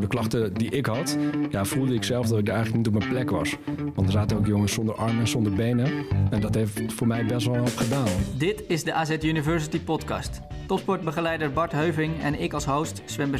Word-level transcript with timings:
voor 0.00 0.08
de 0.08 0.16
klachten 0.16 0.54
die 0.54 0.70
ik 0.70 0.86
had, 0.86 1.16
ja, 1.50 1.64
voelde 1.64 1.94
ik 1.94 2.04
zelf 2.04 2.26
dat 2.26 2.38
ik 2.38 2.48
eigenlijk 2.48 2.76
niet 2.76 2.86
op 2.86 2.98
mijn 2.98 3.10
plek 3.10 3.30
was. 3.30 3.56
Want 3.94 4.06
er 4.06 4.12
zaten 4.12 4.36
ook 4.36 4.46
jongens 4.46 4.72
zonder 4.72 4.94
armen 4.94 5.20
en 5.20 5.28
zonder 5.28 5.52
benen. 5.52 6.06
En 6.30 6.40
dat 6.40 6.54
heeft 6.54 6.92
voor 6.92 7.06
mij 7.06 7.26
best 7.26 7.46
wel 7.46 7.58
wat 7.58 7.76
gedaan. 7.76 8.08
Dit 8.36 8.64
is 8.68 8.84
de 8.84 8.92
AZ 8.92 9.16
University 9.22 9.80
podcast. 9.80 10.40
Topsportbegeleider 10.66 11.52
Bart 11.52 11.72
Heuving 11.72 12.20
en 12.22 12.40
ik 12.40 12.52
als 12.52 12.64
host, 12.64 13.02
Sven 13.04 13.34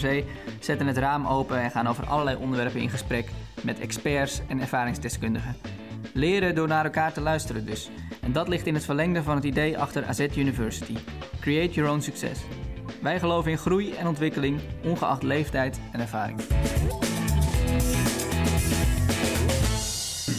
zetten 0.61 0.87
het 0.87 0.97
raam 0.97 1.27
open 1.27 1.61
en 1.61 1.71
gaan 1.71 1.87
over 1.87 2.07
allerlei 2.07 2.37
onderwerpen 2.37 2.81
in 2.81 2.91
gesprek 2.91 3.29
met 3.63 3.81
experts 3.81 4.41
en 4.49 4.61
ervaringsdeskundigen. 4.61 5.57
Leren 6.13 6.55
door 6.55 6.69
naar 6.69 6.85
elkaar 6.85 7.13
te 7.13 7.21
luisteren 7.21 7.67
dus. 7.67 7.91
En 8.21 8.33
dat 8.33 8.49
ligt 8.49 8.67
in 8.67 8.75
het 8.75 8.85
verlengde 8.85 9.23
van 9.23 9.35
het 9.35 9.45
idee 9.45 9.79
achter 9.79 10.05
AZ 10.05 10.27
University. 10.37 10.97
Create 11.41 11.75
your 11.75 11.91
own 11.91 12.01
success. 12.01 12.41
Wij 13.01 13.21
geloven 13.21 13.51
in 13.51 13.59
groei 13.59 13.93
en 13.93 14.07
ontwikkeling, 14.07 14.61
ongeacht 14.85 15.23
leeftijd 15.23 15.81
en 15.93 16.01
ervaring. 16.01 16.39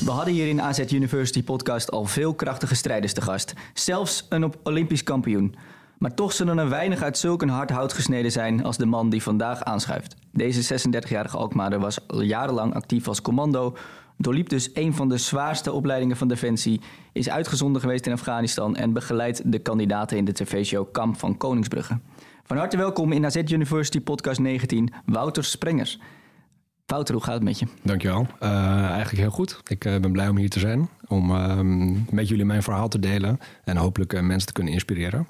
We 0.05 0.11
hadden 0.11 0.33
hier 0.33 0.47
in 0.47 0.61
AZ 0.61 0.79
University 0.91 1.43
podcast 1.43 1.91
al 1.91 2.05
veel 2.05 2.33
krachtige 2.33 2.75
strijders 2.75 3.13
te 3.13 3.21
gast. 3.21 3.53
Zelfs 3.73 4.25
een 4.29 4.53
Olympisch 4.63 5.03
kampioen. 5.03 5.55
Maar 5.97 6.13
toch 6.13 6.33
zullen 6.33 6.57
er 6.57 6.69
weinig 6.69 7.01
uit 7.01 7.17
zulk 7.17 7.41
een 7.41 7.49
hard 7.49 7.69
hout 7.69 7.93
gesneden 7.93 8.31
zijn 8.31 8.63
als 8.63 8.77
de 8.77 8.85
man 8.85 9.09
die 9.09 9.23
vandaag 9.23 9.63
aanschuift. 9.63 10.15
Deze 10.31 10.79
36-jarige 10.79 11.37
Alkmaarder 11.37 11.79
was 11.79 12.07
al 12.07 12.21
jarenlang 12.21 12.73
actief 12.73 13.07
als 13.07 13.21
commando, 13.21 13.75
doorliep 14.17 14.49
dus 14.49 14.69
een 14.73 14.93
van 14.93 15.09
de 15.09 15.17
zwaarste 15.17 15.71
opleidingen 15.71 16.17
van 16.17 16.27
Defensie, 16.27 16.81
is 17.11 17.29
uitgezonden 17.29 17.81
geweest 17.81 18.05
in 18.05 18.13
Afghanistan 18.13 18.75
en 18.75 18.93
begeleidt 18.93 19.51
de 19.51 19.59
kandidaten 19.59 20.17
in 20.17 20.25
de 20.25 20.33
tv-show 20.33 20.91
Kamp 20.91 21.19
van 21.19 21.37
Koningsbrugge. 21.37 21.99
Van 22.51 22.59
harte 22.59 22.77
welkom 22.77 23.11
in 23.11 23.25
AZ 23.25 23.35
University 23.35 24.01
Podcast 24.01 24.39
19, 24.39 24.93
Wouter 25.05 25.43
Sprengers. 25.43 25.99
Wouter, 26.85 27.15
hoe 27.15 27.23
gaat 27.23 27.33
het 27.33 27.43
met 27.43 27.59
je? 27.59 27.65
Dankjewel. 27.83 28.27
Uh, 28.43 28.49
eigenlijk 28.89 29.17
heel 29.17 29.29
goed. 29.29 29.61
Ik 29.67 29.85
uh, 29.85 29.99
ben 29.99 30.11
blij 30.11 30.27
om 30.27 30.37
hier 30.37 30.49
te 30.49 30.59
zijn, 30.59 30.89
om 31.07 31.31
uh, 31.31 31.59
met 32.09 32.27
jullie 32.27 32.45
mijn 32.45 32.63
verhaal 32.63 32.87
te 32.87 32.99
delen 32.99 33.37
en 33.63 33.77
hopelijk 33.77 34.13
eh, 34.13 34.21
mensen 34.21 34.47
te 34.47 34.53
kunnen 34.53 34.73
inspireren. 34.73 35.27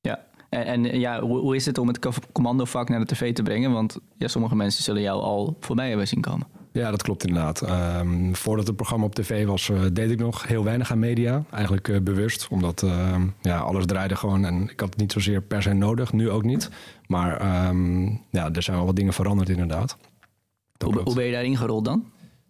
Ja, 0.00 0.24
en, 0.48 0.64
en 0.66 1.00
ja, 1.00 1.20
hoe, 1.20 1.38
hoe, 1.38 1.56
is 1.56 1.66
het 1.66 1.78
om 1.78 1.88
het 1.88 2.08
commandovak 2.32 2.88
naar 2.88 3.00
de 3.00 3.14
tv 3.14 3.34
te 3.34 3.42
brengen? 3.42 3.72
Want 3.72 3.98
ja, 4.16 4.28
sommige 4.28 4.56
mensen 4.56 4.82
zullen 4.82 5.02
jou 5.02 5.22
al 5.22 5.56
voorbij 5.60 5.88
hebben 5.88 6.08
zien 6.08 6.20
komen. 6.20 6.46
Ja, 6.74 6.90
dat 6.90 7.02
klopt 7.02 7.26
inderdaad. 7.26 7.62
Um, 8.00 8.36
voordat 8.36 8.66
het 8.66 8.76
programma 8.76 9.04
op 9.04 9.14
tv 9.14 9.46
was, 9.46 9.68
uh, 9.68 9.80
deed 9.92 10.10
ik 10.10 10.18
nog 10.18 10.46
heel 10.46 10.64
weinig 10.64 10.90
aan 10.90 10.98
media. 10.98 11.44
Eigenlijk 11.50 11.88
uh, 11.88 12.00
bewust, 12.00 12.48
omdat 12.50 12.82
uh, 12.82 13.16
ja, 13.40 13.58
alles 13.58 13.86
draaide 13.86 14.16
gewoon 14.16 14.44
en 14.44 14.62
ik 14.62 14.80
had 14.80 14.88
het 14.88 14.98
niet 14.98 15.12
zozeer 15.12 15.42
per 15.42 15.62
se 15.62 15.72
nodig. 15.72 16.12
Nu 16.12 16.30
ook 16.30 16.42
niet. 16.42 16.70
Maar 17.06 17.66
um, 17.68 18.20
ja, 18.30 18.50
er 18.52 18.62
zijn 18.62 18.76
wel 18.76 18.86
wat 18.86 18.96
dingen 18.96 19.12
veranderd 19.12 19.48
inderdaad. 19.48 19.96
Hoe, 20.84 21.00
hoe, 21.04 21.14
ben 21.14 21.24
je 21.24 21.32
daarin 21.32 21.56
gerold 21.56 21.84
dan? 21.84 22.04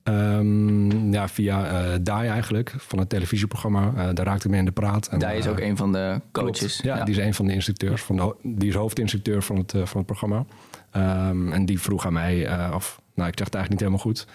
Um, 0.04 1.12
ja, 1.12 1.28
via 1.28 1.84
uh, 1.84 1.98
Dai 2.02 2.28
eigenlijk, 2.28 2.74
van 2.76 2.98
het 2.98 3.08
televisieprogramma. 3.08 3.92
Uh, 3.96 4.08
daar 4.12 4.26
raakte 4.26 4.44
ik 4.44 4.50
mee 4.50 4.60
in 4.60 4.66
de 4.66 4.72
praat. 4.72 5.06
En, 5.06 5.18
Dai 5.18 5.38
is 5.38 5.46
ook 5.46 5.60
een 5.60 5.76
van 5.76 5.92
de 5.92 6.20
coaches. 6.32 6.80
Ja, 6.82 6.96
ja, 6.96 7.04
die 7.04 7.14
is 7.14 7.24
een 7.24 7.34
van 7.34 7.46
de 7.46 7.52
instructeurs. 7.52 8.02
Van 8.02 8.16
de, 8.16 8.34
die 8.42 8.68
is 8.68 8.74
hoofdinstructeur 8.74 9.42
van 9.42 9.56
het, 9.56 9.70
van 9.70 9.96
het 9.96 10.06
programma. 10.06 10.44
Um, 10.96 11.52
en 11.52 11.66
die 11.66 11.80
vroeg 11.80 12.06
aan 12.06 12.12
mij, 12.12 12.72
of 12.74 13.02
nou, 13.14 13.28
ik 13.28 13.38
zeg 13.38 13.46
het 13.46 13.54
eigenlijk 13.54 13.70
niet 13.70 13.80
helemaal 13.80 13.98
goed. 13.98 14.26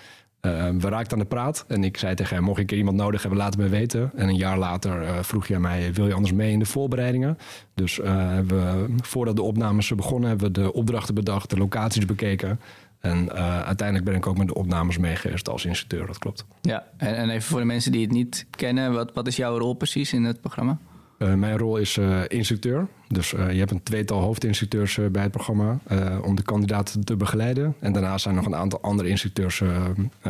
Uh, 0.41 0.69
we 0.81 0.89
raakten 0.89 1.13
aan 1.13 1.23
de 1.23 1.29
praat 1.29 1.65
en 1.67 1.83
ik 1.83 1.97
zei 1.97 2.15
tegen 2.15 2.35
hem: 2.35 2.43
Mocht 2.43 2.59
ik 2.59 2.71
iemand 2.71 2.97
nodig 2.97 3.21
hebben, 3.21 3.39
laat 3.39 3.53
het 3.53 3.63
me 3.63 3.69
weten. 3.69 4.11
En 4.15 4.27
een 4.27 4.35
jaar 4.35 4.57
later 4.57 5.01
uh, 5.01 5.17
vroeg 5.21 5.47
hij 5.47 5.59
mij: 5.59 5.93
Wil 5.93 6.07
je 6.07 6.13
anders 6.13 6.33
mee 6.33 6.51
in 6.51 6.59
de 6.59 6.65
voorbereidingen? 6.65 7.37
Dus 7.73 7.97
uh, 7.97 8.39
we, 8.47 8.85
voordat 9.01 9.35
de 9.35 9.41
opnames 9.41 9.95
begonnen, 9.95 10.29
hebben 10.29 10.47
we 10.47 10.61
de 10.61 10.73
opdrachten 10.73 11.15
bedacht, 11.15 11.49
de 11.49 11.57
locaties 11.57 12.05
bekeken. 12.05 12.59
En 12.99 13.31
uiteindelijk 13.65 14.07
ben 14.07 14.15
ik 14.15 14.27
ook 14.27 14.37
met 14.37 14.47
de 14.47 14.53
opnames 14.53 14.97
meegeweest 14.97 15.49
als 15.49 15.65
instructeur, 15.65 16.07
dat 16.07 16.17
klopt. 16.17 16.45
Ja, 16.61 16.83
en, 16.97 17.15
en 17.15 17.29
even 17.29 17.49
voor 17.49 17.59
de 17.59 17.65
mensen 17.65 17.91
die 17.91 18.01
het 18.01 18.11
niet 18.11 18.45
kennen, 18.49 18.93
wat, 18.93 19.13
wat 19.13 19.27
is 19.27 19.35
jouw 19.35 19.57
rol 19.57 19.73
precies 19.73 20.13
in 20.13 20.23
het 20.23 20.41
programma? 20.41 20.77
Uh, 21.19 21.33
mijn 21.33 21.57
rol 21.57 21.77
is 21.77 21.97
uh, 21.97 22.21
instructeur. 22.27 22.87
Dus 23.07 23.33
uh, 23.33 23.51
je 23.51 23.59
hebt 23.59 23.71
een 23.71 23.83
tweetal 23.83 24.21
hoofdinstructeurs 24.21 24.99
bij 25.11 25.23
het 25.23 25.31
programma 25.31 25.79
om 26.23 26.35
de 26.35 26.41
kandidaten 26.41 27.05
te 27.05 27.15
begeleiden. 27.15 27.75
En 27.79 27.93
daarnaast 27.93 28.23
zijn 28.23 28.35
nog 28.35 28.45
een 28.45 28.55
aantal 28.55 28.81
andere 28.81 29.09
instructeurs 29.09 29.61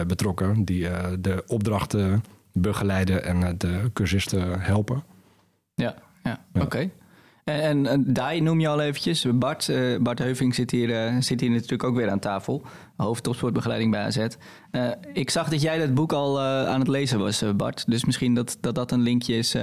betrokken 0.07 0.65
die 0.65 0.87
de 1.19 1.43
opdrachten 1.47 2.23
begeleiden 2.53 3.23
en 3.23 3.57
de 3.57 3.89
cursisten 3.93 4.61
helpen. 4.61 5.03
Ja, 5.75 5.95
ja. 6.23 6.45
oké. 6.53 6.65
Okay. 6.65 6.91
En, 7.43 7.61
en, 7.61 7.85
en 7.85 8.13
Dai 8.13 8.41
noem 8.41 8.59
je 8.59 8.67
al 8.67 8.81
eventjes. 8.81 9.25
Bart, 9.33 9.71
Bart 9.99 10.19
Heuving 10.19 10.55
zit 10.55 10.71
hier, 10.71 11.15
zit 11.23 11.39
hier 11.39 11.49
natuurlijk 11.49 11.83
ook 11.83 11.95
weer 11.95 12.09
aan 12.09 12.19
tafel. 12.19 12.65
Hoofd 12.95 13.23
topsportbegeleiding 13.23 13.91
bij 13.91 14.01
AZ. 14.01 14.27
ik 15.13 15.29
zag 15.29 15.49
dat 15.49 15.61
jij 15.61 15.77
dat 15.77 15.93
boek 15.93 16.13
al 16.13 16.41
aan 16.41 16.79
het 16.79 16.87
lezen 16.87 17.19
was, 17.19 17.43
Bart. 17.55 17.83
Dus 17.87 18.05
misschien 18.05 18.33
dat, 18.33 18.57
dat 18.61 18.75
dat 18.75 18.91
een 18.91 19.01
linkje 19.01 19.37
is 19.37 19.55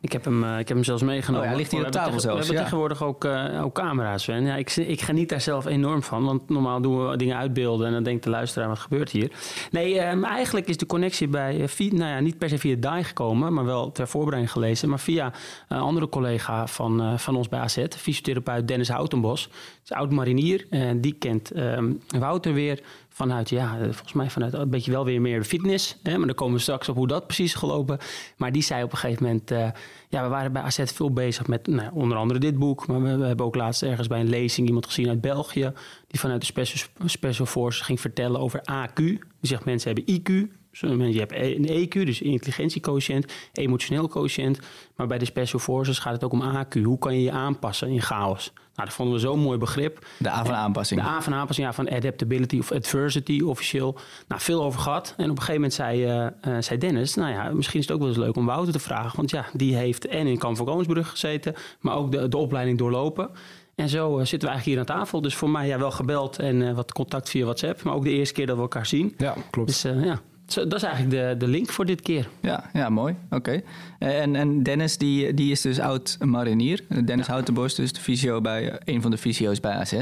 ik 0.00 0.12
heb 0.12 0.24
hem, 0.24 0.44
uh, 0.44 0.58
ik 0.58 0.68
heb 0.68 0.76
hem 0.76 0.84
zelfs 0.84 1.02
meegenomen. 1.02 1.46
Oh, 1.46 1.52
ja, 1.52 1.58
ligt 1.58 1.70
hier 1.70 1.86
op 1.86 1.90
tafel 1.90 2.12
we 2.12 2.20
zelfs. 2.20 2.38
We 2.38 2.44
hebben 2.44 2.54
ja. 2.54 2.62
tegenwoordig 2.62 3.02
ook, 3.02 3.24
uh, 3.24 3.64
ook 3.64 3.74
camera's. 3.74 4.28
En 4.28 4.44
ja, 4.44 4.56
ik, 4.56 4.76
ik 4.76 5.00
geniet 5.00 5.28
daar 5.28 5.40
zelf 5.40 5.66
enorm 5.66 6.02
van. 6.02 6.24
Want 6.24 6.48
normaal 6.48 6.80
doen 6.80 7.08
we 7.08 7.16
dingen 7.16 7.36
uitbeelden 7.36 7.86
en 7.86 7.92
dan 7.92 8.02
denkt 8.02 8.24
de 8.24 8.30
luisteraar, 8.30 8.68
wat 8.68 8.78
gebeurt 8.78 9.10
hier? 9.10 9.30
Nee, 9.70 10.08
um, 10.08 10.24
eigenlijk 10.24 10.68
is 10.68 10.76
de 10.76 10.86
connectie 10.86 11.28
bij, 11.28 11.68
via, 11.68 11.92
nou 11.92 12.10
ja, 12.10 12.20
niet 12.20 12.38
per 12.38 12.48
se 12.48 12.58
via 12.58 12.76
DAI 12.78 13.04
gekomen, 13.04 13.54
maar 13.54 13.64
wel 13.64 13.92
ter 13.92 14.08
voorbereiding 14.08 14.52
gelezen. 14.52 14.88
Maar 14.88 15.00
via 15.00 15.32
een 15.68 15.78
andere 15.78 16.08
collega 16.08 16.66
van, 16.66 17.02
uh, 17.02 17.18
van 17.18 17.36
ons 17.36 17.48
bij 17.48 17.60
AZ, 17.60 17.84
fysiotherapeut 17.96 18.68
Dennis 18.68 18.88
Houtenbos. 18.88 19.48
is 19.84 19.92
oud-marinier 19.92 20.66
en 20.70 21.00
die 21.00 21.14
kent 21.18 21.56
um, 21.56 22.00
Wouter 22.18 22.52
weer 22.52 22.82
vanuit, 23.20 23.48
ja, 23.48 23.76
volgens 23.78 24.12
mij 24.12 24.30
vanuit 24.30 24.52
een 24.52 24.70
beetje 24.70 24.90
wel 24.90 25.04
weer 25.04 25.20
meer 25.20 25.44
fitness. 25.44 25.96
Hè, 26.02 26.16
maar 26.16 26.26
dan 26.26 26.36
komen 26.36 26.54
we 26.54 26.60
straks 26.60 26.88
op 26.88 26.96
hoe 26.96 27.06
dat 27.06 27.26
precies 27.26 27.54
gelopen. 27.54 27.98
Maar 28.36 28.52
die 28.52 28.62
zei 28.62 28.82
op 28.82 28.92
een 28.92 28.98
gegeven 28.98 29.24
moment, 29.24 29.50
uh, 29.50 29.68
ja, 30.08 30.22
we 30.22 30.28
waren 30.28 30.52
bij 30.52 30.62
AZ 30.62 30.80
veel 30.84 31.12
bezig 31.12 31.46
met 31.46 31.66
nou, 31.66 31.90
onder 31.92 32.16
andere 32.16 32.40
dit 32.40 32.58
boek. 32.58 32.86
Maar 32.86 33.02
we, 33.02 33.24
hebben 33.24 33.46
ook 33.46 33.54
laatst 33.54 33.82
ergens 33.82 34.08
bij 34.08 34.20
een 34.20 34.28
lezing 34.28 34.66
iemand 34.66 34.86
gezien 34.86 35.08
uit 35.08 35.20
België. 35.20 35.72
Die 36.06 36.20
vanuit 36.20 36.40
de 36.40 36.76
Special, 37.06 37.46
Forces 37.46 37.82
ging 37.82 38.00
vertellen 38.00 38.40
over 38.40 38.60
AQ. 38.60 38.94
Die 38.94 39.20
zegt 39.40 39.64
mensen 39.64 39.94
hebben 39.94 40.14
IQ. 40.14 40.58
Je 40.70 41.18
hebt 41.18 41.32
een 41.32 41.68
EQ, 41.68 42.04
dus 42.04 42.20
intelligentiequotient, 42.20 43.32
emotioneel 43.52 44.08
quotient. 44.08 44.58
Maar 44.96 45.06
bij 45.06 45.18
de 45.18 45.24
Special 45.24 45.60
Forces 45.60 45.98
gaat 45.98 46.12
het 46.12 46.24
ook 46.24 46.32
om 46.32 46.42
AQ. 46.42 46.82
Hoe 46.82 46.98
kan 46.98 47.14
je 47.14 47.22
je 47.22 47.30
aanpassen 47.30 47.88
in 47.88 48.02
chaos? 48.02 48.52
Nou, 48.80 48.92
dat 48.92 49.00
vonden 49.00 49.14
we 49.14 49.20
zo'n 49.20 49.40
mooi 49.40 49.58
begrip. 49.58 50.06
De 50.18 50.30
A 50.30 50.44
van 50.44 50.54
aanpassing. 50.54 51.00
De 51.00 51.06
A 51.06 51.22
van 51.22 51.34
aanpassing, 51.34 51.66
ja, 51.66 51.72
van 51.72 51.90
adaptability 51.90 52.58
of 52.58 52.72
adversity 52.72 53.40
officieel. 53.40 53.98
Nou, 54.28 54.40
veel 54.40 54.62
over 54.62 54.80
gehad. 54.80 55.14
En 55.16 55.24
op 55.24 55.30
een 55.30 55.42
gegeven 55.42 55.54
moment 55.54 55.72
zei, 55.72 56.04
uh, 56.04 56.54
uh, 56.54 56.62
zei 56.62 56.78
Dennis... 56.78 57.14
nou 57.14 57.32
ja, 57.32 57.50
misschien 57.52 57.80
is 57.80 57.86
het 57.86 57.94
ook 57.94 58.00
wel 58.00 58.08
eens 58.08 58.18
leuk 58.18 58.36
om 58.36 58.46
Wouter 58.46 58.72
te 58.72 58.78
vragen. 58.78 59.16
Want 59.16 59.30
ja, 59.30 59.44
die 59.52 59.76
heeft 59.76 60.06
en 60.06 60.26
in 60.26 60.38
Kamp 60.38 60.56
van 60.56 60.66
Koningsbrug 60.66 61.10
gezeten... 61.10 61.54
maar 61.80 61.94
ook 61.94 62.12
de, 62.12 62.28
de 62.28 62.36
opleiding 62.36 62.78
doorlopen. 62.78 63.30
En 63.74 63.88
zo 63.88 64.18
uh, 64.18 64.24
zitten 64.24 64.48
we 64.48 64.54
eigenlijk 64.54 64.64
hier 64.64 64.78
aan 64.78 65.00
tafel. 65.00 65.20
Dus 65.20 65.34
voor 65.34 65.50
mij 65.50 65.66
ja, 65.66 65.78
wel 65.78 65.90
gebeld 65.90 66.38
en 66.38 66.74
wat 66.74 66.92
contact 66.92 67.30
via 67.30 67.44
WhatsApp. 67.44 67.82
Maar 67.82 67.94
ook 67.94 68.04
de 68.04 68.10
eerste 68.10 68.34
keer 68.34 68.46
dat 68.46 68.56
we 68.56 68.62
elkaar 68.62 68.86
zien. 68.86 69.14
Ja, 69.16 69.34
klopt. 69.50 69.68
Dus 69.68 69.82
ja, 69.82 70.20
dat 70.54 70.74
is 70.74 70.82
eigenlijk 70.82 71.10
de, 71.10 71.46
de 71.46 71.50
link 71.50 71.70
voor 71.70 71.86
dit 71.86 72.00
keer. 72.00 72.28
Ja, 72.40 72.70
ja 72.72 72.88
mooi. 72.88 73.16
Oké. 73.30 73.36
Okay. 73.36 73.64
En, 73.98 74.36
en 74.36 74.62
Dennis, 74.62 74.98
die, 74.98 75.34
die 75.34 75.50
is 75.50 75.60
dus 75.60 75.80
oud 75.80 76.16
marinier. 76.20 76.84
Dennis 77.04 77.26
ja. 77.26 77.32
Houtenbos, 77.32 77.74
dus 77.74 77.92
de 77.92 78.00
fysio 78.00 78.40
bij, 78.40 78.80
een 78.84 79.02
van 79.02 79.10
de 79.10 79.18
fysio's 79.18 79.60
bij 79.60 79.72
AZ. 79.72 79.92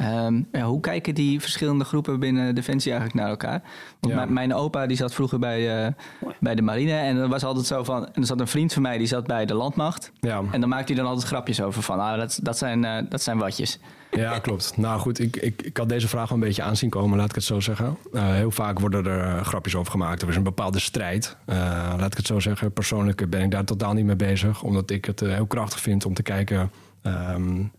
Um, 0.00 0.48
ja, 0.52 0.62
hoe 0.62 0.80
kijken 0.80 1.14
die 1.14 1.40
verschillende 1.40 1.84
groepen 1.84 2.20
binnen 2.20 2.54
Defensie 2.54 2.92
eigenlijk 2.92 3.20
naar 3.20 3.30
elkaar? 3.30 3.62
Want 4.00 4.14
ja. 4.14 4.24
mijn 4.24 4.54
opa 4.54 4.86
die 4.86 4.96
zat 4.96 5.14
vroeger 5.14 5.38
bij, 5.38 5.86
uh, 5.86 5.92
bij 6.40 6.54
de 6.54 6.62
marine. 6.62 6.92
En 6.92 7.16
er 7.16 7.28
was 7.28 7.44
altijd 7.44 7.66
zo 7.66 7.84
van... 7.84 8.06
En 8.06 8.20
er 8.20 8.26
zat 8.26 8.40
een 8.40 8.46
vriend 8.46 8.72
van 8.72 8.82
mij, 8.82 8.98
die 8.98 9.06
zat 9.06 9.26
bij 9.26 9.46
de 9.46 9.54
landmacht. 9.54 10.12
Ja. 10.20 10.42
En 10.50 10.60
dan 10.60 10.68
maakte 10.68 10.92
hij 10.92 11.02
dan 11.02 11.10
altijd 11.10 11.28
grapjes 11.28 11.60
over 11.60 11.82
van... 11.82 12.00
Ah, 12.00 12.18
dat, 12.18 12.40
dat, 12.42 12.58
zijn, 12.58 12.84
uh, 12.84 12.96
dat 13.08 13.22
zijn 13.22 13.38
watjes. 13.38 13.78
Ja, 14.16 14.38
klopt. 14.38 14.76
Nou 14.76 15.00
goed, 15.00 15.18
ik, 15.18 15.36
ik, 15.36 15.62
ik 15.62 15.76
had 15.76 15.88
deze 15.88 16.08
vraag 16.08 16.28
wel 16.28 16.38
een 16.38 16.44
beetje 16.44 16.62
aanzien 16.62 16.90
komen, 16.90 17.18
laat 17.18 17.28
ik 17.28 17.34
het 17.34 17.44
zo 17.44 17.60
zeggen. 17.60 17.96
Uh, 18.12 18.32
heel 18.32 18.50
vaak 18.50 18.78
worden 18.78 19.06
er 19.06 19.36
uh, 19.36 19.44
grapjes 19.44 19.76
over 19.76 19.90
gemaakt. 19.90 20.22
Er 20.22 20.28
is 20.28 20.36
een 20.36 20.42
bepaalde 20.42 20.78
strijd. 20.78 21.36
Uh, 21.46 21.56
laat 21.98 22.10
ik 22.10 22.16
het 22.16 22.26
zo 22.26 22.40
zeggen. 22.40 22.72
Persoonlijk 22.72 23.30
ben 23.30 23.42
ik 23.42 23.50
daar 23.50 23.64
totaal 23.64 23.92
niet 23.92 24.04
mee 24.04 24.16
bezig. 24.16 24.62
Omdat 24.62 24.90
ik 24.90 25.04
het 25.04 25.20
heel 25.20 25.46
krachtig 25.46 25.80
vind 25.80 26.04
om 26.04 26.14
te 26.14 26.22
kijken... 26.22 26.70
Um, 27.02 27.72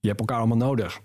je 0.00 0.08
hebt 0.08 0.20
elkaar 0.20 0.38
allemaal 0.38 0.56
nodig. 0.56 1.00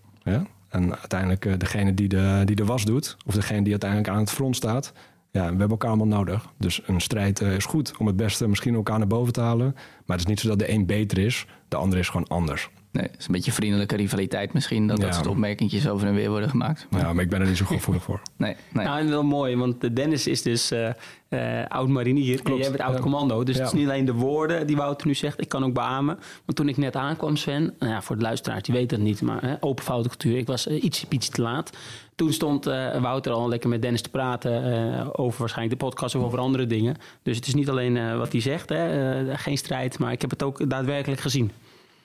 En 0.69 0.99
uiteindelijk 0.99 1.59
degene 1.59 1.93
die 1.93 2.07
de, 2.07 2.41
die 2.45 2.55
de 2.55 2.65
was 2.65 2.85
doet... 2.85 3.17
of 3.25 3.33
degene 3.33 3.61
die 3.61 3.71
uiteindelijk 3.71 4.09
aan 4.09 4.19
het 4.19 4.31
front 4.31 4.55
staat... 4.55 4.93
Ja, 5.31 5.41
we 5.41 5.47
hebben 5.47 5.69
elkaar 5.69 5.89
allemaal 5.89 6.17
nodig. 6.17 6.49
Dus 6.57 6.81
een 6.85 7.01
strijd 7.01 7.41
is 7.41 7.65
goed 7.65 7.97
om 7.97 8.07
het 8.07 8.15
beste 8.15 8.47
misschien 8.47 8.75
elkaar 8.75 8.97
naar 8.97 9.07
boven 9.07 9.33
te 9.33 9.41
halen. 9.41 9.71
Maar 9.75 10.17
het 10.17 10.19
is 10.19 10.25
niet 10.25 10.39
zo 10.39 10.47
dat 10.47 10.59
de 10.59 10.71
een 10.71 10.85
beter 10.85 11.17
is. 11.17 11.45
De 11.67 11.75
ander 11.75 11.99
is 11.99 12.09
gewoon 12.09 12.27
anders. 12.27 12.69
Nee, 12.91 13.03
het 13.03 13.15
is 13.19 13.25
een 13.25 13.31
beetje 13.31 13.51
vriendelijke 13.51 13.95
rivaliteit 13.95 14.53
misschien... 14.53 14.87
dat 14.87 14.97
Ja. 14.97 15.05
dat 15.05 15.15
soort 15.15 15.27
opmerkingjes 15.27 15.87
over 15.87 16.07
en 16.07 16.13
weer 16.13 16.29
worden 16.29 16.49
gemaakt. 16.49 16.87
Maar, 16.89 17.01
Ja, 17.01 17.13
maar 17.13 17.23
ik 17.23 17.29
ben 17.29 17.41
er 17.41 17.47
niet 17.47 17.57
zo 17.57 17.65
gevoelig 17.65 18.03
voor. 18.03 18.21
nee, 18.37 18.55
nee. 18.73 18.85
Nou, 18.85 18.99
en 18.99 19.09
wel 19.09 19.23
mooi, 19.23 19.55
want 19.55 19.81
de 19.81 19.93
Dennis 19.93 20.27
is 20.27 20.41
dus 20.41 20.71
eh, 20.71 20.89
eh, 21.29 21.67
oud-marinier. 21.67 22.37
En 22.37 22.43
Klopt, 22.43 22.61
jij 22.61 22.71
bent 22.71 22.81
oud-commando. 22.83 23.43
Dus 23.43 23.55
Ja. 23.55 23.63
het 23.63 23.73
is 23.73 23.79
niet 23.79 23.89
alleen 23.89 24.05
de 24.05 24.13
woorden 24.13 24.67
die 24.67 24.75
Wouter 24.75 25.07
nu 25.07 25.13
zegt. 25.15 25.41
Ik 25.41 25.49
kan 25.49 25.63
ook 25.63 25.73
beamen. 25.73 26.19
Want 26.45 26.57
toen 26.57 26.69
ik 26.69 26.77
net 26.77 26.95
aankwam, 26.95 27.35
Sven... 27.35 27.73
Nou 27.79 27.91
ja, 27.93 28.01
voor 28.01 28.15
de 28.15 28.21
luisteraar, 28.21 28.61
die 28.61 28.73
weet 28.73 28.91
het 28.91 28.99
niet. 28.99 29.21
Maar 29.21 29.41
hè, 29.41 29.55
open 29.59 29.83
foutcultuur. 29.83 30.37
Ik 30.37 30.47
was 30.47 30.67
uh, 30.67 30.83
iets, 30.83 31.05
iets 31.09 31.29
te 31.29 31.41
laat. 31.41 31.77
Toen 32.15 32.33
stond 32.33 32.67
eh, 32.67 33.01
Wouter 33.01 33.31
al 33.31 33.49
lekker 33.49 33.69
met 33.69 33.81
Dennis 33.81 34.01
te 34.01 34.09
praten... 34.09 34.63
eh, 34.99 35.07
over 35.11 35.39
waarschijnlijk 35.39 35.79
de 35.79 35.85
podcast 35.85 36.15
of 36.15 36.23
over 36.23 36.39
andere 36.39 36.67
dingen. 36.67 36.95
Dus 37.23 37.35
het 37.35 37.47
is 37.47 37.53
niet 37.53 37.69
alleen 37.69 37.97
eh, 37.97 38.17
wat 38.17 38.31
hij 38.31 38.41
zegt. 38.41 38.69
Hè, 38.69 39.13
eh, 39.31 39.37
geen 39.37 39.57
strijd. 39.57 39.99
Maar 39.99 40.11
ik 40.11 40.21
heb 40.21 40.29
het 40.29 40.43
ook 40.43 40.69
daadwerkelijk 40.69 41.21
gezien. 41.21 41.51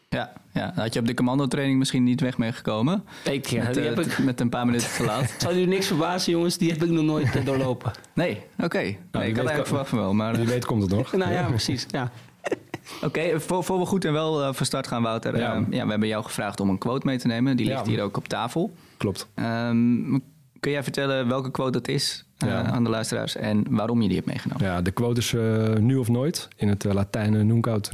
Ja, 0.08 0.32
ja, 0.52 0.72
had 0.74 0.94
je 0.94 1.00
op 1.00 1.06
de 1.06 1.14
commandotraining 1.14 1.78
misschien 1.78 2.04
niet 2.04 2.20
weg 2.20 2.38
mee 2.38 2.52
gekomen. 2.52 3.04
Ik, 3.24 3.46
ja, 3.46 3.62
met, 3.62 3.74
die 3.74 3.82
eh, 3.82 3.88
heb 3.96 4.06
ik, 4.06 4.18
met 4.18 4.40
een 4.40 4.48
paar 4.48 4.66
minuten 4.66 4.88
te 4.96 5.04
laat. 5.04 5.34
zal 5.38 5.56
u 5.56 5.66
niks 5.66 5.86
verbazen, 5.86 6.32
jongens. 6.32 6.58
Die 6.58 6.70
heb 6.70 6.82
ik 6.82 6.90
nog 6.90 7.04
nooit 7.04 7.36
eh, 7.36 7.44
doorlopen. 7.44 7.92
Nee, 8.14 8.40
oké. 8.58 8.78
Nee, 8.78 8.92
ik 8.92 9.12
had 9.12 9.22
eigenlijk 9.22 9.66
verwacht 9.66 9.88
van 9.88 9.98
wel. 9.98 10.14
Maar, 10.14 10.36
Wie 10.36 10.46
weet 10.46 10.64
komt 10.64 10.82
het 10.82 10.90
nog. 10.90 11.12
nou 11.16 11.32
ja, 11.32 11.42
precies. 11.42 11.86
Ja. 11.90 12.10
Oké, 13.04 13.40
voor, 13.40 13.64
voor 13.64 13.78
we 13.78 13.86
goed 13.86 14.04
en 14.04 14.12
wel 14.12 14.42
eh, 14.42 14.52
van 14.52 14.66
start 14.66 14.86
gaan, 14.86 15.02
Wouter. 15.02 15.38
Ja. 15.38 15.64
ja, 15.70 15.84
we 15.84 15.90
hebben 15.90 16.08
jou 16.08 16.24
gevraagd 16.24 16.60
om 16.60 16.68
een 16.68 16.78
quote 16.78 17.06
mee 17.06 17.18
te 17.18 17.26
nemen. 17.26 17.56
Die 17.56 17.66
Ja. 17.66 17.72
ligt 17.74 17.86
hier 17.86 18.02
ook 18.02 18.16
op 18.16 18.28
tafel. 18.28 18.74
Klopt. 18.96 19.28
Ehm, 19.34 20.18
kun 20.60 20.72
jij 20.72 20.82
vertellen 20.82 21.28
welke 21.28 21.50
quote 21.50 21.70
dat 21.72 21.88
is 21.88 22.24
eh, 22.38 22.48
Ja. 22.48 22.62
aan 22.62 22.84
de 22.84 22.90
luisteraars 22.90 23.36
en 23.36 23.64
waarom 23.70 24.00
je 24.02 24.06
die 24.06 24.16
hebt 24.16 24.28
meegenomen? 24.28 24.66
Ja, 24.66 24.82
de 24.82 24.90
quote 24.90 25.20
is 25.20 25.34
nu 25.80 25.96
of 25.96 26.08
nooit. 26.08 26.48
In 26.56 26.68
het 26.68 26.84
uh, 26.84 26.92
Latijn 26.92 27.34
uh, 27.34 27.42
nunc 27.42 27.66
aut. 27.66 27.92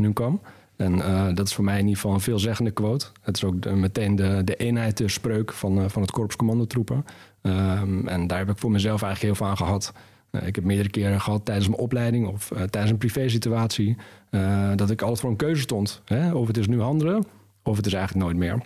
En 0.81 0.97
uh, 0.97 1.27
dat 1.35 1.47
is 1.47 1.55
voor 1.55 1.65
mij 1.65 1.75
in 1.75 1.81
ieder 1.81 1.97
geval 1.97 2.15
een 2.15 2.21
veelzeggende 2.21 2.71
quote. 2.71 3.06
Het 3.21 3.37
is 3.37 3.44
ook 3.44 3.62
de, 3.62 3.71
meteen 3.71 4.17
de, 4.17 4.44
de 4.44 4.56
eenheid, 4.56 4.97
de 4.97 5.09
spreuk 5.09 5.53
van, 5.53 5.79
uh, 5.79 5.85
van 5.88 6.03
het 6.03 6.11
korps 6.11 6.37
commandotroepen. 6.37 7.05
Um, 7.43 8.09
en 8.09 8.27
daar 8.27 8.38
heb 8.38 8.50
ik 8.50 8.59
voor 8.59 8.71
mezelf 8.71 9.03
eigenlijk 9.03 9.23
heel 9.23 9.35
veel 9.35 9.47
aan 9.47 9.67
gehad. 9.67 9.93
Uh, 10.31 10.47
ik 10.47 10.55
heb 10.55 10.65
meerdere 10.65 10.91
keren 10.91 11.21
gehad 11.21 11.44
tijdens 11.44 11.69
mijn 11.69 11.81
opleiding 11.81 12.27
of 12.27 12.49
tijdens 12.49 12.91
een 12.91 12.99
privésituatie... 12.99 13.97
Uh, 14.31 14.71
dat 14.77 14.91
ik 14.91 15.03
altijd 15.03 15.21
voor 15.21 15.31
een 15.31 15.37
keuze 15.37 15.61
stond. 15.61 16.03
Hè? 16.05 16.32
Of 16.32 16.47
het 16.47 16.56
is 16.56 16.67
nu 16.67 16.81
handelen, 16.81 17.25
of 17.62 17.76
het 17.76 17.87
is 17.87 17.93
eigenlijk 17.93 18.25
nooit 18.25 18.37
meer. 18.37 18.62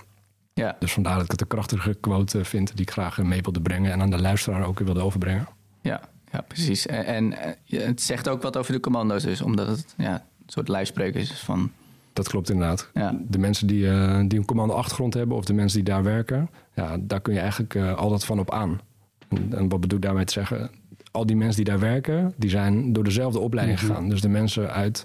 Ja. 0.54 0.76
Dus 0.78 0.92
vandaar 0.92 1.14
dat 1.14 1.24
ik 1.24 1.30
het 1.30 1.40
een 1.40 1.46
krachtige 1.46 1.94
quote 1.94 2.44
vind... 2.44 2.70
die 2.76 2.86
ik 2.86 2.90
graag 2.90 3.22
mee 3.22 3.42
wilde 3.42 3.60
brengen 3.60 3.92
en 3.92 4.00
aan 4.00 4.10
de 4.10 4.20
luisteraar 4.20 4.66
ook 4.66 4.78
wilde 4.78 5.00
overbrengen. 5.00 5.46
Ja, 5.80 6.00
ja 6.32 6.40
precies. 6.40 6.86
En, 6.86 7.04
en 7.04 7.34
het 7.66 8.02
zegt 8.02 8.28
ook 8.28 8.42
wat 8.42 8.56
over 8.56 8.72
de 8.72 8.80
commando's 8.80 9.22
dus. 9.22 9.40
Omdat 9.40 9.66
het 9.66 9.94
ja, 9.96 10.14
een 10.14 10.20
soort 10.46 10.68
lijfspreuk 10.68 11.14
is 11.14 11.32
van... 11.32 11.70
Dat 12.14 12.28
klopt 12.28 12.50
inderdaad. 12.50 12.90
Ja. 12.94 13.20
De 13.28 13.38
mensen 13.38 13.66
die, 13.66 13.84
uh, 13.84 14.20
die 14.28 14.38
een 14.38 14.44
commando-achtergrond 14.44 15.14
hebben 15.14 15.36
of 15.36 15.44
de 15.44 15.52
mensen 15.54 15.84
die 15.84 15.92
daar 15.92 16.02
werken, 16.02 16.50
ja, 16.74 16.96
daar 17.00 17.20
kun 17.20 17.32
je 17.34 17.40
eigenlijk 17.40 17.74
uh, 17.74 17.94
altijd 17.94 18.24
van 18.24 18.38
op 18.38 18.50
aan. 18.52 18.80
En, 19.28 19.52
en, 19.54 19.68
wat 19.68 19.80
bedoel 19.80 19.98
ik 19.98 20.04
daarmee 20.04 20.24
te 20.24 20.32
zeggen? 20.32 20.70
Al 21.10 21.26
die 21.26 21.36
mensen 21.36 21.56
die 21.64 21.72
daar 21.72 21.80
werken, 21.80 22.34
die 22.36 22.50
zijn 22.50 22.92
door 22.92 23.04
dezelfde 23.04 23.38
opleiding 23.38 23.78
Mhm. 23.80 23.86
gegaan. 23.88 24.08
Dus 24.08 24.20
de 24.20 24.28
mensen 24.28 24.72
uit 24.72 25.04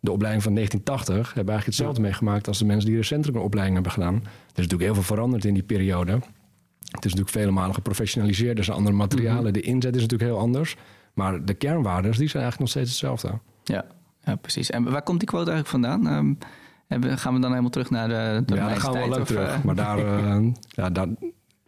de 0.00 0.10
opleiding 0.10 0.42
van 0.44 0.52
1980 0.54 1.34
hebben 1.34 1.54
eigenlijk 1.54 1.66
hetzelfde 1.66 2.00
Ja. 2.00 2.06
meegemaakt 2.06 2.48
als 2.48 2.58
de 2.58 2.64
mensen 2.64 2.88
die 2.88 2.96
recentelijk 2.96 3.38
een 3.38 3.44
opleiding 3.44 3.74
hebben 3.76 3.92
gedaan. 3.94 4.14
Er 4.14 4.20
is 4.46 4.54
natuurlijk 4.54 4.82
heel 4.82 4.94
veel 4.94 5.02
veranderd 5.02 5.44
in 5.44 5.54
die 5.54 5.62
periode. 5.62 6.12
Het 6.12 7.04
is 7.04 7.10
natuurlijk 7.14 7.30
vele 7.30 7.50
malen 7.50 7.74
geprofessionaliseerd. 7.74 8.58
Er 8.58 8.64
zijn 8.64 8.76
andere 8.76 8.96
materialen. 8.96 9.42
Mhm. 9.42 9.52
De 9.52 9.60
inzet 9.60 9.94
is 9.94 10.00
natuurlijk 10.02 10.30
heel 10.30 10.40
anders. 10.40 10.76
Maar 11.14 11.44
de 11.44 11.54
kernwaarden 11.54 12.10
die 12.10 12.28
zijn 12.28 12.42
eigenlijk 12.42 12.58
nog 12.58 12.68
steeds 12.68 12.88
hetzelfde. 12.90 13.38
Ja, 13.64 13.84
ja, 14.24 14.36
precies. 14.36 14.70
En 14.70 14.90
waar 14.90 15.02
komt 15.02 15.18
die 15.18 15.28
quote 15.28 15.50
eigenlijk 15.50 15.84
vandaan? 15.84 16.16
Um, 16.16 16.38
hebben, 16.86 17.18
gaan 17.18 17.34
we 17.34 17.40
dan 17.40 17.50
helemaal 17.50 17.70
terug 17.70 17.90
naar 17.90 18.08
de, 18.08 18.42
de 18.46 18.54
ja, 18.54 18.68
dan 18.68 18.80
gaan 18.80 18.92
we 18.92 18.98
wel 18.98 19.08
leuk 19.08 19.24
terug. 19.24 19.56
uh... 19.56 19.64
Maar 19.64 19.74
daar, 19.74 19.98
uh, 19.98 20.52
ja, 20.78 20.90
daar, 20.90 21.08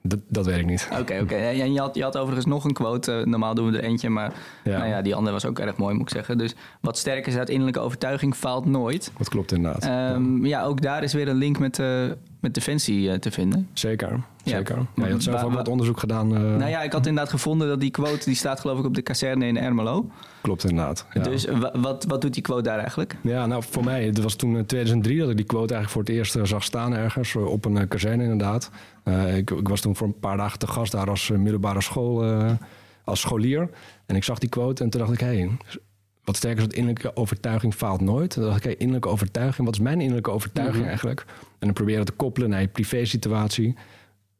dat, 0.02 0.18
dat 0.28 0.46
weet 0.46 0.58
ik 0.58 0.66
niet. 0.66 0.88
Oké, 0.90 1.00
okay, 1.00 1.20
oké. 1.20 1.34
Okay. 1.34 1.60
En 1.60 1.72
je 1.72 1.80
had, 1.80 1.94
je 1.94 2.02
had 2.02 2.16
overigens 2.16 2.46
nog 2.46 2.64
een 2.64 2.72
quote. 2.72 3.12
Uh, 3.12 3.24
normaal 3.24 3.54
doen 3.54 3.70
we 3.70 3.78
er 3.78 3.84
eentje, 3.84 4.08
maar 4.08 4.32
ja. 4.64 4.78
Nou 4.78 4.88
ja, 4.88 5.02
die 5.02 5.14
andere 5.14 5.32
was 5.32 5.44
ook 5.44 5.58
erg 5.58 5.76
mooi, 5.76 5.94
moet 5.94 6.02
ik 6.02 6.14
zeggen. 6.14 6.38
Dus 6.38 6.54
wat 6.80 6.98
sterk 6.98 7.26
is 7.26 7.36
uit 7.36 7.48
innerlijke 7.48 7.80
overtuiging 7.80 8.34
faalt 8.34 8.64
nooit. 8.64 9.12
Dat 9.18 9.28
klopt 9.28 9.52
inderdaad. 9.52 10.14
Um, 10.14 10.44
ja. 10.44 10.48
ja. 10.48 10.64
ook 10.64 10.82
daar 10.82 11.02
is 11.02 11.12
weer 11.12 11.28
een 11.28 11.36
link 11.36 11.58
met, 11.58 11.78
uh, 11.78 12.04
met 12.40 12.54
Defensie 12.54 13.08
uh, 13.08 13.14
te 13.14 13.30
vinden. 13.30 13.68
Zeker, 13.72 14.20
zeker. 14.44 14.76
Ja, 14.94 15.06
je 15.06 15.12
had 15.12 15.22
zelf 15.22 15.42
ook 15.42 15.52
wat 15.52 15.68
onderzoek 15.68 15.98
gedaan. 15.98 16.32
Uh... 16.32 16.40
Nou 16.40 16.70
ja, 16.70 16.82
ik 16.82 16.92
had 16.92 17.06
inderdaad 17.06 17.32
gevonden 17.32 17.68
dat 17.68 17.80
die 17.80 17.90
quote... 17.90 18.24
die 18.24 18.34
staat 18.34 18.60
geloof 18.60 18.78
ik 18.78 18.84
op 18.84 18.94
de 18.94 19.02
kazerne 19.02 19.46
in 19.46 19.58
Ermelo. 19.58 20.10
Klopt 20.40 20.64
inderdaad. 20.64 21.06
Dus 21.22 21.46
wat, 21.72 22.04
wat 22.04 22.20
doet 22.20 22.34
die 22.34 22.42
quote 22.42 22.62
daar 22.62 22.78
eigenlijk? 22.78 23.16
Ja, 23.20 23.46
nou 23.46 23.62
voor 23.70 23.84
mij, 23.84 24.04
het 24.04 24.22
was 24.22 24.34
toen 24.34 24.56
in 24.56 24.66
2003 24.66 25.18
dat 25.18 25.30
ik 25.30 25.36
die 25.36 25.46
quote 25.46 25.74
eigenlijk 25.74 25.90
voor 25.92 26.16
het 26.16 26.34
eerst 26.34 26.48
zag 26.48 26.62
staan 26.62 26.94
ergens. 26.94 27.36
Op 27.36 27.64
een 27.64 27.88
kazerne 27.88 28.22
inderdaad. 28.22 28.70
Uh, 29.04 29.36
ik, 29.36 29.50
ik, 29.50 29.68
was 29.68 29.80
toen 29.80 29.96
voor 29.96 30.06
een 30.06 30.18
paar 30.18 30.36
dagen 30.36 30.58
te 30.58 30.66
gast 30.66 30.92
daar 30.92 31.10
als 31.10 31.30
middelbare 31.30 31.80
school... 31.80 32.24
uh, 32.24 32.52
als 33.04 33.20
scholier. 33.20 33.70
En 34.06 34.16
ik 34.16 34.24
zag 34.24 34.38
die 34.38 34.48
quote 34.48 34.84
en 34.84 34.90
toen 34.90 35.00
dacht 35.00 35.12
ik... 35.12 35.20
Hey, 35.20 35.50
wat 36.24 36.36
sterker 36.36 36.58
is 36.58 36.64
dat 36.64 36.76
innerlijke 36.76 37.16
overtuiging 37.16 37.74
faalt 37.74 38.00
nooit. 38.00 38.34
Dan 38.34 38.44
dacht 38.44 38.56
ik, 38.56 38.62
hey, 38.62 38.74
innerlijke 38.74 39.08
overtuiging, 39.08 39.66
wat 39.66 39.74
is 39.74 39.80
mijn 39.80 39.98
innerlijke 39.98 40.30
overtuiging 40.30 40.76
mm 40.76 40.82
-hmm. 40.82 40.90
eigenlijk? 40.90 41.24
En 41.28 41.66
dan 41.66 41.72
probeer 41.72 41.98
je 41.98 42.04
te 42.04 42.12
koppelen 42.12 42.50
naar 42.50 42.60
je 42.60 42.68
privésituatie. 42.68 43.76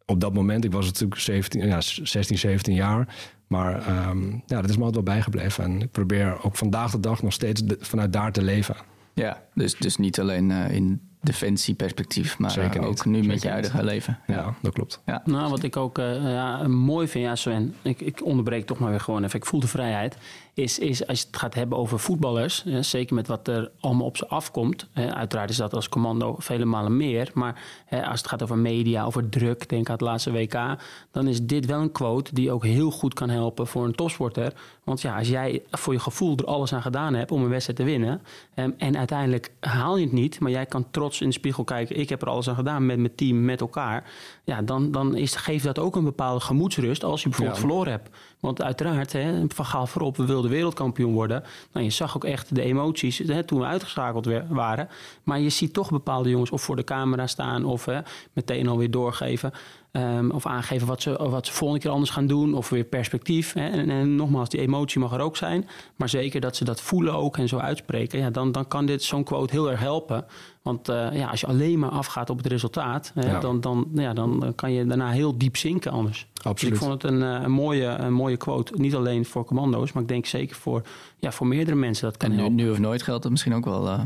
Op 0.07 0.21
dat 0.21 0.35
moment, 0.35 0.65
ik 0.65 0.73
was 0.73 0.87
natuurlijk 0.87 1.21
17, 1.21 1.67
ja, 1.67 1.81
16, 1.81 2.39
17 2.39 2.75
jaar. 2.75 3.15
Maar 3.47 4.09
um, 4.09 4.43
ja, 4.47 4.61
dat 4.61 4.71
is 4.71 4.77
me 4.77 4.85
altijd 4.85 5.05
wel 5.05 5.15
bijgebleven. 5.15 5.65
En 5.65 5.83
ik 5.83 5.91
probeer 5.91 6.45
ook 6.45 6.57
vandaag 6.57 6.91
de 6.91 7.01
dag 7.01 7.23
nog 7.23 7.33
steeds 7.33 7.65
de, 7.65 7.77
vanuit 7.81 8.13
daar 8.13 8.33
te 8.33 8.43
leven. 8.43 8.77
Ja, 9.15 9.43
dus, 9.55 9.77
dus 9.77 9.97
niet 9.97 10.21
alleen 10.21 10.51
uh, 10.51 10.71
in 10.71 11.01
defensieperspectief, 11.23 12.39
maar 12.39 12.51
Zeker 12.51 12.81
ook 12.85 12.89
niet. 12.89 13.05
nu 13.05 13.13
Zeker 13.15 13.29
met 13.29 13.43
je 13.43 13.49
huidige 13.49 13.77
niet. 13.77 13.85
leven. 13.85 14.19
Ja. 14.27 14.35
ja, 14.35 14.55
dat 14.63 14.73
klopt. 14.73 15.01
Ja. 15.07 15.23
Nou, 15.25 15.51
wat 15.51 15.63
ik 15.63 15.77
ook 15.77 15.99
uh, 15.99 16.15
ja, 16.33 16.69
mooi 16.69 17.09
vind, 17.09 17.25
ja 17.25 17.37
Sven, 17.37 17.75
ik, 17.83 18.01
ik 18.01 18.25
onderbreek 18.25 18.67
toch 18.67 18.79
maar 18.79 18.91
weer 18.91 19.01
gewoon 19.01 19.25
even. 19.25 19.39
Ik 19.39 19.47
voel 19.47 19.61
de 19.61 19.67
vrijheid. 19.69 20.17
Is, 20.55 20.79
is 20.79 21.07
als 21.07 21.21
je 21.21 21.27
het 21.27 21.37
gaat 21.37 21.55
hebben 21.55 21.79
over 21.79 21.99
voetballers, 21.99 22.63
hè, 22.63 22.83
zeker 22.83 23.15
met 23.15 23.27
wat 23.27 23.49
er 23.49 23.71
allemaal 23.81 24.07
op 24.07 24.17
ze 24.17 24.29
afkomt. 24.29 24.89
Hè, 24.93 25.15
uiteraard 25.15 25.51
is 25.51 25.57
dat 25.57 25.75
als 25.75 25.89
commando 25.89 26.35
vele 26.39 26.65
malen 26.65 26.97
meer. 26.97 27.31
Maar 27.35 27.63
hè, 27.87 28.07
als 28.07 28.19
het 28.19 28.29
gaat 28.29 28.43
over 28.43 28.59
media, 28.59 29.05
over 29.05 29.29
druk, 29.29 29.69
denk 29.69 29.87
aan 29.87 29.93
het 29.93 30.01
laatste 30.01 30.33
WK. 30.33 30.77
Dan 31.11 31.29
is 31.29 31.43
dit 31.43 31.67
wel 31.67 31.81
een 31.81 31.93
quote 31.93 32.35
die 32.35 32.53
ook 32.53 32.65
heel 32.65 32.91
goed 32.91 33.15
kan 33.15 33.31
helpen 33.31 33.67
voor 33.67 33.85
een 33.85 33.95
topsporter. 33.95 34.53
Want 34.85 35.01
ja, 35.01 35.19
als 35.19 35.29
jij 35.29 35.63
voor 35.71 35.93
je 35.93 35.99
gevoel 35.99 36.37
er 36.37 36.45
alles 36.45 36.73
aan 36.73 36.83
gedaan 36.83 37.15
hebt 37.15 37.31
om 37.31 37.43
een 37.43 37.49
wedstrijd 37.49 37.79
te 37.79 37.85
winnen. 37.85 38.23
Um, 38.55 38.75
en 38.79 38.97
uiteindelijk 38.97 39.53
haal 39.61 39.97
je 39.97 40.05
het 40.05 40.13
niet, 40.13 40.41
maar 40.41 40.51
jij 40.51 40.67
kan 40.67 40.91
trots 40.91 41.21
in 41.21 41.27
de 41.27 41.35
spiegel 41.35 41.65
kijken. 41.65 41.99
Ik 41.99 42.09
heb 42.09 42.23
er 42.23 42.29
alles 42.29 42.49
aan 42.49 42.55
gedaan 42.55 42.87
met 42.87 42.99
mijn 42.99 43.15
team, 43.15 43.45
met 43.45 43.61
elkaar. 43.61 44.11
Ja, 44.45 44.63
dan, 44.63 44.91
dan 44.91 45.17
is, 45.17 45.37
geeft 45.37 45.65
dat 45.65 45.79
ook 45.79 45.97
een 45.97 46.05
bepaalde 46.05 46.41
gemoedsrust 46.41 47.05
als 47.05 47.23
je 47.23 47.29
bijvoorbeeld 47.29 47.59
ja. 47.59 47.67
verloren 47.67 47.93
hebt. 47.93 48.11
Want 48.43 48.63
uiteraard, 48.63 49.13
hè, 49.13 49.45
van 49.49 49.65
gaal 49.65 49.87
voorop, 49.87 50.17
we 50.17 50.25
wilden 50.25 50.51
wereldkampioen 50.51 51.13
worden. 51.13 51.43
Nou, 51.73 51.85
je 51.85 51.93
zag 51.93 52.17
ook 52.17 52.25
echt 52.25 52.55
de 52.55 52.63
emoties 52.63 53.19
hè, 53.19 53.43
toen 53.43 53.59
we 53.59 53.65
uitgeschakeld 53.65 54.29
waren. 54.49 54.89
Maar 55.23 55.41
je 55.41 55.49
ziet 55.49 55.73
toch 55.73 55.91
bepaalde 55.91 56.29
jongens 56.31 56.51
of 56.51 56.63
voor 56.63 56.77
de 56.77 56.85
camera 56.85 57.27
staan 57.27 57.65
of 57.65 57.85
hè, 57.85 58.01
meteen 58.33 58.69
alweer 58.69 58.91
doorgeven. 58.91 59.53
Um, 59.93 60.31
of 60.31 60.47
aangeven 60.47 60.87
wat 60.87 61.03
ze, 61.03 61.29
wat 61.31 61.47
ze 61.47 61.53
volgende 61.53 61.83
keer 61.83 61.93
anders 61.93 62.11
gaan 62.11 62.27
doen. 62.27 62.55
Of 62.55 62.69
weer 62.69 62.85
perspectief. 62.85 63.53
Hè. 63.53 63.69
En, 63.69 63.91
en, 63.91 64.17
nogmaals, 64.17 64.49
die 64.49 64.61
emotie 64.61 65.01
mag 65.01 65.13
er 65.13 65.21
ook 65.21 65.37
zijn. 65.37 65.69
Maar 65.97 66.09
zeker 66.09 66.41
dat 66.41 66.57
ze 66.57 66.65
dat 66.65 66.81
voelen 66.81 67.15
ook 67.15 67.37
en 67.37 67.49
zo 67.49 67.59
uitspreken. 67.59 68.19
Ja, 68.19 68.31
dan, 68.31 68.53
dan 68.53 68.69
kan 68.69 68.87
dit 68.87 69.03
zo'n 69.03 69.25
quote 69.25 69.53
heel 69.53 69.71
erg 69.71 69.81
helpen. 69.81 70.25
Want 70.63 70.89
uh, 70.89 71.09
ja, 71.13 71.29
als 71.29 71.41
je 71.41 71.47
alleen 71.47 71.79
maar 71.79 71.91
afgaat 71.91 72.31
op 72.31 72.37
het 72.37 72.47
resultaat... 72.47 73.13
Hè, 73.15 73.31
ja. 73.31 73.41
Dan, 73.41 73.61
dan, 73.61 73.89
ja, 73.95 74.13
dan 74.13 74.53
kan 74.55 74.73
je 74.73 74.87
daarna 74.87 75.11
heel 75.11 75.39
diep 75.39 75.57
zinken 75.57 75.93
anders. 75.93 76.27
Absoluut. 76.35 76.61
Dus 76.61 76.69
ik 76.69 76.89
vond 76.89 77.03
het 77.03 77.13
een, 77.13 77.21
een, 77.21 77.51
mooie, 77.51 77.87
een 77.87 78.13
mooie 78.13 78.37
quote. 78.37 78.73
Niet 78.77 78.95
alleen 78.95 79.25
voor 79.25 79.45
commando's, 79.45 79.93
maar 79.93 80.03
ik 80.03 80.09
denk 80.09 80.27
zeker 80.27 80.57
voor, 80.57 80.83
ja, 81.17 81.33
voor 81.33 81.47
meerdere 81.47 81.77
mensen 81.77 82.05
dat 82.05 82.17
kan 82.17 82.33
en 82.33 82.55
nu, 82.55 82.71
of 82.71 82.79
nooit 82.79 83.03
geldt 83.03 83.23
dat 83.23 83.31
misschien 83.31 83.55
ook 83.55 83.65
wel... 83.65 83.87
Uh... 83.87 84.01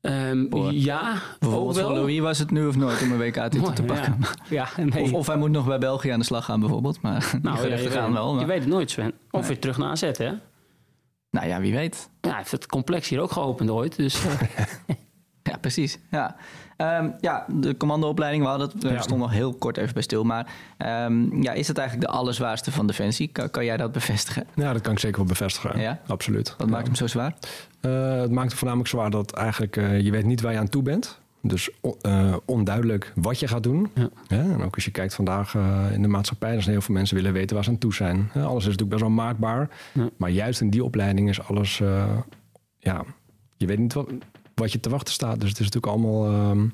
Um, 0.00 0.70
ja, 0.70 1.14
bijvoorbeeld 1.38 1.68
ook 1.68 1.74
wel. 1.74 1.86
voor 1.86 1.96
Louis 1.96 2.18
was 2.18 2.38
het 2.38 2.50
nu 2.50 2.66
of 2.66 2.76
nooit 2.76 3.02
om 3.02 3.12
een 3.12 3.18
WK-titel 3.18 3.72
te 3.72 3.82
pakken. 3.82 4.16
Ja. 4.48 4.68
ja 4.76 4.84
nee. 4.84 5.02
of, 5.02 5.12
of, 5.12 5.26
hij 5.26 5.36
moet 5.36 5.50
nog 5.50 5.66
bij 5.66 5.78
België 5.78 6.08
aan 6.08 6.18
de 6.18 6.24
slag 6.24 6.44
gaan 6.44 6.60
bijvoorbeeld. 6.60 7.00
Maar 7.00 7.34
nou, 7.42 7.68
ja, 7.68 7.76
je, 7.76 7.90
gaan 7.90 8.04
weet, 8.04 8.12
wel. 8.12 8.32
Maar... 8.32 8.40
je 8.40 8.46
weet 8.46 8.60
het 8.60 8.68
nooit, 8.68 8.90
Sven. 8.90 9.12
Of 9.30 9.40
nee. 9.40 9.48
weer 9.48 9.58
terug 9.58 9.78
naar 9.78 9.90
AZ, 9.90 10.00
hè? 10.00 10.32
Nou 11.30 11.46
ja, 11.46 11.60
wie 11.60 11.74
weet. 11.74 12.10
Ja, 12.20 12.28
hij 12.28 12.38
heeft 12.38 12.50
het 12.50 12.66
complex 12.66 13.08
hier 13.08 13.20
ook 13.20 13.32
geopend 13.32 13.70
ooit. 13.70 13.96
Dus, 13.96 14.22
ja, 15.50 15.56
precies. 15.60 15.98
Ja. 16.10 16.36
Um, 16.80 17.14
ja, 17.20 17.44
de 17.48 17.76
commandoopleiding, 17.76 18.42
we 18.42 18.48
hadden 18.48 18.68
het, 18.68 18.82
we 18.82 18.88
ja. 18.88 19.00
stonden 19.00 19.26
nog 19.26 19.36
heel 19.36 19.54
kort 19.54 19.76
even 19.76 19.94
bij 19.94 20.02
stil. 20.02 20.24
Maar 20.24 20.46
um, 21.06 21.42
ja, 21.42 21.52
is 21.52 21.68
het 21.68 21.78
eigenlijk 21.78 22.10
de 22.10 22.16
allerzwaarste 22.16 22.72
van 22.72 22.86
Defensie? 22.86 23.28
Kan, 23.28 23.50
kan, 23.50 23.64
jij 23.64 23.76
dat 23.76 23.92
bevestigen? 23.92 24.46
Ja, 24.54 24.72
dat 24.72 24.82
kan 24.82 24.92
ik 24.92 24.98
zeker 24.98 25.18
wel 25.18 25.26
bevestigen. 25.26 25.80
Ja? 25.80 26.00
Absoluut. 26.06 26.54
Wat 26.58 26.68
maakt 26.68 26.86
hem 26.86 26.94
zo 26.94 27.06
zwaar? 27.06 27.34
Uh, 27.80 28.20
het 28.20 28.30
maakt 28.30 28.48
hem 28.48 28.58
voornamelijk 28.58 28.88
zwaar 28.88 29.10
dat 29.10 29.32
eigenlijk 29.32 29.76
uh, 29.76 30.00
je 30.00 30.10
weet 30.10 30.24
niet 30.24 30.40
waar 30.40 30.52
je 30.52 30.58
aan 30.58 30.68
toe 30.68 30.82
bent. 30.82 31.20
Dus 31.42 31.70
uh, 32.02 32.36
onduidelijk 32.44 33.12
wat 33.14 33.40
je 33.40 33.48
gaat 33.48 33.62
doen. 33.62 33.90
Ja. 33.94 34.08
Ja, 34.26 34.38
en 34.38 34.62
ook 34.62 34.74
als 34.74 34.84
je 34.84 34.90
kijkt 34.90 35.14
vandaag 35.14 35.54
uh, 35.54 35.84
in 35.92 36.02
de 36.02 36.08
maatschappij, 36.08 36.52
dan 36.52 36.60
zijn 36.60 36.74
heel 36.74 36.84
veel 36.84 36.94
mensen 36.94 37.16
willen 37.16 37.32
weten 37.32 37.54
waar 37.54 37.64
ze 37.64 37.70
aan 37.70 37.78
toe 37.78 37.94
zijn. 37.94 38.30
Ja, 38.34 38.42
alles 38.42 38.58
is 38.58 38.64
natuurlijk 38.64 38.90
best 38.90 39.00
wel 39.00 39.10
maakbaar. 39.10 39.68
Ja. 39.92 40.08
Maar 40.16 40.30
juist 40.30 40.60
in 40.60 40.70
die 40.70 40.84
opleiding 40.84 41.28
is 41.28 41.42
alles, 41.42 41.80
uh, 41.80 42.04
ja, 42.78 43.04
je 43.56 43.66
weet 43.66 43.78
niet 43.78 43.92
wat, 43.92 44.08
wat 44.58 44.72
je 44.72 44.80
te 44.80 44.88
wachten 44.88 45.14
staat. 45.14 45.40
Dus 45.40 45.48
het 45.50 45.58
is 45.60 45.64
natuurlijk 45.70 45.92
allemaal, 45.92 46.50
um, 46.50 46.72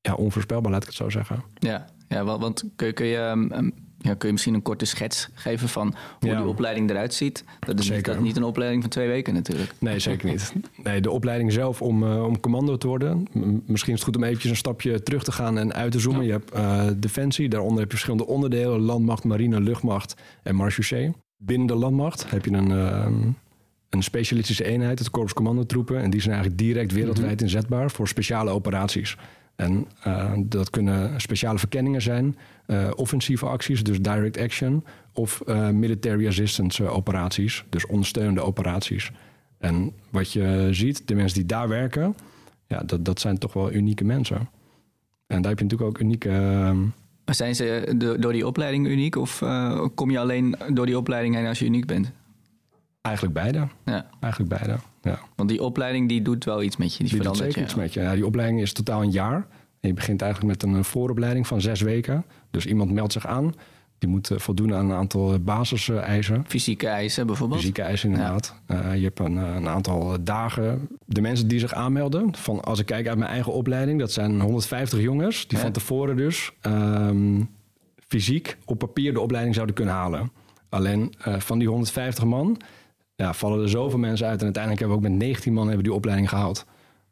ja, 0.00 0.14
onvoorspelbaar, 0.14 0.72
laat 0.72 0.80
ik 0.82 0.88
het 0.88 0.96
zo 0.96 1.10
zeggen. 1.10 1.42
Ja, 1.58 1.86
ja 2.08 2.24
wa- 2.24 2.38
want 2.38 2.64
kun, 2.76 2.94
kun 2.94 3.06
je, 3.06 3.18
um, 3.18 3.52
um, 3.52 3.72
ja, 3.98 4.14
kun 4.14 4.26
je 4.26 4.32
misschien 4.32 4.54
een 4.54 4.62
korte 4.62 4.84
schets 4.84 5.28
geven 5.34 5.68
van 5.68 5.94
hoe 6.20 6.30
Ja. 6.30 6.36
die 6.40 6.46
opleiding 6.48 6.90
eruit 6.90 7.14
ziet? 7.14 7.44
Dat 7.60 7.68
is 7.68 7.74
niet, 7.74 7.84
Zeker. 7.84 8.02
dat 8.02 8.16
is 8.16 8.22
niet 8.22 8.36
een 8.36 8.44
opleiding 8.44 8.82
van 8.82 8.90
twee 8.90 9.08
weken 9.08 9.34
natuurlijk. 9.34 9.72
Nee, 9.78 9.98
zeker 9.98 10.28
niet. 10.30 10.52
Nee, 10.82 11.00
de 11.00 11.10
opleiding 11.10 11.52
zelf 11.52 11.82
om, 11.82 12.02
eh, 12.02 12.24
om 12.24 12.40
commando 12.40 12.76
te 12.76 12.86
worden. 12.86 13.26
Misschien 13.66 13.92
is 13.92 13.98
het 13.98 14.02
goed 14.08 14.16
om 14.16 14.22
eventjes 14.24 14.50
een 14.50 14.56
stapje 14.56 15.02
terug 15.02 15.24
te 15.24 15.32
gaan 15.32 15.58
en 15.58 15.72
uit 15.74 15.92
te 15.92 15.98
zoomen. 16.00 16.24
Je 16.24 16.30
hebt 16.30 16.50
eh, 16.50 16.86
defensie, 16.96 17.48
daaronder 17.48 17.78
heb 17.78 17.90
je 17.90 17.96
verschillende 17.96 18.26
onderdelen. 18.26 18.80
Landmacht, 18.80 19.24
marine, 19.24 19.60
luchtmacht 19.60 20.14
en 20.42 20.56
marechaussee. 20.56 21.12
Binnen 21.36 21.66
de 21.66 21.74
landmacht 21.74 22.30
heb 22.30 22.44
je 22.44 22.50
een, 22.52 23.36
een 23.94 24.02
specialistische 24.02 24.64
eenheid, 24.64 24.98
het 24.98 25.10
Korps 25.10 25.32
Commandotroepen. 25.32 26.02
En 26.02 26.10
die 26.10 26.20
zijn 26.20 26.34
eigenlijk 26.34 26.62
direct 26.62 26.92
wereldwijd 26.92 27.42
inzetbaar 27.42 27.90
voor 27.90 28.08
speciale 28.08 28.50
operaties. 28.50 29.16
En 29.56 29.86
eh, 30.02 30.32
dat 30.38 30.70
kunnen 30.70 31.20
speciale 31.20 31.58
verkenningen 31.58 32.02
zijn, 32.02 32.36
eh, 32.66 32.90
offensieve 32.94 33.46
acties, 33.46 33.82
dus 33.82 34.00
direct 34.00 34.38
action, 34.38 34.84
of 35.12 35.40
eh, 35.40 35.68
military 35.68 36.26
assistance 36.26 36.84
operaties, 36.88 37.64
dus 37.68 37.86
ondersteunende 37.86 38.40
operaties. 38.40 39.12
En 39.58 39.92
wat 40.10 40.32
je 40.32 40.68
ziet, 40.70 41.08
de 41.08 41.14
mensen 41.14 41.38
die 41.38 41.46
daar 41.46 41.68
werken, 41.68 42.14
ja, 42.66 42.82
dat, 42.86 43.04
dat 43.04 43.20
zijn 43.20 43.38
toch 43.38 43.52
wel 43.52 43.72
unieke 43.72 44.04
mensen. 44.04 44.48
En 45.26 45.42
daar 45.42 45.50
heb 45.50 45.58
je 45.58 45.64
natuurlijk 45.64 45.90
ook 45.90 45.98
unieke. 45.98 46.28
ehm, 46.28 46.80
Maar 47.24 47.34
zijn 47.34 47.54
ze 47.54 47.94
do- 47.96 48.18
door 48.18 48.32
die 48.32 48.46
opleiding 48.46 48.86
uniek 48.86 49.16
of 49.16 49.42
kom 49.94 50.10
je 50.10 50.18
alleen 50.18 50.56
door 50.72 50.86
die 50.86 50.98
opleiding 50.98 51.34
heen 51.34 51.46
als 51.46 51.58
je 51.58 51.64
uniek 51.64 51.86
bent? 51.86 52.12
Eigenlijk 53.02 53.34
beide. 53.34 53.68
Ja, 53.84 54.06
Eigenlijk 54.20 54.54
beide. 54.64 54.80
Ja. 55.02 55.18
want 55.36 55.48
die 55.48 55.62
opleiding 55.62 56.08
die 56.08 56.22
doet 56.22 56.44
wel 56.44 56.62
iets 56.62 56.76
met 56.76 56.92
je, 56.96 57.04
die, 57.04 57.12
Die 57.12 57.22
doet 57.22 57.36
zeker 57.36 57.58
je. 57.58 57.64
iets 57.64 57.74
met 57.74 57.92
je. 57.92 58.00
Ja, 58.00 58.14
die 58.14 58.26
opleiding 58.26 58.60
is 58.60 58.72
totaal 58.72 59.02
een 59.02 59.10
jaar. 59.10 59.46
En 59.80 59.88
je 59.88 59.94
begint 59.94 60.22
eigenlijk 60.22 60.52
met 60.52 60.62
een 60.62 60.76
eh, 60.78 60.82
vooropleiding 60.84 61.46
van 61.46 61.60
zes 61.60 61.80
weken. 61.80 62.24
Dus 62.50 62.66
iemand 62.66 62.90
meldt 62.92 63.12
zich 63.12 63.26
aan. 63.26 63.54
Die 63.98 64.10
moet 64.10 64.30
eh, 64.30 64.38
voldoen 64.38 64.74
aan 64.74 64.90
een 64.90 64.96
aantal 64.96 65.38
basiseisen. 65.40 66.44
Fysieke 66.46 66.86
eisen 66.86 67.26
bijvoorbeeld. 67.26 67.60
Fysieke 67.60 67.82
eisen 67.82 68.10
inderdaad. 68.10 68.54
Eh, 68.66 68.96
je 68.96 69.02
hebt 69.04 69.18
een, 69.18 69.38
eh, 69.38 69.54
een 69.54 69.68
aantal 69.68 70.24
dagen. 70.24 70.88
De 71.06 71.20
mensen 71.20 71.48
die 71.48 71.58
zich 71.58 71.72
aanmelden, 71.74 72.34
van, 72.36 72.60
als 72.60 72.78
ik 72.78 72.86
kijk 72.86 73.08
uit 73.08 73.18
mijn 73.18 73.30
eigen 73.30 73.52
opleiding, 73.52 73.98
dat 73.98 74.12
zijn 74.12 74.40
150 74.40 75.00
jongens 75.00 75.46
die 75.46 75.56
Ja. 75.58 75.64
van 75.64 75.72
tevoren 75.72 76.16
dus 76.16 76.52
ehm, 76.60 77.40
fysiek 78.08 78.56
op 78.64 78.78
papier 78.78 79.12
de 79.12 79.20
opleiding 79.20 79.54
zouden 79.54 79.74
kunnen 79.74 79.94
halen. 79.94 80.30
Alleen 80.68 81.14
eh, 81.24 81.40
van 81.40 81.58
die 81.58 81.68
150 81.68 82.24
man 82.24 82.56
ja, 83.16 83.32
vallen 83.34 83.62
er 83.62 83.68
zoveel 83.68 83.98
mensen 83.98 84.26
uit. 84.26 84.38
En 84.38 84.44
uiteindelijk 84.44 84.82
hebben 84.82 85.00
we 85.00 85.06
ook 85.06 85.10
met 85.18 85.20
19 85.26 85.52
man 85.52 85.66
hebben 85.66 85.84
die 85.84 85.92
opleiding 85.92 86.28
gehaald. 86.28 86.64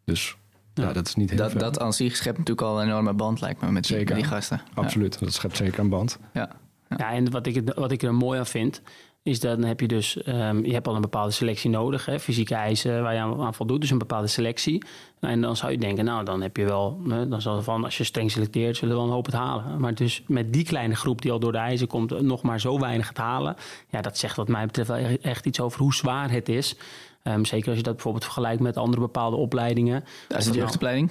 Dus 0.05 0.37
ja, 0.75 0.93
dat 0.93 1.07
is 1.07 1.15
niet 1.15 1.31
heel 1.31 1.39
Dat, 1.39 1.51
veel. 1.51 1.61
dat 1.61 1.81
aan 1.81 1.93
zich 1.93 2.17
schept 2.17 2.39
natuurlijk 2.39 2.67
al 2.67 2.81
een 2.81 2.87
enorme 2.87 3.13
band, 3.13 3.41
lijkt 3.41 3.61
me, 3.61 3.71
met 3.71 3.87
die, 3.87 3.97
Zeker. 3.97 4.15
met 4.15 4.23
die 4.25 4.33
gasten. 4.33 4.61
Absoluut, 4.75 5.19
dat 5.21 5.33
schept 5.33 5.57
zeker 5.57 5.79
een 5.79 5.89
band. 5.89 6.19
Ja. 6.33 6.51
Ja, 6.97 7.13
en 7.13 7.31
wat 7.31 7.47
ik, 7.47 7.55
het- 7.55 7.75
wat 7.75 7.91
ik 7.91 8.03
er 8.03 8.15
mooi 8.15 8.39
aan 8.39 8.47
vind, 8.47 8.83
is 9.23 9.41
dat 9.41 9.59
dan 9.59 9.69
heb 9.69 9.81
je 9.81 9.89
dus, 9.89 10.23
ehm, 10.23 10.65
je 10.65 10.73
hebt 10.73 10.89
al 10.89 10.95
een 10.95 11.01
bepaalde 11.01 11.31
selectie 11.33 11.71
nodig, 11.71 12.05
hè, 12.07 12.21
fysieke 12.21 12.55
eisen 12.55 13.03
waar 13.03 13.15
je 13.15 13.21
aan, 13.21 13.41
aan 13.41 13.55
voldoet, 13.55 13.81
dus 13.81 13.91
een 13.91 13.99
bepaalde 13.99 14.27
selectie. 14.27 14.85
En 15.21 15.41
dan 15.41 15.57
zou 15.57 15.73
je 15.73 15.79
denken, 15.79 16.05
nou 16.05 16.25
dan 16.25 16.43
heb 16.43 16.57
je 16.57 16.65
wel, 16.65 17.01
hè, 17.09 17.29
dan 17.29 17.41
zal 17.41 17.63
van, 17.63 17.85
als 17.85 17.99
je 17.99 18.05
streng 18.05 18.31
selecteert, 18.31 18.77
zullen 18.77 18.95
we 18.95 19.01
wel 19.01 19.09
een 19.09 19.15
hoop 19.15 19.27
het 19.27 19.35
halen. 19.35 19.81
Maar 19.81 19.95
dus 19.95 20.23
met 20.27 20.53
die 20.53 20.65
kleine 20.65 20.95
groep 20.95 21.23
die 21.23 21.33
al 21.33 21.39
door 21.39 21.53
de 21.53 21.59
eisen 21.59 21.87
komt, 21.87 22.21
nog 22.21 22.43
maar 22.43 22.61
zo 22.61 22.79
weinig 22.79 23.09
het 23.09 23.17
halen, 23.19 23.57
ja, 23.89 24.01
dat 24.01 24.19
zegt 24.19 24.37
wat 24.37 24.49
mij 24.49 24.67
betreft 24.67 24.89
wel 24.89 24.99
echt- 24.99 25.21
echt 25.21 25.47
iets 25.47 25.61
over 25.61 25.81
hoe 25.81 25.95
zwaar 25.95 26.31
het 26.31 26.49
is. 26.49 26.77
Ehm, 27.23 27.45
zeker 27.45 27.69
als 27.69 27.77
je 27.77 27.83
dat 27.83 27.95
bijvoorbeeld 27.95 28.25
vergelijkt 28.25 28.61
met 28.61 28.77
andere 28.77 29.01
bepaalde 29.03 29.37
opleidingen. 29.37 30.05
Daar 30.29 30.39
is 30.39 30.45
de 30.45 30.53
jeugdopleiding. 30.53 31.11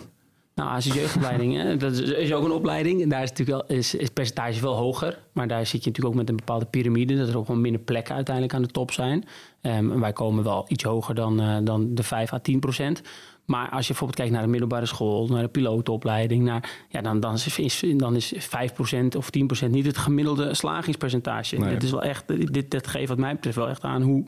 Nou, 0.60 0.72
als 0.72 0.86
je 0.86 0.94
jeugdopleiding, 0.94 1.56
hè, 1.56 1.78
dat 1.78 1.92
is, 1.92 2.00
is 2.00 2.34
ook 2.34 2.46
een 2.46 2.51
opleiding. 2.51 3.01
En 3.01 3.10
daar 3.10 3.24
is 3.24 3.30
natuurlijk 3.30 3.68
wel, 3.68 3.78
is, 3.78 3.96
percentage 4.13 4.62
wel 4.62 4.75
hoger. 4.75 5.20
Maar 5.34 5.48
daar 5.48 5.66
zit 5.66 5.84
je 5.84 5.89
natuurlijk 5.89 6.16
ook 6.16 6.22
met 6.22 6.30
een 6.30 6.36
bepaalde 6.36 6.66
piramide. 6.66 7.18
Dat 7.18 7.30
er 7.30 7.38
ook 7.38 7.46
gewoon 7.46 7.62
minder 7.62 7.82
plekken 7.82 8.16
uiteindelijk 8.16 8.56
aan 8.56 8.62
de 8.62 8.68
top 8.68 8.92
zijn. 8.92 9.25
En 9.62 10.00
wij 10.00 10.13
komen 10.13 10.44
wel 10.44 10.66
iets 10.68 10.84
hoger 10.84 11.16
dan, 11.16 11.42
eh, 11.42 11.58
dan 11.63 11.96
de 11.96 12.04
5 12.04 12.34
à 12.34 12.39
10 12.39 12.60
procent. 12.60 13.01
Maar 13.46 13.70
als 13.70 13.82
je 13.82 13.88
bijvoorbeeld 13.88 14.20
kijkt 14.20 14.32
naar 14.32 14.42
de 14.42 14.50
middelbare 14.50 14.86
school, 14.86 15.28
naar 15.28 15.42
de 15.42 15.48
pilotenopleiding, 15.48 16.44
naar, 16.44 16.70
ja, 16.89 17.01
dan, 17.01 17.20
dan, 17.20 17.34
is, 17.34 17.84
dan 17.96 18.16
is 18.16 18.34
5% 18.38 19.16
of 19.16 19.30
10% 19.30 19.72
niet 19.72 19.86
het 19.86 19.98
gemiddelde 19.98 20.54
slagingspercentage. 20.54 21.58
Nee. 21.58 21.70
Dit 21.70 21.84
is 21.84 21.92
wel 21.92 22.01
echt, 22.01 22.28
dit, 22.54 22.72
dit 22.72 22.88
geeft 22.88 23.10
wat 23.10 23.18
mij 23.18 23.34
betreft 23.34 23.56
wel 23.56 23.70
echt 23.70 23.84
aan 23.84 24.01
hoe, 24.01 24.25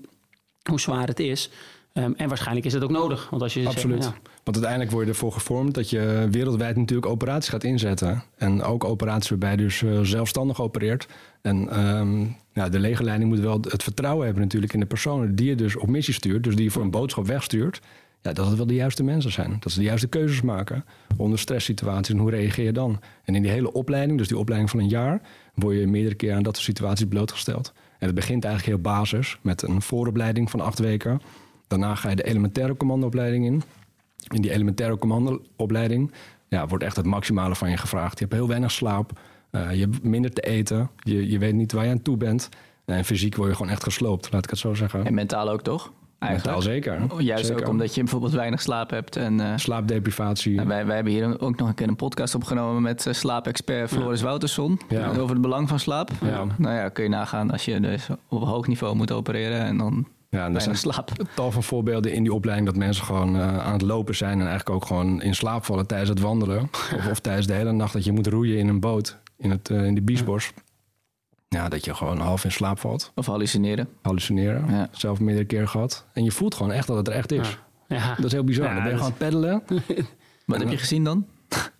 hoe 0.69 0.79
zwaar 0.79 1.07
het 1.07 1.19
is. 1.19 1.49
Ehm, 1.93 2.11
en 2.15 2.27
waarschijnlijk 2.27 2.65
is 2.65 2.73
dat 2.73 2.83
ook 2.83 2.91
nodig. 2.91 3.29
Want 3.29 3.41
als 3.41 3.53
je 3.53 3.61
zegt, 3.61 3.75
Absoluut. 3.75 4.03
ja, 4.03 4.13
Want 4.43 4.55
uiteindelijk 4.55 4.91
word 4.91 5.05
je 5.05 5.11
ervoor 5.11 5.31
gevormd 5.31 5.73
dat 5.73 5.89
je 5.89 6.27
wereldwijd 6.31 6.75
natuurlijk 6.75 7.11
operaties 7.11 7.49
gaat 7.49 7.63
inzetten. 7.63 8.23
En 8.37 8.63
ook 8.63 8.83
operaties 8.83 9.29
waarbij 9.29 9.51
je 9.51 9.57
dus 9.57 9.83
eh, 9.83 9.99
zelfstandig 10.01 10.61
opereert. 10.61 11.07
En 11.41 11.69
ehm, 11.69 12.25
ja, 12.53 12.69
de 12.69 12.79
legerleiding 12.79 13.29
moet 13.29 13.39
wel 13.39 13.59
het 13.61 13.83
vertrouwen 13.83 14.25
hebben 14.25 14.43
natuurlijk 14.43 14.73
in 14.73 14.79
de 14.79 14.85
personen 14.85 15.35
die 15.35 15.47
je 15.47 15.55
dus 15.55 15.75
op 15.75 15.87
missie 15.87 16.13
stuurt. 16.13 16.43
Dus 16.43 16.55
die 16.55 16.63
je 16.63 16.71
voor 16.71 16.81
een 16.81 16.91
boodschap 16.91 17.27
wegstuurt. 17.27 17.81
Ja, 18.21 18.33
dat 18.33 18.47
het 18.47 18.57
wel 18.57 18.65
de 18.65 18.73
juiste 18.73 19.03
mensen 19.03 19.31
zijn. 19.31 19.57
Dat 19.59 19.71
ze 19.71 19.79
de 19.79 19.85
juiste 19.85 20.07
keuzes 20.07 20.41
maken 20.41 20.85
onder 21.17 21.39
stresssituaties. 21.39 22.13
En 22.13 22.19
hoe 22.19 22.29
reageer 22.29 22.65
je 22.65 22.71
dan? 22.71 22.99
En 23.23 23.35
in 23.35 23.41
die 23.41 23.51
hele 23.51 23.71
opleiding, 23.73 24.17
dus 24.17 24.27
die 24.27 24.37
opleiding 24.37 24.71
van 24.71 24.79
een 24.79 24.89
jaar, 24.89 25.21
word 25.53 25.77
je 25.77 25.87
meerdere 25.87 26.15
keer 26.15 26.33
aan 26.33 26.43
dat 26.43 26.55
soort 26.55 26.65
situaties 26.65 27.05
blootgesteld. 27.05 27.73
En 27.99 28.05
het 28.05 28.15
begint 28.15 28.45
eigenlijk 28.45 28.75
heel 28.75 28.93
basis 28.93 29.37
met 29.41 29.61
een 29.61 29.81
vooropleiding 29.81 30.49
van 30.49 30.59
acht 30.59 30.79
weken. 30.79 31.21
Daarna 31.71 31.95
ga 31.95 32.09
je 32.09 32.15
de 32.15 32.23
elementaire 32.23 32.77
commandoopleiding 32.77 33.45
in. 33.45 33.61
In 34.27 34.41
die 34.41 34.51
elementaire 34.51 34.97
commandoopleiding 34.97 36.11
ja, 36.47 36.67
wordt 36.67 36.83
echt 36.83 36.95
het 36.95 37.05
maximale 37.05 37.55
van 37.55 37.69
je 37.69 37.77
gevraagd. 37.77 38.19
Je 38.19 38.25
hebt 38.25 38.35
heel 38.37 38.47
weinig 38.47 38.71
slaap, 38.71 39.19
eh, 39.49 39.73
je 39.73 39.79
hebt 39.79 40.03
minder 40.03 40.33
te 40.33 40.41
eten, 40.41 40.89
je, 40.95 41.29
je 41.29 41.37
weet 41.37 41.53
niet 41.53 41.71
waar 41.71 41.85
je 41.85 41.91
aan 41.91 42.01
toe 42.01 42.17
bent. 42.17 42.49
En 42.85 43.05
fysiek 43.05 43.35
word 43.35 43.49
je 43.49 43.55
gewoon 43.55 43.71
echt 43.71 43.83
gesloopt, 43.83 44.31
laat 44.31 44.43
ik 44.43 44.49
het 44.49 44.59
zo 44.59 44.73
zeggen. 44.73 45.05
En 45.05 45.13
mentaal 45.13 45.49
ook, 45.49 45.61
toch? 45.61 45.91
Eigenlijk. 46.19 46.55
Mentaal 46.55 46.73
zeker. 46.73 47.13
Oh, 47.13 47.21
Juist 47.21 47.45
Zeker. 47.45 47.63
ook 47.63 47.69
omdat 47.69 47.95
je 47.95 48.01
bijvoorbeeld 48.01 48.33
weinig 48.33 48.61
slaap 48.61 48.89
hebt. 48.89 49.15
En, 49.15 49.39
eh, 49.39 49.57
Slaapdeprivatie. 49.57 50.55
nou, 50.55 50.67
wij, 50.67 50.85
wij 50.85 50.95
hebben 50.95 51.13
hier 51.13 51.41
ook 51.41 51.57
nog 51.57 51.67
een 51.67 51.73
keer 51.73 51.87
een 51.87 51.95
podcast 51.95 52.35
opgenomen 52.35 52.81
met 52.81 53.05
eh, 53.05 53.13
slaapexpert 53.13 53.89
Floris 53.89 54.21
Woutersson. 54.21 54.79
Ja. 54.89 55.07
Over 55.07 55.29
het 55.29 55.41
belang 55.41 55.69
van 55.69 55.79
slaap. 55.79 56.09
Ja. 56.21 56.45
Nou 56.57 56.75
ja, 56.75 56.89
kun 56.89 57.03
je 57.03 57.09
nagaan 57.09 57.51
als 57.51 57.65
je 57.65 57.79
dus 57.79 58.07
op 58.27 58.43
hoog 58.43 58.67
niveau 58.67 58.95
moet 58.95 59.11
opereren 59.11 59.61
en 59.61 59.77
dan 59.77 60.07
ja, 60.31 60.45
en 60.45 60.55
er 60.55 60.61
zijn 60.61 60.77
slaap. 60.77 61.11
tal 61.35 61.51
van 61.51 61.63
voorbeelden 61.63 62.13
in 62.13 62.23
die 62.23 62.33
opleiding 62.33 62.69
dat 62.69 62.77
mensen 62.77 63.05
gewoon 63.05 63.35
eh, 63.35 63.57
aan 63.57 63.73
het 63.73 63.81
lopen 63.81 64.15
zijn 64.15 64.39
en 64.39 64.47
eigenlijk 64.47 64.69
ook 64.69 64.85
gewoon 64.85 65.21
in 65.21 65.35
slaap 65.35 65.65
vallen 65.65 65.87
tijdens 65.87 66.09
het 66.09 66.19
wandelen. 66.19 66.69
Of, 66.97 67.07
of 67.07 67.19
tijdens 67.19 67.47
de 67.47 67.53
hele 67.53 67.71
nacht 67.71 67.93
dat 67.93 68.03
je 68.03 68.11
moet 68.11 68.27
roeien 68.27 68.57
in 68.57 68.67
een 68.67 68.79
boot 68.79 69.17
in, 69.37 69.49
het, 69.49 69.69
eh, 69.69 69.85
in 69.85 69.95
de 69.95 70.01
Biesbos. 70.01 70.53
Ja, 71.47 71.69
dat 71.69 71.85
je 71.85 71.93
gewoon 71.93 72.19
half 72.19 72.43
in 72.43 72.51
slaap 72.51 72.79
valt. 72.79 73.11
Of 73.15 73.25
hallucineren. 73.25 73.87
Hallucineren. 74.01 74.65
Ja. 74.69 74.89
Zelf 74.91 75.19
meerdere 75.19 75.45
keer 75.45 75.67
gehad. 75.67 76.05
En 76.13 76.23
je 76.23 76.31
voelt 76.31 76.55
gewoon 76.55 76.71
echt 76.71 76.87
dat 76.87 76.97
het 76.97 77.07
er 77.07 77.13
echt 77.13 77.31
is. 77.31 77.57
ja. 77.87 78.15
Dat 78.15 78.25
is 78.25 78.31
heel 78.31 78.43
bizar. 78.43 78.73
Dan 78.73 78.83
ben 78.83 78.83
je 78.83 78.89
dat 78.89 78.99
gewoon 78.99 79.13
aan 79.13 79.43
het 79.49 79.63
peddelen. 79.67 80.07
Wat 80.45 80.59
heb 80.59 80.69
je 80.69 80.77
gezien 80.77 81.03
dan? 81.03 81.25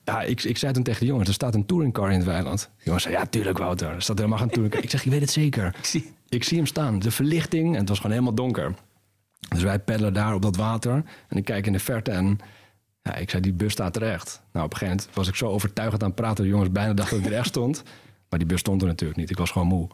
Ja, 0.03 0.21
ik, 0.21 0.43
ik 0.43 0.57
zei 0.57 0.73
toen 0.73 0.83
tegen 0.83 0.99
de 0.99 1.05
jongens, 1.05 1.27
er 1.27 1.33
staat 1.33 1.55
een 1.55 1.65
touringcar 1.65 2.11
in 2.11 2.17
het 2.17 2.25
weiland. 2.27 2.69
De 2.77 2.83
jongens 2.83 3.03
zei, 3.03 3.15
ja, 3.15 3.25
tuurlijk 3.25 3.57
Wouter. 3.57 3.89
Er 3.89 4.01
staat 4.01 4.17
helemaal 4.17 4.37
geen 4.39 4.49
touringcar. 4.49 4.83
Ik 4.83 4.89
zeg, 4.89 5.05
ik 5.05 5.11
weet 5.11 5.21
het 5.21 5.29
zeker. 5.31 5.75
Ik 5.77 5.85
zie, 5.85 6.13
Ik 6.29 6.43
zie 6.43 6.57
hem 6.57 6.65
staan. 6.65 6.99
De 6.99 7.11
verlichting. 7.11 7.73
En 7.73 7.79
het 7.79 7.89
was 7.89 7.97
gewoon 7.97 8.11
helemaal 8.11 8.35
donker. 8.35 8.73
Dus 9.49 9.63
wij 9.63 9.79
peddelen 9.79 10.13
daar 10.13 10.33
op 10.33 10.41
dat 10.41 10.55
water. 10.55 11.03
En 11.27 11.37
ik 11.37 11.45
kijk 11.45 11.65
in 11.65 11.71
de 11.73 11.79
verte 11.79 12.11
en 12.11 12.37
ja, 13.01 13.15
ik 13.15 13.29
zei, 13.29 13.41
die 13.41 13.53
bus 13.53 13.71
staat 13.71 13.95
er 13.95 14.03
echt. 14.03 14.41
Nou, 14.53 14.65
op 14.65 14.71
een 14.71 14.77
gegeven 14.77 14.97
moment 14.97 15.15
was 15.15 15.27
ik 15.27 15.35
zo 15.35 15.47
overtuigend 15.47 16.01
aan 16.01 16.07
het 16.09 16.17
praten. 16.17 16.43
De 16.43 16.49
jongens 16.49 16.71
bijna 16.71 16.93
dachten 16.93 17.17
dat 17.17 17.25
ik 17.25 17.31
er 17.31 17.37
echt 17.37 17.47
stond. 17.47 17.83
Maar 18.29 18.39
die 18.39 18.47
bus 18.47 18.59
stond 18.59 18.81
er 18.81 18.87
natuurlijk 18.87 19.19
niet. 19.19 19.29
Ik 19.29 19.37
was 19.37 19.51
gewoon 19.51 19.67
moe. 19.67 19.87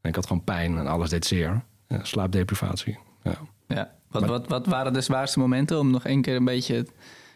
En 0.00 0.08
ik 0.08 0.14
had 0.14 0.26
gewoon 0.26 0.44
pijn 0.44 0.78
en 0.78 0.86
alles 0.86 1.10
deed 1.10 1.26
zeer. 1.26 1.62
Ja, 1.88 2.04
slaapdeprivatie. 2.04 2.98
Ja. 3.22 3.34
Ja. 3.68 3.90
Wat, 4.10 4.20
Maar- 4.22 4.30
wat, 4.30 4.48
wat 4.48 4.66
waren 4.66 4.92
de 4.92 5.00
zwaarste 5.00 5.38
momenten 5.38 5.78
om 5.78 5.90
nog 5.90 6.04
één 6.04 6.22
keer 6.22 6.36
een 6.36 6.44
beetje 6.44 6.86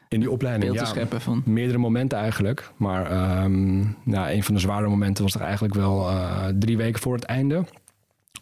In 0.08 0.20
die 0.20 0.30
opleiding, 0.30 0.72
beeld 0.72 0.86
ja. 0.86 0.92
scheppen 0.92 1.20
van... 1.20 1.42
Meerdere 1.44 1.78
momenten 1.78 2.18
eigenlijk. 2.18 2.70
Maar 2.76 3.10
ehm, 3.10 3.78
nou, 4.02 4.30
een 4.30 4.42
van 4.42 4.54
de 4.54 4.60
zware 4.60 4.88
momenten 4.88 5.24
was 5.24 5.34
er 5.34 5.40
eigenlijk 5.40 5.74
wel 5.74 6.08
eh, 6.08 6.46
drie 6.58 6.76
weken 6.76 7.00
voor 7.00 7.14
het 7.14 7.24
einde. 7.24 7.64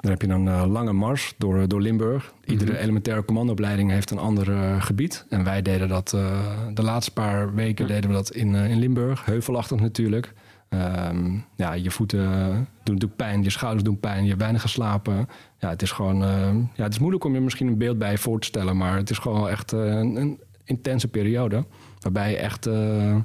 Dan 0.00 0.11
heb 0.11 0.23
je 0.23 0.28
een 0.28 0.49
eh, 0.49 0.64
lange 0.68 0.92
mars 0.92 1.35
door, 1.38 1.68
door 1.68 1.80
Limburg. 1.80 2.33
Iedere 2.44 2.78
elementaire 2.78 3.25
commandoopleiding 3.25 3.90
heeft 3.90 4.11
een 4.11 4.18
ander 4.18 4.52
eh, 4.52 4.83
gebied. 4.83 5.26
En 5.28 5.44
wij 5.44 5.62
deden 5.62 5.88
dat 5.88 6.09
de 6.75 6.83
laatste 6.83 7.12
paar 7.12 7.54
weken 7.54 7.87
deden 7.87 8.11
we 8.11 8.16
dat 8.16 8.30
in, 8.30 8.54
in 8.54 8.78
Limburg. 8.78 9.25
Heuvelachtig 9.25 9.80
natuurlijk. 9.80 10.33
Ehm, 10.68 11.38
ja, 11.56 11.73
je 11.73 11.90
voeten 11.90 12.28
doen 12.83 12.94
natuurlijk 12.94 13.16
pijn, 13.16 13.42
je 13.42 13.50
schouders 13.50 13.85
doen 13.85 14.00
pijn, 14.00 14.23
je 14.23 14.28
hebt 14.28 14.40
weinig 14.40 14.62
geslapen. 14.62 15.28
Ja, 15.59 15.68
het 15.68 15.83
is 15.83 15.92
gewoon, 15.92 16.18
ja, 16.75 16.83
het 16.83 16.92
is 16.92 16.99
moeilijk 16.99 17.25
om 17.25 17.35
je 17.35 17.40
misschien 17.40 17.66
een 17.66 17.78
beeld 17.78 17.99
bij 17.99 18.18
voor 18.18 18.40
te 18.40 18.47
stellen, 18.47 18.76
maar 18.76 18.97
het 18.97 19.11
is 19.11 19.18
gewoon 19.18 19.49
echt 19.49 19.73
een 19.73 20.40
intense 20.64 21.09
periode. 21.09 21.64
Waarbij 22.00 22.30
je 22.30 22.37
echt 22.37 22.66
eh, 22.66 23.16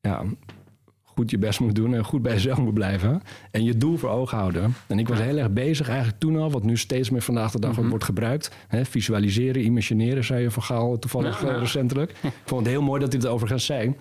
ja, 0.00 0.22
goed 1.04 1.30
je 1.30 1.38
best 1.38 1.60
moet 1.60 1.74
doen 1.74 1.94
en 1.94 2.04
goed 2.04 2.22
bij 2.22 2.32
jezelf 2.32 2.58
moet 2.58 2.74
blijven. 2.74 3.22
En 3.50 3.64
je 3.64 3.76
doel 3.76 3.96
voor 3.96 4.08
ogen 4.10 4.38
houden. 4.38 4.74
En 4.86 4.98
ik 4.98 5.08
was 5.08 5.18
heel 5.20 5.36
erg 5.36 5.50
bezig 5.50 5.88
eigenlijk 5.88 6.18
toen 6.18 6.36
al, 6.36 6.50
wat 6.50 6.62
nu 6.64 6.76
steeds 6.76 7.10
meer 7.10 7.22
vandaag 7.22 7.50
de 7.50 7.60
dag 7.60 7.76
Mhm. 7.78 7.88
wordt 7.88 8.04
gebruikt. 8.04 8.50
Hè, 8.68 8.84
visualiseren, 8.84 9.64
imagineren, 9.64 10.24
zei 10.24 10.42
je 10.42 10.50
van 10.50 10.62
Gaal 10.62 10.98
toevallig 10.98 11.44
eh, 11.44 11.58
recentelijk. 11.58 12.10
Ik 12.22 12.32
vond 12.44 12.60
het 12.60 12.70
heel 12.70 12.82
mooi 12.82 13.00
dat 13.00 13.12
hij 13.12 13.20
het 13.20 13.30
overigens 13.30 13.64
zei. 13.64 13.94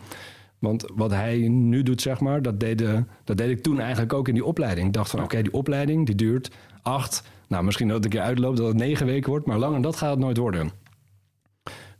Want 0.59 0.85
wat 0.95 1.11
hij 1.11 1.37
nu 1.47 1.83
doet, 1.83 2.01
zeg 2.01 2.19
maar, 2.19 2.41
dat 2.41 2.59
deed, 2.59 2.77
de, 2.77 3.03
dat 3.23 3.37
deed 3.37 3.49
ik 3.49 3.63
toen 3.63 3.79
eigenlijk 3.79 4.13
ook 4.13 4.27
in 4.27 4.33
die 4.33 4.45
opleiding. 4.45 4.87
Ik 4.87 4.93
dacht 4.93 5.09
van, 5.09 5.23
oké, 5.23 5.41
die 5.41 5.53
opleiding 5.53 6.05
die 6.05 6.15
duurt 6.15 6.51
acht, 6.81 7.23
nou 7.47 7.63
misschien 7.63 7.87
dat 7.87 7.95
het 7.95 8.05
een 8.05 8.11
keer 8.11 8.21
uitloopt, 8.21 8.57
dat 8.57 8.67
het 8.67 8.77
negen 8.77 9.05
weken 9.05 9.29
wordt, 9.29 9.45
maar 9.45 9.57
langer 9.57 9.73
dan 9.73 9.81
dat 9.81 9.95
gaat 9.95 10.09
het 10.09 10.19
nooit 10.19 10.37
worden. 10.37 10.71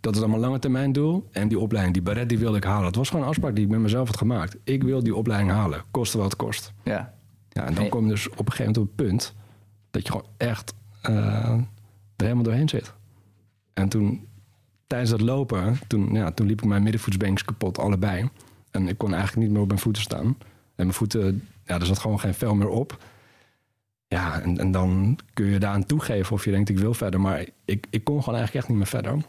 Dat 0.08 0.16
is 0.16 0.22
allemaal 0.22 0.40
lange 0.40 0.60
termijn 0.60 0.92
doel. 0.92 1.28
En 1.32 1.48
die 1.48 1.60
opleiding, 1.60 1.94
die 1.96 2.04
baret, 2.04 2.30
die 2.30 2.38
wilde 2.38 2.58
ik 2.58 2.64
halen. 2.64 2.86
Het 2.86 2.96
was 2.96 3.08
gewoon 3.08 3.24
een 3.24 3.30
afspraak 3.30 3.56
die 3.56 3.64
ik 3.66 3.70
met 3.72 3.80
mezelf 3.80 4.08
had 4.08 4.18
gemaakt. 4.18 4.56
Ik 4.64 4.84
wil 4.84 5.04
die 5.04 5.16
opleiding 5.16 5.52
halen, 5.52 5.84
koste 5.92 6.18
wat 6.18 6.26
het 6.26 6.36
kost. 6.36 6.74
Ja. 6.84 7.14
Ja, 7.50 7.62
en 7.66 7.74
dan 7.74 7.82
Hey. 7.82 7.90
kom 7.90 8.04
je 8.04 8.10
dus 8.10 8.30
op 8.30 8.40
een 8.40 8.52
gegeven 8.52 8.66
moment 8.66 8.78
op 8.78 8.98
het 8.98 9.08
punt 9.08 9.34
dat 9.92 10.06
je 10.06 10.12
gewoon 10.12 10.28
echt 10.38 10.74
eh, 11.02 11.14
er 12.16 12.24
helemaal 12.24 12.44
doorheen 12.44 12.70
zit. 12.70 12.94
En 13.74 13.90
toen, 13.90 14.28
tijdens 14.88 15.12
dat 15.12 15.22
lopen, 15.22 15.80
toen, 15.88 16.14
ja, 16.14 16.32
toen 16.32 16.48
liep 16.48 16.62
ik 16.62 16.68
mijn 16.68 16.84
middenvoetsbeentjes 16.84 17.46
kapot, 17.48 17.78
allebei. 17.80 18.30
En 18.72 18.88
ik 18.88 18.98
kon 18.98 19.14
eigenlijk 19.14 19.42
niet 19.44 19.52
meer 19.52 19.62
op 19.62 19.68
mijn 19.68 19.80
voeten 19.80 20.02
staan. 20.02 20.26
En 20.26 20.36
mijn 20.76 20.94
voeten, 20.94 21.48
ja, 21.66 21.80
er 21.80 21.86
zat 21.86 22.00
gewoon 22.00 22.20
geen 22.20 22.34
vel 22.34 22.56
meer 22.56 22.70
op. 22.70 22.98
Ja, 24.08 24.40
en, 24.42 24.58
en 24.58 24.72
dan 24.72 25.20
kun 25.34 25.46
je 25.46 25.60
daaraan 25.60 25.86
toegeven 25.86 26.34
of 26.34 26.46
je 26.46 26.52
denkt 26.52 26.70
ik 26.70 26.80
wil 26.80 26.94
verder. 26.94 27.22
Maar 27.22 27.46
ik, 27.66 27.88
ik 27.90 28.04
kon 28.04 28.20
gewoon 28.20 28.36
eigenlijk 28.40 28.54
echt 28.56 28.68
niet 28.68 28.78
meer 28.78 29.02
verder. 29.02 29.26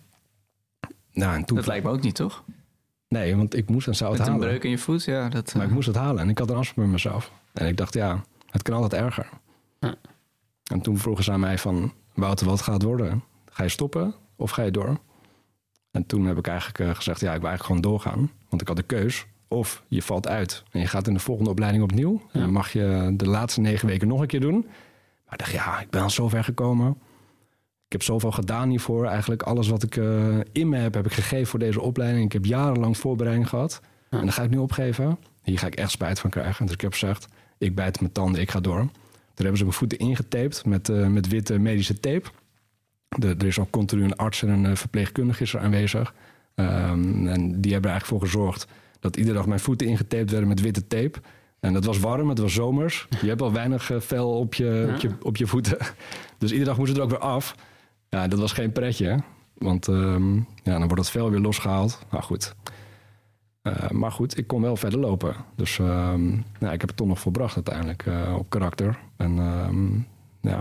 Nou, 1.18 1.34
en 1.34 1.44
toen, 1.44 1.56
Dat 1.56 1.66
lijkt 1.66 1.84
me 1.84 1.90
ook 1.90 2.02
niet, 2.02 2.14
toch? 2.14 2.44
Nee, 3.08 3.36
want 3.36 3.56
ik 3.56 3.68
moest 3.68 3.86
een 3.86 3.94
zout 3.94 4.10
Met 4.10 4.20
een 4.20 4.26
halen. 4.26 4.48
breuk 4.48 4.64
in 4.64 4.70
je 4.70 4.78
voet, 4.78 5.04
ja. 5.04 5.28
Dat, 5.28 5.52
Maar 5.54 5.62
eh, 5.62 5.68
ik 5.68 5.74
moest 5.74 5.86
het 5.86 5.96
halen 5.96 6.22
en 6.22 6.28
ik 6.28 6.38
had 6.38 6.50
een 6.50 6.56
afspraak 6.56 6.84
met 6.84 6.92
mezelf. 6.92 7.32
En 7.52 7.66
ik 7.66 7.76
dacht, 7.76 7.94
ja, 7.94 8.24
het 8.50 8.62
kan 8.62 8.74
altijd 8.74 9.02
erger. 9.02 9.28
Ja. 9.80 9.94
En 10.72 10.80
toen 10.80 10.98
vroegen 10.98 11.24
ze 11.24 11.32
aan 11.32 11.40
mij 11.40 11.58
van, 11.58 11.92
Wouter, 12.14 12.46
wat 12.46 12.62
gaat 12.62 12.74
het 12.74 12.82
worden? 12.82 13.22
Ga 13.50 13.62
je 13.62 13.68
stoppen 13.68 14.14
of 14.36 14.50
ga 14.50 14.62
je 14.62 14.70
door? 14.70 14.98
En 15.90 16.06
toen 16.06 16.26
heb 16.26 16.38
ik 16.38 16.46
eigenlijk 16.46 16.78
eh, 16.78 16.94
gezegd, 16.94 17.20
ja, 17.20 17.34
ik 17.34 17.40
wil 17.40 17.48
eigenlijk 17.48 17.62
gewoon 17.64 17.92
doorgaan. 17.92 18.30
Want 18.48 18.62
ik 18.62 18.68
had 18.68 18.76
de 18.76 18.82
keus. 18.82 19.26
Of 19.48 19.82
je 19.88 20.02
valt 20.02 20.28
uit 20.28 20.62
en 20.70 20.80
je 20.80 20.86
gaat 20.86 21.06
in 21.06 21.14
de 21.14 21.20
volgende 21.20 21.50
opleiding 21.50 21.82
opnieuw. 21.84 22.22
En 22.32 22.40
dan 22.40 22.52
mag 22.52 22.72
je 22.72 23.12
de 23.16 23.28
laatste 23.28 23.60
negen 23.60 23.88
weken 23.88 24.08
nog 24.08 24.20
een 24.20 24.26
keer 24.26 24.40
doen. 24.40 24.66
Maar 25.24 25.32
ik 25.32 25.38
dacht, 25.38 25.50
ja, 25.52 25.80
ik 25.80 25.90
ben 25.90 26.02
al 26.02 26.10
zo 26.10 26.28
ver 26.28 26.44
gekomen. 26.44 26.96
Ik 27.88 27.94
heb 27.94 28.02
zoveel 28.02 28.30
gedaan 28.30 28.68
hiervoor. 28.68 29.06
Eigenlijk 29.06 29.42
alles 29.42 29.68
wat 29.68 29.82
ik 29.82 29.96
eh, 29.96 30.38
in 30.52 30.68
me 30.68 30.76
heb, 30.76 30.94
heb 30.94 31.06
ik 31.06 31.12
gegeven 31.12 31.46
voor 31.46 31.58
deze 31.58 31.80
opleiding. 31.80 32.24
Ik 32.24 32.32
heb 32.32 32.44
jarenlang 32.44 32.96
voorbereiding 32.96 33.48
gehad. 33.48 33.80
En 34.10 34.18
dan 34.18 34.32
ga 34.32 34.42
ik 34.42 34.50
nu 34.50 34.58
opgeven. 34.58 35.18
Hier 35.42 35.58
ga 35.58 35.66
ik 35.66 35.74
echt 35.74 35.90
spijt 35.90 36.20
van 36.20 36.30
krijgen. 36.30 36.64
Dus 36.64 36.74
ik 36.74 36.80
heb 36.80 36.92
gezegd, 36.92 37.28
ik 37.58 37.74
bijt 37.74 38.00
mijn 38.00 38.12
tanden, 38.12 38.40
ik 38.40 38.50
ga 38.50 38.60
door. 38.60 38.78
Toen 38.78 38.90
hebben 39.34 39.56
ze 39.56 39.64
mijn 39.64 39.76
voeten 39.76 39.98
ingetaped 39.98 40.64
met, 40.64 40.88
eh, 40.88 41.06
met 41.06 41.28
witte 41.28 41.58
medische 41.58 42.00
tape. 42.00 42.28
De, 43.08 43.34
er 43.38 43.46
is 43.46 43.58
ook 43.58 43.70
continu 43.70 44.04
een 44.04 44.16
arts 44.16 44.42
en 44.42 44.48
een 44.48 44.66
eh, 44.66 44.76
verpleegkundige 44.76 45.42
is 45.42 45.54
er 45.54 45.60
aanwezig. 45.60 46.14
Ehm, 46.54 47.26
en 47.26 47.60
die 47.60 47.72
hebben 47.72 47.90
er 47.90 47.96
eigenlijk 47.96 48.06
voor 48.06 48.20
gezorgd 48.20 48.66
dat 49.00 49.16
iedere 49.16 49.36
dag 49.36 49.46
mijn 49.46 49.60
voeten 49.60 49.86
ingetaped 49.86 50.30
werden 50.30 50.48
met 50.48 50.60
witte 50.60 50.86
tape. 50.86 51.20
En 51.60 51.74
het 51.74 51.84
was 51.84 51.98
warm, 51.98 52.28
het 52.28 52.38
was 52.38 52.52
zomers. 52.52 53.06
Je 53.20 53.28
hebt 53.28 53.42
al 53.42 53.52
weinig 53.52 53.90
vel 53.98 54.38
op 54.38 54.54
je, 54.54 54.90
op, 54.94 55.00
je, 55.00 55.10
op 55.22 55.36
je 55.36 55.46
voeten. 55.46 55.78
Dus 56.38 56.50
iedere 56.50 56.70
dag 56.70 56.78
moest 56.78 56.88
het 56.88 56.98
er 56.98 57.04
ook 57.04 57.10
weer 57.10 57.18
af. 57.18 57.54
Ja, 58.08 58.28
dat 58.28 58.38
was 58.38 58.52
geen 58.52 58.72
pretje. 58.72 59.18
Want 59.54 59.88
ehm, 59.88 60.34
ja, 60.36 60.42
dan 60.78 60.86
wordt 60.86 60.98
het 60.98 61.10
vel 61.10 61.30
weer 61.30 61.40
losgehaald. 61.40 61.98
Nou 62.10 62.22
goed. 62.22 62.54
Eh, 63.62 63.90
maar 63.90 64.12
goed, 64.12 64.38
ik 64.38 64.46
kon 64.46 64.62
wel 64.62 64.76
verder 64.76 64.98
lopen. 65.00 65.34
Dus 65.56 65.78
ehm, 65.78 66.32
ja, 66.58 66.72
ik 66.72 66.80
heb 66.80 66.88
het 66.88 66.96
toch 66.96 67.06
nog 67.06 67.20
volbracht 67.20 67.54
uiteindelijk 67.54 68.06
eh, 68.06 68.34
op 68.38 68.50
karakter. 68.50 68.98
En 69.16 69.38
ehm, 69.38 69.94
ja, 70.40 70.58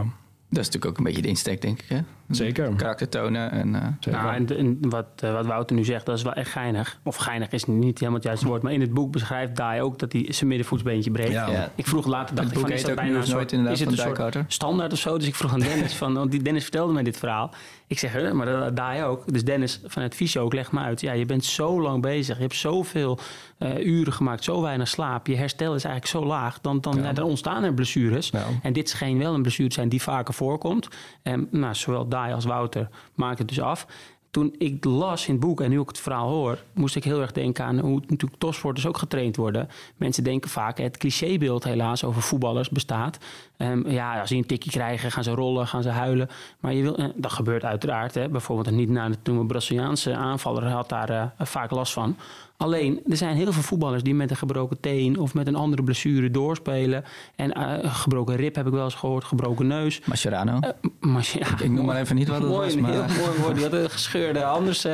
Dat 0.50 0.60
is 0.60 0.66
natuurlijk 0.66 0.86
ook 0.86 0.98
een 0.98 1.04
beetje 1.04 1.22
de 1.22 1.28
insteek, 1.28 1.62
denk 1.62 1.82
ik. 1.82 1.90
Hè? 1.90 2.00
Zeker. 2.30 2.76
Karakter 2.76 3.10
tonen 3.10 3.52
en... 3.52 3.76
eh. 3.76 4.12
Nou, 4.12 4.34
en, 4.34 4.58
en 4.58 4.90
wat, 4.90 5.06
eh, 5.16 5.34
wat 5.34 5.46
Wouter 5.46 5.76
nu 5.76 5.84
zegt, 5.84 6.06
dat 6.06 6.18
is 6.18 6.24
wel 6.24 6.34
echt 6.34 6.52
geinig. 6.52 7.00
Of 7.04 7.16
geinig 7.16 7.50
is 7.50 7.66
niet 7.66 8.00
helemaal 8.00 8.20
het 8.20 8.28
juiste 8.28 8.48
woord. 8.48 8.62
Maar 8.62 8.74
in 8.74 8.82
het 8.82 8.94
boek 8.94 9.12
beschrijft 9.12 9.56
Dai 9.56 9.82
ook 9.82 10.00
dat 10.00 10.12
hij 10.12 10.26
zijn 10.30 10.50
middenvoetsbeentje 10.50 11.12
breekt. 11.12 11.32
Ja. 11.32 11.50
Ja. 11.50 11.72
Ik 11.76 11.88
vroeg 11.88 12.06
later, 12.06 12.36
dacht 12.36 12.48
Het 12.48 12.58
ik 12.58 12.64
van, 12.64 12.72
is 12.72 12.82
dat 12.82 12.90
ook 12.90 12.96
bijna 12.96 13.18
een 13.18 13.28
soort, 13.28 13.52
inderdaad 13.52 13.74
is 13.74 13.86
het 13.86 13.96
van 14.00 14.10
een 14.10 14.32
soort 14.32 14.46
standaard 14.48 14.94
of 14.94 15.00
zo? 15.00 15.18
Dus 15.18 15.28
ik 15.28 15.36
vroeg 15.36 15.54
aan 15.54 15.60
Dennis, 15.60 15.96
van, 15.96 16.14
want 16.14 16.32
die 16.32 16.42
Dennis 16.42 16.64
vertelde 16.64 16.94
mij 16.94 17.04
dit 17.04 17.18
verhaal. 17.18 17.54
Ik 17.88 18.00
zeg, 18.00 18.12
hè, 18.14 18.34
maar 18.34 18.46
dat 18.46 18.76
Dai 18.76 19.04
ook. 19.04 19.34
Dus 19.34 19.44
Dennis 19.44 19.82
vanuit 19.86 20.16
Fysio 20.16 20.44
ook, 20.44 20.54
leg 20.54 20.72
me 20.72 20.80
uit. 20.80 21.02
Ja, 21.02 21.14
je 21.14 21.26
bent 21.26 21.46
zo 21.46 21.82
lang 21.82 22.02
bezig. 22.02 22.36
Je 22.36 22.42
hebt 22.42 22.56
zoveel 22.56 23.20
eh, 23.58 23.86
uren 23.86 24.14
gemaakt, 24.14 24.44
zo 24.44 24.62
weinig 24.62 24.88
slaap. 24.88 25.28
Je 25.28 25.36
herstel 25.36 25.76
is 25.76 25.84
eigenlijk 25.84 26.24
zo 26.24 26.30
laag. 26.30 26.62
Dan, 26.62 26.82
dan, 26.82 27.02
ja. 27.02 27.14
dan 27.14 27.26
ontstaan 27.26 27.64
er 27.64 27.74
blessures. 27.74 28.30
Ja. 28.30 28.46
En 28.62 28.74
dit 28.74 28.90
scheen 28.90 29.18
wel 29.18 29.34
een 29.34 29.42
blessure 29.42 29.70
te 29.70 29.76
zijn 29.76 29.90
die 29.90 30.02
vaker 30.02 30.34
voorkomt. 30.34 30.88
En 31.22 31.48
nou, 31.52 31.76
zowel 31.76 32.08
Als 32.18 32.46
Wouter 32.46 32.90
maken 33.16 33.38
het 33.38 33.48
dus 33.48 33.62
af. 33.62 33.88
Toen 34.32 34.56
ik 34.58 34.86
las 34.86 35.28
in 35.28 35.32
het 35.34 35.42
boek 35.44 35.62
en 35.62 35.70
nu 35.70 35.80
ook 35.80 35.88
het 35.88 36.00
verhaal 36.00 36.30
hoor, 36.30 36.64
moest 36.74 36.96
ik 36.96 37.04
heel 37.04 37.22
erg 37.22 37.32
denken 37.32 37.66
aan 37.66 37.80
hoe 37.80 38.00
natuurlijk 38.08 38.40
topsporters 38.40 38.88
ook 38.88 38.98
getraind 38.98 39.36
worden. 39.36 39.70
Mensen 39.96 40.24
denken 40.24 40.50
vaak, 40.50 40.78
het 40.78 40.98
clichébeeld 40.98 41.64
helaas 41.64 42.04
over 42.04 42.22
voetballers 42.22 42.70
bestaat. 42.70 43.18
Ehm, 43.58 43.90
ja, 43.90 44.20
als 44.20 44.30
die 44.30 44.38
een 44.38 44.46
tikje 44.46 44.70
krijgen, 44.70 45.12
gaan 45.12 45.24
ze 45.24 45.32
rollen, 45.32 45.68
gaan 45.68 45.84
ze 45.84 45.90
huilen. 45.90 46.30
Maar 46.60 46.74
je 46.74 46.82
wil, 46.82 46.98
eh, 46.98 47.06
dat 47.16 47.32
gebeurt 47.32 47.64
uiteraard. 47.64 48.14
Hè. 48.14 48.30
Bijvoorbeeld 48.30 48.76
niet 48.76 48.90
na 48.90 49.10
de 49.24 49.46
Braziliaanse 49.46 50.16
aanvaller 50.16 50.64
had 50.64 50.90
daar 50.90 51.10
eh, 51.10 51.26
vaak 51.38 51.72
last 51.72 51.94
van. 51.94 52.18
Alleen, 52.58 53.02
er 53.08 53.18
zijn 53.18 53.36
heel 53.36 53.52
veel 53.52 53.62
voetballers 53.64 54.04
die 54.04 54.16
met 54.16 54.30
een 54.30 54.36
gebroken 54.38 54.80
teen 54.80 55.20
of 55.20 55.34
met 55.34 55.48
een 55.48 55.56
andere 55.56 55.84
blessure 55.84 56.32
doorspelen. 56.32 57.04
En 57.36 57.60
een 57.62 57.90
gebroken 57.92 58.36
rib 58.36 58.56
heb 58.56 58.66
ik 58.68 58.72
wel 58.74 58.84
eens 58.84 58.96
gehoord, 58.96 59.24
gebroken 59.24 59.68
neus. 59.68 60.02
Mascherano. 60.06 60.60
Maar, 61.00 61.30
ja, 61.40 61.48
ik 61.64 61.70
noem 61.72 61.86
maar 61.86 62.00
even 62.00 62.16
niet 62.16 62.28
wat 62.28 62.40
het 62.42 62.50
mooi, 62.50 62.66
was, 62.66 62.76
maar- 62.76 62.92
Heel 62.92 63.26
mooi 63.26 63.40
woord. 63.40 63.54
Die 63.56 63.64
had 63.64 63.74
een 63.74 63.90
gescheurde 63.90 64.46
anders. 64.46 64.88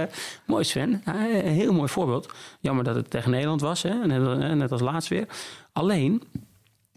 mooi 0.45 0.63
Sven. 0.63 1.02
Heel 1.43 1.73
mooi 1.73 1.89
voorbeeld. 1.89 2.34
Jammer 2.60 2.84
dat 2.84 2.95
het 2.95 3.10
tegen 3.10 3.32
Nederland 3.32 3.62
was. 3.62 3.82
Hè? 3.84 3.93
Net, 4.06 4.41
eh, 4.41 4.52
net 4.52 4.71
als 4.71 4.82
laatst 4.82 5.10
weer. 5.10 5.28
Alleen, 5.73 6.23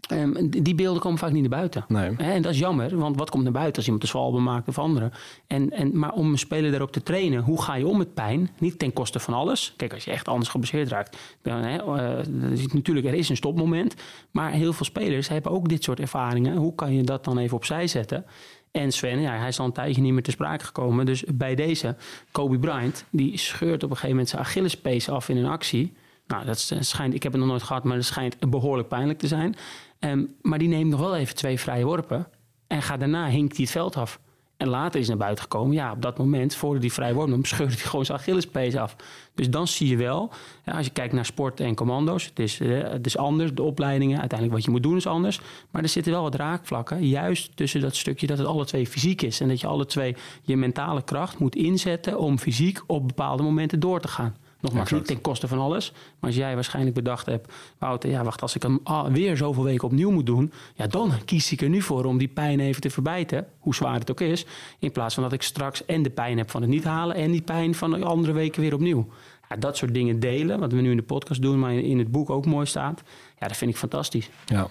ehm, 0.07 0.49
die 0.49 0.75
beelden 0.75 1.01
komen 1.01 1.17
vaak 1.17 1.31
niet 1.31 1.41
naar 1.41 1.59
buiten. 1.59 1.85
Nee. 1.87 2.15
En 2.17 2.41
dat 2.41 2.51
is 2.53 2.59
jammer, 2.59 2.97
want 2.97 3.17
wat 3.17 3.29
komt 3.29 3.43
naar 3.43 3.51
buiten 3.51 3.75
als 3.75 3.85
iemand 3.85 4.03
een 4.03 4.09
zwalbe 4.09 4.39
maakt 4.39 4.67
of 4.67 4.79
andere? 4.79 5.11
En, 5.47 5.71
en, 5.71 5.99
maar 5.99 6.11
om 6.11 6.31
een 6.31 6.37
speler 6.37 6.69
daarop 6.69 6.91
te 6.91 7.03
trainen, 7.03 7.43
hoe 7.43 7.61
ga 7.61 7.75
je 7.75 7.87
om 7.87 7.97
met 7.97 8.13
pijn? 8.13 8.49
Niet 8.57 8.79
ten 8.79 8.93
koste 8.93 9.19
van 9.19 9.33
alles. 9.33 9.73
Kijk, 9.77 9.93
als 9.93 10.05
je 10.05 10.11
echt 10.11 10.27
anders 10.27 10.49
geblesseerd 10.49 10.89
raakt, 10.89 11.17
dan, 11.41 11.63
eh, 11.63 12.51
is 12.51 12.67
natuurlijk, 12.67 13.07
er 13.07 13.13
is 13.13 13.29
een 13.29 13.35
stopmoment. 13.35 13.95
Maar 14.31 14.51
heel 14.51 14.73
veel 14.73 14.85
spelers 14.85 15.27
hebben 15.27 15.51
ook 15.51 15.69
dit 15.69 15.83
soort 15.83 15.99
ervaringen. 15.99 16.57
Hoe 16.57 16.75
kan 16.75 16.93
je 16.93 17.03
dat 17.03 17.23
dan 17.23 17.37
even 17.37 17.57
opzij 17.57 17.87
zetten? 17.87 18.25
En 18.71 18.91
Sven, 18.91 19.21
ja, 19.21 19.37
hij 19.37 19.47
is 19.47 19.59
al 19.59 19.65
een 19.65 19.71
tijdje 19.71 20.01
niet 20.01 20.13
meer 20.13 20.23
te 20.23 20.31
sprake 20.31 20.65
gekomen. 20.65 21.05
Dus 21.05 21.23
bij 21.33 21.55
deze, 21.55 21.95
Kobe 22.31 22.59
Bryant, 22.59 23.05
die 23.09 23.37
scheurt 23.37 23.83
op 23.83 23.89
een 23.89 23.95
gegeven 23.95 24.09
moment 24.09 24.29
zijn 24.29 24.41
Achillespees 24.41 25.09
af 25.09 25.29
in 25.29 25.37
een 25.37 25.45
actie. 25.45 25.93
Nou, 26.27 26.45
dat 26.45 26.73
schijnt, 26.79 27.13
ik 27.13 27.23
heb 27.23 27.31
het 27.31 27.41
nog 27.41 27.49
nooit 27.49 27.63
gehad, 27.63 27.83
maar 27.83 27.95
dat 27.95 28.05
schijnt 28.05 28.49
behoorlijk 28.49 28.87
pijnlijk 28.87 29.19
te 29.19 29.27
zijn. 29.27 29.55
Ehm, 29.99 30.23
maar 30.41 30.59
die 30.59 30.67
neemt 30.67 30.89
nog 30.89 30.99
wel 30.99 31.15
even 31.15 31.35
twee 31.35 31.59
vrije 31.59 31.85
worpen. 31.85 32.27
En 32.67 32.81
gaat 32.81 32.99
daarna 32.99 33.27
hinkt 33.27 33.55
hij 33.55 33.63
het 33.63 33.73
veld 33.73 33.95
af. 33.95 34.19
En 34.57 34.67
later 34.67 34.99
is 34.99 35.07
naar 35.07 35.17
buiten 35.17 35.43
gekomen. 35.43 35.75
Ja, 35.75 35.91
op 35.91 36.01
dat 36.01 36.17
moment, 36.17 36.55
voordat 36.55 36.81
hij 36.81 36.91
vrij 36.91 37.13
worp 37.13 37.29
nam, 37.29 37.45
scheurde 37.45 37.73
hij 37.73 37.81
gewoon 37.81 38.05
zijn 38.05 38.17
Achillespees 38.17 38.75
af. 38.75 38.95
Dus 39.35 39.49
dan 39.49 39.67
zie 39.67 39.87
je 39.87 39.97
wel, 39.97 40.31
als 40.65 40.85
je 40.85 40.91
kijkt 40.91 41.13
naar 41.13 41.25
sport 41.25 41.59
en 41.59 41.75
commando's, 41.75 42.25
het 42.25 42.39
is, 42.39 42.59
eh, 42.59 42.91
het 42.91 43.05
is 43.05 43.17
anders, 43.17 43.53
de 43.53 43.63
opleidingen, 43.63 44.19
uiteindelijk 44.19 44.57
wat 44.57 44.65
je 44.65 44.71
moet 44.71 44.83
doen 44.83 44.95
is 44.95 45.07
anders. 45.07 45.39
Maar 45.71 45.83
er 45.83 45.89
zitten 45.89 46.11
wel 46.11 46.21
wat 46.21 46.35
raakvlakken, 46.35 47.07
juist 47.07 47.55
tussen 47.55 47.81
dat 47.81 47.95
stukje 47.95 48.27
dat 48.27 48.37
het 48.37 48.47
alle 48.47 48.65
twee 48.65 48.87
fysiek 48.87 49.21
is. 49.21 49.39
En 49.39 49.47
dat 49.47 49.61
je 49.61 49.67
alle 49.67 49.85
twee 49.85 50.15
je 50.41 50.57
mentale 50.57 51.01
kracht 51.01 51.39
moet 51.39 51.55
inzetten 51.55 52.19
om 52.19 52.39
fysiek 52.39 52.81
op 52.87 53.07
bepaalde 53.07 53.43
momenten 53.43 53.79
door 53.79 53.99
te 53.99 54.07
gaan. 54.07 54.35
Nogmaals, 54.59 54.91
niet 54.91 55.05
ten 55.05 55.21
koste 55.21 55.47
van 55.47 55.59
alles. 55.59 55.91
Maar 55.91 56.29
als 56.29 56.35
jij 56.35 56.55
waarschijnlijk 56.55 56.95
bedacht 56.95 57.25
hebt, 57.25 57.53
Wouter, 57.77 58.09
ja, 58.09 58.23
wacht, 58.23 58.41
als 58.41 58.55
ik 58.55 58.61
hem 58.61 58.79
weer 59.11 59.37
zoveel 59.37 59.63
weken 59.63 59.87
opnieuw 59.87 60.11
moet 60.11 60.25
doen, 60.25 60.51
ja, 60.75 60.87
dan 60.87 61.11
kies 61.25 61.51
ik 61.51 61.61
er 61.61 61.69
nu 61.69 61.81
voor 61.81 62.05
om 62.05 62.17
die 62.17 62.27
pijn 62.27 62.59
even 62.59 62.81
te 62.81 62.89
verbijten, 62.89 63.47
hoe 63.59 63.75
zwaar 63.75 63.99
het 63.99 64.11
ook 64.11 64.21
is, 64.21 64.45
in 64.79 64.91
plaats 64.91 65.13
van 65.13 65.23
dat 65.23 65.33
ik 65.33 65.41
straks 65.41 65.85
en 65.85 66.03
de 66.03 66.09
pijn 66.09 66.37
heb 66.37 66.49
van 66.49 66.61
het 66.61 66.69
niet 66.69 66.83
halen 66.83 67.15
en 67.15 67.31
die 67.31 67.41
pijn 67.41 67.75
van 67.75 67.91
de 67.91 68.05
andere 68.05 68.33
weken 68.33 68.61
weer 68.61 68.73
opnieuw. 68.73 69.07
Ja, 69.49 69.55
dat 69.55 69.77
soort 69.77 69.93
dingen 69.93 70.19
delen, 70.19 70.59
wat 70.59 70.71
we 70.71 70.81
nu 70.81 70.91
in 70.91 70.97
de 70.97 71.03
podcast 71.03 71.41
doen, 71.41 71.59
maar 71.59 71.73
in, 71.73 71.83
in 71.83 71.97
het 71.99 72.11
boek 72.11 72.29
ook 72.29 72.45
mooi 72.45 72.65
staat, 72.65 73.03
ja, 73.39 73.47
dat 73.47 73.57
vind 73.57 73.71
ik 73.71 73.77
fantastisch. 73.77 74.29
Ja. 74.45 74.67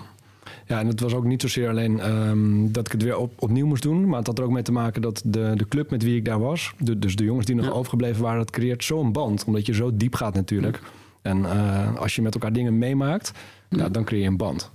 Ja, 0.66 0.81
en 0.81 0.87
het 0.87 1.00
was 1.00 1.14
ook 1.14 1.24
niet 1.24 1.40
zozeer 1.40 1.68
alleen 1.68 2.00
ehm, 2.00 2.72
dat 2.72 2.87
ik 2.87 2.92
het 2.92 3.02
weer 3.02 3.16
op, 3.16 3.33
opnieuw 3.38 3.66
moest 3.66 3.83
doen. 3.83 4.09
Maar 4.09 4.18
het 4.18 4.26
had 4.26 4.38
er 4.38 4.44
ook 4.44 4.50
mee 4.50 4.62
te 4.62 4.72
maken 4.72 5.02
dat 5.02 5.22
de, 5.24 5.52
de 5.57 5.68
club 5.68 5.90
met 5.90 6.02
wie 6.02 6.16
ik 6.16 6.24
daar 6.24 6.38
was... 6.40 6.72
De, 6.79 6.98
dus 6.98 7.16
de 7.16 7.24
jongens 7.24 7.46
die 7.46 7.55
nog 7.55 7.64
Ja. 7.64 7.70
overgebleven 7.70 8.22
waren... 8.22 8.38
dat 8.38 8.50
creëert 8.50 8.85
zo'n 8.85 9.12
band. 9.12 9.44
Omdat 9.44 9.66
je 9.66 9.74
zo 9.74 9.90
diep 9.96 10.14
gaat 10.14 10.35
natuurlijk. 10.35 10.81
En 11.22 11.44
eh, 11.44 11.96
als 11.96 12.14
je 12.14 12.22
met 12.22 12.35
elkaar 12.35 12.52
dingen 12.52 12.79
meemaakt... 12.79 13.33
Ja, 13.68 13.88
dan 13.88 14.05
creëer 14.05 14.22
je 14.22 14.29
een 14.29 14.37
band. 14.37 14.70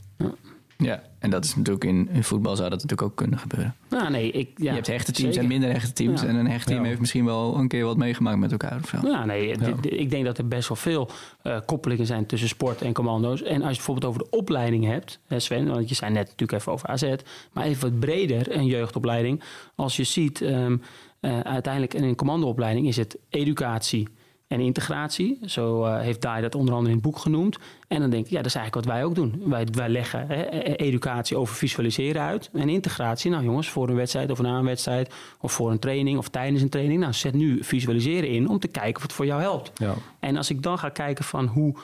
Ja, 0.82 1.02
en 1.20 1.30
dat 1.30 1.46
is 1.46 1.56
natuurlijk 1.56 1.84
in, 1.86 2.10
in 2.12 2.24
voetbal 2.24 2.56
zou 2.56 2.70
dat 2.70 2.82
natuurlijk 2.82 3.10
ook 3.10 3.16
kunnen 3.16 3.40
gebeuren. 3.40 3.76
Nou, 3.90 4.10
nee, 4.12 4.32
ik, 4.32 4.50
ja, 4.56 4.64
je 4.70 4.70
hebt 4.72 4.88
hechte 4.88 5.12
teams 5.12 5.28
zeker. 5.36 5.42
en 5.42 5.48
minder 5.48 5.72
hechte 5.72 5.94
teams. 5.94 6.22
Ja. 6.22 6.28
En 6.28 6.36
een 6.36 6.48
hecht 6.48 6.68
team 6.68 6.82
Ja. 6.82 6.88
heeft 6.88 7.00
misschien 7.00 7.26
wel 7.26 7.56
een 7.58 7.68
keer 7.68 7.86
wat 7.86 7.98
meegemaakt 7.98 8.40
met 8.40 8.52
elkaar 8.52 8.80
of 8.84 8.90
zo. 8.90 9.08
Ja, 9.08 9.26
nee, 9.26 9.52
ik 9.82 10.10
denk 10.10 10.26
dat 10.26 10.38
er 10.38 10.48
best 10.48 10.68
wel 10.68 10.78
veel 10.78 11.10
eh, 11.42 11.58
koppelingen 11.66 12.06
zijn 12.06 12.26
tussen 12.26 12.50
sport 12.50 12.82
en 12.82 12.94
commando's. 12.94 13.42
En 13.44 13.48
als 13.50 13.62
je 13.62 13.68
het 13.68 13.76
bijvoorbeeld 13.76 14.06
over 14.06 14.24
de 14.24 14.38
opleiding 14.38 14.86
hebt, 14.86 15.20
hè 15.28 15.40
Sven, 15.40 15.68
want 15.68 15.90
je 15.90 15.96
zei 15.96 16.12
net 16.12 16.24
natuurlijk 16.28 16.60
even 16.60 16.72
over 16.72 16.88
AZ, 16.90 17.14
maar 17.54 17.64
even 17.64 17.90
wat 17.90 18.00
breder 18.00 18.56
een 18.56 18.66
jeugdopleiding. 18.66 19.44
Als 19.76 19.96
je 19.96 20.04
ziet, 20.04 20.42
ehm, 20.42 20.78
eh, 21.20 21.40
uiteindelijk 21.40 21.94
in 21.94 22.04
een 22.04 22.16
commandoopleiding 22.16 22.88
is 22.88 22.98
het 22.98 23.18
educatie 23.30 24.08
en 24.52 24.60
integratie. 24.60 25.40
Zo 25.46 25.86
uh, 25.86 26.00
heeft 26.00 26.22
Dai 26.22 26.42
dat 26.42 26.56
onder 26.56 26.74
andere 26.74 26.90
in 26.90 27.02
het 27.02 27.12
boek 27.12 27.18
genoemd. 27.18 27.58
En 27.88 28.00
dan 28.00 28.10
denk 28.10 28.26
ik, 28.26 28.32
ja, 28.32 28.38
dat 28.38 28.46
is 28.46 28.56
eigenlijk 28.56 28.86
wat 28.86 28.96
wij 28.96 29.06
ook 29.06 29.16
doen. 29.16 29.42
Wij, 29.46 29.68
wij 29.72 29.90
leggen 29.90 30.28
hè, 30.28 30.44
educatie 30.76 31.38
over 31.38 31.56
visualiseren 31.56 32.22
uit. 32.22 32.50
En 32.54 32.70
integratie, 32.70 33.32
nou 33.32 33.44
jongens, 33.44 33.70
voor 33.70 33.90
een 33.90 33.96
wedstrijd 33.96 34.32
of 34.32 34.42
na 34.42 34.58
een 34.58 34.66
wedstrijd... 34.66 35.14
of 35.40 35.52
voor 35.52 35.72
een 35.72 35.80
training 35.80 36.18
of 36.18 36.28
tijdens 36.30 36.62
een 36.62 36.70
training... 36.70 37.00
nou, 37.00 37.14
zet 37.14 37.34
nu 37.34 37.64
visualiseren 37.64 38.30
in 38.30 38.50
om 38.50 38.60
te 38.60 38.68
kijken 38.68 38.96
of 38.96 39.02
het 39.02 39.14
voor 39.14 39.26
jou 39.26 39.42
helpt. 39.42 39.72
Ja. 39.74 39.94
En 40.20 40.38
als 40.38 40.50
ik 40.50 40.64
dan 40.64 40.80
ga 40.80 40.90
kijken 40.90 41.26
van 41.26 41.46
hoe... 41.46 41.76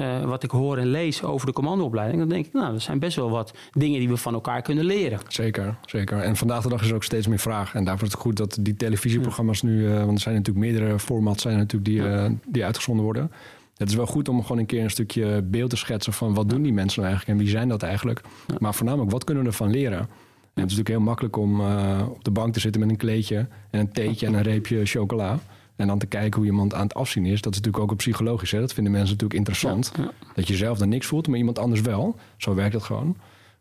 Uh, 0.00 0.24
wat 0.24 0.42
ik 0.42 0.50
hoor 0.50 0.78
en 0.78 0.86
lees 0.86 1.22
over 1.22 1.46
de 1.46 1.52
commandoopleiding, 1.52 2.18
dan 2.18 2.28
denk 2.28 2.46
ik, 2.46 2.52
nou, 2.52 2.74
er 2.74 2.80
zijn 2.80 2.98
best 2.98 3.16
wel 3.16 3.30
wat 3.30 3.54
dingen 3.72 3.98
die 3.98 4.08
we 4.08 4.16
van 4.16 4.34
elkaar 4.34 4.62
kunnen 4.62 4.84
leren. 4.84 5.18
Zeker, 5.28 5.76
zeker. 5.86 6.18
En 6.18 6.36
vandaag 6.36 6.62
de 6.62 6.68
dag 6.68 6.82
is 6.82 6.88
er 6.88 6.94
ook 6.94 7.04
steeds 7.04 7.26
meer 7.26 7.38
vraag. 7.38 7.74
En 7.74 7.84
daarvoor 7.84 8.06
is 8.06 8.12
het 8.12 8.22
goed 8.22 8.36
dat 8.36 8.58
die 8.60 8.76
televisieprogramma's 8.76 9.62
nu, 9.62 9.78
uh, 9.78 9.98
want 9.98 10.12
er 10.12 10.20
zijn 10.20 10.34
natuurlijk 10.34 10.66
meerdere 10.66 10.98
formats 10.98 11.42
zijn 11.42 11.56
natuurlijk 11.56 11.84
die, 11.84 12.00
uh, 12.00 12.26
die 12.46 12.64
uitgezonden 12.64 13.04
worden. 13.04 13.32
Het 13.76 13.88
is 13.88 13.94
wel 13.94 14.06
goed 14.06 14.28
om 14.28 14.42
gewoon 14.42 14.58
een 14.58 14.66
keer 14.66 14.82
een 14.82 14.90
stukje 14.90 15.42
beeld 15.42 15.70
te 15.70 15.76
schetsen 15.76 16.12
van 16.12 16.34
wat 16.34 16.48
doen 16.48 16.62
die 16.62 16.72
mensen 16.72 17.02
nou 17.02 17.12
eigenlijk 17.12 17.38
en 17.38 17.44
wie 17.44 17.54
zijn 17.56 17.68
dat 17.68 17.82
eigenlijk. 17.82 18.20
Maar 18.58 18.74
voornamelijk, 18.74 19.10
wat 19.10 19.24
kunnen 19.24 19.42
we 19.44 19.48
ervan 19.48 19.70
leren? 19.70 19.98
En 19.98 20.62
het 20.62 20.70
is 20.70 20.76
natuurlijk 20.76 20.88
heel 20.88 21.00
makkelijk 21.00 21.36
om 21.36 21.60
op 22.08 22.24
de 22.24 22.30
bank 22.30 22.52
te 22.52 22.60
zitten 22.60 22.80
met 22.80 22.90
een 22.90 22.96
kleedje 22.96 23.46
en 23.70 23.80
een 23.80 23.92
theetje 23.92 24.26
en 24.26 24.34
een 24.34 24.42
reepje 24.42 24.86
chocola. 24.86 25.38
En 25.76 25.86
dan 25.86 25.98
te 25.98 26.06
kijken 26.06 26.36
hoe 26.40 26.50
iemand 26.50 26.74
aan 26.74 26.82
het 26.82 26.94
afzien 26.94 27.26
is. 27.26 27.40
Dat 27.40 27.52
is 27.52 27.58
natuurlijk 27.58 27.84
ook 27.84 27.90
een 27.90 27.96
psychologisch. 27.96 28.50
Hè? 28.50 28.60
Dat 28.60 28.72
vinden 28.72 28.92
mensen 28.92 29.12
natuurlijk 29.12 29.38
interessant. 29.38 29.92
Ja, 29.96 30.02
ja. 30.02 30.10
Dat 30.34 30.48
je 30.48 30.56
zelf 30.56 30.78
dan 30.78 30.88
niks 30.88 31.06
voelt, 31.06 31.28
maar 31.28 31.38
iemand 31.38 31.58
anders 31.58 31.80
wel. 31.80 32.16
Zo 32.36 32.54
werkt 32.54 32.74
het 32.74 32.82
gewoon. 32.82 33.16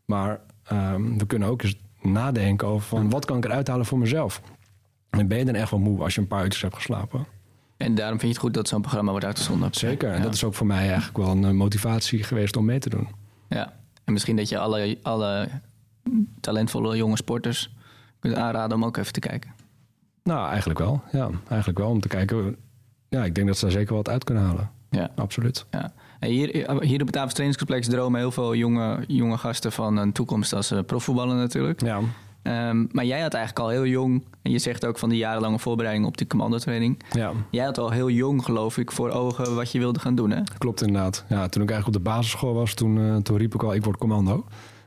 Maar 0.06 0.39
um, 0.71 1.17
we 1.17 1.25
kunnen 1.25 1.47
ook 1.47 1.63
eens 1.63 1.75
nadenken 2.01 2.67
over 2.67 2.88
van 2.88 3.10
wat 3.10 3.25
kan 3.25 3.38
ik 3.38 3.45
eruit 3.45 3.67
halen 3.67 3.86
voor 3.86 3.97
mezelf. 3.97 4.41
En 5.10 5.28
ben 5.28 5.38
je 5.38 5.45
dan 5.45 5.56
echt 5.56 5.71
wel 5.71 5.80
moe 5.80 6.04
als 6.04 6.15
je 6.15 6.21
een 6.21 6.28
paar 6.28 6.43
uurtjes 6.43 6.62
hebt 6.62 6.75
geslapen. 6.75 7.25
En 7.78 7.95
daarom 7.95 8.19
vind 8.19 8.32
je 8.32 8.38
het 8.38 8.45
goed 8.45 8.54
dat 8.54 8.67
zo'n 8.67 8.82
programma 8.82 9.12
wordt 9.12 9.25
uitgezonden. 9.25 9.73
Zeker. 9.73 10.12
En 10.12 10.21
dat 10.21 10.34
is 10.34 10.43
ook 10.43 10.54
voor 10.54 10.67
mij 10.67 10.88
eigenlijk 10.88 11.17
wel 11.17 11.30
een 11.30 11.56
motivatie 11.56 12.23
geweest 12.23 12.58
om 12.58 12.65
mee 12.65 12.80
te 12.80 12.89
doen. 12.89 13.08
Ja. 13.49 13.73
En 14.04 14.13
misschien 14.13 14.36
dat 14.36 14.49
je 14.49 14.58
alle, 14.58 14.97
alle 15.01 15.49
talentvolle 16.39 16.97
jonge 16.97 17.15
sporters 17.15 17.75
kunt 18.19 18.36
aanraden 18.36 18.78
om 18.78 18.86
ook 18.86 18.97
even 18.97 19.13
te 19.13 19.19
kijken. 19.19 19.55
Nou, 20.30 20.50
eigenlijk 20.50 20.80
wel. 20.80 21.02
Ja, 21.12 21.30
eigenlijk 21.48 21.80
wel. 21.80 21.90
Om 21.90 22.00
te 22.00 22.08
kijken. 22.08 22.56
Ja, 23.10 23.24
ik 23.24 23.36
denk 23.36 23.48
dat 23.48 23.58
ze 23.58 23.66
daar 23.66 23.74
zeker 23.74 23.96
wat 23.96 24.10
uit 24.10 24.24
kunnen 24.24 24.44
halen. 24.44 24.72
Ja. 24.90 25.10
Absoluut. 25.16 25.66
Ja. 25.72 25.94
En 26.20 26.30
hier, 26.30 26.50
hier 26.82 27.02
op 27.02 27.08
het 27.08 27.16
Avonds 27.16 27.34
Trainingscomplex 27.34 27.88
dromen 27.88 28.20
heel 28.20 28.32
veel 28.32 28.56
jonge, 28.56 29.04
jonge 29.08 29.38
gasten 29.38 29.72
van 29.72 29.98
een 29.98 30.12
toekomst 30.12 30.54
als 30.54 30.72
uh, 30.72 30.80
profvoetballer 30.86 31.36
natuurlijk. 31.36 31.82
Ja. 31.82 32.00
Um, 32.70 32.90
maar 32.92 33.06
jij 33.06 33.22
had 33.22 33.34
eigenlijk 33.34 33.66
al 33.66 33.72
heel 33.72 33.86
jong, 33.86 34.24
en 34.42 34.52
je 34.52 34.60
zegt 34.60 34.86
ook 34.86 34.98
van 34.98 35.10
die 35.10 35.18
jarenlange 35.18 35.60
voorbereiding 35.60 36.06
op 36.08 36.18
die 36.18 36.28
commandotraining. 36.28 37.04
Ja. 37.12 37.32
Jij 37.52 37.66
had 37.66 37.78
al 37.78 37.90
heel 37.90 38.10
jong, 38.10 38.44
geloof 38.44 38.78
ik, 38.78 38.92
voor 38.92 39.10
ogen 39.10 39.56
wat 39.56 39.72
je 39.72 39.80
wilde 39.80 40.00
gaan 40.00 40.16
doen, 40.16 40.32
hè? 40.32 40.42
Klopt 40.58 40.82
inderdaad. 40.82 41.26
Ja, 41.30 41.48
toen 41.48 41.64
ik 41.64 41.70
eigenlijk 41.70 41.98
op 41.98 42.04
de 42.04 42.10
basisschool 42.10 42.54
was, 42.54 42.74
toen, 42.74 42.98
uh, 42.98 43.16
toen 43.16 43.38
riep 43.38 43.54
ik 43.54 43.64
al, 43.64 43.74
ik 43.74 43.84
word 43.84 43.98
commando. 43.98 44.46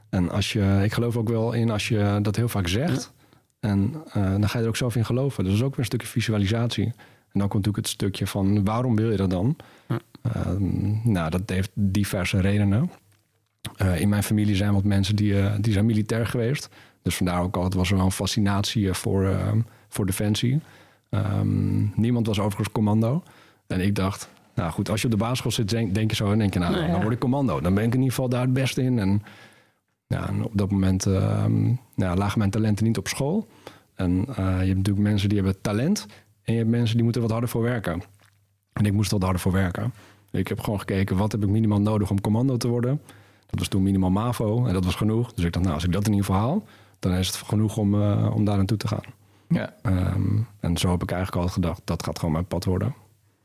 En 0.09 0.31
als 0.31 0.53
je, 0.53 0.81
ik 0.85 0.93
geloof 0.93 1.17
ook 1.17 1.29
wel 1.29 1.53
in 1.53 1.71
als 1.71 1.89
je 1.89 2.19
dat 2.23 2.37
heel 2.37 2.49
vaak 2.49 2.69
zegt. 2.69 3.13
En 3.61 3.95
uh, 4.07 4.31
dan 4.31 4.49
ga 4.49 4.59
je 4.59 4.65
er 4.65 4.71
ook 4.71 4.77
zelf 4.77 4.97
in 4.97 5.05
geloven. 5.05 5.45
Dus 5.45 5.53
dat 5.53 5.61
is 5.61 5.67
ook 5.67 5.71
weer 5.71 5.79
een 5.79 5.85
stukje 5.85 6.07
visualisatie. 6.07 6.85
En 6.85 7.39
dan 7.41 7.49
komt 7.49 7.67
natuurlijk 7.67 7.77
het 7.77 7.95
stukje 7.95 8.27
van 8.27 8.65
waarom 8.65 8.97
wil 8.97 9.11
je 9.11 9.17
dat 9.17 9.31
dan? 9.31 9.57
Ja. 9.89 9.99
Uh, 10.37 10.61
nou, 11.03 11.31
dat 11.31 11.43
heeft 11.47 11.71
diverse 11.75 12.41
redenen. 12.41 12.91
Uh, 13.83 14.01
in 14.01 14.09
mijn 14.09 14.23
familie 14.23 14.57
zijn 14.57 14.73
wat 14.73 14.85
mensen 14.85 15.17
die, 15.17 15.61
die 15.61 15.73
zijn 15.73 15.87
militair 15.87 16.27
geweest. 16.27 16.69
Dus 17.03 17.17
vandaar 17.17 17.43
ook 17.43 17.57
altijd 17.57 17.75
was 17.75 17.91
er 17.91 17.97
wel 17.97 18.05
een 18.05 18.13
fascinatie 18.13 18.93
voor, 18.93 19.37
voor 19.89 20.07
defensie. 20.07 20.61
Um, 21.11 21.93
niemand 21.95 22.27
was 22.27 22.39
overigens 22.39 22.73
commando. 22.73 23.23
En 23.67 23.81
ik 23.81 23.95
dacht, 23.95 24.29
nou 24.55 24.71
goed, 24.71 24.91
als 24.91 25.01
je 25.01 25.07
op 25.07 25.13
de 25.13 25.19
basisschool 25.19 25.51
zit, 25.51 25.69
denk, 25.69 25.95
denk 25.95 26.11
je 26.11 26.17
zo 26.17 26.33
en 26.33 26.39
denk 26.39 26.53
je, 26.53 26.59
nou, 26.59 26.73
nou 26.73 26.85
ja. 26.85 26.91
dan 26.91 27.01
word 27.01 27.13
ik 27.13 27.19
commando. 27.19 27.61
Dan 27.61 27.75
ben 27.75 27.85
ik 27.85 27.91
in 27.91 27.99
ieder 27.99 28.15
geval 28.15 28.29
daar 28.29 28.41
het 28.41 28.53
beste 28.53 28.83
in. 28.83 28.99
En 28.99 29.23
ja, 30.09 30.29
en 30.29 30.45
op 30.45 30.53
dat 30.55 30.71
moment 30.71 31.07
uh, 31.07 31.45
nou, 31.95 32.19
lagen 32.19 32.39
mijn 32.39 32.51
talenten 32.51 32.85
niet 32.85 32.99
op 32.99 33.09
school. 33.09 33.49
En 33.95 34.13
uh, 34.29 34.37
je 34.37 34.43
hebt 34.43 34.77
natuurlijk 34.77 35.07
mensen 35.07 35.29
die 35.29 35.39
hebben 35.39 35.61
talent. 35.61 36.07
En 36.43 36.53
je 36.53 36.59
hebt 36.59 36.71
mensen 36.71 36.95
die 36.95 37.05
moeten 37.05 37.23
wat 37.23 37.31
harder 37.31 37.49
voor 37.49 37.63
werken. 37.63 38.03
En 38.73 38.85
ik 38.87 38.93
moest 38.93 39.11
wat 39.11 39.23
harder 39.23 39.41
voor 39.41 39.53
werken. 39.53 39.93
Ik 40.31 40.49
heb 40.49 40.61
gewoon 40.61 40.79
gekeken, 40.79 41.17
wat 41.17 41.33
heb 41.33 41.43
ik 41.43 41.49
minimaal 41.49 41.81
nodig 41.81 42.11
om 42.11 42.21
commando 42.21 42.57
te 42.57 42.69
worden? 42.69 43.01
Dat 43.47 43.59
was 43.59 43.69
toen 43.69 43.83
minimaal 43.83 44.11
MAVO 44.11 44.67
en 44.67 44.73
dat 44.73 44.85
was 44.85 44.95
genoeg. 44.95 45.33
Dus 45.33 45.45
ik 45.45 45.53
dacht, 45.53 45.65
nou, 45.65 45.77
als 45.77 45.85
ik 45.85 45.93
dat 45.93 46.07
in 46.07 46.13
ieder 46.13 46.27
geval 46.27 46.41
haal... 46.41 46.67
dan 46.99 47.13
is 47.13 47.27
het 47.27 47.37
genoeg 47.37 47.77
om, 47.77 47.95
uh, 47.95 48.31
om 48.35 48.45
daar 48.45 48.57
naartoe 48.57 48.77
te 48.77 48.89
gaan. 48.89 49.05
Ja. 49.49 49.75
Um, 49.83 50.47
en 50.61 50.77
zo 50.77 50.91
heb 50.91 51.03
ik 51.03 51.11
eigenlijk 51.11 51.43
al 51.43 51.53
gedacht, 51.53 51.81
dat 51.85 52.03
gaat 52.03 52.19
gewoon 52.19 52.33
mijn 52.33 52.47
pad 52.47 52.65
worden. 52.65 52.95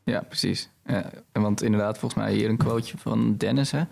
Ja, 0.04 0.22
precies. 0.22 0.70
Ja, 0.86 1.10
want 1.32 1.62
inderdaad, 1.62 1.98
volgens 1.98 2.24
mij 2.24 2.34
hier 2.34 2.50
een 2.50 2.58
quoteje 2.58 2.98
van 2.98 3.38
Dennis... 3.38 3.72
Hè? 3.72 3.84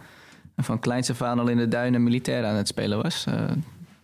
Van 0.57 0.79
kleins 0.79 1.09
af 1.09 1.21
aan 1.21 1.39
al 1.39 1.47
in 1.47 1.57
de 1.57 1.67
duinen 1.67 2.03
militair 2.03 2.45
aan 2.45 2.55
het 2.55 2.67
spelen 2.67 3.01
was. 3.01 3.25
Uh, 3.29 3.51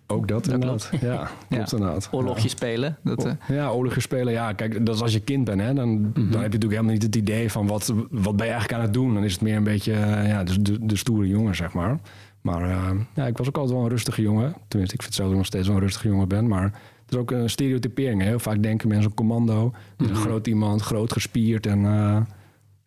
ook 0.07 0.27
dat, 0.27 0.45
dat 0.45 0.53
inderdaad. 0.53 0.87
Klopt. 0.89 1.03
Ja, 1.03 1.29
klopt 1.49 1.71
ja. 1.71 1.77
inderdaad. 1.77 2.09
Oorlogje 2.11 2.43
ja. 2.43 2.49
spelen. 2.49 2.97
Dat, 3.03 3.25
uh... 3.25 3.31
Ja, 3.47 3.69
oorlogje 3.69 4.01
spelen. 4.01 4.33
Ja, 4.33 4.53
kijk, 4.53 4.85
dat 4.85 4.95
is 4.95 5.01
als 5.01 5.13
je 5.13 5.19
kind 5.19 5.43
bent. 5.43 5.61
Hè, 5.61 5.73
dan, 5.73 5.89
mm 5.89 6.03
-hmm. 6.03 6.13
dan 6.13 6.23
heb 6.23 6.31
je 6.31 6.37
natuurlijk 6.37 6.71
helemaal 6.71 6.93
niet 6.93 7.03
het 7.03 7.15
idee 7.15 7.51
van 7.51 7.67
wat, 7.67 7.93
wat 8.09 8.35
ben 8.35 8.45
je 8.45 8.51
eigenlijk 8.51 8.73
aan 8.73 8.81
het 8.81 8.93
doen. 8.93 9.13
Dan 9.13 9.23
is 9.23 9.33
het 9.33 9.41
meer 9.41 9.55
een 9.55 9.63
beetje 9.63 9.93
ja, 10.27 10.43
de, 10.43 10.61
de, 10.61 10.85
de 10.85 10.95
stoere 10.95 11.27
jongen, 11.27 11.55
zeg 11.55 11.73
maar. 11.73 11.99
Maar 12.41 12.69
uh, 12.69 12.91
ja, 13.13 13.27
ik 13.27 13.37
was 13.37 13.47
ook 13.47 13.57
altijd 13.57 13.75
wel 13.75 13.83
een 13.83 13.91
rustige 13.91 14.21
jongen. 14.21 14.55
Tenminste, 14.67 14.95
ik 14.95 15.01
vind 15.01 15.13
zelf 15.13 15.27
dat 15.27 15.31
ik 15.31 15.37
nog 15.37 15.45
steeds 15.45 15.67
wel 15.67 15.75
een 15.75 15.81
rustige 15.81 16.07
jongen 16.07 16.27
ben. 16.27 16.47
Maar 16.47 16.63
het 16.63 17.13
is 17.13 17.17
ook 17.17 17.31
een 17.31 17.49
stereotypering. 17.49 18.21
Heel 18.21 18.39
vaak 18.39 18.63
denken 18.63 18.87
mensen 18.87 19.09
op 19.09 19.15
commando. 19.15 19.63
Mm 19.63 19.73
-hmm. 19.97 20.09
Een 20.09 20.15
groot 20.15 20.47
iemand, 20.47 20.81
groot 20.81 21.13
gespierd. 21.13 21.65
En 21.65 21.79
uh, 21.79 22.21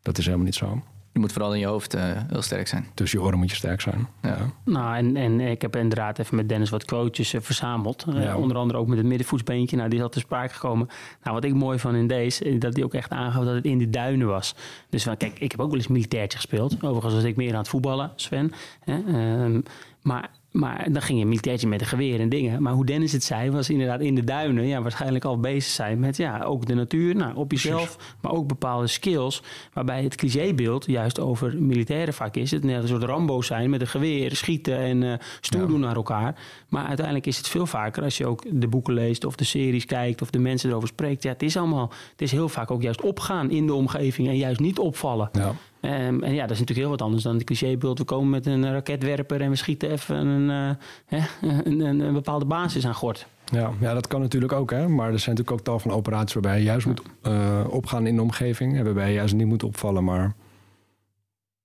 dat 0.02 0.18
is 0.18 0.24
helemaal 0.24 0.46
niet 0.46 0.54
zo. 0.54 0.82
Je 1.12 1.20
moet 1.20 1.32
vooral 1.32 1.54
in 1.54 1.60
je 1.60 1.66
hoofd 1.66 1.94
uh, 1.94 2.02
heel 2.28 2.42
sterk 2.42 2.68
zijn. 2.68 2.86
Dus 2.94 3.10
je 3.10 3.22
oren 3.22 3.38
moet 3.38 3.50
je 3.50 3.56
sterk 3.56 3.80
zijn. 3.80 4.08
Ja. 4.22 4.38
Nou, 4.64 4.96
en, 4.96 5.16
en 5.16 5.40
ik 5.40 5.62
heb 5.62 5.76
inderdaad 5.76 6.18
even 6.18 6.36
met 6.36 6.48
Dennis 6.48 6.70
wat 6.70 6.84
quotes 6.84 7.32
uh, 7.32 7.40
verzameld. 7.40 8.04
Uh, 8.08 8.22
ja. 8.22 8.36
onder 8.36 8.56
andere 8.56 8.78
ook 8.78 8.86
met 8.86 8.98
het 8.98 9.06
middenvoetsbeentje. 9.06 9.76
Nou, 9.76 9.88
die 9.88 10.00
had 10.00 10.12
te 10.12 10.18
sprake 10.18 10.54
gekomen. 10.54 10.88
Nou, 11.22 11.34
wat 11.34 11.44
ik 11.44 11.54
mooi 11.54 11.78
van 11.78 11.94
in 11.94 12.06
deze, 12.06 12.58
dat 12.58 12.74
hij 12.74 12.84
ook 12.84 12.94
echt 12.94 13.10
aangaf 13.10 13.44
dat 13.44 13.54
het 13.54 13.64
in 13.64 13.78
de 13.78 13.90
duinen 13.90 14.26
was. 14.26 14.54
Dus 14.88 15.02
van, 15.02 15.16
kijk, 15.16 15.38
ik 15.38 15.50
heb 15.50 15.60
ook 15.60 15.70
wel 15.70 15.78
eens 15.78 15.88
militairtje 15.88 16.38
gespeeld. 16.38 16.82
Overigens 16.82 17.14
was 17.14 17.24
ik 17.24 17.36
meer 17.36 17.52
aan 17.52 17.58
het 17.58 17.68
voetballen, 17.68 18.12
Sven. 18.16 18.52
Ehm, 18.84 19.60
maar 20.02 20.30
maar 20.50 20.92
dan 20.92 21.02
ging 21.02 21.18
je 21.18 21.24
een 21.24 21.30
militairtje 21.30 21.68
met 21.68 21.80
een 21.80 21.86
geweer 21.86 22.20
en 22.20 22.28
dingen. 22.28 22.62
Maar 22.62 22.72
hoe 22.72 22.84
Dennis 22.84 23.12
het 23.12 23.24
zei, 23.24 23.50
was 23.50 23.70
inderdaad 23.70 24.00
in 24.00 24.14
de 24.14 24.24
duinen... 24.24 24.66
Ja, 24.66 24.82
waarschijnlijk 24.82 25.24
al 25.24 25.40
bezig 25.40 25.72
zijn 25.72 25.98
met 25.98 26.16
ja, 26.16 26.42
ook 26.42 26.66
de 26.66 26.74
natuur, 26.74 27.16
nou, 27.16 27.34
op 27.34 27.50
jezelf... 27.50 27.96
Precies. 27.96 28.14
maar 28.20 28.32
ook 28.32 28.46
bepaalde 28.46 28.86
skills. 28.86 29.42
Waarbij 29.72 30.02
het 30.02 30.14
clichébeeld 30.14 30.86
juist 30.86 31.20
over 31.20 31.62
militaire 31.62 32.12
vak 32.12 32.36
is... 32.36 32.50
het 32.50 32.64
net 32.64 32.82
een 32.82 32.88
soort 32.88 33.02
Rambo 33.02 33.42
zijn 33.42 33.70
met 33.70 33.80
een 33.80 33.86
geweer, 33.86 34.36
schieten 34.36 34.78
en 34.78 35.02
uh, 35.02 35.14
stoer 35.40 35.60
ja. 35.60 35.66
doen 35.66 35.80
naar 35.80 35.96
elkaar. 35.96 36.38
Maar 36.68 36.86
uiteindelijk 36.86 37.26
is 37.26 37.36
het 37.36 37.48
veel 37.48 37.66
vaker 37.66 38.02
als 38.02 38.16
je 38.16 38.26
ook 38.26 38.60
de 38.60 38.68
boeken 38.68 38.94
leest... 38.94 39.24
of 39.24 39.34
de 39.34 39.44
series 39.44 39.84
kijkt 39.84 40.22
of 40.22 40.30
de 40.30 40.38
mensen 40.38 40.70
erover 40.70 40.88
spreekt. 40.88 41.22
Ja, 41.22 41.32
het 41.32 41.42
is 41.42 41.56
allemaal... 41.56 41.92
het 42.10 42.22
is 42.22 42.32
heel 42.32 42.48
vaak 42.48 42.70
ook 42.70 42.82
juist 42.82 43.02
opgaan 43.02 43.50
in 43.50 43.66
de 43.66 43.74
omgeving... 43.74 44.28
en 44.28 44.36
juist 44.36 44.60
niet 44.60 44.78
opvallen. 44.78 45.28
Ja. 45.32 45.54
Um, 45.82 46.22
en 46.22 46.34
ja, 46.34 46.40
dat 46.42 46.50
is 46.50 46.58
natuurlijk 46.58 46.78
heel 46.78 46.88
wat 46.88 47.02
anders 47.02 47.22
dan 47.22 47.38
de 47.38 47.44
clichébeeld. 47.44 47.98
We 47.98 48.04
komen 48.04 48.30
met 48.30 48.46
een 48.46 48.72
raketwerper 48.72 49.40
en 49.40 49.50
we 49.50 49.56
schieten 49.56 49.90
even 49.90 50.26
een, 50.26 50.50
uh, 50.50 50.74
hè, 51.06 51.48
een, 51.48 51.80
een, 51.80 52.00
een, 52.00 52.12
bepaalde 52.12 52.44
basis 52.44 52.86
aan 52.86 52.94
gort. 52.94 53.26
Ja, 53.44 53.70
ja, 53.80 53.94
dat 53.94 54.06
kan 54.06 54.20
natuurlijk 54.20 54.52
ook. 54.52 54.70
Hè? 54.70 54.88
Maar 54.88 55.12
er 55.12 55.18
zijn 55.18 55.36
natuurlijk 55.36 55.50
ook 55.50 55.64
tal 55.64 55.78
van 55.78 55.90
operaties 55.90 56.32
waarbij 56.32 56.58
je 56.58 56.64
juist 56.64 56.86
moet 56.86 57.02
uh, 57.22 57.64
opgaan 57.68 58.06
in 58.06 58.16
de 58.16 58.22
omgeving. 58.22 58.76
En 58.76 58.84
waarbij 58.84 59.08
je 59.08 59.14
juist 59.14 59.34
niet 59.34 59.46
moet 59.46 59.62
opvallen. 59.62 60.04
Maar 60.04 60.34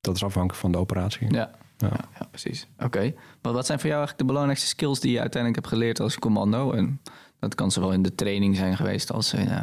dat 0.02 0.16
is 0.16 0.24
afhankelijk 0.24 0.62
van 0.62 0.72
de 0.72 0.78
operatie. 0.78 1.34
Ja, 1.34 1.52
ja. 1.78 1.88
ja, 1.88 2.10
ja 2.20 2.26
precies. 2.26 2.68
Oké. 2.76 2.86
Okay. 2.86 3.16
Maar 3.42 3.54
wat 3.54 3.66
zijn 3.66 3.80
voor 3.80 3.90
jou 3.90 4.00
eigenlijk 4.00 4.18
de 4.18 4.34
belangrijkste 4.34 4.68
skills 4.68 5.00
die 5.00 5.12
je 5.12 5.20
uiteindelijk 5.20 5.62
hebt 5.62 5.74
geleerd 5.74 6.00
als 6.00 6.20
commando? 6.20 6.72
En 6.72 7.02
dat 7.40 7.56
kan 7.56 7.72
zowel 7.72 7.94
in 7.94 8.02
de 8.02 8.16
training 8.16 8.56
zijn 8.56 8.76
geweest 8.76 9.12
als 9.12 9.34
in 9.34 9.48
uh, 9.48 9.60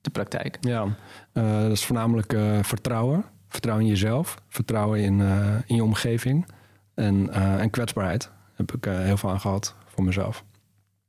de 0.00 0.10
praktijk. 0.10 0.58
Ja, 0.60 0.84
uh, 1.32 1.60
dat 1.60 1.70
is 1.70 1.84
voornamelijk 1.84 2.36
vertrouwen. 2.62 3.24
Vertrouwen 3.56 3.86
in 3.86 3.92
jezelf, 3.92 4.42
vertrouwen 4.48 5.00
in, 5.00 5.18
uh, 5.18 5.54
in 5.66 5.76
je 5.76 5.84
omgeving 5.84 6.46
en, 6.94 7.14
uh, 7.28 7.60
en 7.60 7.70
kwetsbaarheid. 7.70 8.30
Heb 8.54 8.72
ik 8.72 8.86
uh, 8.86 8.98
heel 8.98 9.16
veel 9.16 9.30
aan 9.30 9.40
gehad 9.40 9.74
voor 9.86 10.04
mezelf. 10.04 10.44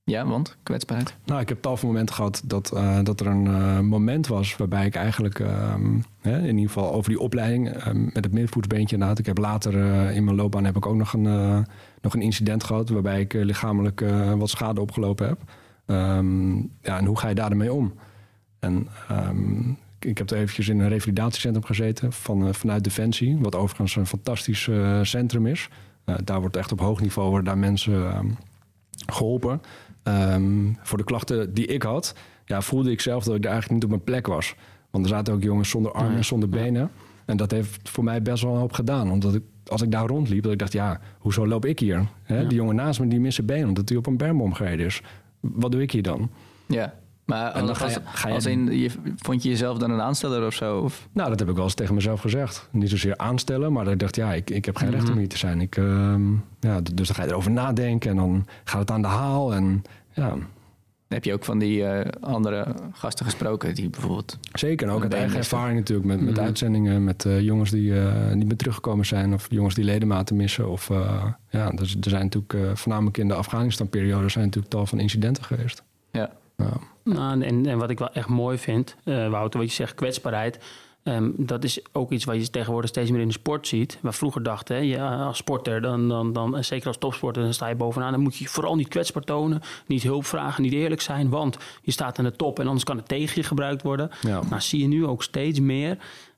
Ja, 0.04 0.26
want 0.26 0.58
kwetsbaarheid? 0.64 1.16
Nou, 1.26 1.42
ik 1.42 1.50
heb 1.50 1.62
tal 1.62 1.78
van 1.78 1.88
momenten 1.88 2.16
gehad 2.16 2.42
dat, 2.46 2.70
dat 3.04 3.20
er 3.20 3.28
een 3.28 3.86
moment 3.86 4.28
was 4.28 4.56
waarbij 4.56 4.86
ik 4.86 4.96
eigenlijk, 4.96 5.40
um, 5.40 6.04
hè, 6.22 6.38
in 6.38 6.58
ieder 6.58 6.74
geval 6.74 6.94
over 6.94 7.10
die 7.10 7.20
opleiding 7.20 7.86
um, 7.88 8.04
met 8.04 8.24
het 8.24 8.34
middenvoetsbeentje 8.34 8.96
inderdaad. 8.96 9.20
Ik 9.20 9.26
heb 9.26 9.38
later 9.38 9.74
in 10.12 10.24
mijn 10.24 10.36
loopbaan 10.36 10.66
heb 10.66 10.76
ik 10.76 10.86
ook 10.86 10.96
nog 10.96 11.14
een, 11.14 11.66
nog 12.02 12.14
een 12.14 12.22
incident 12.22 12.64
gehad 12.64 12.90
waarbij 12.90 13.20
ik 13.20 13.34
lichamelijk 13.34 14.06
wat 14.38 14.50
schade 14.50 14.82
opgelopen 14.82 15.28
heb. 15.28 15.40
Um, 15.86 16.58
ja, 16.82 16.98
en 16.98 17.06
hoe 17.06 17.20
ga 17.20 17.28
je 17.28 17.36
daarmee 17.36 17.74
om? 17.74 17.94
En 18.60 18.88
ik 20.00 20.18
heb 20.18 20.30
er 20.30 20.38
eventjes 20.38 20.68
in 20.68 20.80
een 20.80 20.90
revalidatiecentrum 20.90 21.66
gezeten 21.66 22.14
van, 22.14 22.48
uh, 22.48 22.54
vanuit 22.54 22.84
Defensie. 22.84 23.38
Wat 23.38 23.56
overigens 23.56 23.96
een 23.96 24.06
fantastisch 24.06 24.68
uh, 24.68 25.00
centrum 25.04 25.48
is. 25.48 25.70
Uh, 26.06 26.16
daar 26.24 26.40
wordt 26.40 26.56
echt 26.56 26.72
op 26.72 26.80
hoog 26.80 27.02
niveau 27.02 27.30
worden 27.30 27.46
daar 27.46 27.58
mensen 27.58 28.18
um, 28.18 28.38
geholpen. 29.06 29.62
Um, 30.04 30.78
voor 30.82 30.98
de 30.98 31.04
klachten 31.04 31.54
die 31.54 31.66
ik 31.66 31.84
had, 31.84 32.16
ja, 32.46 32.62
voelde 32.62 32.92
ik 32.92 33.02
zelf 33.02 33.24
dat 33.24 33.36
ik 33.36 33.42
daar 33.42 33.52
eigenlijk 33.52 33.82
niet 33.82 33.92
op 33.92 33.98
mijn 33.98 34.12
plek 34.12 34.28
was. 34.28 34.56
Want 34.90 35.06
er 35.06 35.12
zaten 35.12 35.34
ook 35.34 35.44
jongens 35.44 35.70
zonder 35.70 35.92
armen 35.92 36.18
en 36.18 36.26
zonder 36.26 36.50
benen. 36.50 36.92
En 37.26 37.38
dat 37.38 37.52
heeft 37.52 37.90
voor 37.90 38.04
mij 38.04 38.22
best 38.22 38.44
wel 38.44 38.54
een 38.54 38.60
hoop 38.60 38.74
gedaan. 38.74 39.12
Omdat 39.12 39.36
ik, 39.36 39.44
als 39.66 39.82
ik 39.82 39.92
daar 39.92 40.08
rondliep, 40.08 40.44
dat 40.44 40.52
ik 40.52 40.60
dacht, 40.60 40.74
ja, 40.74 41.00
hoezo 41.20 41.48
loop 41.48 41.66
ik 41.66 41.80
hier? 41.80 42.08
Ja. 42.26 42.44
Die 42.44 42.58
jongen 42.58 42.76
naast 42.76 43.00
me, 43.00 43.08
die 43.08 43.20
missen 43.20 43.46
benen 43.46 43.68
omdat 43.68 43.90
hij 43.90 43.98
op 43.98 44.06
een 44.06 44.18
bermbom 44.18 44.54
gereden 44.54 44.86
is. 44.86 45.02
Wat 45.40 45.72
doe 45.72 45.82
ik 45.82 45.92
hier 45.92 46.04
dan? 46.04 46.30
Ja. 46.68 46.94
Maar 47.28 47.54
En 47.54 47.60
dan 47.60 47.70
als, 47.70 47.78
ga 47.78 47.88
je- 47.88 47.96
als- 48.06 48.20
ga 48.20 48.28
je- 48.28 48.34
als 48.34 48.46
in, 48.46 48.80
je, 48.80 48.90
vond 49.16 49.44
je 49.44 49.50
jezelf 49.50 49.78
dan 49.78 49.92
een 49.92 50.02
aansteller 50.02 50.46
of 50.46 50.54
zo? 50.54 50.80
Of? 50.80 51.08
Nou, 51.12 51.30
dat 51.30 51.40
heb 51.40 51.50
ik 51.50 51.56
wel 51.56 51.64
eens 51.64 51.74
tegen 51.74 51.96
mezelf 51.96 52.22
gezegd. 52.22 52.68
Niet 52.72 52.90
zozeer 52.90 53.18
aanstellen, 53.18 53.74
maar 53.74 53.84
dat 53.84 53.94
ik 53.94 54.00
dacht, 54.00 54.16
ja, 54.16 54.34
ik, 54.34 54.50
ik 54.50 54.66
heb 54.66 54.76
geen 54.76 54.92
recht 54.92 55.10
om 55.10 55.18
hier 55.18 55.28
te 55.28 55.38
zijn. 55.38 55.62
Ik, 55.62 55.78
ehm, 55.78 56.32
ja, 56.60 56.82
dus 56.94 57.08
dan 57.08 57.16
ga 57.16 57.24
je 57.24 57.30
erover 57.30 57.52
nadenken 57.52 58.10
en 58.10 58.16
dan 58.16 58.46
gaat 58.64 58.80
het 58.80 58.92
aan 58.92 59.02
de 59.02 59.08
haal. 59.08 59.54
En 59.54 59.84
ja, 60.14 60.34
Heb 61.08 61.24
je 61.24 61.34
ook 61.34 61.44
van 61.46 61.60
die 61.60 61.86
eh, 61.86 62.12
andere 62.22 62.66
gasten 62.92 63.26
gesproken 63.26 63.76
die 63.76 63.90
bijvoorbeeld... 63.90 64.38
zeker. 64.54 64.90
Ook 64.90 65.02
uit 65.04 65.14
eigen 65.14 65.38
ervaring 65.38 65.78
natuurlijk 65.78 66.08
met, 66.08 66.22
met 66.22 66.36
Mhm. 66.36 66.44
uitzendingen, 66.46 67.04
met 67.04 67.26
eh, 67.26 67.42
jongens 67.42 67.70
die 67.72 68.00
eh, 68.02 68.32
niet 68.34 68.48
meer 68.48 68.58
teruggekomen 68.58 69.06
zijn 69.06 69.34
of 69.34 69.48
jongens 69.50 69.76
die 69.76 69.84
ledematen 69.84 70.36
missen. 70.36 70.70
Of 70.70 70.90
ja, 71.50 71.70
dus, 71.70 71.96
er 72.02 72.10
zijn 72.10 72.30
natuurlijk 72.30 72.78
voornamelijk 72.78 73.18
in 73.18 73.28
de 73.28 73.34
Afghanistan-periode 73.34 74.30
zijn 74.30 74.46
natuurlijk 74.46 74.74
tal 74.74 74.86
van 74.86 75.00
incidenten 75.00 75.44
geweest. 75.44 75.84
Ja. 76.12 76.30
Ja. 76.64 76.74
Nou, 77.04 77.42
en, 77.42 77.66
en 77.66 77.78
wat 77.78 77.90
ik 77.90 78.00
wel 78.00 78.12
echt 78.12 78.28
mooi 78.28 78.58
vind, 78.58 78.96
eh, 79.04 79.30
Wouter, 79.30 79.60
wat 79.60 79.70
je 79.70 79.76
zegt, 79.76 79.96
kwetsbaarheid. 79.96 80.60
ehm, 81.04 81.30
dat 81.36 81.64
is 81.64 81.80
ook 81.92 82.12
iets 82.12 82.26
wat 82.26 82.36
je 82.36 82.50
tegenwoordig 82.50 82.90
steeds 82.90 83.12
meer 83.12 83.22
in 83.22 83.28
de 83.28 83.34
sport 83.34 83.68
ziet. 83.68 83.98
Waar 84.02 84.14
vroeger 84.14 84.44
dachten, 84.44 84.76
hè, 84.76 84.82
je, 84.82 85.02
als 85.02 85.38
sporter, 85.38 85.82
dan, 85.82 86.08
dan, 86.08 86.34
dan, 86.34 86.64
zeker 86.64 86.88
als 86.88 86.98
topsporter, 86.98 87.44
dan 87.44 87.54
sta 87.54 87.68
je 87.68 87.76
bovenaan. 87.76 88.12
Dan 88.12 88.22
moet 88.22 88.38
je 88.38 88.44
je 88.44 88.50
vooral 88.50 88.76
niet 88.76 88.88
kwetsbaar 88.88 89.24
tonen, 89.24 89.62
niet 89.86 90.04
hulp 90.04 90.26
vragen, 90.26 90.64
niet 90.64 90.74
eerlijk 90.74 91.02
zijn. 91.02 91.30
Want 91.30 91.58
je 91.82 91.92
staat 91.92 92.20
aan 92.20 92.26
de 92.26 92.36
top 92.36 92.60
en 92.60 92.66
anders 92.66 92.84
kan 92.84 92.98
het 92.98 93.08
tegen 93.08 93.42
je 93.42 93.48
gebruikt 93.48 93.82
worden. 93.82 94.10
Ja. 94.22 94.42
Nou, 94.50 94.62
zie 94.62 94.82
je 94.82 94.88
nu 94.88 95.06
ook 95.06 95.24
steeds 95.24 95.60
meer 95.60 95.98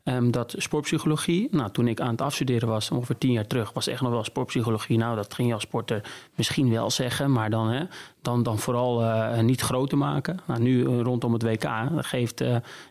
ehm, 0.10 0.32
dat 0.32 0.56
sportpsychologie. 0.58 1.48
Nou, 1.52 1.72
toen 1.72 1.88
ik 1.88 2.00
aan 2.00 2.12
het 2.12 2.22
afstuderen 2.22 2.68
was, 2.68 2.92
ongeveer 2.92 3.18
tien 3.18 3.32
jaar 3.32 3.48
terug, 3.48 3.74
was 3.74 3.88
echt 3.88 4.02
nog 4.02 4.12
wel 4.12 4.24
sportpsychologie. 4.24 4.98
Nou, 4.98 5.16
dat 5.16 5.34
ging 5.34 5.48
je 5.48 5.54
als 5.54 5.64
sporter 5.64 6.02
misschien 6.36 6.70
wel 6.70 6.90
zeggen, 6.90 7.32
maar 7.32 7.50
dan, 7.50 7.70
hè, 7.70 7.84
dan, 8.22 8.44
dan 8.44 8.60
vooral 8.60 9.04
eh, 9.04 9.40
niet 9.40 9.62
groot 9.62 9.90
te 9.90 9.96
maken. 9.96 10.40
Nou, 10.48 10.62
nu 10.62 10.86
eh, 10.86 11.00
rondom 11.02 11.34
het 11.34 11.44
WK 11.44 11.70
geeft 11.96 12.42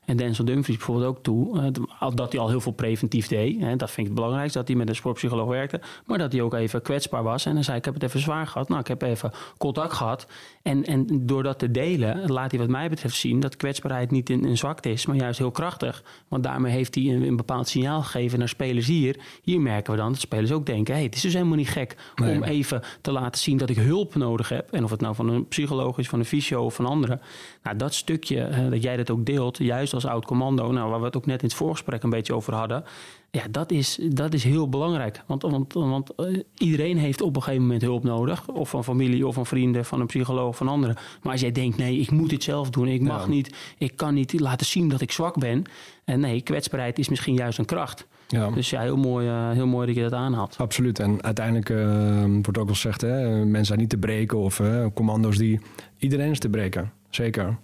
en 0.05 0.17
Denzel 0.17 0.45
Dumfries 0.45 0.77
bijvoorbeeld 0.77 1.07
ook 1.07 1.23
toe 1.23 1.73
dat 2.15 2.33
hij 2.33 2.41
al 2.41 2.49
heel 2.49 2.61
veel 2.61 2.73
preventief 2.73 3.29
deed. 3.29 3.61
Hè. 3.61 3.77
Dat 3.77 3.91
vind 3.91 3.99
ik 3.99 4.05
het 4.05 4.15
belangrijkste, 4.15 4.59
dat 4.59 4.69
hij 4.69 4.77
met 4.77 4.89
een 4.89 4.95
sportpsycholoog 4.95 5.49
werkte. 5.49 5.81
Maar 6.07 6.19
dat 6.19 6.33
hij 6.33 6.41
ook 6.41 6.55
even 6.55 6.83
kwetsbaar 6.83 7.23
was. 7.23 7.47
En 7.47 7.55
dan 7.55 7.65
zei 7.65 7.77
ik, 7.77 7.87
ik 7.87 7.93
heb 7.93 7.95
het 8.03 8.11
even 8.11 8.21
zwaar 8.21 8.47
gehad. 8.47 8.69
Nou, 8.69 8.81
ik 8.81 8.87
heb 8.87 9.03
even 9.03 9.33
contact 9.59 9.93
gehad. 9.93 10.27
En, 10.63 10.85
en 10.85 11.27
door 11.27 11.43
dat 11.43 11.59
te 11.59 11.71
delen, 11.71 12.33
laat 12.33 12.51
hij 12.51 12.61
wat 12.61 12.69
mij 12.69 12.89
betreft 12.89 13.15
zien 13.15 13.41
dat 13.41 13.57
kwetsbaarheid 13.57 14.11
niet 14.11 14.31
een 14.31 14.57
zwakte 14.57 14.91
is, 14.91 15.07
maar 15.07 15.17
juist 15.17 15.39
heel 15.39 15.51
krachtig. 15.51 16.03
Want 16.29 16.43
daarmee 16.43 16.73
heeft 16.73 16.95
hij 16.95 17.05
een, 17.15 17.23
een 17.23 17.37
bepaald 17.37 17.69
signaal 17.69 18.03
gegeven 18.03 18.39
naar 18.39 18.49
spelers 18.49 18.87
hier. 18.87 19.17
Hier 19.43 19.61
merken 19.61 19.93
we 19.93 19.99
dan 19.99 20.13
dat 20.13 20.21
spelers 20.21 20.53
ook 20.53 20.67
denken, 20.67 20.95
hey, 20.95 21.03
het 21.03 21.15
is 21.15 21.21
dus 21.21 21.33
helemaal 21.33 21.57
niet 21.57 21.69
gek 21.69 21.97
Nee. 22.15 22.37
om 22.37 22.43
even 22.43 22.83
te 23.01 23.13
laten 23.13 23.41
zien 23.41 23.57
dat 23.57 23.71
ik 23.71 23.77
hulp 23.77 24.15
nodig 24.15 24.49
heb. 24.49 24.73
En 24.73 24.85
of 24.85 24.91
het 24.91 25.01
nou 25.01 25.15
van 25.15 25.29
een 25.29 25.49
psycholoog 25.49 25.99
is, 25.99 26.09
van 26.09 26.19
een 26.19 26.25
fysio 26.25 26.65
of 26.65 26.75
van 26.75 26.87
anderen. 26.87 27.21
Nou, 27.63 27.77
dat 27.77 27.95
stukje, 27.95 28.43
eh, 28.43 28.71
dat 28.71 28.83
jij 28.83 28.97
dat 28.97 29.11
ook 29.11 29.27
deelt, 29.27 29.59
juist 29.59 29.95
als 29.95 30.07
oud 30.07 30.25
commando, 30.25 30.73
nou, 30.73 30.91
waar 30.91 30.99
we 31.01 31.07
het 31.07 31.17
ook 31.17 31.27
net 31.27 31.43
in 31.43 31.49
het 31.49 31.57
voorgesprek 31.57 32.03
een 32.03 32.11
beetje 32.11 32.35
over 32.35 32.55
hadden. 32.55 32.85
Ja, 33.31 33.43
dat 33.51 33.71
is, 33.71 33.99
dat 34.09 34.35
is 34.35 34.45
heel 34.45 34.69
belangrijk. 34.69 35.23
Want, 35.27 35.43
want, 35.43 35.73
want 35.73 36.15
eh, 36.15 36.27
iedereen 36.59 36.99
heeft 36.99 37.21
op 37.23 37.37
een 37.37 37.43
gegeven 37.43 37.63
moment 37.65 37.83
hulp 37.83 38.05
nodig. 38.05 38.49
Of 38.49 38.71
van 38.71 38.85
familie, 38.85 39.27
of 39.27 39.35
van 39.35 39.47
vrienden, 39.47 39.85
van 39.85 40.01
een 40.01 40.07
psycholoog, 40.07 40.57
van 40.57 40.69
anderen. 40.69 40.97
Maar 41.23 41.33
als 41.33 41.41
jij 41.41 41.53
denkt, 41.53 41.77
nee, 41.77 41.99
ik 41.99 42.11
moet 42.11 42.31
dit 42.31 42.43
zelf 42.43 42.71
doen. 42.71 42.89
Ik 42.89 43.01
mag 43.01 43.23
Ja. 43.23 43.29
niet, 43.29 43.57
ik 43.79 43.97
kan 43.97 44.15
niet 44.15 44.41
laten 44.41 44.67
zien 44.67 44.89
dat 44.89 45.01
ik 45.01 45.13
zwak 45.13 45.39
ben. 45.39 45.63
En 46.05 46.21
nee, 46.21 46.41
kwetsbaarheid 46.41 46.99
is 46.99 47.09
misschien 47.09 47.35
juist 47.35 47.59
een 47.59 47.65
kracht. 47.65 48.07
Ja. 48.29 48.51
Dus 48.51 48.71
ja, 48.71 48.81
heel 48.81 48.97
mooi, 48.97 49.29
eh, 49.29 49.51
heel 49.51 49.67
mooi 49.67 49.87
dat 49.87 49.97
je 49.97 50.03
dat 50.03 50.13
aanhaalt. 50.13 50.57
Absoluut. 50.59 50.99
En 50.99 51.23
uiteindelijk 51.23 51.71
eh, 51.71 52.23
wordt 52.25 52.59
ook 52.59 52.65
wel 52.65 52.75
gezegd, 52.75 53.01
hè, 53.01 53.37
mensen 53.45 53.65
zijn 53.67 53.79
niet 53.79 53.89
te 53.91 53.97
breken 53.99 54.39
of 54.39 54.63
commando's 54.95 55.37
die... 55.37 55.61
Iedereen 55.99 56.31
is 56.31 56.39
te 56.39 56.49
breken, 56.49 56.93
zeker. 57.11 57.59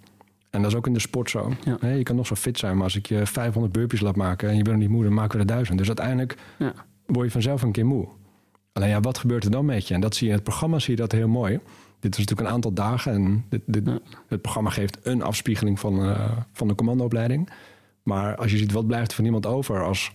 En 0.55 0.61
dat 0.61 0.71
is 0.71 0.77
ook 0.77 0.87
in 0.87 0.93
de 0.93 0.99
sport 0.99 1.29
zo. 1.29 1.51
Ja. 1.81 1.87
Je 1.89 2.03
kan 2.03 2.15
nog 2.15 2.27
zo 2.27 2.35
fit 2.35 2.57
zijn, 2.59 2.75
maar 2.75 2.83
als 2.83 2.95
ik 2.95 3.05
je 3.05 3.25
500 3.25 3.73
burpees 3.73 3.99
laat 3.99 4.15
maken 4.15 4.49
en 4.49 4.55
je 4.57 4.61
bent 4.63 4.75
nog 4.75 4.81
niet 4.85 4.93
moe, 4.95 5.03
dan 5.03 5.13
maken 5.13 5.33
we 5.33 5.39
er 5.39 5.45
duizend. 5.45 5.77
Dus 5.77 5.87
uiteindelijk 5.87 6.37
Ja. 6.59 6.73
word 7.05 7.25
je 7.25 7.31
vanzelf 7.31 7.61
een 7.61 7.71
keer 7.71 7.85
moe. 7.85 8.07
Alleen 8.73 8.89
ja, 8.89 8.99
wat 8.99 9.17
gebeurt 9.17 9.43
er 9.43 9.51
dan 9.51 9.65
met 9.65 9.87
je? 9.87 9.93
En 9.93 10.01
dat 10.01 10.15
zie 10.15 10.23
je 10.25 10.29
in 10.31 10.35
het 10.37 10.47
programma, 10.47 10.79
zie 10.79 10.95
je 10.95 11.01
dat 11.01 11.11
heel 11.11 11.27
mooi. 11.27 11.59
Dit 11.99 12.13
is 12.13 12.19
natuurlijk 12.19 12.47
een 12.47 12.53
aantal 12.53 12.73
dagen 12.73 13.13
en 13.13 13.45
dit, 13.49 13.61
dit- 13.65 13.85
Ja. 13.85 13.99
het 14.27 14.41
programma 14.41 14.69
geeft 14.69 14.97
een 15.03 15.21
afspiegeling 15.21 15.79
van, 15.79 16.03
eh, 16.03 16.31
van 16.51 16.67
de 16.67 16.75
commandoopleiding. 16.75 17.49
Maar 18.03 18.35
als 18.35 18.51
je 18.51 18.57
ziet 18.57 18.71
wat 18.71 18.87
blijft 18.87 19.09
er 19.09 19.15
van 19.15 19.25
iemand 19.25 19.45
over 19.45 19.83
als, 19.83 20.11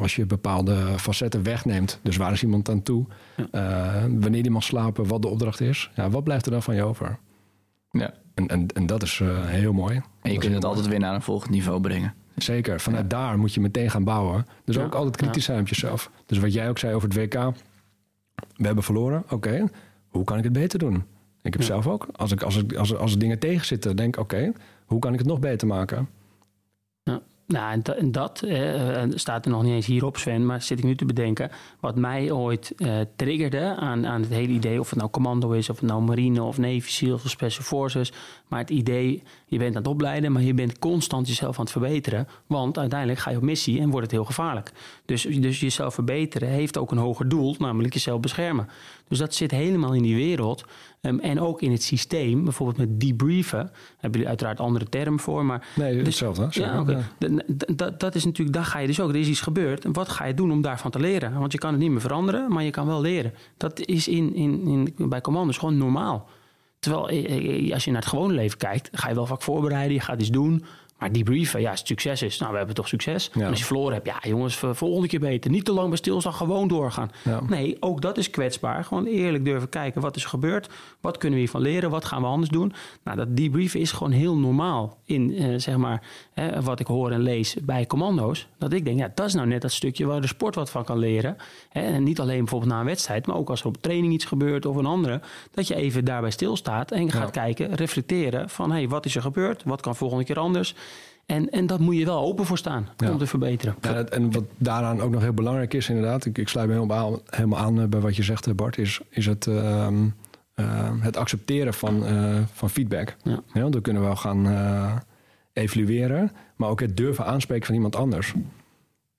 als 0.00 0.16
je 0.16 0.26
bepaalde 0.26 0.76
facetten 0.98 1.42
wegneemt. 1.42 2.00
Dus 2.02 2.16
waar 2.16 2.32
is 2.32 2.42
iemand 2.42 2.68
aan 2.68 2.82
toe? 2.82 3.06
Eh, 3.50 4.04
wanneer 4.18 4.42
die 4.42 4.50
mag 4.50 4.62
slapen, 4.62 5.06
wat 5.06 5.22
de 5.22 5.28
opdracht 5.28 5.60
is. 5.60 5.90
Ja, 5.94 6.10
wat 6.10 6.24
blijft 6.24 6.46
er 6.46 6.52
dan 6.52 6.62
van 6.62 6.74
je 6.74 6.82
over? 6.82 7.18
Ja. 7.90 8.14
En, 8.38 8.46
en, 8.48 8.66
en 8.74 8.86
dat 8.86 9.02
is 9.02 9.20
eh, 9.20 9.44
heel 9.46 9.72
mooi. 9.72 9.94
En 10.22 10.32
je 10.32 10.38
kunt 10.38 10.42
het 10.52 10.62
mooi. 10.62 10.64
altijd 10.64 10.86
weer 10.86 10.98
naar 10.98 11.14
een 11.14 11.22
volgend 11.22 11.50
niveau 11.50 11.80
brengen. 11.80 12.14
Zeker, 12.36 12.80
vanuit 12.80 13.10
daar 13.10 13.38
moet 13.38 13.54
je 13.54 13.60
meteen 13.60 13.90
gaan 13.90 14.04
bouwen. 14.04 14.46
Dus 14.64 14.76
Ja, 14.76 14.82
ook 14.84 14.94
altijd 14.94 15.16
kritisch 15.16 15.44
zijn 15.44 15.60
op 15.60 15.68
jezelf. 15.68 16.10
Dus 16.26 16.38
wat 16.38 16.52
jij 16.52 16.68
ook 16.68 16.78
zei 16.78 16.94
over 16.94 17.08
het 17.08 17.16
WK. 17.18 17.34
We 18.56 18.66
hebben 18.66 18.84
verloren, 18.84 19.24
oké. 19.30 19.64
Hoe 20.08 20.24
kan 20.24 20.38
ik 20.38 20.44
het 20.44 20.52
beter 20.52 20.78
doen? 20.78 20.94
Ik 21.42 21.52
heb 21.52 21.60
Ja. 21.60 21.66
zelf 21.66 21.86
ook. 21.86 22.08
Als, 22.12 22.32
ik, 22.32 22.42
als, 22.42 22.56
ik, 22.56 22.72
als, 22.74 22.90
er- 22.90 22.98
als 22.98 23.12
er 23.12 23.18
dingen 23.18 23.38
tegen 23.38 23.66
zitten, 23.66 23.96
denk 23.96 24.16
ik, 24.16 24.22
oké. 24.22 24.52
hoe 24.84 24.98
kan 24.98 25.12
ik 25.12 25.18
het 25.18 25.28
nog 25.28 25.38
beter 25.40 25.66
maken? 25.66 26.08
Nou, 27.48 27.72
en, 27.72 27.82
da- 27.82 27.94
en 27.94 28.12
dat 28.12 28.42
eh, 28.42 29.02
eh, 29.02 29.10
staat 29.14 29.44
er 29.44 29.50
nog 29.50 29.62
niet 29.62 29.72
eens 29.72 29.86
hierop, 29.86 30.16
Sven, 30.16 30.46
maar 30.46 30.62
zit 30.62 30.78
ik 30.78 30.84
nu 30.84 30.94
te 30.96 31.04
bedenken. 31.04 31.50
Wat 31.80 31.96
mij 31.96 32.30
ooit 32.30 32.72
eh, 32.76 33.00
triggerde 33.16 33.74
aan, 33.76 34.06
aan 34.06 34.20
het 34.20 34.30
hele 34.30 34.52
idee, 34.52 34.80
of 34.80 34.88
het 34.90 34.98
nou 34.98 35.10
commando 35.10 35.50
is, 35.50 35.70
of 35.70 35.80
het 35.80 35.88
nou 35.88 36.02
marine 36.02 36.42
of 36.42 36.58
Navy 36.58 36.90
SEALs 36.90 37.24
of 37.24 37.30
Special 37.30 37.64
Forces. 37.64 38.12
Maar 38.48 38.58
het 38.58 38.70
idee, 38.70 39.22
je 39.48 39.58
bent 39.58 39.76
aan 39.76 39.82
het 39.82 39.90
opleiden, 39.90 40.32
maar 40.32 40.42
je 40.42 40.54
bent 40.54 40.78
constant 40.78 41.28
jezelf 41.28 41.54
aan 41.58 41.62
het 41.64 41.72
verbeteren. 41.72 42.28
Want 42.46 42.78
uiteindelijk 42.78 43.20
ga 43.20 43.30
je 43.30 43.36
op 43.36 43.42
missie 43.42 43.80
en 43.80 43.90
wordt 43.90 44.02
het 44.06 44.10
heel 44.14 44.24
gevaarlijk. 44.24 44.72
Dus, 45.04 45.22
dus 45.22 45.60
jezelf 45.60 45.94
verbeteren 45.94 46.48
heeft 46.48 46.78
ook 46.78 46.90
een 46.90 46.98
hoger 46.98 47.28
doel, 47.28 47.54
namelijk 47.58 47.94
jezelf 47.94 48.20
beschermen. 48.20 48.68
Dus 49.08 49.18
dat 49.18 49.34
zit 49.34 49.50
helemaal 49.50 49.92
in 49.94 50.02
die 50.02 50.14
wereld. 50.14 50.64
Ehm, 51.00 51.18
en 51.18 51.40
ook 51.40 51.62
in 51.62 51.72
het 51.72 51.82
systeem, 51.82 52.44
bijvoorbeeld 52.44 52.78
met 52.78 53.00
debriefen. 53.00 53.58
Daar 53.58 53.72
hebben 53.92 54.10
jullie 54.10 54.28
uiteraard 54.28 54.60
andere 54.60 54.88
termen 54.88 55.20
voor, 55.20 55.44
maar 55.44 55.66
Nee, 55.76 55.94
Dus- 55.96 56.04
hetzelfde. 56.06 56.46
ja, 56.50 56.80
oké. 56.80 57.04
D- 57.18 57.42
d- 57.58 57.78
d- 57.78 58.00
Dat 58.00 58.14
is 58.14 58.24
natuurlijk, 58.24 58.56
daar 58.56 58.64
ga 58.66 58.78
je 58.78 58.86
dus 58.86 59.00
ook. 59.00 59.08
Er 59.10 59.16
is 59.16 59.28
iets 59.28 59.40
gebeurd. 59.40 59.84
En 59.84 59.92
wat 59.92 60.08
ga 60.08 60.24
je 60.24 60.34
doen 60.34 60.52
om 60.52 60.60
daarvan 60.62 60.90
te 60.90 60.98
leren? 61.00 61.38
Want 61.38 61.52
je 61.52 61.58
kan 61.58 61.70
het 61.72 61.80
niet 61.80 61.90
meer 61.90 62.00
veranderen, 62.00 62.52
maar 62.52 62.62
je 62.64 62.70
kan 62.70 62.86
wel 62.86 63.00
leren. 63.00 63.32
Dat 63.56 63.80
is 63.80 64.08
in, 64.08 64.34
in, 64.34 64.66
in, 64.96 65.08
bij 65.08 65.20
commando's 65.20 65.56
gewoon 65.58 65.76
normaal. 65.78 66.28
Terwijl 66.78 67.08
eh, 67.08 67.66
eh, 67.66 67.72
als 67.72 67.84
je 67.84 67.90
naar 67.90 68.00
het 68.00 68.10
gewone 68.10 68.34
leven 68.34 68.58
kijkt, 68.58 68.88
ga 68.92 69.08
je 69.08 69.14
wel 69.14 69.26
vaak 69.26 69.42
voorbereiden, 69.42 69.94
je 69.94 70.00
gaat 70.00 70.20
iets 70.20 70.30
doen. 70.30 70.64
Maar 70.98 71.12
debriefen, 71.12 71.60
ja, 71.60 71.70
als 71.70 71.78
het 71.78 71.88
succes 71.88 72.22
is, 72.22 72.38
nou, 72.38 72.50
we 72.50 72.56
hebben 72.56 72.74
toch 72.74 72.88
succes. 72.88 73.30
Ja. 73.34 73.40
En 73.40 73.50
als 73.50 73.58
je 73.58 73.64
verloren 73.64 73.92
hebt, 73.92 74.06
ja, 74.06 74.18
jongens, 74.22 74.56
volgende 74.56 75.08
keer 75.08 75.20
beter. 75.20 75.50
Niet 75.50 75.64
te 75.64 75.72
lang 75.72 75.88
bij 75.88 75.96
stilstaan, 75.96 76.32
gewoon 76.32 76.68
doorgaan. 76.68 77.10
Ja. 77.24 77.40
Nee, 77.48 77.76
ook 77.80 78.00
dat 78.00 78.18
is 78.18 78.30
kwetsbaar. 78.30 78.84
Gewoon 78.84 79.04
eerlijk 79.04 79.44
durven 79.44 79.68
kijken, 79.68 80.00
wat 80.00 80.16
is 80.16 80.22
er 80.22 80.28
gebeurd? 80.28 80.68
Wat 81.00 81.16
kunnen 81.16 81.38
we 81.38 81.44
hiervan 81.44 81.60
leren? 81.60 81.90
Wat 81.90 82.04
gaan 82.04 82.20
we 82.20 82.26
anders 82.26 82.50
doen? 82.50 82.72
Nou, 83.04 83.16
dat 83.16 83.36
debriefen 83.36 83.80
is 83.80 83.92
gewoon 83.92 84.12
heel 84.12 84.36
normaal 84.36 84.98
in, 85.04 85.36
eh, 85.36 85.54
zeg 85.56 85.76
maar, 85.76 86.02
hè, 86.32 86.62
wat 86.62 86.80
ik 86.80 86.86
hoor 86.86 87.10
en 87.10 87.20
lees 87.20 87.56
bij 87.62 87.86
commando's. 87.86 88.48
Dat 88.58 88.72
ik 88.72 88.84
denk, 88.84 88.98
ja, 88.98 89.12
dat 89.14 89.26
is 89.26 89.34
nou 89.34 89.46
net 89.46 89.62
dat 89.62 89.72
stukje 89.72 90.06
waar 90.06 90.20
de 90.20 90.26
sport 90.26 90.54
wat 90.54 90.70
van 90.70 90.84
kan 90.84 90.98
leren. 90.98 91.36
Hè, 91.68 91.80
en 91.80 92.02
niet 92.02 92.20
alleen 92.20 92.38
bijvoorbeeld 92.38 92.72
na 92.72 92.80
een 92.80 92.86
wedstrijd, 92.86 93.26
maar 93.26 93.36
ook 93.36 93.50
als 93.50 93.60
er 93.60 93.66
op 93.66 93.76
training 93.76 94.12
iets 94.12 94.24
gebeurt 94.24 94.66
of 94.66 94.76
een 94.76 94.86
andere. 94.86 95.20
Dat 95.50 95.66
je 95.66 95.74
even 95.74 96.04
daarbij 96.04 96.30
stilstaat 96.30 96.90
en 96.90 97.10
gaat 97.10 97.30
kijken, 97.30 97.74
reflecteren 97.74 98.48
van, 98.48 98.70
hé, 98.70 98.76
hey, 98.76 98.88
wat 98.88 99.04
is 99.04 99.16
er 99.16 99.22
gebeurd? 99.22 99.62
Wat 99.64 99.80
kan 99.80 99.96
volgende 99.96 100.24
keer 100.24 100.38
anders? 100.38 100.74
En, 101.28 101.50
en 101.50 101.66
dat 101.66 101.80
moet 101.80 101.96
je 101.96 102.04
wel 102.04 102.20
open 102.20 102.44
voor 102.46 102.58
staan 102.58 102.88
Ja. 102.96 103.10
om 103.10 103.18
te 103.18 103.26
verbeteren. 103.26 103.76
Ja, 103.80 104.04
en 104.04 104.32
wat 104.32 104.44
daaraan 104.56 105.00
ook 105.00 105.10
nog 105.10 105.22
heel 105.22 105.32
belangrijk 105.32 105.74
is, 105.74 105.88
inderdaad, 105.88 106.24
ik, 106.24 106.38
ik 106.38 106.48
sluit 106.48 106.68
me 106.68 106.74
helemaal 106.74 107.12
aan, 107.12 107.20
helemaal 107.26 107.58
aan 107.58 107.80
eh, 107.80 107.86
bij 107.86 108.00
wat 108.00 108.16
je 108.16 108.22
zegt, 108.22 108.46
eh, 108.46 108.54
Bart, 108.54 108.78
is, 108.78 109.00
is 109.08 109.26
het, 109.26 109.46
ehm, 109.46 110.08
eh, 110.54 110.90
het 111.00 111.16
accepteren 111.16 111.74
van, 111.74 112.04
van 112.52 112.70
feedback. 112.70 113.16
Ja. 113.22 113.42
want 113.52 113.74
we 113.74 113.80
kunnen 113.80 114.02
wel 114.02 114.16
gaan 114.16 114.46
evalueren, 115.52 116.32
maar 116.56 116.68
ook 116.68 116.80
het 116.80 116.96
durven 116.96 117.24
aanspreken 117.24 117.66
van 117.66 117.74
iemand 117.74 117.96
anders. 117.96 118.34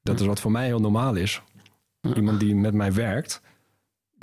Dat 0.03 0.19
is 0.19 0.25
wat 0.25 0.39
voor 0.39 0.51
mij 0.51 0.65
heel 0.65 0.79
normaal 0.79 1.15
is. 1.15 1.41
Iemand 2.15 2.39
die 2.39 2.55
met 2.55 2.73
mij 2.73 2.93
werkt, 2.93 3.41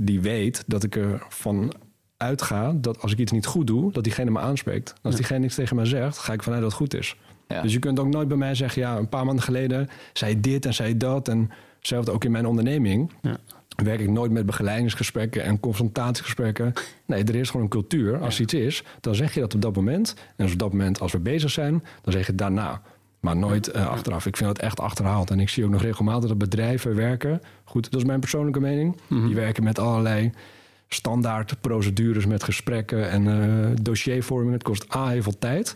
die 0.03 0.21
weet 0.21 0.63
dat 0.67 0.83
ik 0.83 0.95
ervan 0.95 1.73
uitga 2.17 2.73
dat 2.75 3.01
als 3.01 3.11
ik 3.11 3.17
iets 3.17 3.31
niet 3.31 3.45
goed 3.45 3.67
doe, 3.67 3.91
dat 3.91 4.03
diegene 4.03 4.31
me 4.31 4.39
aanspreekt. 4.39 4.93
Als 5.01 5.15
diegene 5.15 5.39
niks 5.39 5.55
tegen 5.55 5.75
mij 5.75 5.85
zegt, 5.85 6.17
ga 6.17 6.33
ik 6.33 6.43
vanuit 6.43 6.61
dat 6.61 6.71
het 6.71 6.79
goed 6.79 6.93
is. 6.93 7.15
Ja. 7.47 7.61
Dus 7.61 7.73
je 7.73 7.79
kunt 7.79 7.99
ook 7.99 8.07
nooit 8.07 8.27
bij 8.27 8.37
mij 8.37 8.55
zeggen, 8.55 8.81
ja, 8.81 8.97
een 8.97 9.09
paar 9.09 9.25
maanden 9.25 9.43
geleden 9.43 9.89
zei 10.13 10.39
dit 10.39 10.65
en 10.65 10.73
zei 10.73 10.97
dat. 10.97 11.27
En 11.27 11.49
hetzelfde 11.77 12.11
ook 12.11 12.23
in 12.23 12.31
mijn 12.31 12.45
onderneming. 12.45 13.11
Ja. 13.21 13.37
Werk 13.83 13.99
ik 13.99 14.09
nooit 14.09 14.31
met 14.31 14.45
begeleidingsgesprekken 14.45 15.43
en 15.43 15.59
confrontatiegesprekken. 15.59 16.73
Nee, 17.05 17.23
er 17.23 17.35
is 17.35 17.47
gewoon 17.49 17.61
een 17.61 17.71
cultuur. 17.71 18.19
Als 18.19 18.37
Ja. 18.37 18.43
iets 18.43 18.53
is, 18.53 18.83
dan 18.99 19.15
zeg 19.15 19.33
je 19.33 19.39
dat 19.39 19.55
op 19.55 19.61
dat 19.61 19.75
moment. 19.75 20.15
En 20.35 20.43
als 20.43 20.53
op 20.53 20.59
dat 20.59 20.71
moment, 20.71 20.99
als 20.99 21.11
we 21.11 21.19
bezig 21.19 21.49
zijn, 21.51 21.83
dan 22.01 22.13
zeg 22.13 22.25
je 22.25 22.35
daarna. 22.35 22.81
Maar 23.19 23.37
nooit 23.37 23.67
eh, 23.67 23.87
achteraf. 23.87 24.25
Ik 24.25 24.37
vind 24.37 24.49
het 24.49 24.59
echt 24.59 24.79
achterhaald. 24.79 25.29
En 25.31 25.39
ik 25.39 25.49
zie 25.49 25.65
ook 25.65 25.71
nog 25.71 25.81
regelmatig 25.81 26.29
dat 26.29 26.37
bedrijven 26.37 26.95
werken. 26.95 27.41
Goed, 27.63 27.91
dat 27.91 27.99
is 28.01 28.07
mijn 28.07 28.19
persoonlijke 28.19 28.59
mening. 28.59 28.97
Die 29.07 29.35
werken 29.35 29.63
met 29.63 29.79
allerlei 29.79 30.31
standaard 30.87 31.61
procedures 31.61 32.25
met 32.25 32.43
gesprekken 32.43 33.09
en 33.09 33.27
eh, 33.27 33.69
dossiervorming. 33.81 34.53
Het 34.53 34.63
kost 34.63 34.95
A 34.95 35.07
heel 35.07 35.21
veel 35.21 35.37
tijd. 35.39 35.75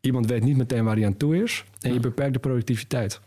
Iemand 0.00 0.26
weet 0.26 0.42
niet 0.44 0.56
meteen 0.56 0.84
waar 0.84 0.96
hij 0.96 1.06
aan 1.06 1.16
toe 1.16 1.42
is. 1.42 1.64
En 1.80 1.92
je 1.92 2.00
beperkt 2.00 2.32
de 2.32 2.38
productiviteit. 2.38 3.20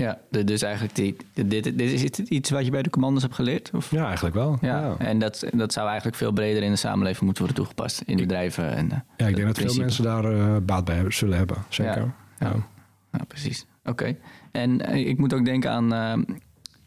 Ja, 0.00 0.18
dus 0.44 0.62
eigenlijk 0.62 0.94
die, 0.94 1.16
dit, 1.34 1.64
dit 1.64 1.80
is 1.80 2.02
het 2.02 2.18
iets 2.18 2.50
wat 2.50 2.64
je 2.64 2.70
bij 2.70 2.82
de 2.82 2.90
commando's 2.90 3.22
hebt 3.22 3.34
geleerd? 3.34 3.70
Of? 3.74 3.90
Ja, 3.90 4.04
eigenlijk 4.06 4.34
wel. 4.34 4.58
Ja, 4.60 4.80
Ja, 4.80 4.96
en 4.98 5.18
dat, 5.18 5.44
dat 5.52 5.72
zou 5.72 5.86
eigenlijk 5.86 6.16
veel 6.16 6.32
breder 6.32 6.62
in 6.62 6.70
de 6.70 6.76
samenleving 6.76 7.24
moeten 7.24 7.42
worden 7.44 7.62
toegepast. 7.62 8.00
In 8.06 8.16
bedrijven 8.16 8.74
en 8.74 8.90
eh, 8.90 8.98
Ja, 9.16 9.26
ik 9.26 9.34
denk 9.36 9.46
dat 9.46 9.58
veel 9.58 9.74
mensen 9.74 10.04
daar 10.04 10.24
eh, 10.24 10.56
baat 10.62 10.84
bij 10.84 10.94
hebben, 10.94 11.12
zullen 11.14 11.36
hebben. 11.38 11.56
Zeker. 11.68 11.96
Ja. 11.96 12.14
Ja. 12.38 12.52
Ja, 13.12 13.24
precies. 13.28 13.66
Oké. 13.84 14.16
En 14.52 14.80
eh, 14.86 15.06
ik 15.08 15.18
moet 15.18 15.34
ook 15.34 15.44
denken 15.44 15.70
aan... 15.70 15.92
eh, 15.92 16.12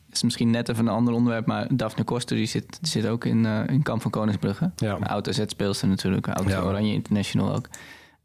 het 0.06 0.16
is 0.16 0.24
misschien 0.24 0.50
net 0.52 0.70
even 0.70 0.88
een 0.88 0.94
ander 0.94 1.14
onderwerp... 1.14 1.46
maar 1.46 1.68
Daphne 1.76 2.04
Koster 2.04 2.36
die 2.38 2.46
zit, 2.46 2.78
die 2.82 2.90
zit 2.90 3.08
ook 3.08 3.26
in, 3.26 3.46
eh, 3.46 3.60
in 3.68 3.84
Kamp 3.84 4.02
van 4.02 4.12
Koningsbrugge. 4.12 4.72
Ja. 4.76 4.96
Een 4.96 5.08
Oud-AZ-speelster 5.08 5.88
natuurlijk. 5.88 6.28
Oud 6.30 6.50
Ja. 6.50 6.62
Oranje 6.62 6.94
International 6.94 7.56
ook. 7.56 7.70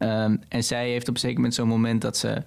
Ehm, 0.03 0.35
en 0.47 0.63
zij 0.63 0.89
heeft 0.89 1.07
op 1.07 1.13
een 1.13 1.19
zeker 1.19 1.35
moment 1.35 1.53
zo'n 1.53 1.67
moment... 1.67 2.01
dat 2.01 2.17
ze, 2.17 2.43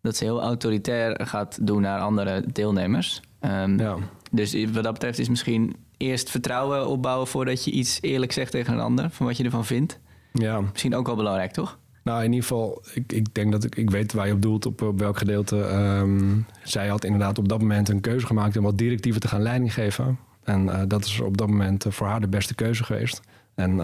dat 0.00 0.16
ze 0.16 0.24
heel 0.24 0.42
autoritair 0.42 1.26
gaat 1.26 1.66
doen 1.66 1.80
naar 1.82 2.00
andere 2.00 2.44
deelnemers. 2.52 3.20
Ehm, 3.40 3.78
Ja. 3.78 3.96
Dus 4.30 4.64
wat 4.72 4.82
dat 4.84 4.92
betreft 4.92 5.18
is 5.18 5.28
misschien 5.28 5.76
eerst 5.96 6.30
vertrouwen 6.30 6.86
opbouwen... 6.86 7.26
voordat 7.26 7.64
je 7.64 7.70
iets 7.70 7.98
eerlijk 8.00 8.32
zegt 8.32 8.50
tegen 8.50 8.72
een 8.72 8.80
ander... 8.80 9.10
van 9.10 9.26
wat 9.26 9.36
je 9.36 9.44
ervan 9.44 9.64
vindt. 9.64 9.98
ja. 10.32 10.60
Misschien 10.60 10.94
ook 10.94 11.06
wel 11.06 11.16
belangrijk, 11.16 11.52
toch? 11.52 11.78
Nou, 12.04 12.18
in 12.24 12.32
ieder 12.32 12.48
geval, 12.48 12.82
ik, 12.94 13.12
ik 13.12 13.34
denk 13.34 13.52
dat 13.52 13.64
ik, 13.64 13.76
ik 13.76 13.90
weet 13.90 14.12
waar 14.12 14.26
je 14.26 14.32
op 14.32 14.42
doelt, 14.42 14.66
op, 14.66 14.82
op 14.82 14.98
welk 14.98 15.18
gedeelte. 15.18 15.60
Ehm, 15.62 16.38
zij 16.62 16.88
had 16.88 17.04
inderdaad 17.04 17.38
op 17.38 17.48
dat 17.48 17.60
moment 17.60 17.88
een 17.88 18.00
keuze 18.00 18.26
gemaakt 18.26 18.56
om 18.56 18.64
wat 18.64 18.78
directiever 18.78 19.20
te 19.20 19.28
gaan 19.28 19.42
leiding 19.42 19.74
geven. 19.74 20.18
En 20.44 20.68
eh, 20.68 20.82
dat 20.88 21.04
is 21.04 21.20
op 21.20 21.36
dat 21.36 21.48
moment 21.48 21.84
eh, 21.84 21.92
voor 21.92 22.06
haar 22.06 22.20
de 22.20 22.28
beste 22.28 22.54
keuze 22.54 22.84
geweest. 22.84 23.20
En 23.54 23.76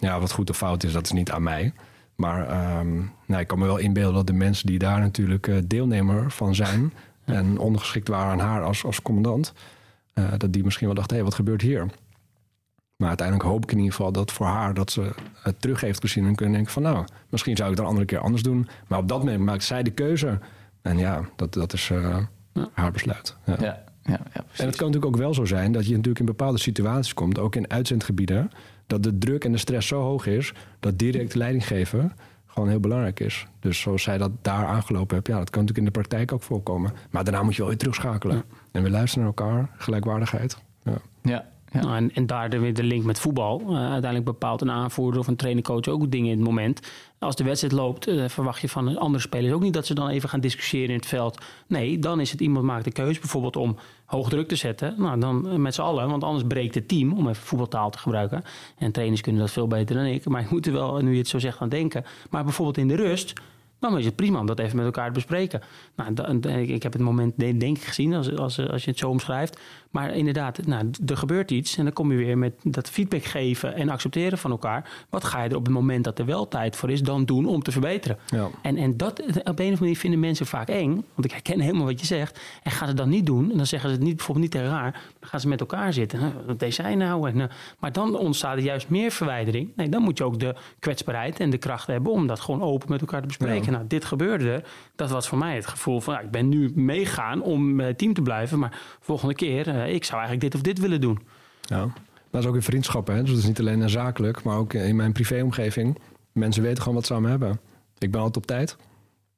ja, 0.00 0.20
wat 0.20 0.32
goed 0.32 0.50
of 0.50 0.56
fout 0.56 0.84
is, 0.84 0.92
dat 0.92 1.04
is 1.04 1.12
niet 1.12 1.30
aan 1.30 1.42
mij. 1.42 1.72
Maar 2.14 2.48
ehm, 2.48 2.94
nou, 3.26 3.40
ik 3.40 3.46
kan 3.46 3.58
me 3.58 3.64
wel 3.64 3.78
inbeelden 3.78 4.14
dat 4.14 4.26
de 4.26 4.32
mensen 4.32 4.66
die 4.66 4.78
daar 4.78 5.00
natuurlijk 5.00 5.46
eh, 5.48 5.56
deelnemer 5.64 6.30
van 6.30 6.54
zijn... 6.54 6.92
en 7.24 7.58
ondergeschikt 7.58 8.08
waren 8.08 8.32
aan 8.32 8.48
haar 8.48 8.62
als, 8.62 8.84
als 8.84 9.02
commandant... 9.02 9.52
eh, 10.12 10.24
dat 10.38 10.52
die 10.52 10.64
misschien 10.64 10.86
wel 10.86 10.96
dacht, 10.96 11.10
hé, 11.10 11.16
hey, 11.16 11.24
wat 11.24 11.34
gebeurt 11.34 11.62
hier? 11.62 11.86
Maar 12.96 13.08
uiteindelijk 13.10 13.48
hoop 13.48 13.62
ik 13.62 13.72
in 13.72 13.78
ieder 13.78 13.94
geval 13.94 14.12
dat 14.12 14.32
voor 14.32 14.46
haar 14.46 14.74
dat 14.74 14.90
ze 14.90 15.10
het 15.34 15.60
terug 15.60 15.80
heeft 15.80 16.00
gezien 16.00 16.26
en 16.26 16.34
kunnen 16.34 16.54
denken 16.54 16.72
van 16.72 16.82
nou, 16.82 17.04
misschien 17.28 17.56
zou 17.56 17.70
ik 17.70 17.74
het 17.74 17.84
een 17.84 17.90
andere 17.90 18.06
keer 18.06 18.18
anders 18.18 18.42
doen. 18.42 18.68
Maar 18.88 18.98
op 18.98 19.08
dat 19.08 19.18
moment 19.18 19.40
maakt 19.40 19.64
zij 19.64 19.82
de 19.82 19.90
keuze. 19.90 20.38
En 20.82 20.98
ja, 20.98 21.28
dat, 21.36 21.52
dat 21.52 21.72
is 21.72 21.90
eh, 21.90 22.16
haar 22.72 22.92
besluit. 22.92 23.36
Ja. 23.44 23.56
Ja, 23.58 23.84
ja, 24.02 24.20
ja 24.34 24.42
precies. 24.42 24.58
En 24.58 24.66
het 24.66 24.76
kan 24.76 24.86
natuurlijk 24.86 25.14
ook 25.14 25.16
wel 25.16 25.34
zo 25.34 25.44
zijn 25.44 25.72
dat 25.72 25.84
je 25.84 25.90
natuurlijk 25.90 26.18
in 26.18 26.26
bepaalde 26.26 26.58
situaties 26.58 27.14
komt, 27.14 27.38
ook 27.38 27.56
in 27.56 27.70
uitzendgebieden, 27.70 28.50
dat 28.92 29.02
de 29.02 29.18
druk 29.18 29.44
en 29.44 29.52
de 29.52 29.58
stress 29.58 29.88
zo 29.88 30.00
hoog 30.00 30.26
is 30.26 30.52
dat 30.80 30.98
direct 30.98 31.34
leiding 31.34 31.66
geven 31.66 32.12
gewoon 32.46 32.68
heel 32.68 32.80
belangrijk 32.80 33.20
is. 33.20 33.46
Dus 33.60 33.80
zoals 33.80 34.02
zij 34.02 34.18
dat 34.18 34.30
daar 34.42 34.66
aangelopen 34.66 35.14
heeft, 35.14 35.26
ja, 35.26 35.38
dat 35.38 35.50
kan 35.50 35.60
natuurlijk 35.60 35.88
in 35.88 35.92
de 35.92 36.00
praktijk 36.00 36.32
ook 36.32 36.42
voorkomen. 36.42 36.92
Maar 37.10 37.24
daarna 37.24 37.42
moet 37.42 37.52
je 37.52 37.58
wel 37.58 37.68
weer 37.68 37.78
terugschakelen. 37.78 38.44
En 38.72 38.82
we 38.82 38.90
luisteren 38.90 39.24
naar 39.24 39.34
elkaar, 39.36 39.70
gelijkwaardigheid. 39.76 40.62
Ja. 40.82 40.96
Ja, 41.22 41.51
Nou, 41.72 41.96
en, 41.96 42.14
en 42.14 42.26
daar 42.26 42.50
weer 42.60 42.74
de 42.74 42.82
link 42.82 43.04
met 43.04 43.20
voetbal. 43.20 43.60
Eh, 43.60 43.76
uiteindelijk 43.76 44.24
bepaalt 44.24 44.60
een 44.60 44.70
aanvoerder 44.70 45.20
of 45.20 45.26
een 45.26 45.36
trainercoach 45.36 45.86
ook 45.88 46.10
dingen 46.10 46.30
in 46.30 46.36
het 46.36 46.46
moment. 46.46 46.80
Als 47.18 47.36
de 47.36 47.44
wedstrijd 47.44 47.74
loopt, 47.74 48.06
eh, 48.06 48.28
verwacht 48.28 48.60
je 48.60 48.68
van 48.68 48.98
andere 48.98 49.22
spelers 49.22 49.52
ook 49.52 49.62
niet 49.62 49.72
dat 49.72 49.86
ze 49.86 49.94
dan 49.94 50.08
even 50.08 50.28
gaan 50.28 50.40
discussiëren 50.40 50.88
in 50.88 50.96
het 50.96 51.06
veld. 51.06 51.40
Nee, 51.66 51.98
dan 51.98 52.20
is 52.20 52.30
het 52.30 52.40
iemand 52.40 52.64
maakt 52.64 52.84
de 52.84 52.92
keuze 52.92 53.20
bijvoorbeeld 53.20 53.56
om 53.56 53.76
hoog 54.04 54.28
druk 54.28 54.48
te 54.48 54.56
zetten. 54.56 54.94
Nou, 54.98 55.20
dan 55.20 55.48
eh, 55.48 55.54
met 55.54 55.74
z'n 55.74 55.80
allen, 55.80 56.08
want 56.08 56.24
anders 56.24 56.44
breekt 56.46 56.74
het 56.74 56.88
team, 56.88 57.12
om 57.12 57.28
even 57.28 57.42
voetbaltaal 57.42 57.90
te 57.90 57.98
gebruiken. 57.98 58.44
En 58.78 58.92
trainers 58.92 59.20
kunnen 59.20 59.40
dat 59.40 59.50
veel 59.50 59.66
beter 59.66 59.96
dan 59.96 60.04
ik. 60.04 60.28
Maar 60.28 60.40
ik 60.42 60.50
moet 60.50 60.66
er 60.66 60.72
wel, 60.72 60.98
nu 60.98 61.12
je 61.12 61.18
het 61.18 61.28
zo 61.28 61.38
zegt, 61.38 61.60
aan 61.60 61.68
denken. 61.68 62.04
Maar 62.30 62.44
bijvoorbeeld 62.44 62.78
in 62.78 62.88
de 62.88 62.96
rust, 62.96 63.32
dan 63.78 63.98
is 63.98 64.04
het 64.04 64.16
prima 64.16 64.40
om 64.40 64.46
dat 64.46 64.58
even 64.58 64.76
met 64.76 64.84
elkaar 64.84 65.06
te 65.06 65.12
bespreken. 65.12 65.60
Nou, 65.96 66.38
ik, 66.48 66.82
heb 66.82 66.92
het 66.92 67.02
moment 67.02 67.32
de- 67.36 67.56
denk 67.56 67.76
ik 67.76 67.82
gezien 67.82 68.14
als, 68.14 68.36
als, 68.36 68.68
als 68.68 68.84
je 68.84 68.90
het 68.90 68.98
zo 68.98 69.08
omschrijft. 69.08 69.60
Maar 69.92 70.14
inderdaad, 70.14 70.66
nou, 70.66 70.90
er 71.06 71.16
gebeurt 71.16 71.50
iets 71.50 71.76
en 71.76 71.84
dan 71.84 71.92
kom 71.92 72.10
je 72.10 72.16
weer 72.16 72.38
met 72.38 72.52
dat 72.62 72.90
feedback 72.90 73.24
geven 73.24 73.74
en 73.74 73.88
accepteren 73.88 74.38
van 74.38 74.50
elkaar. 74.50 74.90
Wat 75.10 75.24
ga 75.24 75.42
je 75.42 75.48
er 75.48 75.56
op 75.56 75.64
het 75.64 75.74
moment 75.74 76.04
dat 76.04 76.18
er 76.18 76.26
wel 76.26 76.48
tijd 76.48 76.76
voor 76.76 76.90
is 76.90 77.02
dan 77.02 77.24
doen 77.24 77.46
om 77.46 77.62
te 77.62 77.72
verbeteren? 77.72 78.18
Ja. 78.26 78.48
En, 78.62 78.76
en 78.76 78.96
dat 78.96 79.20
op 79.20 79.28
een 79.28 79.42
of 79.42 79.58
andere 79.58 79.76
manier 79.78 79.96
vinden 79.96 80.20
mensen 80.20 80.46
vaak 80.46 80.68
eng. 80.68 81.04
Want 81.14 81.24
ik 81.24 81.30
herken 81.30 81.60
helemaal 81.60 81.86
wat 81.86 82.00
je 82.00 82.06
zegt. 82.06 82.40
En 82.62 82.70
gaan 82.70 82.88
ze 82.88 82.94
dat 82.94 83.06
niet 83.06 83.26
doen, 83.26 83.50
en 83.50 83.56
dan 83.56 83.66
zeggen 83.66 83.88
ze 83.88 83.94
het 83.94 84.04
niet, 84.04 84.16
bijvoorbeeld 84.16 84.46
niet 84.46 84.62
tegen 84.62 84.76
haar. 84.76 84.92
Dan 84.92 85.28
gaan 85.28 85.40
ze 85.40 85.48
met 85.48 85.60
elkaar 85.60 85.92
zitten. 85.92 86.18
Huh, 86.18 86.28
Wat 86.46 86.58
deed 86.58 86.74
zij 86.74 86.94
nou? 86.94 87.28
En, 87.28 87.40
eh, 87.40 87.46
maar 87.78 87.92
dan 87.92 88.16
ontstaat 88.16 88.56
er 88.56 88.62
juist 88.62 88.88
meer 88.88 89.10
verwijdering. 89.10 89.70
Nee, 89.76 89.88
dan 89.88 90.02
moet 90.02 90.18
je 90.18 90.24
ook 90.24 90.40
de 90.40 90.54
kwetsbaarheid 90.78 91.40
en 91.40 91.50
de 91.50 91.58
kracht 91.58 91.86
hebben 91.86 92.12
om 92.12 92.26
dat 92.26 92.40
gewoon 92.40 92.62
open 92.62 92.90
met 92.90 93.00
elkaar 93.00 93.20
te 93.20 93.26
bespreken. 93.26 93.64
Ja. 93.64 93.70
Nou, 93.70 93.86
dit 93.86 94.04
gebeurde 94.04 94.50
er. 94.50 94.64
Dat 94.96 95.10
was 95.10 95.28
voor 95.28 95.38
mij 95.38 95.54
het 95.54 95.66
gevoel 95.66 96.00
van, 96.00 96.14
ja, 96.14 96.20
ik 96.20 96.30
ben 96.30 96.48
nu 96.48 96.72
meegaan 96.74 97.42
om 97.42 97.94
team 97.96 98.14
te 98.14 98.22
blijven. 98.22 98.58
Maar 98.58 98.80
volgende 99.00 99.34
keer, 99.34 99.68
eh, 99.68 99.81
ik 99.84 100.04
zou 100.04 100.20
eigenlijk 100.20 100.40
dit 100.52 100.54
of 100.54 100.60
dit 100.66 100.78
willen 100.78 101.00
doen. 101.00 101.18
Ja, 101.60 101.88
dat 102.30 102.42
is 102.42 102.48
ook 102.48 102.54
in 102.54 102.62
vriendschappen. 102.62 103.14
Hè? 103.14 103.20
Dus 103.20 103.30
het 103.30 103.38
is 103.38 103.46
niet 103.46 103.58
alleen 103.60 103.90
zakelijk, 103.90 104.42
maar 104.42 104.56
ook 104.56 104.72
in 104.74 104.96
mijn 104.96 105.12
privéomgeving. 105.12 105.98
Mensen 106.32 106.62
weten 106.62 106.78
gewoon 106.78 106.94
wat 106.94 107.06
ze 107.06 107.14
aan 107.14 107.22
me 107.22 107.28
hebben. 107.28 107.60
Ik 107.98 108.10
ben 108.10 108.20
altijd 108.20 108.36
op 108.36 108.46
tijd. 108.46 108.76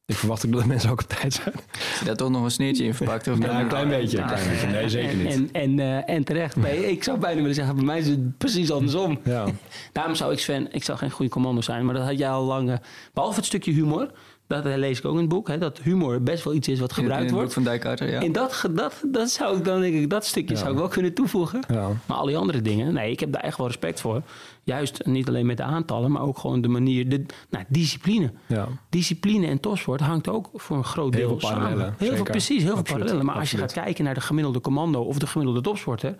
Ik 0.06 0.14
verwacht 0.16 0.46
ook 0.46 0.52
dat 0.52 0.60
de 0.62 0.66
mensen 0.68 0.90
ook 0.90 1.00
op 1.02 1.08
tijd 1.08 1.32
zijn. 1.34 1.54
Heb 1.54 1.98
je 1.98 2.04
daar 2.04 2.16
toch 2.16 2.30
nog 2.30 2.42
een 2.44 2.50
sneertje 2.50 2.84
in 2.84 2.94
verpakt? 2.94 3.28
Of 3.28 3.38
Ja, 3.38 3.60
een 3.60 3.68
klein 3.68 3.88
beetje. 3.88 4.18
Een 4.18 4.26
klein 4.26 4.48
beetje. 4.48 4.66
Nee, 4.66 4.88
zeker 4.88 5.16
niet. 5.16 5.26
En, 5.32 5.48
en, 5.52 5.78
eh, 5.78 6.14
en 6.14 6.24
terecht. 6.24 6.56
Nee, 6.56 6.90
ik 6.90 7.04
zou 7.04 7.18
bijna 7.18 7.40
willen 7.40 7.54
zeggen, 7.54 7.74
bij 7.76 7.84
mij 7.84 7.98
is 7.98 8.06
het 8.08 8.38
precies 8.38 8.70
andersom. 8.70 9.18
Ja, 9.24 9.46
Daarom 9.92 10.14
zou 10.14 10.32
ik 10.32 10.38
Sven, 10.38 10.72
ik 10.72 10.84
zou 10.84 10.98
geen 10.98 11.10
goede 11.10 11.30
commando 11.30 11.60
zijn, 11.60 11.84
maar 11.84 11.94
dat 11.94 12.04
had 12.06 12.18
jij 12.18 12.30
al 12.30 12.44
lang. 12.44 12.70
eh, 12.70 12.76
behalve 13.12 13.36
het 13.36 13.44
stukje 13.46 13.72
humor, 13.72 14.10
dat 14.46 14.64
lees 14.64 14.98
ik 14.98 15.04
ook 15.04 15.12
in 15.14 15.20
het 15.20 15.28
boek, 15.28 15.48
hè, 15.48 15.58
dat 15.58 15.78
humor 15.78 16.22
best 16.22 16.44
wel 16.44 16.54
iets 16.54 16.68
is 16.68 16.80
wat 16.80 16.90
In- 16.90 16.96
in 16.96 17.02
gebruikt 17.02 17.22
het 17.24 17.30
boek 17.32 17.38
wordt. 17.40 17.54
van 17.54 17.64
Dijkharter, 17.64 18.10
ja. 18.10 18.20
En 18.22 18.32
dat, 18.32 18.64
dat, 18.70 19.02
dat 19.06 19.30
zou 19.30 19.56
ik 19.58 19.64
dan 19.64 19.80
denk 19.80 19.94
ik, 19.94 20.10
dat 20.10 20.24
stukje 20.26 20.54
Ja. 20.54 20.60
zou 20.60 20.72
ik 20.72 20.78
wel 20.78 20.88
kunnen 20.88 21.14
toevoegen. 21.14 21.60
ja. 21.68 21.88
Maar 22.06 22.16
al 22.16 22.26
die 22.26 22.36
andere 22.36 22.62
dingen, 22.62 22.94
nee, 22.94 23.10
ik 23.10 23.20
heb 23.20 23.32
daar 23.32 23.42
echt 23.42 23.56
wel 23.58 23.66
respect 23.66 24.00
voor. 24.00 24.22
Juist 24.62 25.06
niet 25.06 25.28
alleen 25.28 25.46
met 25.46 25.56
de 25.56 25.62
aantallen, 25.62 26.10
maar 26.12 26.22
ook 26.22 26.38
gewoon 26.38 26.60
de 26.60 26.68
manier, 26.68 27.08
de 27.08 27.24
nou, 27.50 27.64
discipline. 27.68 28.32
ja. 28.46 28.68
Discipline 28.88 29.46
en 29.46 29.60
topsport 29.60 30.00
hangt 30.00 30.28
ook 30.28 30.50
voor 30.54 30.76
een 30.76 30.84
groot 30.84 31.14
Heel 31.14 31.28
deel 31.28 31.38
veel 31.38 31.48
samen. 31.48 31.94
Heel 31.98 32.14
veel, 32.14 32.24
precies, 32.24 32.62
heel 32.62 32.74
veel 32.74 32.82
parallellen. 32.82 33.24
Maar 33.24 33.34
als 33.34 33.50
je 33.50 33.56
gaat 33.58 33.72
kijken 33.72 34.04
naar 34.04 34.14
de 34.14 34.20
gemiddelde 34.20 34.60
commando 34.60 35.00
of 35.00 35.18
de 35.18 35.26
gemiddelde 35.26 35.60
topsporter, 35.60 36.14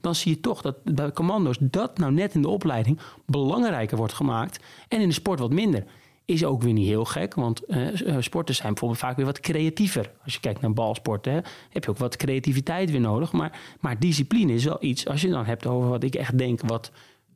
dan 0.00 0.14
zie 0.14 0.32
je 0.34 0.40
toch 0.40 0.62
dat 0.62 0.76
bij 0.84 1.12
commando's 1.12 1.56
dat 1.60 1.98
nou 1.98 2.12
net 2.12 2.34
in 2.34 2.42
de 2.42 2.48
opleiding 2.48 2.98
belangrijker 3.26 3.96
wordt 3.96 4.12
gemaakt 4.12 4.58
en 4.88 5.00
in 5.00 5.08
de 5.08 5.14
sport 5.14 5.38
wat 5.38 5.52
minder. 5.52 5.84
Is 6.24 6.44
ook 6.44 6.62
weer 6.62 6.72
niet 6.72 6.86
heel 6.86 7.04
gek, 7.04 7.34
want 7.34 7.64
eh, 7.64 7.86
sporters 8.18 8.58
zijn 8.58 8.68
bijvoorbeeld 8.68 9.00
vaak 9.00 9.16
weer 9.16 9.26
wat 9.26 9.40
creatiever. 9.40 10.10
Als 10.24 10.34
je 10.34 10.40
kijkt 10.40 10.60
naar 10.60 10.72
balsporten, 10.72 11.32
hè, 11.32 11.38
heb 11.70 11.84
je 11.84 11.90
ook 11.90 11.98
wat 11.98 12.16
creativiteit 12.16 12.90
weer 12.90 13.00
nodig. 13.00 13.32
Maar, 13.32 13.60
maar 13.80 13.98
discipline 13.98 14.52
is 14.52 14.64
wel 14.64 14.76
iets, 14.80 15.06
als 15.06 15.20
je 15.20 15.28
dan 15.28 15.44
hebt 15.44 15.66
over 15.66 15.88
wat 15.88 16.02
ik 16.02 16.14
echt 16.14 16.38
denk, 16.38 16.60
wat 16.60 16.90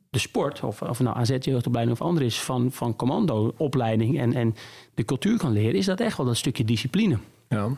de 0.09 0.19
sport, 0.19 0.63
of, 0.63 0.81
of 0.81 0.99
nou 0.99 1.17
AZ-jeugdopleiding 1.17 1.99
of 1.99 2.07
ander 2.07 2.23
is, 2.23 2.39
van, 2.39 2.71
van 2.71 2.95
commando-opleiding 2.95 4.19
en, 4.19 4.33
en 4.33 4.55
de 4.93 5.05
cultuur 5.05 5.37
kan 5.37 5.51
leren, 5.51 5.75
is 5.75 5.85
dat 5.85 5.99
echt 5.99 6.17
wel 6.17 6.25
dat 6.25 6.37
stukje 6.37 6.65
discipline. 6.65 7.17
ja. 7.49 7.69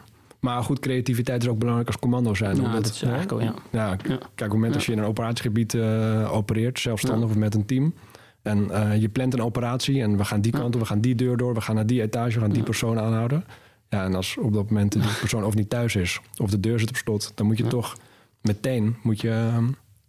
Maar 0.41 0.63
goed, 0.63 0.79
creativiteit 0.79 1.43
is 1.43 1.49
ook 1.49 1.57
belangrijk 1.57 1.87
als 1.87 1.99
commando 1.99 2.33
zijn. 2.33 2.55
Ja, 2.55 2.63
omdat, 2.63 2.83
dat 2.83 2.93
is 2.93 3.01
eigenlijk 3.01 3.43
ja. 3.43 3.53
Ja. 3.71 3.95
kijk, 3.95 4.11
op 4.11 4.37
het 4.37 4.51
moment 4.51 4.75
als 4.75 4.85
je 4.85 4.91
in 4.91 4.97
een 4.97 5.05
operatiegebied 5.05 5.73
eh, 5.73 6.33
opereert, 6.33 6.79
zelfstandig 6.79 7.29
of 7.29 7.35
met 7.35 7.55
een 7.55 7.65
team. 7.65 7.93
En 8.41 8.71
eh, 8.71 9.01
je 9.01 9.09
plant 9.09 9.33
een 9.33 9.41
operatie 9.41 10.01
en 10.01 10.17
we 10.17 10.25
gaan 10.25 10.41
die 10.41 10.51
kant 10.51 10.75
op, 10.75 10.81
we 10.81 10.87
gaan 10.87 11.01
die 11.01 11.15
deur 11.15 11.37
door, 11.37 11.53
we 11.53 11.61
gaan 11.61 11.75
naar 11.75 11.85
die 11.85 12.01
etage, 12.01 12.33
we 12.33 12.39
gaan 12.39 12.51
die 12.51 12.63
persoon 12.63 12.99
aanhouden. 12.99 13.45
Ja, 13.89 14.03
en 14.03 14.15
als 14.15 14.37
op 14.37 14.53
dat 14.53 14.69
moment 14.69 14.91
die 14.91 15.01
persoon 15.19 15.43
of 15.43 15.55
niet 15.55 15.69
thuis 15.69 15.95
is, 15.95 16.19
of 16.37 16.49
de 16.49 16.59
deur 16.59 16.79
zit 16.79 16.89
op 16.89 16.95
slot, 16.95 17.31
dan 17.35 17.45
moet 17.45 17.57
je 17.57 17.67
toch 17.67 17.97
meteen 18.41 18.95
moet 19.03 19.21
je, 19.21 19.29
ehm, 19.29 19.65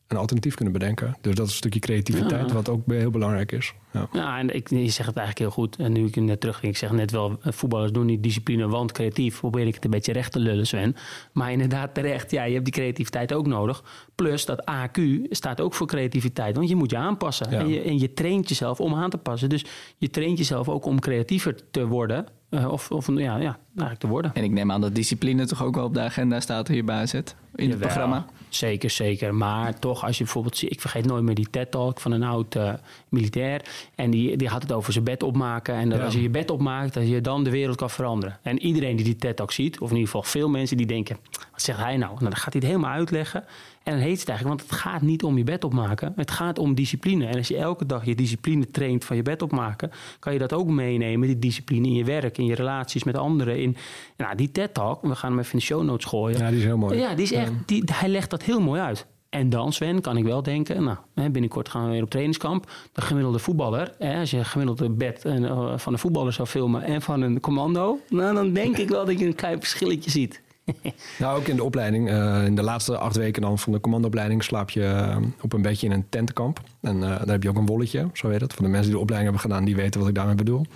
een 0.07 0.17
alternatief 0.17 0.55
kunnen 0.55 0.73
bedenken. 0.73 1.17
Dus 1.21 1.35
dat 1.35 1.47
is 1.47 1.53
een 1.53 1.59
stukje 1.59 1.81
creativiteit, 1.81 2.53
wat 2.53 2.69
ook 2.69 2.83
heel 2.87 3.11
belangrijk 3.11 3.53
is. 3.53 3.75
Ja. 3.93 4.09
Ja, 4.13 4.39
en 4.39 4.55
ik, 4.55 4.71
je 4.71 4.77
zegt 4.77 5.09
het 5.09 5.17
eigenlijk 5.17 5.39
heel 5.39 5.51
goed. 5.51 5.77
En 5.77 5.93
nu 5.93 6.07
ik 6.07 6.17
net 6.17 6.41
terug 6.41 6.63
ik 6.63 6.77
zeg 6.77 6.91
net 6.91 7.11
wel, 7.11 7.39
voetballers 7.41 7.93
doen 7.93 8.07
niet 8.07 8.23
discipline, 8.23 8.69
want 8.69 8.93
creatief. 8.93 9.39
Probeer 9.39 9.67
ik 9.67 9.75
het 9.75 9.85
een 9.85 9.91
beetje 9.91 10.13
recht 10.13 10.33
te 10.33 10.39
lullen, 10.39 10.67
Sven. 10.67 10.97
Maar 11.33 11.53
inderdaad 11.53 11.95
terecht, 11.95 12.31
ja, 12.31 12.45
je 12.45 12.53
hebt 12.53 12.65
die 12.65 12.75
creativiteit 12.75 13.33
ook 13.33 13.47
nodig. 13.47 13.85
Plus 14.15 14.45
dat 14.45 14.65
AQ 14.71 15.01
staat 15.31 15.61
ook 15.61 15.75
voor 15.75 15.87
creativiteit, 15.87 16.57
want 16.57 16.69
je 16.69 16.77
moet 16.77 16.91
je 16.91 16.97
aanpassen. 16.97 17.51
Ja. 17.51 17.59
En, 17.59 17.69
je, 17.69 17.81
en 17.81 17.99
je 17.99 18.13
traint 18.13 18.49
jezelf 18.49 18.81
om 18.81 18.95
aan 18.95 19.11
te 19.11 19.19
passen. 19.19 19.49
Dus 19.49 19.65
je 19.99 20.11
traint 20.11 20.39
jezelf 20.39 20.69
ook 20.69 20.85
om 20.85 21.01
creatiever 21.01 21.71
te 21.71 21.87
worden. 21.87 22.27
Eh, 22.53 22.73
of 22.73 22.91
of 22.91 23.07
ja, 23.07 23.37
ja, 23.37 23.59
eigenlijk 23.69 23.99
te 23.99 24.07
worden. 24.07 24.35
En 24.35 24.45
ik 24.45 24.51
neem 24.51 24.71
aan 24.71 24.81
dat 24.81 24.95
discipline 24.95 25.47
toch 25.47 25.65
ook 25.65 25.75
wel 25.75 25.85
op 25.85 25.95
de 25.95 26.01
agenda 26.01 26.41
staat 26.41 26.69
hier 26.69 26.85
bij 26.85 26.97
AZ 26.97 27.15
in 27.55 27.71
het 27.71 27.79
programma. 27.79 28.27
Zeker, 28.49 28.91
zeker. 28.91 29.35
Maar 29.35 29.79
toch, 29.79 30.05
als 30.05 30.19
je 30.19 30.25
bijvoorbeeld 30.25 30.57
ziet, 30.57 30.73
ik 30.73 30.81
vergeet 30.81 31.07
nooit 31.07 31.23
meer 31.23 31.35
die 31.35 31.51
TED-talk 31.51 32.01
van 32.01 32.13
een 32.13 32.23
oud 32.23 32.55
eh, 32.55 32.73
militair. 33.09 33.63
En 33.95 34.11
die, 34.11 34.37
die 34.37 34.49
had 34.49 34.63
het 34.63 34.73
over 34.73 34.93
zijn 34.93 35.05
bed 35.05 35.23
opmaken. 35.23 35.75
En 35.75 35.89
dat 35.89 35.99
Ja. 35.99 36.05
als 36.05 36.15
je 36.15 36.23
je 36.23 36.31
bed 36.31 36.51
opmaakt, 36.51 36.95
dat 36.95 37.09
je 37.09 37.21
dan 37.21 37.45
de 37.45 37.51
wereld 37.51 37.77
kan 37.77 37.91
veranderen. 37.91 38.39
En 38.43 38.59
iedereen 38.63 38.97
die 38.97 39.05
die 39.05 39.17
TED-talk 39.17 39.53
ziet, 39.53 39.81
of 39.81 39.89
in 39.91 39.97
ieder 39.97 40.11
geval 40.11 40.23
veel 40.23 40.49
mensen 40.49 40.77
die 40.77 40.87
denken, 40.87 41.17
wat 41.53 41.63
zegt 41.63 41.79
hij 41.79 41.97
nou? 41.97 42.11
Nou, 42.13 42.25
dan 42.25 42.37
gaat 42.37 42.53
hij 42.53 42.63
het 42.63 42.65
helemaal 42.71 42.91
uitleggen. 42.91 43.45
En 43.83 43.93
dan 43.93 44.01
heet 44.01 44.21
het 44.21 44.29
eigenlijk, 44.29 44.59
want 44.59 44.71
het 44.71 44.81
gaat 44.81 45.03
niet 45.03 45.23
om 45.23 45.37
je 45.39 45.45
bed 45.45 45.65
opmaken. 45.65 46.13
Het 46.17 46.31
gaat 46.31 46.59
om 46.59 46.75
discipline. 46.75 47.27
En 47.27 47.37
als 47.37 47.49
je 47.49 47.57
elke 47.57 47.87
dag 47.87 48.05
je 48.05 48.15
discipline 48.15 48.71
traint 48.71 49.05
van 49.05 49.17
je 49.17 49.23
bed 49.23 49.43
opmaken, 49.43 49.91
kan 50.19 50.33
je 50.33 50.39
dat 50.39 50.53
ook 50.53 50.67
meenemen, 50.69 51.27
die 51.27 51.39
discipline 51.39 51.87
in 51.87 51.95
je 51.95 52.05
werk, 52.05 52.39
in 52.39 52.45
je 52.47 52.55
relaties 52.55 53.05
met 53.05 53.17
anderen. 53.17 53.61
In, 53.61 53.77
nou, 54.17 54.37
die 54.37 54.51
TED-talk, 54.53 55.03
we 55.03 55.15
gaan 55.15 55.31
hem 55.31 55.39
even 55.39 55.53
in 55.53 55.59
de 55.59 55.65
show 55.65 55.83
notes 55.83 56.05
gooien. 56.07 56.39
Ja, 56.39 56.49
die 56.49 56.59
is 56.59 56.65
heel 56.65 56.77
mooi. 56.77 56.99
Ja, 56.99 57.15
die 57.15 57.25
is 57.25 57.33
echt, 57.33 57.53
die, 57.67 57.83
hij 57.93 58.09
legt 58.09 58.31
dat 58.31 58.43
heel 58.43 58.61
mooi 58.61 58.81
uit. 58.81 59.07
En 59.33 59.49
dan, 59.49 59.73
Sven, 59.73 60.01
kan 60.01 60.17
ik 60.17 60.25
wel 60.25 60.43
denken, 60.43 60.85
nou, 61.15 61.31
binnenkort 61.31 61.69
gaan 61.69 61.85
we 61.85 61.91
weer 61.91 62.03
op 62.03 62.11
trainingskamp. 62.11 62.71
De 62.93 63.01
gemiddelde 63.01 63.39
voetballer, 63.39 63.95
hè, 63.99 64.19
als 64.19 64.31
je 64.31 64.37
een 64.37 64.45
gemiddelde 64.45 64.91
bed 64.91 65.25
eh, 65.25 65.73
van 65.77 65.93
een 65.93 65.99
voetballer 65.99 66.33
zou 66.33 66.49
filmen 66.49 66.83
en 66.83 67.03
van 67.03 67.21
een 67.21 67.41
commando, 67.41 67.99
nou, 68.09 68.35
dan 68.35 68.53
denk 68.53 68.77
ik 68.77 68.89
wel 68.89 69.05
dat 69.05 69.19
je 69.19 69.27
een 69.27 69.35
klein 69.35 69.59
verschilletje 69.59 70.11
ziet. 70.11 70.41
Nou, 71.19 71.39
ook 71.39 71.47
in 71.47 71.57
de 71.57 71.65
opleiding. 71.65 72.09
eh, 72.11 72.45
in 72.45 72.55
de 72.55 72.63
laatste 72.63 72.99
acht 72.99 73.17
weken 73.17 73.43
dan 73.43 73.59
van 73.59 73.73
de 73.73 73.81
commandoopleiding 73.81 74.45
slaap 74.45 74.71
je 74.71 74.85
eh, 74.85 75.17
op 75.41 75.53
een 75.53 75.63
beetje 75.63 75.87
in 75.87 75.93
een 75.93 76.09
tentenkamp. 76.09 76.61
En 76.81 77.01
daar 77.01 77.27
heb 77.29 77.43
je 77.43 77.49
ook 77.49 77.57
een 77.57 77.67
wolletje, 77.67 78.09
zo 78.13 78.29
heet 78.29 78.41
het. 78.41 78.53
Voor 78.53 78.65
de 78.65 78.71
mensen 78.71 78.89
die 78.89 78.97
de 78.97 79.03
opleiding 79.03 79.33
hebben 79.33 79.51
gedaan, 79.51 79.67
die 79.67 79.83
weten 79.83 80.01
wat 80.01 80.09
ik 80.09 80.15
daarmee 80.15 80.35
bedoel. 80.35 80.67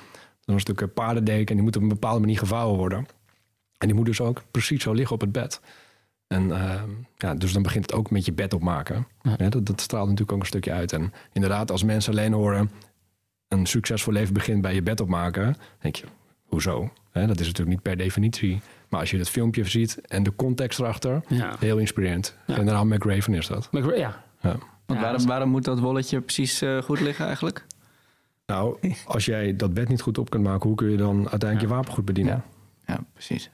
Dan 0.45 0.57
is 0.57 0.67
het 0.67 0.81
een 0.81 0.93
paardendeken 0.93 1.47
en 1.49 1.55
die 1.55 1.63
moet 1.63 1.77
op 1.77 1.83
een 1.83 1.89
bepaalde 1.89 2.21
manier 2.21 2.39
gevouwen 2.39 2.79
worden. 2.79 3.07
En 3.79 3.87
die 3.87 3.97
moet 3.97 4.07
dus 4.07 4.21
ook 4.21 4.43
precies 4.51 4.83
zo 4.83 4.93
liggen 4.93 5.15
op 5.15 5.21
het 5.21 5.33
bed. 5.33 5.61
En 6.27 6.51
eh, 6.53 6.83
ja, 7.17 7.35
dus 7.35 7.53
dan 7.53 7.63
begint 7.63 7.87
het 7.91 7.95
ook 7.99 8.11
met 8.11 8.25
je 8.25 8.33
bed 8.33 8.55
opmaken. 8.55 9.07
Ja. 9.23 9.35
Ja, 9.39 9.49
dat, 9.49 9.67
dat 9.67 9.81
straalt 9.81 10.05
natuurlijk 10.09 10.33
ook 10.33 10.41
een 10.41 10.47
stukje 10.47 10.73
uit. 10.73 10.93
En 10.93 11.13
inderdaad, 11.33 11.71
als 11.71 11.83
mensen 11.83 12.13
alleen 12.13 12.33
horen... 12.33 12.71
een 13.49 13.67
succesvol 13.67 14.13
leven 14.13 14.35
begint 14.35 14.61
bij 14.63 14.75
je 14.75 14.83
bed 14.83 15.01
opmaken... 15.01 15.57
denk 15.81 15.97
je, 15.97 16.05
hoezo? 16.45 16.93
Hè, 17.11 17.27
dat 17.27 17.41
is 17.41 17.47
natuurlijk 17.47 17.77
niet 17.77 17.83
per 17.83 17.97
definitie. 17.97 18.61
Maar 18.89 19.01
als 19.01 19.11
je 19.11 19.19
het 19.19 19.29
filmpje 19.29 19.65
ziet 19.65 20.01
en 20.07 20.23
de 20.23 20.35
context 20.37 20.79
erachter... 20.79 21.23
Ja. 21.29 21.57
heel 21.59 21.79
inspirerend. 21.79 22.37
Ja. 22.47 22.55
Generaal 22.55 22.85
McRaven 22.87 23.35
is 23.35 23.47
dat. 23.47 23.69
Maar 23.73 23.83
ik- 23.85 23.97
ja, 23.97 24.25
Ja. 24.41 24.57
Want 24.87 25.01
Ja, 25.01 25.07
waarom, 25.07 25.27
waarom 25.27 25.49
moet 25.49 25.65
dat 25.65 25.79
wolletje 25.81 26.21
precies 26.21 26.63
eh, 26.63 26.83
goed 26.83 27.01
liggen 27.01 27.27
eigenlijk? 27.27 27.67
Nou, 28.47 28.95
als 29.07 29.25
jij 29.25 29.57
dat 29.57 29.75
bed 29.75 29.89
niet 29.89 30.01
goed 30.01 30.19
op 30.19 30.31
kunt 30.31 30.43
maken... 30.45 30.69
hoe 30.69 30.77
kun 30.77 30.91
je 30.91 30.97
dan 30.97 31.17
uiteindelijk 31.29 31.61
je 31.61 31.75
wapen 31.77 31.93
goed 31.93 32.05
bedienen? 32.05 32.45
Ja. 32.87 32.95
Ja, 32.95 33.01
precies. 33.13 33.51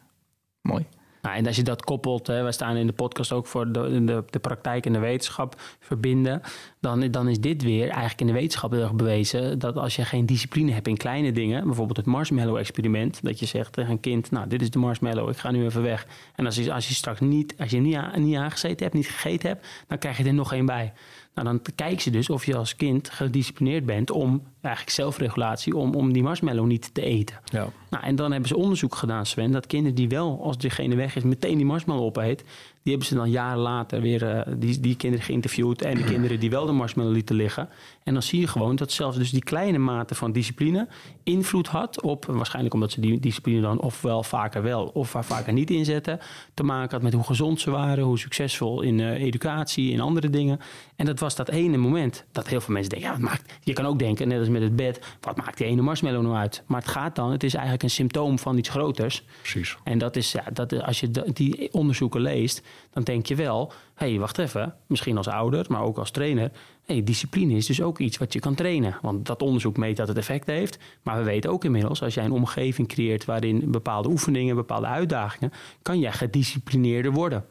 Mooi. 0.60 0.86
Nou, 1.22 1.36
en 1.36 1.46
als 1.46 1.56
je 1.56 1.62
dat 1.62 1.84
koppelt, 1.84 2.26
hè, 2.26 2.42
wij 2.42 2.52
staan 2.52 2.76
in 2.76 2.86
de 2.86 2.92
podcast 2.92 3.32
ook 3.32 3.46
voor 3.46 3.72
de, 3.72 4.04
de, 4.04 4.24
de 4.30 4.38
praktijk 4.38 4.86
en 4.86 4.92
de 4.92 4.98
wetenschap 4.98 5.60
verbinden, 5.80 6.42
dan, 6.80 7.10
dan 7.10 7.28
is 7.28 7.40
dit 7.40 7.62
weer 7.62 7.88
eigenlijk 7.88 8.20
in 8.20 8.26
de 8.26 8.32
wetenschap 8.32 8.70
heel 8.70 8.80
erg 8.80 8.94
bewezen 8.94 9.58
dat 9.58 9.76
als 9.76 9.96
je 9.96 10.04
geen 10.04 10.26
discipline 10.26 10.72
hebt 10.72 10.88
in 10.88 10.96
kleine 10.96 11.32
dingen, 11.32 11.64
bijvoorbeeld 11.64 11.96
het 11.96 12.06
marshmallow-experiment, 12.06 13.18
dat 13.22 13.38
je 13.38 13.46
zegt 13.46 13.72
tegen 13.72 13.90
een 13.90 14.00
kind, 14.00 14.30
nou, 14.30 14.48
dit 14.48 14.62
is 14.62 14.70
de 14.70 14.78
marshmallow, 14.78 15.28
ik 15.28 15.36
ga 15.36 15.50
nu 15.50 15.64
even 15.64 15.82
weg. 15.82 16.06
En 16.34 16.46
als 16.46 16.56
je, 16.56 16.72
als 16.72 16.88
je 16.88 16.94
straks 16.94 17.20
niet, 17.20 17.54
als 17.58 17.70
je 17.70 17.78
niet, 17.78 18.16
niet 18.16 18.36
aangezeten 18.36 18.82
hebt, 18.82 18.94
niet 18.94 19.08
gegeten 19.08 19.48
hebt, 19.48 19.66
dan 19.88 19.98
krijg 19.98 20.16
je 20.16 20.24
er 20.24 20.34
nog 20.34 20.52
één 20.52 20.66
bij. 20.66 20.92
Nou, 21.34 21.46
dan 21.46 21.74
kijken 21.74 22.00
ze 22.00 22.10
dus 22.10 22.30
of 22.30 22.46
je 22.46 22.56
als 22.56 22.76
kind 22.76 23.10
gedisciplineerd 23.10 23.86
bent 23.86 24.10
om, 24.10 24.42
eigenlijk 24.60 24.94
zelfregulatie, 24.94 25.76
om, 25.76 25.94
om 25.94 26.12
die 26.12 26.22
marshmallow 26.22 26.66
niet 26.66 26.94
te 26.94 27.02
eten. 27.02 27.36
Ja. 27.44 27.68
Nou, 27.90 28.04
en 28.04 28.16
dan 28.16 28.30
hebben 28.30 28.48
ze 28.48 28.56
onderzoek 28.56 28.94
gedaan, 28.94 29.26
Sven, 29.26 29.52
dat 29.52 29.66
kinderen 29.66 29.96
die 29.96 30.08
wel, 30.08 30.42
als 30.42 30.58
degene 30.58 30.94
weg 30.94 31.16
is, 31.16 31.22
meteen 31.22 31.56
die 31.56 31.66
marshmallow 31.66 32.04
opeet, 32.04 32.38
die 32.82 32.92
hebben 32.92 33.06
ze 33.06 33.14
dan 33.14 33.30
jaren 33.30 33.58
later 33.58 34.00
weer, 34.00 34.28
eh, 34.28 34.52
die, 34.58 34.80
die 34.80 34.96
kinderen 34.96 35.26
geïnterviewd 35.26 35.82
en 35.82 35.96
de 35.96 36.04
kinderen 36.12 36.40
die 36.40 36.50
wel 36.50 36.66
de 36.66 36.72
marshmallow 36.72 37.12
lieten 37.12 37.36
liggen. 37.36 37.68
En 38.04 38.12
dan 38.12 38.22
zie 38.22 38.40
je 38.40 38.46
gewoon 38.46 38.76
dat 38.76 38.92
zelfs 38.92 39.16
dus 39.16 39.30
die 39.30 39.42
kleine 39.42 39.78
mate 39.78 40.14
van 40.14 40.32
discipline 40.32 40.88
invloed 41.22 41.68
had 41.68 42.02
op, 42.02 42.24
waarschijnlijk 42.24 42.74
omdat 42.74 42.90
ze 42.90 43.00
die 43.00 43.20
discipline 43.20 43.60
dan 43.60 43.80
ofwel 43.80 44.22
vaker 44.22 44.62
wel 44.62 44.84
of 44.84 45.16
vaker 45.18 45.52
niet 45.52 45.70
inzetten, 45.70 46.18
te 46.54 46.62
maken 46.62 46.90
had 46.90 47.02
met 47.02 47.12
hoe 47.12 47.24
gezond 47.24 47.60
ze 47.60 47.70
waren, 47.70 48.04
hoe 48.04 48.18
succesvol 48.18 48.80
in 48.80 49.00
eh, 49.00 49.22
educatie, 49.22 49.92
in 49.92 50.00
andere 50.00 50.30
dingen. 50.30 50.60
En 50.96 51.06
dat 51.06 51.20
was 51.20 51.36
dat 51.36 51.48
ene 51.48 51.76
moment 51.76 52.24
dat 52.32 52.48
heel 52.48 52.60
veel 52.60 52.74
mensen 52.74 52.90
denken, 52.90 53.08
ja, 53.08 53.14
wat 53.14 53.24
maakt, 53.30 53.52
je 53.62 53.72
kan 53.72 53.86
ook 53.86 53.98
denken, 53.98 54.28
net 54.28 54.38
als 54.38 54.48
met 54.48 54.62
het 54.62 54.76
bed, 54.76 55.00
wat 55.20 55.36
maakt 55.36 55.58
die 55.58 55.66
ene 55.66 55.82
marshmallow 55.82 56.22
nou 56.22 56.36
uit? 56.36 56.62
Maar 56.66 56.80
het 56.80 56.90
gaat 56.90 57.16
dan, 57.16 57.30
het 57.30 57.42
is 57.42 57.54
eigenlijk 57.54 57.82
een 57.82 57.90
symptoom 57.90 58.38
van 58.38 58.58
iets 58.58 58.68
groters. 58.68 59.24
Precies. 59.40 59.76
En 59.84 59.98
dat 59.98 60.16
is, 60.16 60.32
ja, 60.32 60.44
dat, 60.52 60.82
als 60.82 61.00
je 61.00 61.10
die 61.32 61.72
onderzoeken 61.72 62.20
leest, 62.20 62.62
dan 62.90 63.02
denk 63.02 63.26
je 63.26 63.34
wel, 63.34 63.72
hey, 64.02 64.18
wacht 64.18 64.38
even, 64.38 64.74
misschien 64.86 65.16
als 65.16 65.28
ouder, 65.28 65.66
maar 65.68 65.82
ook 65.82 65.98
als 65.98 66.10
trainer, 66.10 66.50
hey, 66.84 67.04
discipline 67.04 67.54
is 67.54 67.66
dus 67.66 67.82
ook 67.82 67.98
iets 67.98 68.18
wat 68.18 68.32
je 68.32 68.40
kan 68.40 68.54
trainen. 68.54 68.96
Want 69.02 69.26
dat 69.26 69.42
onderzoek 69.42 69.76
meet 69.76 69.96
dat 69.96 70.08
het 70.08 70.16
effect 70.16 70.46
heeft. 70.46 70.78
Maar 71.02 71.18
we 71.18 71.24
weten 71.24 71.50
ook 71.50 71.64
inmiddels, 71.64 72.02
als 72.02 72.14
jij 72.14 72.24
een 72.24 72.32
omgeving 72.32 72.88
creëert 72.88 73.24
waarin 73.24 73.70
bepaalde 73.70 74.08
oefeningen, 74.08 74.56
bepaalde 74.56 74.86
uitdagingen, 74.86 75.52
kan 75.82 75.98
jij 75.98 76.12
gedisciplineerder 76.12 77.12
worden. 77.12 77.44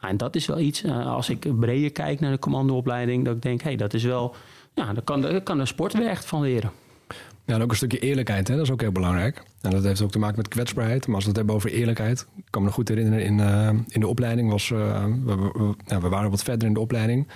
Nou, 0.00 0.12
en 0.12 0.16
dat 0.16 0.36
is 0.36 0.46
wel 0.46 0.58
iets, 0.58 0.82
eh, 0.82 1.06
als 1.06 1.28
ik 1.28 1.58
breder 1.58 1.92
kijk 1.92 2.20
naar 2.20 2.30
de 2.30 2.38
commandoopleiding, 2.38 3.24
dat 3.24 3.36
ik 3.36 3.42
denk, 3.42 3.62
hey, 3.62 3.76
dat 3.76 3.94
is 3.94 4.04
wel, 4.04 4.34
ja, 4.74 4.92
daar 4.92 5.02
kan, 5.02 5.42
kan 5.42 5.58
de 5.58 5.66
sport 5.66 5.92
weer 5.92 6.08
echt 6.08 6.24
van 6.24 6.40
leren. 6.40 6.70
Ja, 7.48 7.54
en 7.54 7.62
ook 7.62 7.70
een 7.70 7.76
stukje 7.76 7.98
eerlijkheid, 7.98 8.48
hè? 8.48 8.54
dat 8.56 8.64
is 8.64 8.70
ook 8.70 8.80
heel 8.80 8.92
belangrijk. 8.92 9.42
En 9.60 9.70
dat 9.70 9.84
heeft 9.84 10.00
ook 10.02 10.10
te 10.10 10.18
maken 10.18 10.36
met 10.36 10.48
kwetsbaarheid. 10.48 11.06
Maar 11.06 11.14
als 11.14 11.24
we 11.24 11.28
het 11.28 11.38
hebben 11.38 11.54
over 11.54 11.70
eerlijkheid, 11.70 12.26
ik 12.36 12.44
kan 12.50 12.62
me 12.62 12.70
goed 12.70 12.88
herinneren, 12.88 13.24
in, 13.24 13.40
eh, 13.40 13.68
in 13.88 14.00
de 14.00 14.06
opleiding 14.06 14.50
was, 14.50 14.70
eh, 14.70 15.04
we, 15.24 15.74
we- 16.00 16.08
waren 16.08 16.30
wat 16.30 16.42
verder 16.42 16.68
in 16.68 16.74
de 16.74 16.80
opleiding. 16.80 17.28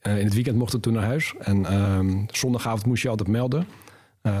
Eh, 0.00 0.18
in 0.18 0.24
het 0.24 0.34
weekend 0.34 0.56
mochten 0.56 0.76
we 0.78 0.84
toen 0.84 0.92
naar 0.92 1.04
huis. 1.04 1.34
En 1.38 1.66
ehm, 1.66 2.16
zondagavond 2.30 2.86
moest 2.86 3.02
je 3.02 3.08
altijd 3.08 3.28
melden. 3.28 3.66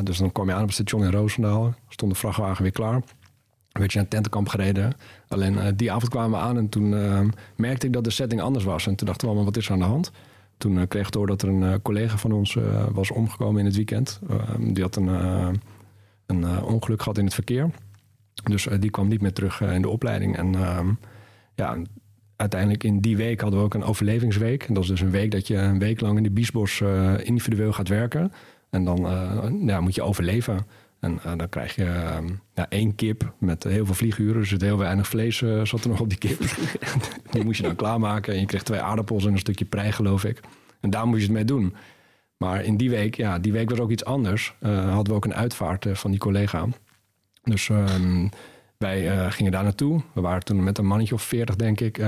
Dus 0.02 0.18
dan 0.18 0.32
kwam 0.32 0.46
je 0.46 0.52
aan 0.52 0.60
op 0.60 0.66
het 0.66 0.74
station 0.74 1.04
in 1.04 1.10
Roosendaal. 1.10 1.74
Stond 1.88 2.12
de 2.12 2.18
vrachtwagen 2.18 2.62
weer 2.62 2.72
klaar. 2.72 3.02
werd 3.72 3.90
je 3.92 3.98
naar 3.98 4.02
het 4.06 4.10
tentenkamp 4.10 4.48
gereden. 4.48 4.92
Alleen 5.28 5.76
die 5.76 5.92
avond 5.92 6.08
kwamen 6.10 6.30
we 6.38 6.44
aan 6.44 6.56
en 6.56 6.68
toen 6.68 6.94
eh, 6.96 7.20
merkte 7.56 7.86
ik 7.86 7.92
dat 7.92 8.04
de 8.04 8.10
setting 8.10 8.40
anders 8.40 8.64
was. 8.64 8.86
En 8.86 8.94
toen 8.94 9.06
dachten 9.06 9.26
we 9.28 9.32
allemaal, 9.34 9.52
wat 9.52 9.60
is 9.62 9.66
er 9.66 9.72
aan 9.72 9.78
de 9.78 9.84
hand? 9.84 10.10
Toen 10.56 10.78
eh, 10.78 10.86
kreeg 10.88 11.06
ik 11.06 11.12
door 11.12 11.26
dat 11.26 11.42
er 11.42 11.48
een 11.48 11.62
eh, 11.62 11.74
collega 11.82 12.16
van 12.16 12.32
ons 12.32 12.56
eh, 12.56 12.86
was 12.92 13.10
omgekomen 13.10 13.60
in 13.60 13.66
het 13.66 13.76
weekend. 13.76 14.20
Eh, 14.28 14.36
die 14.58 14.82
had 14.82 14.96
een, 14.96 15.08
een 16.26 16.62
ongeluk 16.62 17.02
gehad 17.02 17.18
in 17.18 17.24
het 17.24 17.34
verkeer. 17.34 17.70
Dus 18.44 18.68
die 18.80 18.90
kwam 18.90 19.08
niet 19.08 19.20
meer 19.20 19.32
terug 19.32 19.60
in 19.60 19.82
de 19.82 19.88
opleiding. 19.88 20.36
En 20.36 20.54
ehm, 20.54 20.88
ja, 21.54 21.76
uiteindelijk 22.36 22.84
in 22.84 23.00
die 23.00 23.16
week 23.16 23.40
hadden 23.40 23.58
we 23.58 23.64
ook 23.64 23.74
een 23.74 23.84
overlevingsweek. 23.84 24.62
En 24.62 24.74
dat 24.74 24.82
is 24.82 24.88
dus 24.88 25.00
een 25.00 25.10
week 25.10 25.30
dat 25.30 25.46
je 25.46 25.56
een 25.56 25.78
week 25.78 26.00
lang 26.00 26.16
in 26.16 26.22
de 26.22 26.30
Biesbos 26.30 26.82
individueel 27.22 27.72
gaat 27.72 27.88
werken. 27.88 28.32
En 28.70 28.84
dan 28.84 28.98
ja, 29.66 29.80
moet 29.80 29.94
je 29.94 30.02
overleven. 30.02 30.66
En 31.04 31.20
eh, 31.24 31.32
dan 31.36 31.48
krijg 31.48 31.74
je 31.74 31.90
ja, 32.54 32.66
één 32.68 32.94
kip 32.94 33.32
met 33.38 33.64
heel 33.64 33.86
veel 33.86 33.94
vlieguren. 33.94 34.40
Er 34.40 34.46
zit 34.46 34.60
heel 34.60 34.78
weinig 34.78 35.08
vlees 35.08 35.42
eh, 35.42 35.64
zat 35.64 35.84
er 35.84 35.88
nog 35.88 36.00
op 36.00 36.08
die 36.08 36.18
kip. 36.18 36.38
die 37.30 37.44
moest 37.44 37.56
je 37.56 37.66
dan 37.66 37.76
klaarmaken. 37.76 38.34
En 38.34 38.40
je 38.40 38.46
kreeg 38.46 38.62
twee 38.62 38.80
aardappels 38.80 39.26
en 39.26 39.32
een 39.32 39.38
stukje 39.38 39.64
prei, 39.64 39.92
geloof 39.92 40.24
ik. 40.24 40.40
En 40.80 40.90
daar 40.90 41.06
moest 41.06 41.20
je 41.20 41.26
het 41.26 41.34
mee 41.36 41.44
doen. 41.44 41.74
Maar 42.36 42.64
in 42.64 42.76
die 42.76 42.90
week, 42.90 43.14
ja, 43.14 43.38
die 43.38 43.52
week 43.52 43.70
was 43.70 43.78
ook 43.78 43.90
iets 43.90 44.04
anders. 44.04 44.54
Eh, 44.60 44.92
hadden 44.92 45.12
we 45.12 45.14
ook 45.14 45.24
een 45.24 45.34
uitvaart 45.34 45.86
van 45.92 46.10
die 46.10 46.20
collega. 46.20 46.66
Dus 47.42 47.68
ehm, 47.68 48.28
wij 48.78 49.30
gingen 49.30 49.52
daar 49.52 49.62
naartoe. 49.62 50.00
We 50.12 50.20
waren 50.20 50.44
toen 50.44 50.64
met 50.64 50.78
een 50.78 50.86
mannetje 50.86 51.14
of 51.14 51.22
veertig, 51.22 51.56
denk 51.56 51.80
ik, 51.80 51.98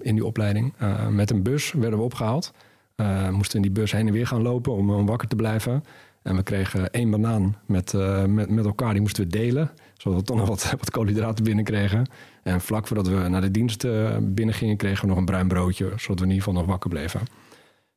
in 0.00 0.14
die 0.14 0.24
opleiding. 0.24 0.74
Met 1.10 1.30
een 1.30 1.42
bus 1.42 1.72
werden 1.72 1.98
we 1.98 2.04
opgehaald. 2.04 2.52
Eh, 2.96 3.28
moesten 3.28 3.56
in 3.56 3.62
die 3.62 3.70
bus 3.70 3.92
heen 3.92 4.06
en 4.06 4.12
weer 4.12 4.26
gaan 4.26 4.42
lopen 4.42 4.72
om, 4.72 4.90
om 4.90 5.06
wakker 5.06 5.28
te 5.28 5.36
blijven. 5.36 5.84
En 6.26 6.36
we 6.36 6.42
kregen 6.42 6.90
één 6.90 7.10
banaan 7.10 7.56
met, 7.66 7.94
eh, 7.94 8.24
met, 8.24 8.50
met 8.50 8.64
elkaar. 8.64 8.92
Die 8.92 9.00
moesten 9.00 9.24
we 9.24 9.30
delen, 9.30 9.70
zodat 9.96 10.18
we 10.18 10.24
toch 10.24 10.36
nog 10.36 10.48
wat, 10.48 10.70
wat 10.78 10.90
koolhydraten 10.90 11.44
binnenkregen. 11.44 12.06
En 12.42 12.60
vlak 12.60 12.86
voordat 12.86 13.08
we 13.08 13.28
naar 13.28 13.40
de 13.40 13.50
dienst 13.50 13.84
eh, 13.84 14.16
binnen 14.20 14.54
gingen, 14.54 14.76
kregen 14.76 15.00
we 15.00 15.06
nog 15.06 15.16
een 15.16 15.24
bruin 15.24 15.48
broodje. 15.48 15.84
Zodat 15.84 16.18
we 16.18 16.24
in 16.24 16.30
ieder 16.30 16.44
geval 16.44 16.52
nog 16.52 16.66
wakker 16.66 16.90
bleven. 16.90 17.20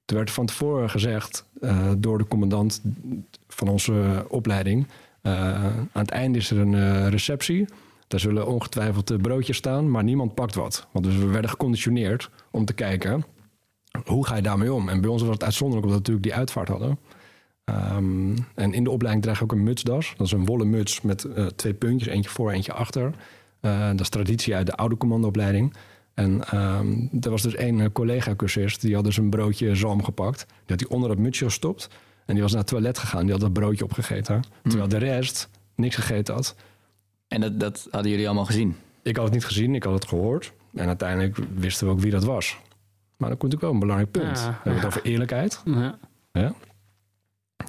Toen 0.05 0.17
werd 0.17 0.31
van 0.31 0.45
tevoren 0.45 0.89
gezegd 0.89 1.45
eh, 1.61 1.91
door 1.97 2.17
de 2.17 2.27
commandant 2.27 2.81
van 3.47 3.67
onze 3.67 4.25
opleiding... 4.27 4.87
aan 5.21 5.89
het 5.91 6.09
einde 6.09 6.37
is 6.37 6.51
er 6.51 6.57
een 6.57 7.09
receptie. 7.09 7.65
Daar 8.07 8.19
zullen 8.19 8.47
ongetwijfeld 8.47 9.21
broodjes 9.21 9.57
staan, 9.57 9.91
maar 9.91 10.03
niemand 10.03 10.33
pakt 10.33 10.55
wat. 10.55 10.87
Want 10.91 11.05
dus 11.05 11.15
we 11.15 11.25
werden 11.25 11.49
geconditioneerd 11.49 12.29
om 12.51 12.65
te 12.65 12.73
kijken... 12.73 13.25
hoe 14.05 14.25
ga 14.25 14.35
je 14.35 14.41
daarmee 14.41 14.73
om? 14.73 14.89
En 14.89 15.01
bij 15.01 15.09
ons 15.09 15.21
was 15.21 15.33
het 15.33 15.43
uitzonderlijk 15.43 15.87
omdat 15.87 16.01
we 16.01 16.11
natuurlijk 16.11 16.35
die 16.35 16.39
uitvaart 16.39 16.67
hadden. 16.67 16.97
Ehm, 17.69 18.37
en 18.55 18.73
in 18.73 18.83
de 18.83 18.89
opleiding 18.89 19.25
draag 19.25 19.37
je 19.37 19.43
ook 19.43 19.51
een 19.51 19.63
mutsdas. 19.63 20.13
Dat 20.17 20.25
is 20.25 20.33
een 20.33 20.45
wollen 20.45 20.69
muts 20.69 21.01
met 21.01 21.23
eh, 21.23 21.45
twee 21.45 21.73
puntjes, 21.73 22.13
eentje 22.13 22.29
voor, 22.29 22.51
eentje 22.51 22.73
achter. 22.73 23.13
Eh, 23.59 23.89
dat 23.89 23.99
is 23.99 24.09
traditie 24.09 24.55
uit 24.55 24.65
de 24.65 24.75
oude 24.75 24.97
commandoopleiding. 24.97 25.73
En 26.13 26.43
ehm, 26.43 27.07
er 27.21 27.29
was 27.29 27.41
dus 27.41 27.55
één 27.55 27.79
eh, 27.79 27.87
collega-cursist, 27.93 28.81
die 28.81 28.95
had 28.95 29.03
dus 29.03 29.17
een 29.17 29.29
broodje 29.29 29.75
zalm 29.75 30.03
gepakt. 30.03 30.45
Die 30.47 30.75
had 30.75 30.79
hij 30.79 30.89
onder 30.89 31.09
dat 31.09 31.17
mutsje 31.17 31.45
gestopt. 31.45 31.89
En 32.25 32.33
die 32.33 32.43
was 32.43 32.51
naar 32.51 32.61
het 32.61 32.69
toilet 32.69 32.97
gegaan, 32.97 33.21
die 33.21 33.31
had 33.31 33.41
dat 33.41 33.53
broodje 33.53 33.83
opgegeten. 33.83 34.43
Terwijl 34.61 34.87
de 34.87 34.97
rest 34.97 35.49
niks 35.75 35.95
gegeten 35.95 36.33
had. 36.33 36.55
En 37.27 37.41
dat, 37.41 37.59
dat 37.59 37.87
hadden 37.91 38.11
jullie 38.11 38.25
allemaal 38.25 38.45
gezien? 38.45 38.75
Ik 39.01 39.15
had 39.15 39.25
het 39.25 39.33
niet 39.33 39.45
gezien, 39.45 39.75
ik 39.75 39.83
had 39.83 39.93
het 39.93 40.07
gehoord. 40.07 40.53
En 40.73 40.87
uiteindelijk 40.87 41.37
wisten 41.55 41.87
we 41.87 41.93
ook 41.93 41.99
wie 41.99 42.11
dat 42.11 42.23
was. 42.23 42.57
Maar 43.17 43.29
dan 43.29 43.37
komt 43.37 43.55
ook 43.55 43.61
wel 43.61 43.71
een 43.71 43.79
belangrijk 43.79 44.11
punt. 44.11 44.37
Ja. 44.39 44.47
We 44.49 44.53
hebben 44.53 44.75
het 44.75 44.85
over 44.85 45.01
eerlijkheid. 45.01 45.61
Ja. 45.65 45.97
Ja? 46.31 46.53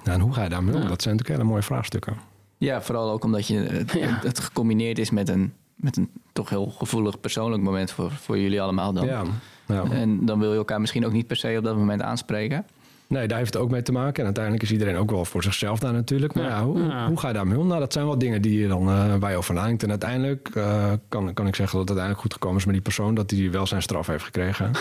Nou, 0.03 0.17
en 0.17 0.19
hoe 0.19 0.33
ga 0.33 0.43
je 0.43 0.49
daarmee 0.49 0.75
om? 0.75 0.81
Ja. 0.81 0.87
Dat 0.87 1.01
zijn 1.01 1.15
natuurlijk 1.15 1.39
hele 1.41 1.51
mooie 1.53 1.65
vraagstukken. 1.67 2.15
Ja, 2.57 2.81
vooral 2.81 3.11
ook 3.11 3.23
omdat 3.23 3.47
je 3.47 3.57
het, 3.57 3.91
Ja. 3.91 4.19
het 4.21 4.39
gecombineerd 4.39 4.99
is 4.99 5.09
met 5.11 5.29
een, 5.29 5.53
met 5.75 5.97
een 5.97 6.09
toch 6.33 6.49
heel 6.49 6.65
gevoelig 6.77 7.19
persoonlijk 7.19 7.63
moment 7.63 7.91
voor, 7.91 8.11
voor 8.11 8.39
jullie 8.39 8.61
allemaal 8.61 8.93
dan. 8.93 9.05
Ja. 9.05 9.23
ja. 9.67 9.83
En 9.91 10.25
dan 10.25 10.39
wil 10.39 10.51
je 10.51 10.57
elkaar 10.57 10.81
misschien 10.81 11.05
ook 11.05 11.11
niet 11.11 11.27
per 11.27 11.35
se 11.35 11.55
op 11.57 11.63
dat 11.63 11.75
moment 11.77 12.01
aanspreken. 12.01 12.65
Nee, 13.07 13.27
daar 13.27 13.37
heeft 13.37 13.53
het 13.53 13.63
ook 13.63 13.69
mee 13.69 13.81
te 13.81 13.91
maken. 13.91 14.17
En 14.17 14.23
uiteindelijk 14.25 14.63
is 14.63 14.71
iedereen 14.71 14.95
ook 14.95 15.11
wel 15.11 15.25
voor 15.25 15.43
zichzelf 15.43 15.79
daar 15.79 15.93
natuurlijk. 15.93 16.33
Maar 16.33 16.43
Ja. 16.43 16.49
ja, 16.57 16.63
hoe, 16.63 16.79
Ja. 16.83 17.07
hoe 17.07 17.19
ga 17.19 17.27
je 17.27 17.33
daarmee 17.33 17.59
om? 17.59 17.67
Nou, 17.67 17.79
dat 17.79 17.93
zijn 17.93 18.05
wel 18.05 18.17
dingen 18.17 18.41
die 18.41 18.59
je 18.59 18.67
dan, 18.67 18.89
eh 18.89 19.15
waar 19.15 19.31
je 19.31 19.37
over 19.37 19.53
nadenkt. 19.53 19.83
En 19.83 19.89
uiteindelijk 19.89 20.49
eh, 20.53 20.91
kan, 21.09 21.33
kan 21.33 21.47
ik 21.47 21.55
zeggen 21.55 21.77
dat 21.77 21.89
het 21.89 21.97
uiteindelijk 21.97 22.19
goed 22.19 22.33
gekomen 22.33 22.57
is 22.57 22.65
met 22.65 22.73
die 22.73 22.83
persoon. 22.83 23.13
Dat 23.15 23.31
hij 23.31 23.51
wel 23.51 23.67
zijn 23.67 23.81
straf 23.81 24.07
heeft 24.07 24.23
gekregen. 24.23 24.71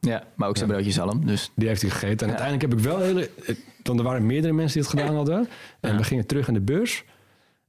Ja, 0.00 0.24
maar 0.34 0.48
ook 0.48 0.56
zijn 0.56 0.68
broodje 0.68 0.90
zalm. 0.90 1.26
Dus 1.26 1.50
Die 1.54 1.68
heeft 1.68 1.82
hij 1.82 1.90
gegeten. 1.90 2.26
En 2.28 2.32
Ja. 2.32 2.38
uiteindelijk 2.40 2.70
heb 2.70 2.78
ik 2.80 2.84
wel 2.84 2.98
hele... 3.06 3.30
eh, 3.46 3.56
Want 3.82 3.98
er 3.98 4.04
waren 4.04 4.26
meerdere 4.26 4.52
mensen 4.52 4.80
die 4.80 4.90
het 4.90 4.98
gedaan 5.00 5.16
hadden. 5.22 5.48
En 5.80 5.90
Ja. 5.92 5.96
we 5.96 6.04
gingen 6.04 6.26
terug 6.26 6.48
in 6.48 6.54
de 6.54 6.60
bus. 6.60 7.04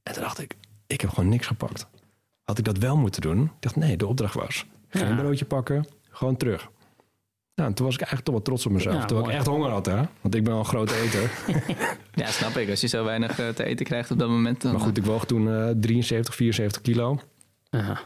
En 0.02 0.12
toen 0.12 0.22
dacht 0.22 0.38
ik, 0.40 0.54
ik 0.86 1.00
heb 1.00 1.10
gewoon 1.10 1.28
niks 1.28 1.46
gepakt. 1.46 1.86
Had 2.42 2.58
ik 2.58 2.64
dat 2.64 2.78
wel 2.78 2.96
moeten 2.96 3.20
doen? 3.22 3.42
Ik 3.44 3.50
dacht, 3.60 3.76
nee, 3.76 3.96
de 3.96 4.06
opdracht 4.06 4.34
was 4.34 4.66
geen 4.88 5.08
Ja. 5.08 5.14
broodje 5.14 5.44
pakken, 5.44 5.86
gewoon 6.10 6.36
terug. 6.36 6.70
Nou, 7.54 7.68
en 7.68 7.74
toen 7.74 7.86
was 7.86 7.94
ik 7.94 8.00
eigenlijk 8.00 8.24
toch 8.30 8.34
wel 8.34 8.44
trots 8.44 8.66
op 8.66 8.72
mezelf. 8.72 8.94
Ja, 8.94 9.00
Terwijl 9.04 9.20
mooi. 9.26 9.32
ik 9.32 9.40
echt 9.40 9.50
honger 9.50 9.70
had, 9.70 9.86
hè. 9.86 9.96
Want 10.20 10.34
ik 10.34 10.42
ben 10.44 10.52
wel 10.52 10.58
een 10.58 10.64
grote 10.64 10.94
eter. 11.00 11.30
ja, 12.24 12.26
snap 12.26 12.56
ik. 12.56 12.70
Als 12.70 12.80
je 12.80 12.86
zo 12.86 13.04
weinig 13.04 13.38
eh, 13.38 13.48
te 13.48 13.64
eten 13.64 13.86
krijgt 13.86 14.10
op 14.10 14.18
dat 14.18 14.28
moment. 14.28 14.60
Dan, 14.62 14.72
maar 14.72 14.80
goed, 14.80 14.96
ik 14.96 15.04
woog 15.04 15.24
toen 15.26 15.48
eh 15.54 15.70
73, 15.80 16.34
74 16.34 16.82
kilo. 16.82 17.18
Ja. 17.70 18.00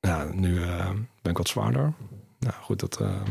Ja, 0.00 0.24
nu 0.32 0.62
eh, 0.62 0.90
ben 1.22 1.30
ik 1.30 1.36
wat 1.38 1.48
zwaarder. 1.48 1.92
Nou 2.40 2.54
goed, 2.62 2.80
dat, 2.80 3.00
eh, 3.00 3.22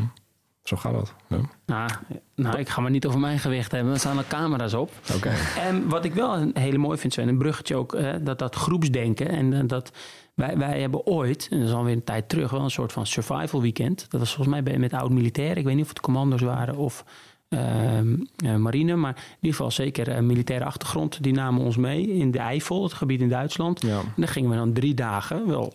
zo 0.62 0.76
gaat 0.76 0.92
dat. 0.92 1.14
Ja. 1.28 1.40
Nou, 1.66 1.90
nou, 2.34 2.58
ik 2.58 2.68
ga 2.68 2.80
maar 2.80 2.90
niet 2.90 3.06
over 3.06 3.20
mijn 3.20 3.38
gewicht 3.38 3.72
hebben. 3.72 3.92
Er 3.92 3.98
staan 3.98 4.18
er 4.18 4.26
camera's 4.28 4.74
op. 4.74 4.90
Oké. 5.14 5.32
En 5.58 5.88
wat 5.88 6.04
ik 6.04 6.14
wel 6.14 6.36
een 6.36 6.50
hele 6.54 6.78
mooi 6.78 6.98
vind, 6.98 7.12
Sven, 7.12 7.28
een 7.28 7.38
bruggetje 7.38 7.76
ook, 7.76 7.98
dat, 8.22 8.38
dat 8.38 8.54
groepsdenken. 8.54 9.28
En 9.28 9.52
eh, 9.52 9.60
dat 9.66 9.92
wij, 10.34 10.56
wij 10.58 10.80
hebben 10.80 11.06
ooit, 11.06 11.48
en 11.50 11.58
dat 11.58 11.68
is 11.68 11.74
alweer 11.74 11.92
een 11.92 12.04
tijd 12.04 12.28
terug, 12.28 12.50
wel 12.50 12.60
een 12.60 12.70
soort 12.70 12.92
van 12.92 13.06
survival 13.06 13.60
weekend. 13.60 14.06
Dat 14.10 14.20
was 14.20 14.34
volgens 14.34 14.54
mij 14.54 14.62
bij, 14.62 14.78
met 14.78 14.92
oud-militairen. 14.92 15.56
Ik 15.56 15.64
weet 15.64 15.74
niet 15.74 15.84
of 15.84 15.88
het 15.88 16.00
commando's 16.00 16.40
waren 16.40 16.76
of 16.76 17.04
ehm, 17.48 18.16
eh, 18.36 18.56
marine. 18.56 18.96
Maar 18.96 19.16
in 19.16 19.34
ieder 19.34 19.56
geval 19.56 19.70
zeker 19.70 20.08
een 20.08 20.26
militaire 20.26 20.64
achtergrond. 20.64 21.22
Die 21.22 21.32
namen 21.32 21.62
ons 21.62 21.76
mee 21.76 22.08
in 22.08 22.30
de 22.30 22.38
Eifel, 22.38 22.82
het 22.82 22.92
gebied 22.92 23.20
in 23.20 23.28
Duitsland. 23.28 23.82
Ja. 23.82 23.98
En 23.98 24.12
dan 24.16 24.28
gingen 24.28 24.50
we 24.50 24.56
dan 24.56 24.72
drie 24.72 24.94
dagen 24.94 25.46
wel, 25.46 25.74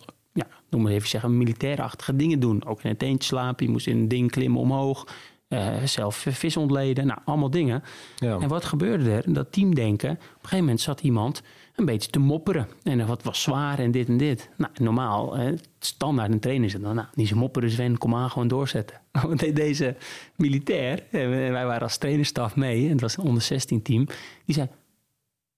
noem 0.76 0.84
maar 0.84 0.94
even 0.94 1.08
zeggen, 1.08 1.36
militairachtige 1.38 2.16
dingen 2.16 2.40
doen. 2.40 2.64
Ook 2.66 2.82
in 2.82 2.90
een 2.90 2.96
teentje 2.96 3.28
slapen, 3.28 3.66
je 3.66 3.72
moest 3.72 3.86
in 3.86 3.96
een 3.96 4.08
ding 4.08 4.30
klimmen 4.30 4.60
omhoog. 4.60 5.06
eh, 5.48 5.82
zelf 5.84 6.16
vis 6.30 6.56
ontleden, 6.56 7.06
nou, 7.06 7.18
allemaal 7.24 7.50
dingen. 7.50 7.82
Ja. 8.16 8.38
En 8.38 8.48
wat 8.48 8.64
gebeurde 8.64 9.10
er? 9.10 9.32
Dat 9.32 9.52
teamdenken. 9.52 10.10
Op 10.10 10.16
een 10.18 10.26
gegeven 10.40 10.58
moment 10.58 10.80
zat 10.80 11.00
iemand 11.00 11.42
een 11.74 11.84
beetje 11.84 12.10
te 12.10 12.18
mopperen. 12.18 12.68
En 12.82 13.06
wat 13.06 13.22
was 13.22 13.42
zwaar 13.42 13.78
en 13.78 13.90
dit 13.90 14.08
en 14.08 14.16
dit. 14.16 14.48
Nou, 14.56 14.72
normaal, 14.80 15.36
standaard 15.78 16.32
een 16.32 16.40
trainer 16.40 16.70
zegt 16.70 16.82
dan, 16.82 16.94
nou, 16.94 17.06
niet 17.14 17.28
zo 17.28 17.36
mopperen 17.36 17.70
Sven, 17.70 17.98
kom 17.98 18.14
aan, 18.14 18.30
gewoon 18.30 18.48
doorzetten. 18.48 19.00
Want 19.26 19.40
de- 19.40 19.52
deze 19.52 19.96
militair, 20.36 21.02
en 21.10 21.30
wij 21.30 21.64
waren 21.66 21.82
als 21.82 21.98
trainerstaf 21.98 22.56
mee, 22.56 22.84
en 22.84 22.90
het 22.92 23.00
was 23.00 23.16
een 23.16 23.24
onder 23.24 23.42
16 23.42 23.82
team, 23.82 24.04
die 24.44 24.54
zei, 24.54 24.66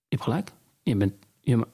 je 0.08 0.16
hebt 0.16 0.22
gelijk, 0.22 0.50
je 0.82 0.96
bent, 0.96 1.12
je 1.40 1.66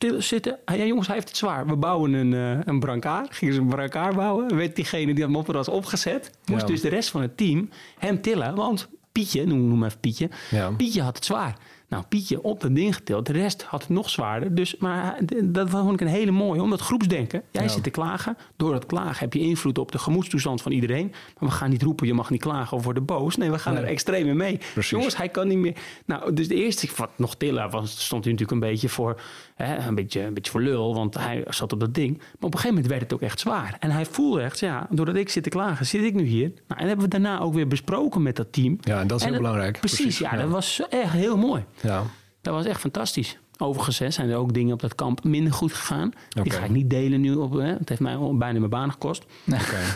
ma- 0.00 0.06
stil 0.08 0.22
zitten. 0.22 0.58
Ah, 0.64 0.76
ja, 0.76 0.84
jongens, 0.84 1.06
hij 1.06 1.16
heeft 1.16 1.28
het 1.28 1.36
zwaar. 1.36 1.66
We 1.66 1.76
bouwen 1.76 2.12
een, 2.12 2.34
eh 2.34 2.58
een 2.64 2.80
brancard. 2.80 3.34
Gingen 3.34 3.54
ze 3.54 3.60
een 3.60 3.66
brancard 3.68 4.16
bouwen. 4.16 4.56
Werd 4.56 4.76
diegene 4.76 5.06
die 5.06 5.14
dat 5.14 5.28
mopperen 5.28 5.56
was 5.64 5.68
opgezet. 5.68 6.30
Moest 6.46 6.60
Ja. 6.60 6.66
dus 6.66 6.80
de 6.80 6.88
rest 6.88 7.10
van 7.10 7.22
het 7.22 7.36
team 7.36 7.68
hem 7.98 8.20
tillen. 8.20 8.54
Want 8.54 8.88
Pietje, 9.12 9.46
noem, 9.46 9.68
noem 9.68 9.84
even 9.84 10.00
Pietje. 10.00 10.30
Ja. 10.50 10.70
Pietje 10.70 11.02
had 11.02 11.16
het 11.16 11.24
zwaar. 11.24 11.56
Nou, 11.92 12.04
Pietje 12.08 12.42
op 12.42 12.60
dat 12.60 12.74
ding 12.74 12.94
getild. 12.94 13.26
De 13.26 13.32
rest 13.32 13.62
had 13.62 13.80
het 13.80 13.88
nog 13.90 14.10
zwaarder. 14.10 14.54
Dus, 14.54 14.76
maar 14.76 15.18
dat 15.44 15.70
vond 15.70 15.92
ik 15.92 16.00
een 16.00 16.06
hele 16.06 16.30
mooie. 16.30 16.62
Omdat 16.62 16.80
groepsdenken. 16.80 17.42
Jij 17.50 17.62
Ja. 17.62 17.68
zit 17.68 17.82
te 17.82 17.90
klagen. 17.90 18.36
Door 18.56 18.72
dat 18.72 18.86
klagen 18.86 19.18
heb 19.18 19.32
je 19.32 19.40
invloed 19.40 19.78
op 19.78 19.92
de 19.92 19.98
gemoedstoestand 19.98 20.62
van 20.62 20.72
iedereen. 20.72 21.06
Maar 21.38 21.48
we 21.48 21.54
gaan 21.54 21.70
niet 21.70 21.82
roepen, 21.82 22.06
je 22.06 22.14
mag 22.14 22.30
niet 22.30 22.40
klagen 22.40 22.76
of 22.76 22.84
worden 22.84 23.04
boos. 23.04 23.36
Nee, 23.36 23.50
we 23.50 23.58
gaan 23.58 23.74
Nee. 23.74 23.82
er 23.82 23.88
extreem 23.88 24.36
mee. 24.36 24.58
Precies. 24.72 24.90
Jongens, 24.90 25.16
hij 25.16 25.28
kan 25.28 25.48
niet 25.48 25.58
meer. 25.58 25.74
Nou, 26.06 26.32
dus 26.32 26.48
de 26.48 26.54
eerste, 26.54 26.88
wat 26.96 27.10
nog 27.16 27.34
tillen 27.36 27.70
was, 27.70 28.04
stond 28.04 28.24
hij 28.24 28.32
natuurlijk 28.32 28.62
een 28.62 28.70
beetje 28.70 28.88
voor, 28.88 29.20
hè, 29.54 29.86
een 29.88 29.94
beetje, 29.94 30.20
een 30.22 30.34
beetje 30.34 30.50
voor 30.50 30.60
lul, 30.62 30.94
want 30.94 31.14
hij 31.18 31.44
zat 31.48 31.72
op 31.72 31.80
dat 31.80 31.94
ding. 31.94 32.16
Maar 32.18 32.26
op 32.26 32.42
een 32.42 32.50
gegeven 32.50 32.68
moment 32.68 32.86
werd 32.86 33.00
het 33.02 33.12
ook 33.12 33.20
echt 33.22 33.40
zwaar. 33.40 33.76
En 33.80 33.90
hij 33.90 34.04
voelde 34.06 34.40
echt, 34.40 34.58
ja, 34.58 34.86
doordat 34.90 35.16
ik 35.16 35.28
zit 35.28 35.42
te 35.42 35.48
klagen, 35.48 35.86
zit 35.86 36.02
ik 36.04 36.14
nu 36.14 36.24
hier. 36.24 36.52
Nou, 36.68 36.80
en 36.80 36.86
hebben 36.86 37.04
we 37.04 37.10
daarna 37.10 37.40
ook 37.40 37.54
weer 37.54 37.68
besproken 37.68 38.22
met 38.22 38.36
dat 38.36 38.52
team. 38.52 38.78
Ja, 38.80 39.00
en 39.00 39.06
dat 39.06 39.20
is 39.20 39.26
heel 39.26 39.36
belangrijk. 39.36 39.78
Precies, 39.78 39.98
Precies, 40.00 40.18
ja, 40.18 40.34
ja. 40.34 40.40
dat 40.42 40.50
was 40.50 40.82
echt 40.90 41.12
heel 41.12 41.36
mooi. 41.36 41.64
Ja. 41.82 42.02
Dat 42.40 42.54
was 42.54 42.64
echt 42.64 42.80
fantastisch. 42.80 43.38
Overigens 43.58 43.98
hè, 43.98 44.10
zijn 44.10 44.30
er 44.30 44.36
ook 44.36 44.54
dingen 44.54 44.72
op 44.74 44.80
dat 44.80 44.94
kamp 44.94 45.24
minder 45.24 45.52
goed 45.52 45.72
gegaan. 45.72 46.12
Die 46.28 46.52
ga 46.52 46.64
ik 46.64 46.70
niet 46.70 46.90
delen 46.90 47.20
nu. 47.20 47.34
Op, 47.34 47.52
hè. 47.52 47.66
Het 47.66 47.88
heeft 47.88 48.00
mij 48.00 48.16
bijna 48.18 48.58
mijn 48.58 48.70
baan 48.70 48.92
gekost. 48.92 49.24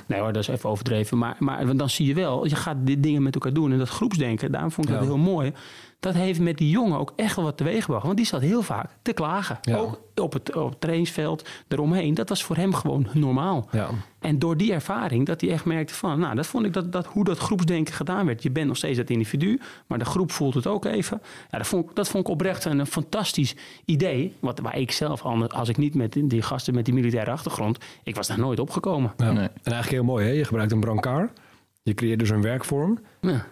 Nee 0.07 0.21
hoor, 0.21 0.33
dat 0.33 0.43
is 0.43 0.49
even 0.49 0.71
overdreven. 0.71 1.19
Maar, 1.19 1.37
maar 1.39 1.77
dan 1.77 1.91
zie 1.91 2.07
je 2.07 2.15
wel, 2.15 2.47
je 2.47 2.57
gaat 2.57 2.77
dit 2.81 3.03
dingen 3.03 3.23
met 3.23 3.35
elkaar 3.35 3.53
doen. 3.53 3.73
En 3.73 3.79
dat 3.79 3.89
groepsdenken, 3.89 4.53
daarom 4.53 4.71
vond 4.71 4.89
ik 4.89 4.95
dat 4.95 5.05
heel 5.05 5.19
mooi. 5.19 5.53
Dat 6.01 6.15
heeft 6.15 6.41
met 6.41 6.59
die 6.59 6.71
jongen 6.71 6.99
ook 6.99 7.13
echt 7.17 7.37
wel 7.37 7.45
wat 7.45 7.57
teweeggebracht. 7.57 8.05
Want 8.05 8.17
die 8.17 8.27
zat 8.27 8.41
heel 8.41 8.63
vaak 8.63 8.91
te 9.03 9.13
klagen. 9.13 9.59
Ja. 9.63 9.77
Ook 9.77 10.01
op 10.15 10.33
het, 10.33 10.55
op 10.57 10.71
het 10.71 10.81
trainingsveld, 10.81 11.49
eromheen. 11.69 12.15
Dat 12.15 12.29
was 12.29 12.45
voor 12.45 12.57
hem 12.57 12.75
gewoon 12.75 13.07
normaal. 13.13 13.69
Ja. 13.71 13.89
En 14.21 14.39
door 14.39 14.57
die 14.57 14.73
ervaring, 14.73 15.27
dat 15.27 15.41
hij 15.41 15.51
echt 15.51 15.65
merkte 15.65 15.95
van... 15.95 16.19
Nou, 16.19 16.35
dat 16.35 16.47
vond 16.47 16.65
ik 16.67 16.73
dat, 16.73 16.93
dat 16.93 17.07
hoe 17.07 17.25
dat 17.25 17.39
groepsdenken 17.39 17.95
gedaan 17.95 18.27
werd. 18.27 18.43
Je 18.43 18.51
bent 18.51 18.67
nog 18.67 18.77
steeds 18.77 18.97
dat 18.97 19.11
individu, 19.11 19.61
maar 19.87 19.99
de 19.99 20.05
groep 20.05 20.33
voelt 20.33 20.55
het 20.55 20.67
ook 20.67 20.85
even. 20.85 21.21
Ja, 21.51 21.59
dat 21.59 21.67
vond, 21.67 21.85
ik- 21.91 21.95
dat 21.97 22.09
vond 22.09 22.25
ik 22.27 22.31
oprecht 22.33 22.65
een, 22.65 22.79
een 22.79 22.87
fantastisch 22.87 23.55
idee. 23.85 24.35
Wat, 24.41 24.59
waar 24.61 24.79
ik 24.79 24.91
zelf, 24.93 25.23
anders- 25.23 25.53
als 25.55 25.69
ik 25.69 25.77
niet 25.77 25.95
met 25.95 26.17
die 26.25 26.43
gasten 26.43 26.75
met 26.75 26.85
die 26.85 26.95
militaire 26.95 27.31
achtergrond... 27.31 27.79
Ik 28.03 28.17
was 28.17 28.27
daar 28.27 28.39
nooit 28.39 28.61
opgekomen. 28.61 29.13
Ja. 29.17 29.25
Nee. 29.33 29.45
En 29.45 29.51
eigenlijk 29.73 29.91
heel 29.91 30.05
mooi, 30.05 30.27
hè? 30.27 30.33
Je 30.33 30.45
gebruikt 30.45 30.73
een 30.73 30.81
brancard. 30.81 31.31
Je 31.83 31.95
creëert 31.95 32.19
dus 32.19 32.31
een 32.31 32.43
werkvorm. 32.43 32.99
Ja, 33.21 33.47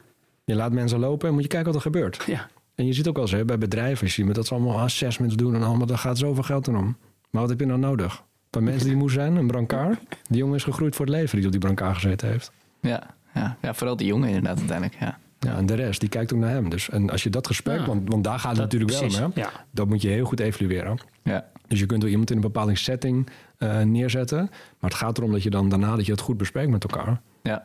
Je 0.45 0.55
laat 0.55 0.73
mensen 0.73 0.99
lopen 0.99 1.29
en 1.29 1.35
moet 1.35 1.43
je 1.43 1.49
kijken 1.49 1.67
wat 1.67 1.77
er 1.77 1.91
gebeurt. 1.91 2.23
ja. 2.27 2.49
En 2.75 2.87
je 2.87 2.93
ziet 2.93 3.09
ook 3.09 3.17
wel 3.17 3.29
eens 3.33 3.45
bij 3.45 3.59
bedrijven, 3.59 4.11
zie 4.11 4.27
je 4.27 4.33
dat 4.33 4.47
ze 4.47 4.55
allemaal 4.55 4.79
assessments 4.81 5.35
doen 5.37 5.55
en 5.55 5.63
allemaal, 5.63 5.87
daar 5.87 5.99
gaat 5.99 6.19
zoveel 6.19 6.43
geld 6.43 6.69
in 6.69 6.77
om. 6.77 6.97
Maar 7.31 7.41
wat 7.41 7.51
heb 7.51 7.61
je 7.61 7.67
nou 7.67 7.79
nodig? 7.79 8.13
Een 8.15 8.23
paar 8.51 8.63
mensen 8.63 8.89
die 8.89 8.97
moe 8.97 9.11
zijn, 9.11 9.37
een 9.37 9.47
brancard. 9.47 9.99
Die 10.29 10.39
jongen 10.39 10.55
is 10.57 10.65
gegroeid 10.65 10.97
voor 10.97 11.07
het 11.07 11.15
leven 11.15 11.37
die 11.37 11.47
op 11.47 11.53
die 11.53 11.61
brancard 11.61 11.95
gezeten 11.95 12.29
heeft. 12.29 12.53
Ja, 12.81 13.03
ja, 13.35 13.57
ja, 13.63 13.75
vooral 13.75 13.97
die 13.97 14.07
jongen 14.07 14.29
inderdaad 14.29 14.59
uiteindelijk. 14.59 15.01
Ja. 15.01 15.19
Ja, 15.39 15.57
en 15.57 15.67
de 15.67 15.75
rest, 15.75 16.01
die 16.01 16.09
kijkt 16.09 16.33
ook 16.33 16.39
naar 16.39 16.51
hem. 16.51 16.69
Dus, 16.69 16.91
en 16.91 17.11
als 17.11 17.23
je 17.23 17.31
dat 17.31 17.47
gesprek, 17.47 17.79
Ja. 17.79 17.87
want, 17.87 18.09
want 18.09 18.25
daar 18.25 18.39
gaat 18.39 18.51
het 18.51 18.61
Dat- 18.61 18.65
natuurlijk 18.73 18.99
precies, 18.99 19.19
wel 19.19 19.27
om, 19.27 19.33
hè? 19.35 19.41
ja. 19.41 19.51
dat 19.71 19.89
moet 19.89 20.03
je 20.03 20.09
heel 20.09 20.25
goed 20.25 20.41
evalueren. 20.41 20.99
Ja. 21.23 21.51
Dus 21.69 21.79
je 21.79 21.87
kunt 21.87 22.03
wel 22.03 22.11
iemand 22.11 22.31
in 22.31 22.37
een 22.37 22.43
bepaalde 22.43 22.77
setting 22.77 23.29
eh, 23.59 23.81
neerzetten. 23.81 24.39
Maar 24.81 24.91
het 24.91 24.95
gaat 24.95 25.19
erom 25.19 25.33
dat 25.33 25.43
je 25.43 25.51
dan 25.51 25.69
daarna 25.69 25.97
dat 25.97 26.07
je 26.07 26.13
het 26.13 26.21
goed 26.21 26.37
bespreekt 26.37 26.71
met 26.71 26.85
elkaar. 26.85 27.21
Ja. 27.43 27.65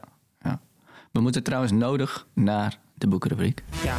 We 1.12 1.20
moeten 1.20 1.44
trouwens 1.44 1.72
nodig 1.72 2.28
naar 2.34 2.80
de 2.94 3.08
boekenrubriek. 3.08 3.64
ja. 3.84 3.96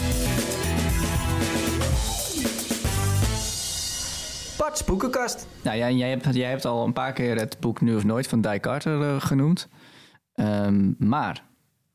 Parts 4.56 4.84
boekenkast. 4.84 5.46
Nou 5.62 5.76
ja, 5.76 5.86
en 5.86 5.96
jij 5.96 6.08
hebt, 6.10 6.34
jij 6.34 6.50
hebt 6.50 6.64
al 6.64 6.84
een 6.86 6.92
paar 6.92 7.12
keer 7.12 7.36
het 7.38 7.56
boek 7.60 7.80
Nu 7.80 7.94
of 7.96 8.04
Nooit 8.04 8.26
van 8.26 8.40
Die 8.40 8.60
Carter 8.60 9.02
eh, 9.02 9.20
genoemd. 9.20 9.68
Ehm, 10.34 10.92
maar, 10.98 11.44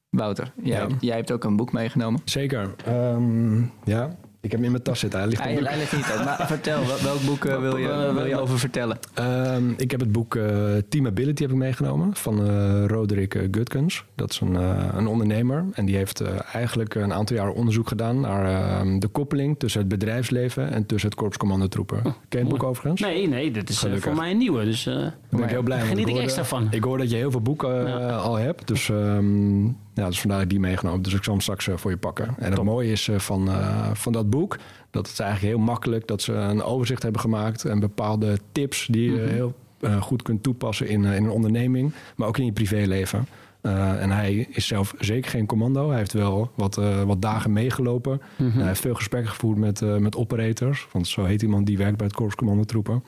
Wouter, 0.10 0.54
jij, 0.64 0.80
Ja. 0.80 0.88
jij 1.00 1.16
hebt 1.16 1.32
ook 1.32 1.44
een 1.44 1.56
boek 1.56 1.72
meegenomen. 1.72 2.22
Zeker. 2.26 2.76
Ehm, 2.86 3.62
ja, 3.84 4.16
ik 4.46 4.52
heb 4.52 4.60
hem 4.60 4.64
in 4.64 4.72
mijn 4.72 4.84
tas 4.84 5.00
zitten. 5.00 5.20
Hij 5.20 5.30
ligt 5.30 5.42
Hij 5.44 5.56
de- 5.56 5.68
hij 5.68 5.78
ligt 5.78 5.96
niet 5.96 6.26
maar 6.26 6.48
vertel, 6.48 6.86
wel- 6.86 7.02
welk 7.04 7.22
boek 7.26 7.46
eh, 7.46 7.60
wil, 7.60 7.78
je, 7.78 8.12
wil 8.16 8.26
je 8.26 8.40
over 8.40 8.60
vertellen? 8.60 8.98
Ehm, 9.14 9.70
ik 9.78 9.92
heb 9.92 10.00
het 10.00 10.12
boek 10.12 10.36
eh, 10.36 10.44
Team 10.90 11.06
Ability 11.08 11.42
heb 11.42 11.52
ik 11.52 11.58
meegenomen 11.58 12.16
van 12.16 12.48
eh, 12.48 12.86
Roderick 12.86 13.34
Gutkens. 13.52 14.04
Dat 14.16 14.32
is 14.32 14.40
een, 14.40 14.56
eh, 14.56 14.88
een 14.96 15.08
ondernemer 15.08 15.66
en 15.74 15.86
die 15.86 15.96
heeft 15.96 16.20
eh, 16.22 16.28
eigenlijk 16.54 16.96
een 16.96 17.14
aantal 17.14 17.36
jaar 17.36 17.50
onderzoek 17.50 17.88
gedaan 17.88 18.20
naar 18.20 18.46
ehm, 18.80 19.00
de 19.00 19.08
koppeling 19.08 19.60
tussen 19.60 19.80
het 19.80 19.90
bedrijfsleven 19.90 20.72
en 20.72 20.86
tussen 20.86 21.10
het 21.10 21.18
korps 21.20 21.38
commandotroepen. 21.38 22.02
Ken 22.04 22.14
je 22.30 22.38
het 22.38 22.48
boek 22.48 22.64
overigens? 22.64 23.02
Nee, 23.02 23.28
nee, 23.28 23.52
dit 23.52 23.70
is 23.70 23.78
Gelukkig. 23.80 24.04
voor 24.04 24.16
mij 24.16 24.32
een 24.32 24.38
nieuwe. 24.38 24.64
Dus 24.66 24.86
eh, 24.86 24.94
Daar 24.94 25.14
ben 25.30 25.44
ik 25.44 25.50
heel 25.50 25.64
blij 25.64 25.78
mee. 25.78 25.88
geniet 25.94 26.02
ik 26.02 26.08
hoorde- 26.08 26.24
extra 26.24 26.44
van. 26.46 26.68
Ik 26.72 26.84
hoor 26.84 26.98
dat 26.98 27.10
je 27.10 27.16
heel 27.16 27.32
veel 27.32 27.42
boeken 27.42 27.88
Ja. 27.88 28.16
al 28.16 28.36
hebt. 28.36 28.68
Dus, 28.68 28.90
ehm, 28.90 29.66
ja, 29.96 30.08
dus 30.08 30.20
vandaar 30.20 30.38
dat 30.38 30.48
ik 30.48 30.54
die 30.54 30.60
meegenomen. 30.60 31.02
Dus 31.02 31.14
ik 31.14 31.24
zal 31.24 31.34
hem 31.34 31.42
straks 31.42 31.68
eh, 31.68 31.78
voor 31.78 31.92
je 31.92 31.98
pakken. 31.98 32.28
En 32.28 32.46
het 32.46 32.56
Top. 32.56 32.66
mooie 32.66 32.92
is 32.92 33.08
eh, 33.08 33.20
van, 33.20 33.50
eh, 33.50 33.90
van 33.94 34.12
dat 34.12 34.30
boek... 34.30 34.58
dat 34.92 35.08
het 35.08 35.20
eigenlijk 35.20 35.56
heel 35.56 35.66
makkelijk... 35.66 36.08
dat 36.08 36.22
ze 36.22 36.34
een 36.34 36.64
overzicht 36.64 37.04
hebben 37.04 37.22
gemaakt... 37.22 37.66
en 37.66 37.80
bepaalde 37.80 38.40
tips 38.52 38.88
die 38.92 39.12
je 39.12 39.18
Mhm. 39.18 39.30
heel 39.30 39.54
goed 40.00 40.22
kunt 40.22 40.44
toepassen 40.44 40.88
in, 40.88 41.04
in 41.06 41.24
een 41.24 41.30
onderneming... 41.30 41.94
maar 42.16 42.28
ook 42.28 42.38
in 42.38 42.46
je 42.46 42.52
privéleven. 42.52 43.28
En 43.62 44.12
hij 44.12 44.48
is 44.50 44.68
zelf 44.68 44.94
zeker 45.00 45.32
geen 45.32 45.46
commando. 45.46 45.90
Hij 45.90 45.98
heeft 45.98 46.14
wel 46.14 46.52
wat, 46.56 46.76
wat 47.06 47.22
dagen 47.22 47.54
meegelopen. 47.54 48.22
Mhm. 48.36 48.58
Hij 48.58 48.68
heeft 48.68 48.82
veel 48.82 48.96
gesprekken 48.96 49.32
gevoerd 49.32 49.58
met, 49.58 50.00
met 50.00 50.16
operators. 50.16 50.88
Want 50.92 51.08
zo 51.08 51.24
heet 51.24 51.42
iemand 51.42 51.66
die 51.66 51.78
werkt 51.78 51.98
bij 51.98 52.06
het 52.06 52.16
Korps 52.16 52.36
Commandotroepen. 52.36 53.04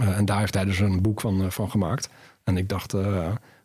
En 0.00 0.24
daar 0.24 0.38
heeft 0.38 0.54
hij 0.54 0.64
dus 0.64 0.78
een 0.78 1.02
boek 1.02 1.20
van, 1.20 1.52
van 1.52 1.70
gemaakt. 1.70 2.10
En 2.44 2.56
ik 2.56 2.68
dacht, 2.68 2.94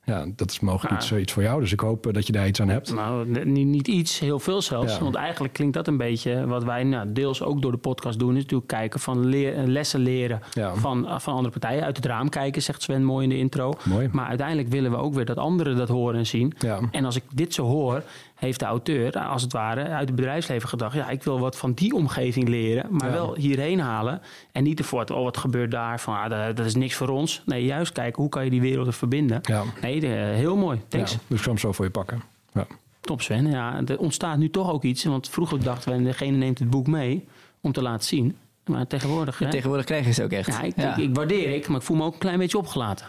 ja, 0.06 0.26
dat 0.36 0.52
is 0.52 0.60
mogelijk 0.60 0.96
iets, 0.96 1.12
eh, 1.12 1.20
iets 1.22 1.34
voor 1.34 1.44
jou. 1.44 1.60
Dus 1.62 1.72
ik 1.72 1.80
hoop 1.80 2.08
eh, 2.08 2.14
dat 2.14 2.26
je 2.28 2.32
daar 2.34 2.48
iets 2.48 2.62
aan 2.62 2.70
hebt. 2.70 2.94
Nou, 2.94 3.28
niet, 3.46 3.68
niet 3.68 3.88
iets, 3.88 4.20
heel 4.20 4.40
veel 4.40 4.62
zelfs. 4.62 4.94
Ja. 4.94 5.00
Want 5.00 5.16
eigenlijk 5.16 5.54
klinkt 5.54 5.74
dat 5.74 5.88
een 5.88 5.98
beetje 5.98 6.48
wat 6.48 6.64
wij 6.64 6.84
nou, 6.84 7.12
deels 7.14 7.42
ook 7.44 7.62
door 7.62 7.72
de 7.72 7.78
podcast 7.78 8.20
doen. 8.20 8.36
Is 8.36 8.42
natuurlijk 8.42 8.70
kijken 8.70 9.00
van 9.00 9.26
leer- 9.26 9.56
eh, 9.58 9.64
lessen 9.66 10.00
leren 10.00 10.42
Ja. 10.52 10.76
van, 10.76 11.22
van 11.22 11.34
andere 11.34 11.50
partijen. 11.60 11.84
Uit 11.84 11.96
het 11.98 12.06
raam 12.06 12.30
kijken, 12.30 12.62
zegt 12.62 12.82
Sven 12.82 13.04
mooi 13.04 13.24
in 13.24 13.30
de 13.30 13.38
intro. 13.38 13.74
Mooi. 13.84 14.10
Maar 14.12 14.28
uiteindelijk 14.28 14.68
willen 14.70 14.92
we 14.92 14.98
ook 14.98 15.14
weer 15.14 15.26
dat 15.26 15.38
anderen 15.38 15.76
dat 15.78 15.90
horen 15.90 16.18
en 16.20 16.26
zien. 16.28 16.54
Ja. 16.58 16.80
En 16.92 17.06
als 17.06 17.16
ik 17.16 17.24
dit 17.34 17.54
zo 17.54 17.64
hoor, 17.66 18.04
heeft 18.36 18.60
de 18.60 18.66
auteur 18.66 19.20
als 19.20 19.42
het 19.42 19.54
ware 19.54 19.84
uit 19.90 20.08
het 20.08 20.16
bedrijfsleven 20.16 20.70
gedacht... 20.70 20.96
ja, 20.96 21.10
ik 21.10 21.24
wil 21.24 21.40
wat 21.40 21.58
van 21.58 21.74
die 21.74 21.94
omgeving 21.94 22.48
leren, 22.48 22.86
maar 22.90 23.08
Ja. 23.08 23.14
wel 23.14 23.36
hierheen 23.36 23.80
halen. 23.80 24.22
En 24.52 24.64
niet 24.64 24.80
ervoor, 24.80 25.04
oh, 25.06 25.24
wat 25.24 25.38
gebeurt 25.38 25.72
daar? 25.72 26.00
Van, 26.00 26.16
ah, 26.16 26.30
dat, 26.30 26.58
dat 26.58 26.66
is 26.66 26.76
niks 26.76 26.94
voor 26.96 27.10
ons. 27.10 27.42
Nee, 27.46 27.66
juist 27.66 27.92
kijken, 27.92 28.22
hoe 28.22 28.32
kan 28.32 28.44
je 28.44 28.50
die 28.50 28.62
werelden 28.62 28.94
verbinden? 28.94 29.40
Ja. 29.44 29.64
Nee, 29.82 30.00
de- 30.00 30.08
heel 30.36 30.56
mooi. 30.58 30.82
Thanks. 30.88 31.12
Ja, 31.12 31.18
dus 31.28 31.38
ik 31.38 31.44
zal 31.44 31.52
hem 31.54 31.62
zo 31.62 31.72
voor 31.72 31.86
je 31.86 31.92
pakken. 31.92 32.22
Ja. 32.54 32.66
Top 33.02 33.22
Sven. 33.22 33.48
Ja, 33.50 33.82
er 33.86 34.00
ontstaat 34.00 34.38
nu 34.38 34.50
toch 34.50 34.72
ook 34.72 34.84
iets. 34.84 35.04
Want 35.04 35.30
vroeger 35.30 35.64
dachten 35.64 35.98
we, 35.98 36.04
degene 36.04 36.38
neemt 36.38 36.60
het 36.60 36.70
boek 36.70 36.88
mee 36.88 37.28
om 37.62 37.72
te 37.72 37.82
laten 37.82 38.06
zien. 38.08 38.36
Maar 38.66 38.88
tegenwoordig, 38.88 39.40
hè? 39.40 39.50
Tegenwoordig 39.50 39.86
krijg 39.86 40.06
je 40.06 40.12
ze 40.14 40.24
ook 40.24 40.32
echt. 40.32 40.48
ja, 40.48 40.62
ik, 40.62 40.74
Ja. 40.76 40.96
Ik, 40.96 41.04
ik 41.04 41.16
waardeer 41.16 41.54
ik, 41.56 41.68
maar 41.68 41.78
ik 41.78 41.84
voel 41.86 41.98
me 41.98 42.04
ook 42.04 42.14
een 42.14 42.20
klein 42.20 42.38
beetje 42.38 42.58
opgelaten. 42.58 43.06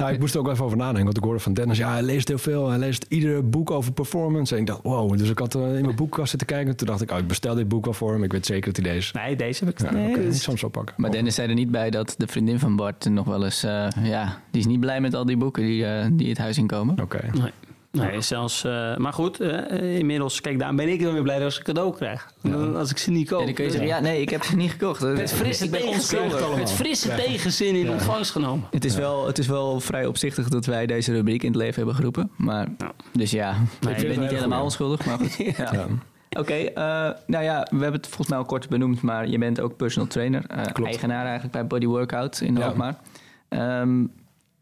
Nou, 0.00 0.12
ik 0.12 0.20
moest 0.20 0.32
er 0.34 0.38
ook 0.40 0.44
wel 0.46 0.54
even 0.54 0.66
over 0.66 0.76
nadenken. 0.78 1.04
Want 1.04 1.16
ik 1.16 1.22
hoorde 1.24 1.38
van 1.40 1.54
Dennis, 1.54 1.78
ja, 1.78 1.92
hij 1.92 2.02
leest 2.02 2.28
heel 2.28 2.38
veel. 2.38 2.68
Hij 2.68 2.78
leest 2.78 3.06
ieder 3.08 3.48
boek 3.48 3.70
over 3.70 3.92
performance. 3.92 4.54
En 4.54 4.60
ik 4.60 4.66
dacht, 4.66 4.80
wow. 4.82 5.18
Dus 5.18 5.30
ik 5.30 5.38
had 5.38 5.54
eh, 5.54 5.60
in 5.76 5.84
mijn 5.84 5.96
boekenkast 5.96 6.30
zitten 6.30 6.48
kijken. 6.48 6.76
Toen 6.76 6.86
dacht 6.86 7.00
ik, 7.02 7.10
oh, 7.10 7.18
ik 7.18 7.26
bestel 7.26 7.54
dit 7.54 7.68
boek 7.68 7.84
wel 7.84 7.94
voor 7.94 8.12
hem. 8.12 8.22
Ik 8.22 8.32
weet 8.32 8.46
zeker 8.46 8.72
dat 8.72 8.84
hij 8.84 8.92
deze... 8.94 9.16
Nee, 9.16 9.36
deze 9.36 9.64
heb 9.64 9.72
ik... 9.72 9.80
Ja, 9.82 9.92
nee, 9.92 10.10
ik 10.10 10.16
is- 10.16 10.48
pakken. 10.70 10.94
Maar 10.96 11.10
Dennis 11.10 11.34
zei 11.34 11.48
er 11.48 11.54
niet 11.54 11.70
bij 11.70 11.90
dat 11.90 12.14
de 12.18 12.26
vriendin 12.26 12.58
van 12.58 12.76
Bart 12.76 13.04
nog 13.10 13.26
wel 13.26 13.44
eens... 13.44 13.62
eh, 13.62 13.88
ja, 14.02 14.40
die 14.50 14.60
is 14.60 14.66
niet 14.66 14.80
blij 14.80 15.00
met 15.00 15.14
al 15.14 15.24
die 15.24 15.36
boeken 15.36 15.62
die, 15.62 15.86
eh, 15.86 16.06
die 16.12 16.28
het 16.28 16.38
huis 16.38 16.58
inkomen. 16.58 17.00
Oké. 17.00 17.30
Nee. 17.32 17.50
Nee, 17.92 18.20
zelfs... 18.20 18.64
eh, 18.64 18.96
maar 18.96 19.12
goed, 19.12 19.40
eh, 19.40 19.70
eh, 19.70 19.98
inmiddels... 19.98 20.40
Kijk, 20.40 20.58
daarom 20.58 20.76
ben 20.76 20.88
ik 20.88 21.02
dan 21.02 21.12
weer 21.12 21.22
blij 21.22 21.44
als 21.44 21.58
ik 21.58 21.64
cadeau 21.64 21.94
krijg. 21.96 22.32
Als 22.74 22.90
ik 22.90 22.98
ze 22.98 23.10
niet 23.10 23.28
koop. 23.28 23.44
Dan 23.44 23.54
kun 23.54 23.64
je 23.64 23.70
Dus 23.70 23.78
zeggen, 23.78 23.96
ja, 23.96 24.02
nee, 24.10 24.20
ik 24.20 24.30
heb 24.30 24.42
ze 24.44 24.56
niet 24.56 24.70
gekocht. 24.70 25.00
Met 25.00 25.32
frisse 25.32 25.64
ik 25.64 25.70
tegenzin, 25.70 26.30
met 26.56 26.72
frisse 26.72 27.14
tegenzin 27.14 27.74
in 27.74 27.90
ontvangst 27.90 28.30
genomen. 28.30 28.66
Het 28.70 28.84
is, 28.84 28.94
wel, 28.96 29.26
het 29.26 29.38
is 29.38 29.46
wel 29.46 29.80
vrij 29.80 30.06
opzichtig 30.06 30.48
dat 30.48 30.66
wij 30.66 30.86
deze 30.86 31.12
rubriek 31.12 31.42
in 31.42 31.48
het 31.48 31.56
leven 31.56 31.74
hebben 31.74 31.94
geroepen. 31.94 32.30
Maar, 32.36 32.68
Ja. 32.78 32.92
dus 33.12 33.30
ja, 33.30 33.54
vind 33.80 33.96
ik 33.96 34.08
ben 34.08 34.08
niet 34.08 34.18
hele 34.18 34.34
helemaal 34.34 34.62
onschuldig, 34.62 35.06
maar 35.06 35.18
goed. 35.18 35.36
Ja. 35.56 35.72
Ja. 35.72 35.86
Oké, 36.38 36.70
nou 37.26 37.44
ja, 37.44 37.66
we 37.70 37.76
hebben 37.82 37.92
het 38.00 38.06
volgens 38.06 38.28
mij 38.28 38.38
al 38.38 38.44
kort 38.44 38.68
benoemd, 38.68 39.02
maar 39.02 39.28
je 39.28 39.38
bent 39.38 39.60
ook 39.60 39.76
personal 39.76 40.08
trainer. 40.08 40.44
eigenaar 40.84 41.22
eigenlijk 41.24 41.52
bij 41.52 41.66
Body 41.66 41.86
Workout 41.86 42.40
in 42.40 42.56
Ja. 42.56 42.66
Alkmaar. 42.66 42.96
Eint 43.48 44.10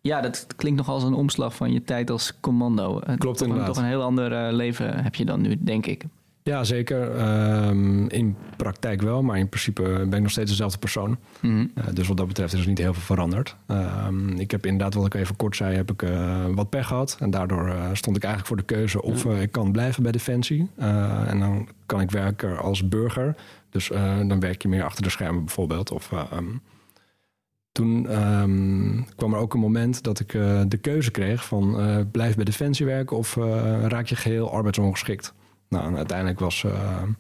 ja, 0.08 0.20
dat 0.20 0.46
klinkt 0.56 0.78
nog 0.78 0.88
als 0.88 1.02
een 1.02 1.14
omslag 1.14 1.54
van 1.54 1.72
je 1.72 1.84
tijd 1.84 2.10
als 2.10 2.32
commando. 2.40 2.98
Klopt, 2.98 3.20
toch 3.20 3.40
een, 3.40 3.46
inderdaad. 3.46 3.74
toch 3.74 3.82
een 3.82 3.88
heel 3.88 4.02
ander 4.02 4.32
eh, 4.32 4.52
leven 4.52 5.02
heb 5.02 5.14
je 5.14 5.24
dan 5.24 5.40
nu, 5.40 5.56
denk 5.60 5.86
ik. 5.86 6.04
Ja, 6.42 6.64
zeker. 6.64 7.16
Ehm, 7.16 8.06
in 8.06 8.36
praktijk 8.56 9.02
wel, 9.02 9.22
maar 9.22 9.38
in 9.38 9.48
principe 9.48 9.82
ben 9.82 10.12
ik 10.12 10.20
nog 10.22 10.30
steeds 10.30 10.50
dezelfde 10.50 10.78
persoon. 10.78 11.18
Mhm. 11.40 11.66
Eh, 11.74 11.84
dus 11.92 12.08
wat 12.08 12.16
dat 12.16 12.26
betreft 12.26 12.52
is 12.52 12.60
er 12.60 12.68
niet 12.68 12.78
heel 12.78 12.92
veel 12.94 13.02
veranderd. 13.02 13.56
Ehm, 13.66 14.28
ik 14.28 14.50
heb 14.50 14.66
inderdaad, 14.66 14.94
wat 14.94 15.06
ik 15.06 15.14
even 15.14 15.36
kort 15.36 15.56
zei, 15.56 15.76
heb 15.76 15.90
ik 15.90 16.02
eh, 16.02 16.46
wat 16.54 16.70
pech 16.70 16.86
gehad. 16.86 17.16
En 17.20 17.30
daardoor 17.30 17.74
stond 17.92 18.16
ik 18.16 18.24
eigenlijk 18.24 18.46
voor 18.46 18.56
de 18.56 18.74
keuze 18.74 19.02
of 19.02 19.24
ik 19.24 19.52
kan 19.52 19.72
blijven 19.72 20.02
bij 20.02 20.12
Defensie. 20.12 20.68
En 21.26 21.38
dan 21.38 21.68
kan 21.86 22.00
ik 22.00 22.10
werken 22.10 22.58
als 22.58 22.88
burger. 22.88 23.34
Dus 23.70 23.88
dan 24.26 24.40
werk 24.40 24.62
je 24.62 24.68
meer 24.68 24.84
achter 24.84 25.02
de 25.02 25.10
schermen 25.10 25.44
bijvoorbeeld. 25.44 25.92
Of, 25.92 26.12
eh, 26.12 26.22
ehm, 26.32 26.44
toen 27.72 28.08
ehm, 28.08 29.02
kwam 29.16 29.32
er 29.34 29.38
ook 29.40 29.54
een 29.54 29.60
moment 29.60 30.02
dat 30.02 30.20
ik 30.20 30.34
eh, 30.34 30.60
de 30.68 30.76
keuze 30.76 31.10
kreeg 31.10 31.44
van 31.44 31.80
eh, 31.80 31.96
blijf 32.12 32.34
bij 32.34 32.44
Defensie 32.44 32.86
werken 32.86 33.16
of 33.16 33.36
eh, 33.36 33.84
raak 33.86 34.06
je 34.06 34.16
geheel 34.16 34.52
arbeidsongeschikt. 34.52 35.34
Nou, 35.68 35.96
uiteindelijk 35.96 36.40
was 36.40 36.64
eh, 36.64 36.72
ehm, 36.72 37.10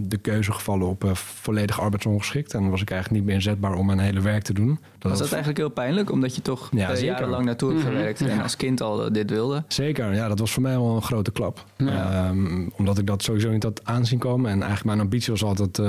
de 0.00 0.16
keuze 0.16 0.52
gevallen 0.52 0.86
op 0.88 1.04
eh, 1.04 1.14
volledig 1.14 1.80
arbeidsongeschikt. 1.80 2.54
En 2.54 2.70
was 2.70 2.82
ik 2.82 2.90
eigenlijk 2.90 3.20
niet 3.20 3.28
meer 3.30 3.38
inzetbaar 3.38 3.74
om 3.74 3.86
mijn 3.86 3.98
hele 3.98 4.20
werk 4.20 4.42
te 4.42 4.52
doen. 4.52 4.78
Was 4.98 5.18
dat 5.18 5.28
eigenlijk 5.28 5.58
heel 5.58 5.68
pijnlijk, 5.68 6.10
omdat 6.12 6.34
je 6.34 6.42
toch 6.42 6.68
Ja, 6.72 6.96
jarenlang 6.96 7.44
naartoe 7.44 7.70
hebt 7.72 7.82
Mhm. 7.84 7.92
gewerkt 7.92 8.20
en 8.20 8.28
Ja. 8.36 8.42
als 8.42 8.56
kind 8.56 8.80
al 8.80 9.12
dit 9.12 9.30
wilde? 9.30 9.64
Zeker, 9.68 10.14
ja, 10.14 10.28
dat 10.28 10.38
was 10.38 10.52
voor 10.52 10.62
mij 10.62 10.72
wel 10.78 10.94
een 10.96 11.02
grote 11.02 11.30
klap. 11.32 11.64
Ja. 11.76 12.26
Ehm, 12.28 12.68
omdat 12.76 12.98
ik 12.98 13.06
dat 13.06 13.22
sowieso 13.22 13.50
niet 13.50 13.62
had 13.62 13.80
aanzien 13.84 14.18
komen. 14.18 14.46
En 14.50 14.56
eigenlijk 14.56 14.84
mijn 14.84 15.00
ambitie 15.00 15.32
was 15.32 15.44
altijd 15.44 15.78
eh, 15.78 15.86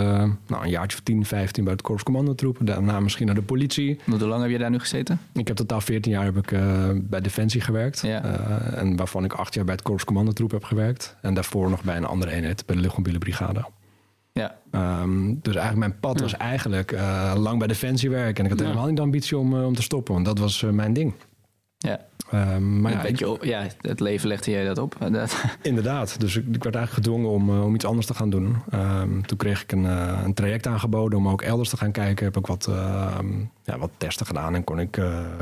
nou, 0.47 0.63
een 0.63 0.69
jaartje 0.69 0.97
of 0.97 1.03
10, 1.03 1.25
15 1.25 1.63
bij 1.63 1.73
het 1.73 1.81
Korps 1.81 2.03
Commandotroep. 2.03 2.57
Daarna 2.61 2.99
misschien 2.99 3.25
naar 3.25 3.35
de 3.35 3.41
politie. 3.41 3.99
Hoe 4.05 4.19
lang 4.19 4.41
heb 4.41 4.51
je 4.51 4.57
daar 4.57 4.69
nu 4.69 4.79
gezeten? 4.79 5.19
Ik 5.33 5.47
heb 5.47 5.55
totaal 5.55 5.81
14 5.81 6.11
jaar 6.11 6.23
heb 6.23 6.37
ik, 6.37 6.51
eh, 6.51 6.61
bij 6.95 7.21
Defensie 7.21 7.61
gewerkt. 7.61 8.01
Ja. 8.01 8.23
Eh, 8.23 8.77
en 8.81 8.95
waarvan 8.95 9.23
ik 9.23 9.33
acht 9.33 9.53
jaar 9.53 9.65
bij 9.65 9.73
het 9.73 9.83
Korps 9.83 10.03
Commandotroep 10.05 10.51
heb 10.51 10.63
gewerkt. 10.63 11.15
En 11.21 11.33
daarvoor 11.33 11.69
nog 11.69 11.83
bij 11.83 11.97
een 11.97 12.05
andere 12.05 12.31
eenheid, 12.31 12.65
bij 12.65 12.75
de 12.75 12.81
luchtmobiele 12.81 13.17
brigade. 13.19 13.60
Ja, 14.33 14.55
Ehm, 14.71 15.25
dus 15.41 15.55
eigenlijk 15.55 15.77
mijn 15.87 15.99
pad 15.99 16.19
was 16.19 16.37
eigenlijk 16.37 16.91
eh, 16.91 17.33
lang 17.37 17.57
bij 17.59 17.67
Defensie 17.67 18.09
werken. 18.09 18.35
En 18.37 18.43
ik 18.43 18.49
had 18.49 18.59
Ja. 18.59 18.65
helemaal 18.65 18.87
niet 18.87 18.95
de 18.95 19.01
ambitie 19.01 19.37
om, 19.37 19.57
eh, 19.57 19.65
om 19.65 19.75
te 19.75 19.81
stoppen. 19.81 20.13
Want 20.13 20.25
dat 20.25 20.37
was 20.39 20.63
eh, 20.63 20.69
mijn 20.69 20.93
ding. 20.93 21.13
ja. 21.77 21.99
Ehm, 22.31 22.81
maar 22.81 22.91
ja, 22.91 23.03
ik- 23.03 23.21
op- 23.27 23.43
ja, 23.43 23.65
het 23.81 23.99
leven 23.99 24.27
legde 24.27 24.51
jij 24.51 24.65
dat 24.65 24.77
op. 24.77 24.95
Dat, 25.11 25.43
Inderdaad, 25.61 26.19
dus 26.19 26.35
ik, 26.35 26.45
ik 26.51 26.63
werd 26.63 26.75
eigenlijk 26.75 27.05
gedwongen 27.05 27.29
om, 27.29 27.61
om 27.61 27.75
iets 27.75 27.85
anders 27.85 28.07
te 28.07 28.13
gaan 28.13 28.29
doen. 28.29 28.55
Ehm, 28.69 29.21
toen 29.21 29.37
kreeg 29.37 29.61
ik 29.63 29.71
een, 29.71 29.83
een 30.25 30.33
traject 30.33 30.67
aangeboden 30.67 31.19
om 31.19 31.27
ook 31.27 31.41
elders 31.41 31.69
te 31.69 31.77
gaan 31.77 31.91
kijken. 31.91 32.25
Heb 32.25 32.37
ik 32.37 32.45
wat, 32.47 32.69
ja, 33.63 33.77
wat 33.77 33.89
testen 33.97 34.25
gedaan 34.25 34.55
en 34.55 34.63
kon 34.63 34.79
ik 34.79 34.99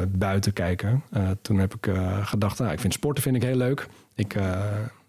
buiten 0.08 0.54
kijken. 0.54 1.04
Toen 1.42 1.58
heb 1.58 1.74
ik 1.76 1.92
gedacht, 2.24 2.60
nou, 2.60 2.72
ik 2.72 2.80
vind 2.80 2.94
sporten 2.94 3.24
vind 3.24 3.36
ik 3.36 3.44
heel 3.44 3.56
leuk. 3.56 3.88
Ik, 4.16 4.36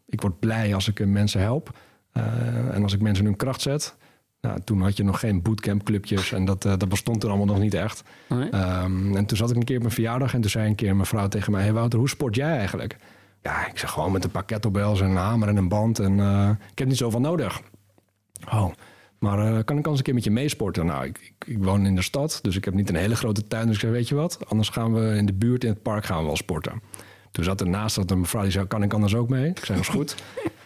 ik 0.06 0.20
word 0.20 0.38
blij 0.40 0.74
als 0.74 0.88
ik 0.88 1.06
mensen 1.06 1.40
help. 1.40 1.70
Eh, 2.12 2.74
en 2.74 2.82
als 2.82 2.92
ik 2.92 3.00
mensen 3.00 3.22
in 3.24 3.28
hun 3.30 3.38
kracht 3.38 3.60
zet. 3.60 3.96
Nou, 4.40 4.60
toen 4.64 4.82
had 4.82 4.96
je 4.96 5.04
nog 5.04 5.20
geen 5.20 5.42
bootcampclubjes 5.42 6.32
en 6.32 6.44
dat, 6.44 6.64
eh, 6.64 6.72
dat 6.76 6.88
bestond 6.88 7.20
toen 7.20 7.30
allemaal 7.30 7.46
nog 7.46 7.58
niet 7.58 7.74
echt. 7.74 8.02
Nee? 8.28 8.50
Ehm, 8.50 9.16
en 9.16 9.26
toen 9.26 9.36
zat 9.36 9.50
ik 9.50 9.56
een 9.56 9.64
keer 9.64 9.76
op 9.76 9.82
mijn 9.82 9.94
verjaardag 9.94 10.34
en 10.34 10.40
toen 10.40 10.50
zei 10.50 10.68
een 10.68 10.74
keer 10.74 10.94
mijn 10.94 11.06
vrouw 11.06 11.28
tegen 11.28 11.52
mij: 11.52 11.62
Hey 11.62 11.72
Wouter, 11.72 11.98
hoe 11.98 12.08
sport 12.08 12.36
jij 12.36 12.58
eigenlijk? 12.58 12.96
Ja, 13.42 13.66
ik 13.66 13.78
zeg 13.78 13.90
gewoon 13.90 14.12
met 14.12 14.24
een 14.24 14.30
paar 14.30 14.44
kettlebells 14.44 15.00
en 15.00 15.10
een 15.10 15.16
hamer 15.16 15.48
en 15.48 15.56
een 15.56 15.68
band 15.68 15.98
en 15.98 16.20
eh, 16.20 16.50
ik 16.70 16.78
heb 16.78 16.88
niet 16.88 16.96
zoveel 16.96 17.20
nodig. 17.20 17.60
Oh, 18.52 18.72
maar 19.18 19.64
kan 19.64 19.78
ik 19.78 19.84
anders 19.84 19.98
een 19.98 20.02
keer 20.02 20.14
met 20.14 20.24
je 20.24 20.30
meesporten? 20.30 20.86
Nou, 20.86 21.04
ik, 21.04 21.18
ik, 21.18 21.48
ik 21.48 21.64
woon 21.64 21.86
in 21.86 21.94
de 21.94 22.02
stad, 22.02 22.38
dus 22.42 22.56
ik 22.56 22.64
heb 22.64 22.74
niet 22.74 22.88
een 22.88 22.94
hele 22.94 23.16
grote 23.16 23.44
tuin. 23.44 23.66
Dus 23.66 23.74
ik 23.74 23.80
zei: 23.80 23.92
Weet 23.92 24.08
je 24.08 24.14
wat, 24.14 24.38
anders 24.48 24.68
gaan 24.68 24.94
we 24.94 25.16
in 25.16 25.26
de 25.26 25.32
buurt 25.32 25.64
in 25.64 25.70
het 25.70 25.82
park 25.82 26.04
gaan 26.04 26.18
we 26.18 26.24
wel 26.24 26.36
sporten. 26.36 26.82
Toen 27.30 27.44
zat 27.44 27.60
ernaast 27.60 27.94
zat 27.94 28.10
een 28.10 28.20
mevrouw 28.20 28.42
die 28.42 28.50
zei: 28.50 28.66
Kan 28.66 28.82
ik 28.82 28.92
anders 28.92 29.14
ook 29.14 29.28
mee? 29.28 29.48
Ik 29.48 29.64
zei: 29.64 29.78
Dat 29.78 29.88
is 29.88 29.94
goed. 29.94 30.14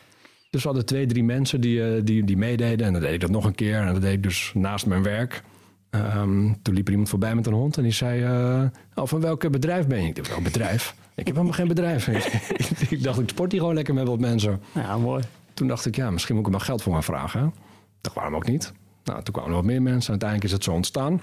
Dus 0.55 0.63
we 0.63 0.69
hadden 0.69 0.87
twee, 0.87 1.07
drie 1.07 1.25
mensen 1.25 1.61
die, 1.61 1.85
eh, 1.85 2.01
die, 2.05 2.25
die 2.25 2.37
meededen. 2.37 2.87
En 2.87 2.93
dan 2.93 3.03
deed 3.03 3.13
ik 3.13 3.21
dat 3.21 3.31
nog 3.31 3.45
een 3.45 3.55
keer. 3.55 3.81
En 3.81 3.93
dat 3.93 4.03
deed 4.03 4.13
ik 4.13 4.23
dus 4.23 4.53
naast 4.55 4.87
mijn 4.87 5.03
werk. 5.03 5.43
Ehm, 5.91 6.53
toen 6.63 6.75
liep 6.75 6.85
er 6.85 6.91
iemand 6.91 7.09
voorbij 7.09 7.35
met 7.35 7.47
een 7.47 7.53
hond. 7.53 7.77
En 7.77 7.83
die 7.83 7.93
zei, 7.93 8.23
eh, 8.23 8.63
oh, 8.95 9.07
van 9.07 9.21
welk 9.21 9.51
bedrijf 9.51 9.87
ben 9.87 10.03
je? 10.03 10.09
Ik 10.09 10.17
dacht, 10.17 10.29
welk 10.29 10.43
bedrijf? 10.43 10.95
Ik 11.15 11.27
heb 11.27 11.35
helemaal 11.35 11.57
geen 11.57 11.69
bedrijf. 11.69 12.09
ik 12.91 13.03
dacht, 13.03 13.21
ik 13.21 13.29
sport 13.29 13.51
hier 13.51 13.61
gewoon 13.61 13.75
lekker 13.75 13.95
met 13.95 14.07
wat 14.07 14.21
mensen. 14.21 14.61
Ja, 14.75 14.99
mooi. 14.99 15.23
Toen 15.55 15.69
dacht 15.69 15.87
ik, 15.87 15.97
ja, 15.97 16.11
misschien 16.11 16.35
moet 16.35 16.47
ik 16.47 16.53
er 16.53 16.59
maar 16.59 16.67
geld 16.67 16.83
voor 16.83 16.93
gaan 16.93 17.03
vragen. 17.03 17.55
Dacht, 18.01 18.17
waarom 18.17 18.35
ook 18.35 18.47
niet? 18.47 18.73
Nou, 19.05 19.23
toen 19.23 19.35
kwamen 19.35 19.51
er 19.51 19.57
wat 19.57 19.65
meer 19.65 19.83
mensen. 19.83 20.15
En 20.15 20.21
uiteindelijk 20.21 20.49
is 20.49 20.53
het 20.53 20.65
zo 20.65 20.73
ontstaan. 20.73 21.21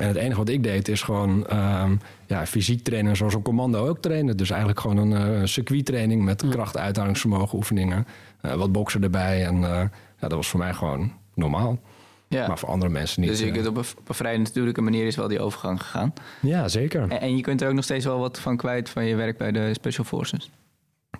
En 0.00 0.08
het 0.08 0.16
enige 0.16 0.38
wat 0.38 0.48
ik 0.48 0.62
deed 0.62 0.88
is 0.88 1.02
gewoon 1.02 1.46
ehm, 1.46 1.96
ja, 2.26 2.46
fysiek 2.46 2.82
trainen 2.82 3.16
zoals 3.16 3.34
een 3.34 3.42
commando 3.42 3.88
ook 3.88 3.98
trainen. 3.98 4.36
Dus 4.36 4.50
eigenlijk 4.50 4.80
gewoon 4.80 4.96
een 4.96 5.40
eh 5.40 5.46
circuittraining 5.46 6.24
met 6.24 6.44
kracht, 6.48 6.76
uithoudingsvermogen, 6.76 7.58
oefeningen. 7.58 8.06
Eh, 8.40 8.54
wat 8.54 8.72
boksen 8.72 9.02
erbij. 9.02 9.44
En 9.44 9.54
eh, 9.54 9.80
ja, 10.20 10.28
dat 10.28 10.32
was 10.32 10.48
voor 10.48 10.58
mij 10.58 10.74
gewoon 10.74 11.12
normaal. 11.34 11.78
ja. 12.28 12.46
Maar 12.46 12.58
voor 12.58 12.68
andere 12.68 12.90
mensen 12.90 13.20
niet. 13.20 13.30
dus 13.30 13.40
je 13.40 13.50
kunt 13.50 13.66
op 13.66 13.76
een, 13.76 13.84
op 14.08 14.14
vrij 14.16 14.36
natuurlijke 14.36 14.80
manier 14.80 15.06
is 15.06 15.16
wel 15.16 15.28
die 15.28 15.40
overgang 15.40 15.82
gegaan. 15.82 16.12
Ja, 16.40 16.68
zeker. 16.68 17.02
En, 17.02 17.20
en 17.20 17.36
je 17.36 17.42
kunt 17.42 17.60
er 17.60 17.68
ook 17.68 17.74
nog 17.74 17.84
steeds 17.84 18.04
wel 18.04 18.18
wat 18.18 18.40
van 18.40 18.56
kwijt 18.56 18.88
van 18.88 19.04
je 19.04 19.14
werk 19.14 19.38
bij 19.38 19.52
de 19.52 19.74
Special 19.74 20.04
Forces. 20.04 20.50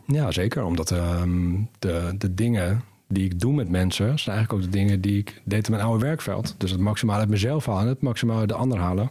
Ja, 0.06 0.30
zeker. 0.30 0.64
Omdat 0.64 0.90
ehm, 0.90 1.52
de, 1.78 2.14
de 2.18 2.34
dingen 2.34 2.82
die 3.12 3.24
ik 3.24 3.40
doe 3.40 3.52
met 3.52 3.68
mensen... 3.68 4.18
zijn 4.18 4.36
eigenlijk 4.36 4.52
ook 4.52 4.72
de 4.72 4.78
dingen 4.78 5.00
die 5.00 5.18
ik 5.18 5.42
deed 5.44 5.66
in 5.66 5.72
mijn 5.72 5.84
oude 5.84 6.04
werkveld. 6.04 6.54
Dus 6.58 6.70
het 6.70 6.80
maximaal 6.80 7.18
uit 7.18 7.28
mezelf 7.28 7.66
halen 7.66 7.82
en 7.82 7.88
het 7.88 8.02
maximaal 8.02 8.38
uit 8.38 8.48
de 8.48 8.54
ander 8.54 8.78
halen. 8.78 9.10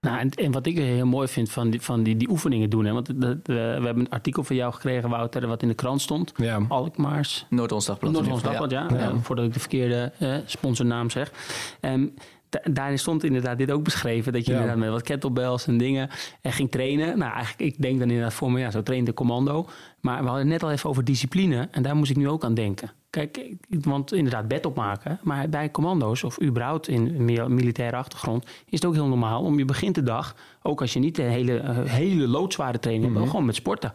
Nou, 0.00 0.18
en, 0.18 0.30
en 0.30 0.52
wat 0.52 0.66
ik 0.66 0.76
heel 0.76 1.06
mooi 1.06 1.28
vind 1.28 1.50
van 1.50 1.70
die, 1.70 1.80
van 1.80 2.02
die, 2.02 2.16
die 2.16 2.30
oefeningen 2.30 2.70
doen. 2.70 2.84
Hè, 2.84 2.92
want 2.92 3.08
we 3.08 3.52
hebben 3.54 3.98
een 3.98 4.10
artikel 4.10 4.44
van 4.44 4.56
jou 4.56 4.72
gekregen, 4.72 5.10
Wouter, 5.10 5.46
wat 5.46 5.62
in 5.62 5.68
de 5.68 5.74
krant 5.74 6.00
stond. 6.00 6.32
Ja, 6.36 6.60
Alkmaars 6.68 7.46
Noord-Ons 7.48 7.86
Dagblad. 7.86 8.14
Dagblad, 8.14 8.70
ja. 8.70 8.88
Ja. 8.92 9.14
Voordat 9.22 9.44
ik 9.44 9.52
de 9.52 9.60
verkeerde 9.60 10.12
eh, 10.18 10.34
sponsornaam 10.44 11.10
zeg. 11.10 11.32
Ehm, 11.80 12.06
da- 12.50 12.62
daarin 12.72 12.98
stond 12.98 13.24
inderdaad 13.24 13.58
dit 13.58 13.70
ook 13.70 13.84
beschreven. 13.84 14.32
Dat 14.32 14.44
je 14.46 14.52
Ja. 14.52 14.58
inderdaad 14.58 14.82
met 14.84 14.90
wat 14.92 15.02
kettlebells 15.02 15.66
en 15.66 15.78
dingen 15.78 16.08
en 16.40 16.52
ging 16.52 16.70
trainen. 16.70 17.18
Nou, 17.18 17.32
eigenlijk, 17.32 17.74
ik 17.74 17.82
denk 17.82 17.98
dan 17.98 18.08
inderdaad 18.08 18.34
voor 18.34 18.52
me, 18.52 18.58
ja, 18.60 18.70
zo 18.70 18.82
traint 18.82 19.06
de 19.06 19.14
commando. 19.14 19.66
Maar 20.00 20.18
we 20.18 20.24
hadden 20.24 20.40
het 20.42 20.48
net 20.52 20.62
al 20.62 20.70
even 20.70 20.90
over 20.90 21.04
discipline. 21.04 21.68
En 21.70 21.82
daar 21.82 21.96
moest 21.96 22.10
ik 22.10 22.16
nu 22.16 22.28
ook 22.28 22.44
aan 22.44 22.54
denken. 22.54 22.90
Kijk, 23.10 23.40
want 23.68 24.12
inderdaad 24.12 24.48
bed 24.48 24.66
opmaken. 24.66 25.18
Maar 25.22 25.48
bij 25.48 25.70
commando's 25.70 26.22
of 26.22 26.42
überhaupt 26.42 26.88
in 26.88 27.24
meer 27.24 27.50
militaire 27.50 27.96
achtergrond... 27.96 28.44
is 28.44 28.52
het 28.70 28.84
ook 28.84 28.94
heel 28.94 29.06
normaal 29.06 29.42
om 29.42 29.58
je 29.58 29.64
begint 29.64 29.94
de 29.94 30.02
dag... 30.02 30.36
ook 30.62 30.80
als 30.80 30.92
je 30.92 30.98
niet 30.98 31.16
de 31.16 31.22
hele, 31.22 31.56
eh, 31.58 31.76
hele 31.84 32.26
loodzware 32.28 32.78
training 32.78 33.06
hebt... 33.08 33.18
Mhm. 33.20 33.30
gewoon 33.30 33.46
met 33.46 33.54
sporten. 33.54 33.92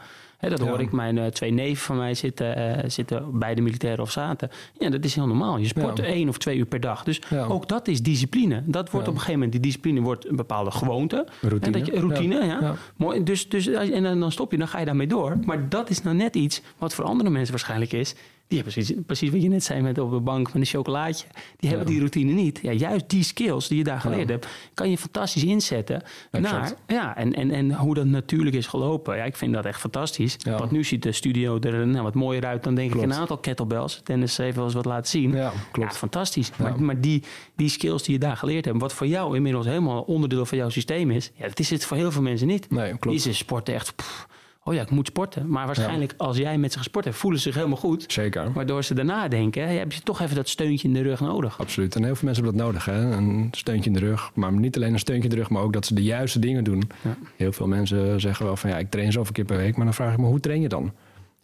Dat 0.50 0.60
Ja. 0.60 0.66
hoor 0.66 0.80
ik 0.80 0.92
mijn 0.92 1.18
eh, 1.18 1.26
twee 1.26 1.52
neven 1.52 1.84
van 1.84 1.98
mij 1.98 2.14
zitten, 2.14 2.56
eh, 2.56 2.90
zitten 2.90 3.40
bij 3.40 3.56
de 3.56 3.62
militaire 3.62 4.02
of 4.02 4.12
zaten. 4.12 4.50
Ja, 4.80 4.90
dat 4.90 5.04
is 5.06 5.16
heel 5.16 5.28
normaal. 5.28 5.58
Je 5.58 5.68
sport 5.68 5.98
Ja. 5.98 6.04
één 6.04 6.30
of 6.30 6.38
twee 6.38 6.58
uur 6.58 6.66
per 6.66 6.80
dag. 6.80 7.04
Dus 7.04 7.22
ook 7.48 7.68
dat 7.68 7.88
is 7.88 8.02
discipline. 8.02 8.62
Dat 8.66 8.90
wordt 8.90 9.08
op 9.08 9.14
een 9.14 9.20
gegeven 9.20 9.40
moment... 9.40 9.52
die 9.52 9.62
discipline 9.62 10.02
wordt 10.02 10.30
een 10.30 10.36
bepaalde 10.36 10.72
gewoonte. 10.72 11.28
Routine. 11.42 11.66
En 11.66 11.72
dat 11.72 11.86
je, 11.86 12.00
routine, 12.00 12.46
ja. 12.46 12.76
Mooi. 12.96 13.24
Dus, 13.24 13.50
dus, 13.50 13.68
en 13.68 14.04
dan, 14.04 14.20
dan 14.20 14.32
stop 14.32 14.52
je, 14.52 14.58
dan 14.58 14.68
ga 14.68 14.80
je 14.80 14.86
daarmee 14.86 15.08
door. 15.08 15.38
Maar 15.46 15.70
dat 15.70 15.90
is 15.90 16.02
nou 16.02 16.16
net 16.16 16.36
iets 16.36 16.62
wat 16.78 16.94
voor 16.94 17.06
andere 17.06 17.30
mensen 17.30 17.52
waarschijnlijk 17.52 17.92
is. 17.94 18.16
Die 18.48 18.58
hebben 18.58 18.74
precies, 18.74 18.96
precies 19.06 19.30
wat 19.30 19.42
je 19.42 19.50
net 19.50 19.64
zei 19.64 19.82
met 19.82 19.98
op 19.98 20.12
de 20.12 20.20
bank 20.20 20.46
met 20.48 20.56
een 20.56 20.66
chocolaatje. 20.66 21.26
Die 21.58 21.70
hebben 21.70 21.88
Ja. 21.88 21.94
die 21.94 22.00
routine 22.00 22.32
niet. 22.32 22.60
Ja, 22.62 22.72
juist 22.72 23.10
die 23.10 23.24
skills 23.24 23.68
die 23.68 23.78
je 23.78 23.84
daar 23.84 24.00
geleerd 24.00 24.28
Ja. 24.28 24.32
hebt, 24.34 24.48
kan 24.74 24.90
je 24.90 24.98
fantastisch 24.98 25.44
inzetten. 25.44 26.04
Naar, 26.32 26.74
ja, 26.88 27.16
en, 27.18 27.34
en, 27.34 27.52
en 27.52 27.74
hoe 27.74 27.94
dat 27.96 28.06
natuurlijk 28.06 28.56
is 28.56 28.68
gelopen. 28.68 29.16
Ja, 29.18 29.24
ik 29.24 29.36
vind 29.36 29.54
dat 29.54 29.66
echt 29.66 29.80
fantastisch. 29.80 30.36
Ja. 30.38 30.58
Want 30.58 30.72
nu 30.72 30.84
ziet 30.84 31.04
de 31.04 31.12
studio 31.12 31.60
er 31.60 31.88
nou, 31.88 32.04
wat 32.04 32.14
mooier 32.14 32.46
uit 32.46 32.64
dan 32.64 32.76
denk 32.76 32.94
ik 32.96 33.02
een 33.02 33.14
aantal 33.14 33.38
kettlebells. 33.38 34.02
Dennis 34.04 34.38
heeft 34.38 34.56
wel 34.56 34.66
eens 34.66 34.74
wat 34.74 34.86
laten 34.86 35.10
zien. 35.10 35.32
Ja, 35.32 35.52
klopt. 35.72 35.92
Ja, 35.92 35.98
fantastisch. 35.98 36.52
Maar, 36.58 36.82
maar 36.82 37.02
die, 37.02 37.24
die 37.56 37.70
skills 37.70 38.04
die 38.04 38.14
je 38.14 38.20
daar 38.20 38.38
geleerd 38.38 38.66
hebt, 38.66 38.82
wat 38.82 38.94
voor 38.94 39.08
jou 39.08 39.36
inmiddels 39.36 39.66
helemaal 39.66 40.02
onderdeel 40.02 40.46
van 40.46 40.58
jouw 40.58 40.70
systeem 40.70 41.12
is, 41.12 41.32
ja, 41.36 41.48
dat 41.48 41.60
is 41.60 41.70
het 41.70 41.86
voor 41.86 41.98
heel 41.98 42.12
veel 42.12 42.22
mensen 42.22 42.48
niet. 42.48 42.70
Nee, 42.72 42.88
klopt. 42.90 43.04
Die 43.10 43.20
ze 43.20 43.34
sporten 43.34 43.74
echt. 43.74 43.96
pff, 43.96 44.28
oh 44.68 44.74
ja, 44.74 44.82
ik 44.82 44.90
moet 44.90 45.08
sporten. 45.08 45.50
Maar 45.50 45.66
waarschijnlijk 45.66 46.14
als 46.18 46.38
jij 46.38 46.58
met 46.58 46.72
ze 46.72 46.78
gesport 46.78 47.06
hebt, 47.06 47.18
voelen 47.18 47.40
ze 47.40 47.46
zich 47.48 47.56
helemaal 47.56 47.78
goed. 47.78 48.04
Zeker. 48.08 48.52
Waardoor 48.54 48.84
ze 48.84 48.94
daarna 48.94 49.28
denken, 49.28 49.78
heb 49.78 49.92
je 49.92 50.02
toch 50.02 50.22
even 50.22 50.36
dat 50.36 50.50
steuntje 50.50 50.88
in 50.88 50.94
de 50.94 51.02
rug 51.02 51.20
nodig. 51.20 51.60
Absoluut. 51.60 51.96
En 51.96 52.04
heel 52.04 52.16
veel 52.16 52.26
mensen 52.26 52.44
hebben 52.44 52.62
dat 52.62 52.72
nodig. 52.72 52.86
Hè? 52.86 53.16
Een 53.18 53.48
steuntje 53.52 53.90
in 53.90 53.96
de 53.96 54.06
rug. 54.06 54.32
Maar 54.34 54.52
niet 54.54 54.76
alleen 54.76 54.94
een 54.94 55.00
steuntje 55.00 55.30
in 55.30 55.36
de 55.36 55.42
rug, 55.42 55.50
maar 55.50 55.62
ook 55.62 55.74
dat 55.74 55.86
ze 55.86 55.94
de 55.94 56.04
juiste 56.04 56.40
dingen 56.40 56.64
doen. 56.64 56.84
Ja. 57.02 57.16
Heel 57.36 57.52
veel 57.52 57.68
mensen 57.68 58.22
zeggen 58.22 58.46
wel 58.46 58.56
van 58.58 58.70
ja, 58.70 58.78
ik 58.78 58.90
train 58.90 59.12
zoveel 59.12 59.34
keer 59.34 59.46
per 59.46 59.58
week. 59.58 59.76
Maar 59.76 59.86
dan 59.86 59.94
vraag 59.94 60.12
ik 60.14 60.20
me, 60.20 60.26
hoe 60.26 60.40
train 60.40 60.62
je 60.62 60.70
dan? 60.70 60.92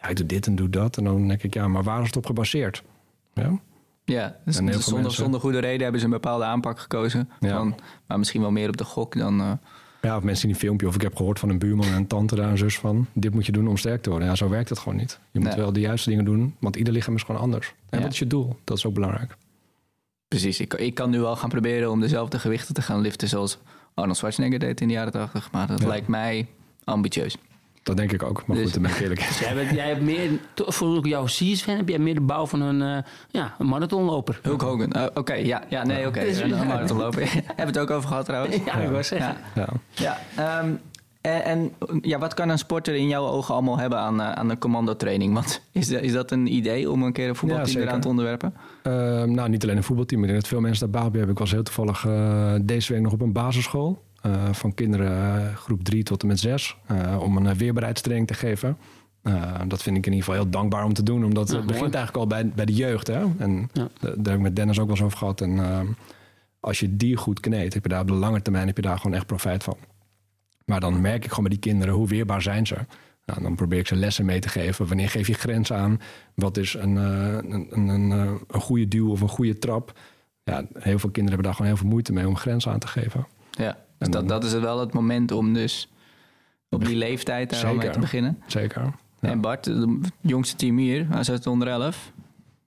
Ja, 0.02 0.08
ik 0.08 0.16
doe 0.16 0.26
dit 0.26 0.48
en 0.48 0.56
doe 0.56 0.70
dat. 0.70 0.98
En 0.98 1.04
dan 1.04 1.28
denk 1.28 1.44
ik, 1.44 1.54
ja, 1.54 1.68
maar 1.68 1.84
waar 1.84 2.00
is 2.02 2.08
het 2.08 2.18
op 2.18 2.26
gebaseerd? 2.26 2.84
Ja, 3.34 3.60
Ja, 4.06 4.36
dus 4.46 4.58
En 4.58 4.64
heel 4.64 4.72
veel 4.74 4.82
zonder, 4.82 5.02
mensen- 5.02 5.24
zonder 5.24 5.40
goede 5.40 5.60
reden 5.60 5.82
hebben 5.82 6.00
ze 6.00 6.06
een 6.06 6.12
bepaalde 6.12 6.44
aanpak 6.44 6.80
gekozen. 6.80 7.30
Ja. 7.40 7.58
Van, 7.58 7.76
maar 8.08 8.20
misschien 8.20 8.42
wel 8.42 8.52
meer 8.52 8.68
op 8.68 8.78
de 8.78 8.84
gok 8.84 9.18
dan... 9.18 9.40
eh, 9.42 9.52
ja 10.02 10.18
of 10.18 10.24
mensen 10.24 10.46
in 10.48 10.52
die 10.52 10.62
filmpje. 10.62 10.88
Of 10.88 10.96
ik 10.96 11.02
heb 11.02 11.16
gehoord 11.16 11.40
van 11.40 11.50
een 11.50 11.60
buurman 11.60 11.86
en 11.86 11.94
een 11.94 12.08
tante 12.08 12.36
daar, 12.36 12.50
een 12.52 12.58
zus 12.58 12.80
van. 12.80 13.08
Dit 13.14 13.34
moet 13.34 13.46
je 13.46 13.52
doen 13.52 13.68
om 13.68 13.78
sterk 13.78 14.02
te 14.02 14.10
worden. 14.10 14.28
Ja, 14.28 14.36
zo 14.36 14.50
werkt 14.50 14.70
het 14.70 14.80
gewoon 14.80 14.98
niet. 14.98 15.20
Je 15.32 15.40
moet 15.40 15.48
Nee. 15.48 15.58
wel 15.58 15.74
de 15.74 15.80
juiste 15.80 16.10
dingen 16.10 16.26
doen. 16.26 16.56
Want 16.60 16.76
ieder 16.76 16.94
lichaam 16.94 17.16
is 17.16 17.24
gewoon 17.24 17.42
anders. 17.42 17.74
En 17.90 17.98
Ja. 17.98 18.04
wat 18.04 18.14
is 18.14 18.20
je 18.20 18.28
doel? 18.28 18.56
Dat 18.64 18.78
is 18.78 18.86
ook 18.86 18.94
belangrijk. 18.94 19.36
precies, 20.28 20.60
ik, 20.60 20.74
ik 20.74 20.94
kan 20.94 21.10
nu 21.10 21.24
al 21.24 21.36
gaan 21.36 21.50
proberen 21.50 21.92
om 21.92 22.00
dezelfde 22.00 22.40
gewichten 22.40 22.74
te 22.74 22.82
gaan 22.82 23.02
liften 23.02 23.28
zoals 23.28 23.58
Arnold 23.94 24.18
Schwarzenegger 24.18 24.60
deed 24.60 24.82
in 24.82 24.88
de 24.88 24.94
jaren 24.94 25.12
80. 25.12 25.52
Maar 25.52 25.68
dat 25.68 25.82
Ja. 25.82 25.88
lijkt 25.88 26.08
mij 26.08 26.48
ambitieus. 26.84 27.38
Dat 27.84 27.98
denk 27.98 28.12
ik 28.12 28.24
ook. 28.24 28.44
Maar 28.46 28.56
Dus- 28.56 28.66
goed, 28.66 28.74
dan 28.74 28.82
ben 28.84 28.92
ik 28.92 28.98
eerlijk. 29.00 29.20
Dus 29.28 29.40
jij, 29.40 29.56
bent, 29.56 29.70
jij 29.72 29.88
hebt 29.88 30.02
meer, 30.02 30.30
voor 30.56 31.08
jouw 31.08 31.24
CS-fan 31.26 31.76
heb 31.76 31.90
jij 31.90 32.00
meer 32.00 32.14
de 32.14 32.22
bouw 32.22 32.46
van 32.46 32.62
een, 32.62 32.82
eh, 32.98 33.04
ja, 33.30 33.56
een 33.60 33.66
marathonloper. 33.68 34.40
Hulk 34.42 34.62
Hogan. 34.62 34.92
Eh, 34.92 35.06
oké, 35.14 35.34
ja, 35.34 35.64
ja, 35.70 35.84
nee, 35.84 36.08
oké. 36.08 36.20
Dus- 36.20 36.40
Een 36.40 36.50
marathon 36.68 36.98
lopen. 36.98 37.28
Hebben 37.30 37.56
we 37.56 37.64
het 37.64 37.78
ook 37.80 37.90
over 37.90 38.08
gehad 38.10 38.26
trouwens? 38.26 38.56
Ja, 38.66 38.74
ik 38.76 38.90
wou 38.90 39.04
zeggen. 39.04 39.36
Ja. 39.56 39.68
Ja. 39.96 40.18
Ja, 40.36 40.60
ehm, 40.60 40.72
en, 41.22 41.44
en 41.44 41.72
ja, 42.02 42.18
wat 42.20 42.34
kan 42.34 42.50
een 42.50 42.58
sporter 42.58 42.96
in 42.96 43.08
jouw 43.08 43.26
ogen 43.26 43.54
allemaal 43.54 43.78
hebben 43.78 44.00
aan, 44.00 44.22
eh, 44.22 44.32
aan 44.32 44.50
een 44.50 44.58
commandotraining? 44.60 45.34
Want 45.34 45.62
is, 45.72 45.88
dat- 45.88 46.02
is 46.02 46.12
dat 46.14 46.32
een 46.32 46.54
idee 46.54 46.92
om 46.92 47.04
een 47.04 47.14
keer 47.14 47.30
een 47.30 47.36
voetbalteam 47.36 47.70
zeker. 47.72 47.88
eraan 47.88 48.02
te 48.02 48.08
onderwerpen? 48.08 48.54
Ehm, 48.84 49.32
nou, 49.32 49.50
niet 49.50 49.64
alleen 49.64 49.78
een 49.78 49.84
voetbalteam. 49.84 50.22
Ik 50.22 50.28
denk 50.28 50.40
dat 50.40 50.50
veel 50.50 50.60
mensen 50.62 50.92
daar 50.92 51.02
baat 51.02 51.10
bij 51.12 51.18
hebben. 51.20 51.32
Ik 51.36 51.42
was 51.42 51.52
heel 51.52 51.64
toevallig 51.64 52.06
eh, 52.06 52.54
deze 52.62 52.94
week 52.94 53.02
nog 53.02 53.14
op 53.14 53.22
een 53.22 53.32
basisschool. 53.34 54.02
Eh, 54.22 54.54
van 54.54 54.74
kinderen 54.74 55.42
eh, 55.48 55.56
groep 55.56 55.84
3 55.84 56.04
tot 56.04 56.22
en 56.22 56.28
met 56.28 56.40
6. 56.40 56.78
om 57.20 57.38
een 57.38 57.48
eh, 57.48 57.56
weerbaarheidstraining 57.56 58.28
te 58.28 58.34
geven. 58.34 58.78
Eh, 59.22 59.54
dat 59.68 59.84
vind 59.84 59.98
ik 59.98 60.06
in 60.06 60.12
ieder 60.14 60.26
geval 60.28 60.42
heel 60.44 60.52
dankbaar 60.52 60.84
om 60.84 60.94
te 60.94 61.04
doen. 61.04 61.24
Omdat 61.26 61.50
Ja, 61.50 61.56
het 61.58 61.66
begint 61.66 61.84
mooi. 61.86 61.96
eigenlijk 61.98 62.32
al 62.32 62.38
bij, 62.38 62.50
bij 62.56 62.66
de 62.66 62.74
jeugd. 62.74 63.08
Hè? 63.08 63.24
En 63.38 63.70
Ja. 63.74 63.88
daar 64.02 64.14
heb 64.24 64.34
ik 64.36 64.40
met 64.40 64.56
Dennis 64.56 64.80
ook 64.80 64.86
wel 64.88 64.96
eens 64.96 65.06
over 65.06 65.18
gehad. 65.18 65.42
En 65.42 65.60
ehm, 65.60 65.88
als 66.60 66.80
je 66.80 66.96
die 66.98 67.16
goed 67.18 67.40
kneedt, 67.40 67.74
heb 67.74 67.84
je 67.84 67.90
daar 67.90 68.02
op 68.02 68.08
de 68.08 68.14
lange 68.14 68.42
termijn 68.42 68.68
heb 68.68 68.76
je 68.76 68.82
daar 68.82 68.98
gewoon 68.98 69.16
echt 69.16 69.26
profijt 69.26 69.64
van. 69.64 69.78
Maar 70.66 70.80
dan 70.80 71.02
merk 71.02 71.24
ik 71.24 71.30
gewoon 71.30 71.44
bij 71.50 71.58
die 71.60 71.70
kinderen 71.72 71.94
hoe 71.94 72.08
weerbaar 72.08 72.42
zijn 72.42 72.68
ze. 72.68 72.76
Nou, 73.26 73.42
dan 73.42 73.56
probeer 73.56 73.80
ik 73.80 73.88
ze 73.88 73.96
lessen 73.96 74.26
mee 74.26 74.40
te 74.40 74.50
geven. 74.50 74.88
Wanneer 74.88 75.10
geef 75.10 75.28
je 75.28 75.34
grenzen 75.34 75.76
aan? 75.78 76.00
Wat 76.36 76.58
is 76.58 76.74
een, 76.74 76.98
eh, 76.98 77.34
een, 77.34 77.68
een, 77.70 77.88
een, 77.88 78.12
eh, 78.12 78.32
een 78.48 78.62
goede 78.62 78.88
duw 78.88 79.10
of 79.12 79.22
een 79.22 79.28
goede 79.30 79.58
trap? 79.58 80.00
Ja, 80.44 80.58
heel 80.74 81.00
veel 81.00 81.10
kinderen 81.10 81.26
hebben 81.26 81.44
daar 81.44 81.54
gewoon 81.54 81.68
heel 81.68 81.78
veel 81.78 81.88
moeite 81.90 82.14
mee 82.14 82.28
om 82.28 82.36
grenzen 82.38 82.72
aan 82.72 82.80
te 82.80 82.88
geven. 82.88 83.28
Ja, 83.52 83.78
dus 84.06 84.10
dat, 84.10 84.28
dat 84.28 84.44
is 84.44 84.54
wel 84.54 84.80
het 84.80 84.94
moment 84.94 85.32
om 85.32 85.54
dus 85.54 85.90
op 86.70 86.86
die 86.86 86.96
leeftijd 86.96 87.50
daar 87.50 87.66
al 87.66 87.76
mee 87.76 87.90
te 87.90 88.00
beginnen. 88.00 88.42
Zeker. 88.48 88.82
Ja. 89.22 89.30
En 89.30 89.42
Bart, 89.42 89.66
het 89.66 89.90
jongste 90.22 90.56
team 90.56 90.78
hier, 90.78 91.08
hij 91.10 91.24
zit 91.24 91.48
onder 91.48 91.68
11. 91.68 92.12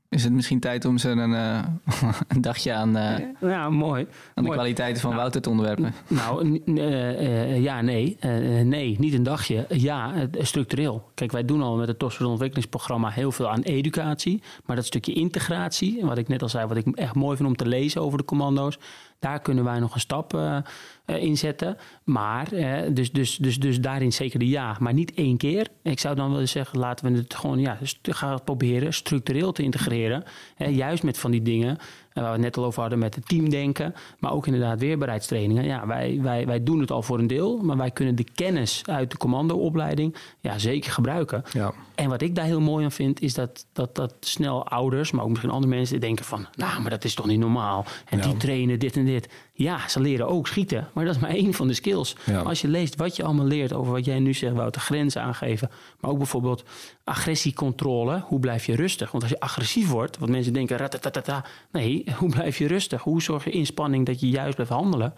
Is 0.08 0.24
het 0.24 0.32
misschien 0.32 0.60
tijd 0.60 0.84
om 0.84 0.98
ze 0.98 1.08
een, 1.08 1.34
eh, 1.34 1.58
een 2.28 2.40
dagje 2.40 2.72
aan, 2.72 2.96
eh, 2.96 3.24
Ja, 3.40 3.70
mooi. 3.70 4.02
aan 4.02 4.08
de 4.34 4.42
Mooi. 4.42 4.52
kwaliteiten 4.54 5.00
van 5.00 5.10
Nou, 5.10 5.20
Wouter 5.22 5.42
te 5.42 5.50
onderwerpen? 5.50 5.94
Nou, 6.08 6.60
eh, 6.76 7.62
ja, 7.62 7.80
nee. 7.80 8.16
Eh, 8.20 8.30
nee, 8.64 8.96
niet 8.98 9.14
een 9.14 9.22
dagje. 9.22 9.66
Ja, 9.68 10.12
structureel. 10.38 11.10
Kijk, 11.14 11.32
wij 11.32 11.44
doen 11.44 11.62
al 11.62 11.76
met 11.76 11.88
het 11.88 11.98
Tosford 11.98 12.28
ontwikkelingsprogramma 12.28 13.08
heel 13.10 13.32
veel 13.32 13.50
aan 13.50 13.60
educatie. 13.62 14.42
Maar 14.64 14.76
dat 14.76 14.84
stukje 14.84 15.12
integratie, 15.12 16.00
en 16.00 16.06
wat 16.06 16.18
ik 16.18 16.28
net 16.28 16.42
al 16.42 16.48
zei, 16.48 16.66
wat 16.66 16.76
ik 16.76 16.86
echt 16.86 17.14
mooi 17.14 17.36
vind 17.36 17.48
om 17.48 17.56
te 17.56 17.66
lezen 17.66 18.02
over 18.02 18.18
de 18.18 18.24
commando's. 18.24 18.78
Daar 19.24 19.40
kunnen 19.40 19.64
wij 19.64 19.78
nog 19.78 19.94
een 19.94 20.00
stap 20.00 20.34
eh, 20.34 20.58
in 21.04 21.36
zetten. 21.36 21.76
Maar, 22.04 22.52
eh, 22.52 22.94
dus, 22.94 23.12
dus, 23.12 23.36
dus, 23.36 23.58
dus 23.58 23.80
daarin 23.80 24.12
zeker 24.12 24.38
de 24.38 24.48
ja. 24.48 24.76
Maar 24.80 24.92
niet 24.92 25.14
één 25.14 25.36
keer. 25.36 25.68
Ik 25.82 26.00
zou 26.00 26.14
dan 26.14 26.30
willen 26.30 26.48
zeggen, 26.48 26.78
laten 26.78 27.12
we 27.12 27.18
het 27.18 27.34
gewoon 27.34 27.58
ja, 27.58 27.78
gaan 28.02 28.42
proberen 28.44 28.94
structureel 28.94 29.52
te 29.52 29.62
integreren. 29.62 30.24
Juist 30.56 31.02
met 31.02 31.18
van 31.18 31.30
die 31.30 31.42
dingen 31.42 31.78
waar 32.12 32.24
we 32.24 32.30
het 32.30 32.40
net 32.40 32.56
al 32.56 32.64
over 32.64 32.80
hadden 32.80 32.98
met 32.98 33.14
het 33.14 33.28
teamdenken. 33.28 33.94
Maar 34.18 34.32
ook 34.32 34.46
inderdaad 34.46 34.78
weerbaarheidstrainingen. 34.78 35.64
Ja, 35.64 35.86
wij, 35.86 36.18
wij, 36.22 36.46
wij 36.46 36.62
doen 36.62 36.80
het 36.80 36.90
al 36.90 37.02
voor 37.02 37.18
een 37.18 37.26
deel. 37.26 37.58
Maar 37.58 37.76
wij 37.76 37.90
kunnen 37.90 38.14
de 38.14 38.26
kennis 38.34 38.82
uit 38.86 39.10
de 39.10 39.16
commandoopleiding 39.16 40.16
ja, 40.40 40.58
zeker 40.58 40.92
gebruiken. 40.92 41.42
Ja. 41.52 41.72
En 41.94 42.08
wat 42.08 42.22
ik 42.22 42.34
daar 42.34 42.44
heel 42.44 42.60
mooi 42.60 42.84
aan 42.84 42.92
vind, 42.92 43.20
is 43.20 43.34
dat, 43.34 43.66
dat, 43.72 43.94
dat 43.94 44.14
snel 44.20 44.66
ouders, 44.68 45.10
maar 45.10 45.22
ook 45.24 45.30
misschien 45.30 45.50
andere 45.50 45.74
mensen 45.74 46.00
denken 46.00 46.24
van, 46.24 46.46
nou, 46.54 46.80
maar 46.80 46.90
dat 46.90 47.04
is 47.04 47.14
toch 47.14 47.26
niet 47.26 47.38
normaal. 47.38 47.84
En 48.08 48.18
Ja. 48.18 48.24
die 48.24 48.36
trainen 48.36 48.78
dit 48.78 48.96
en 48.96 49.04
dit. 49.04 49.28
Ja, 49.52 49.88
ze 49.88 50.00
leren 50.00 50.28
ook 50.28 50.46
schieten, 50.46 50.88
maar 50.92 51.04
dat 51.04 51.14
is 51.14 51.20
maar 51.20 51.30
één 51.40 51.54
van 51.54 51.66
de 51.66 51.74
skills. 51.74 52.16
Ja. 52.26 52.40
Als 52.40 52.60
je 52.60 52.68
leest 52.68 52.96
wat 52.96 53.16
je 53.16 53.22
allemaal 53.24 53.46
leert 53.46 53.72
over 53.72 53.92
wat 53.92 54.04
jij 54.04 54.18
nu 54.18 54.34
zegt, 54.34 54.54
Wouter, 54.54 54.80
grenzen 54.80 55.22
aangeven. 55.22 55.70
Maar 56.00 56.10
ook 56.10 56.18
bijvoorbeeld 56.18 56.64
agressiecontrole. 57.04 58.20
Hoe 58.26 58.40
blijf 58.40 58.66
je 58.66 58.76
rustig? 58.76 59.10
Want 59.10 59.22
als 59.22 59.32
je 59.32 59.40
agressief 59.40 59.88
wordt, 59.88 60.18
wat 60.18 60.28
mensen 60.28 60.52
denken, 60.52 60.76
ratatatata. 60.76 61.44
Nee, 61.72 62.04
hoe 62.18 62.30
blijf 62.30 62.58
je 62.58 62.66
rustig? 62.66 63.02
Hoe 63.02 63.22
zorg 63.22 63.44
je 63.44 63.50
inspanning 63.50 64.06
dat 64.06 64.20
je 64.20 64.28
juist 64.28 64.54
blijft 64.54 64.72
handelen? 64.72 65.14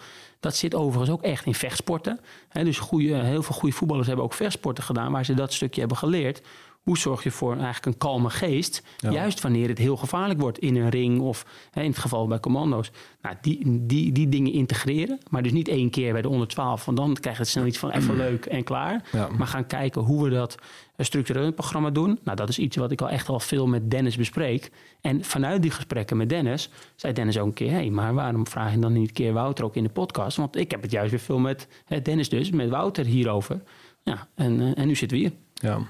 Dat 0.47 0.57
zit 0.57 0.75
overigens 0.75 1.11
ook 1.11 1.23
echt 1.23 1.47
in 1.47 1.55
vechtsporten. 1.55 2.21
Dus 2.53 2.79
goede, 2.79 3.15
heel 3.15 3.43
veel 3.43 3.55
goede 3.55 3.75
voetballers 3.75 4.07
hebben 4.07 4.25
ook 4.25 4.33
vechtsporten 4.33 4.85
gedaan, 4.85 5.13
waar 5.13 5.25
ze 5.25 5.35
dat 5.35 5.53
stukje 5.53 5.81
hebben 5.81 5.99
geleerd. 5.99 6.43
Hoe 6.87 6.99
zorg 6.99 7.23
je 7.23 7.31
voor 7.31 7.53
eigenlijk 7.53 7.87
een 7.87 7.99
kalme 7.99 8.31
geest? 8.31 8.83
Ja. 8.97 9.11
Juist 9.11 9.41
wanneer 9.41 9.69
het 9.69 9.79
heel 9.79 9.97
gevaarlijk 9.97 10.41
wordt 10.41 10.59
in 10.59 10.77
een 10.77 10.89
ring 10.89 11.21
of 11.21 11.47
hè, 11.71 11.83
in 11.83 11.91
het 11.91 11.99
geval 11.99 12.27
bij 12.27 12.41
commando's. 12.41 12.91
Nou, 13.23 13.37
die, 13.41 13.87
die, 13.87 14.13
die 14.13 14.29
dingen 14.29 14.53
integreren. 14.53 15.19
Maar 15.31 15.43
dus 15.43 15.53
niet 15.53 15.69
één 15.69 15.91
keer 15.91 16.13
bij 16.13 16.23
de 16.23 16.29
onder 16.29 16.49
12. 16.49 16.85
Want 16.85 16.97
dan 16.97 17.15
krijg 17.15 17.37
je 17.37 17.43
het 17.43 17.51
snel 17.51 17.67
iets 17.67 17.79
van 17.79 17.91
even 17.91 18.17
leuk 18.17 18.47
en 18.47 18.65
klaar. 18.65 19.03
Ja. 19.13 19.29
Maar 19.39 19.47
gaan 19.47 19.67
kijken 19.67 20.03
hoe 20.03 20.25
we 20.25 20.31
dat 20.31 20.55
eh, 20.97 21.07
structureel 21.07 21.41
in 21.41 21.47
het 21.47 21.57
programma 21.57 21.91
doen. 21.91 22.19
Nou, 22.25 22.37
dat 22.37 22.49
is 22.49 22.59
iets 22.59 22.77
wat 22.77 22.91
ik 22.91 23.01
al 23.01 23.11
echt 23.11 23.29
al 23.29 23.41
veel 23.41 23.67
met 23.67 23.91
Dennis 23.91 24.17
bespreek. 24.17 24.71
En 25.01 25.25
vanuit 25.25 25.63
die 25.63 25.71
gesprekken 25.71 26.17
met 26.17 26.29
Dennis 26.29 26.71
zei 26.97 27.13
Dennis 27.13 27.39
ook 27.39 27.47
een 27.47 27.53
keer: 27.53 27.71
hé, 27.71 27.77
hey, 27.77 27.91
maar 27.91 28.15
waarom 28.15 28.47
vraag 28.47 28.73
je 28.73 28.79
dan 28.79 28.93
niet 28.93 29.09
een 29.09 29.15
keer 29.15 29.33
Wouter 29.33 29.65
ook 29.65 29.77
in 29.77 29.85
de 29.85 29.91
podcast? 29.91 30.37
Want 30.37 30.57
ik 30.57 30.71
heb 30.71 30.83
het 30.83 30.91
juist 30.91 31.11
weer 31.11 31.21
veel 31.21 31.39
met 31.39 31.69
hè, 31.85 32.03
Dennis, 32.03 32.29
dus 32.29 32.51
met 32.51 32.69
Wouter 32.69 33.05
hierover. 33.05 33.63
Ja, 34.03 34.29
en, 34.35 34.61
eh, 34.61 34.83
en 34.83 34.87
nu 34.87 34.95
zitten 34.95 35.19
we 35.19 35.23
hier. 35.23 35.33
Ja, 35.55 35.81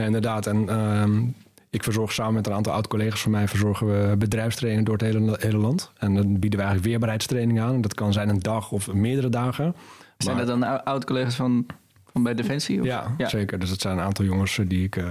Ja, 0.00 0.06
inderdaad. 0.06 0.46
En 0.46 0.68
ehm, 0.68 1.22
ik 1.70 1.82
verzorg 1.82 2.12
samen 2.12 2.34
met 2.34 2.46
een 2.46 2.52
aantal 2.52 2.72
oud-collega's 2.72 3.20
van 3.20 3.30
mij... 3.30 3.48
verzorgen 3.48 3.86
we 3.86 4.16
bedrijfstrainingen 4.16 4.84
door 4.84 4.96
het 4.96 5.06
hele, 5.06 5.36
hele 5.40 5.58
land. 5.58 5.90
En 5.98 6.14
dan 6.14 6.32
bieden 6.32 6.50
we 6.50 6.64
eigenlijk 6.64 6.84
weerbaarheidstraining 6.84 7.60
aan. 7.60 7.80
Dat 7.80 7.94
kan 7.94 8.12
zijn 8.12 8.28
een 8.28 8.38
dag 8.38 8.72
of 8.72 8.92
meerdere 8.92 9.28
dagen. 9.28 9.74
Zijn 10.18 10.36
dat 10.36 10.46
dan 10.46 10.62
ou- 10.62 10.80
oud-collega's 10.84 11.34
van, 11.34 11.66
van 12.12 12.22
bij 12.22 12.34
Defensie? 12.34 12.80
Of? 12.80 12.86
Ja, 12.86 13.14
zeker. 13.18 13.58
Dus 13.58 13.70
het 13.70 13.80
zijn 13.80 13.98
een 13.98 14.04
aantal 14.04 14.24
jongens 14.24 14.58
eh, 14.58 14.68
die 14.68 14.84
ik, 14.84 14.96
eh, 14.96 15.04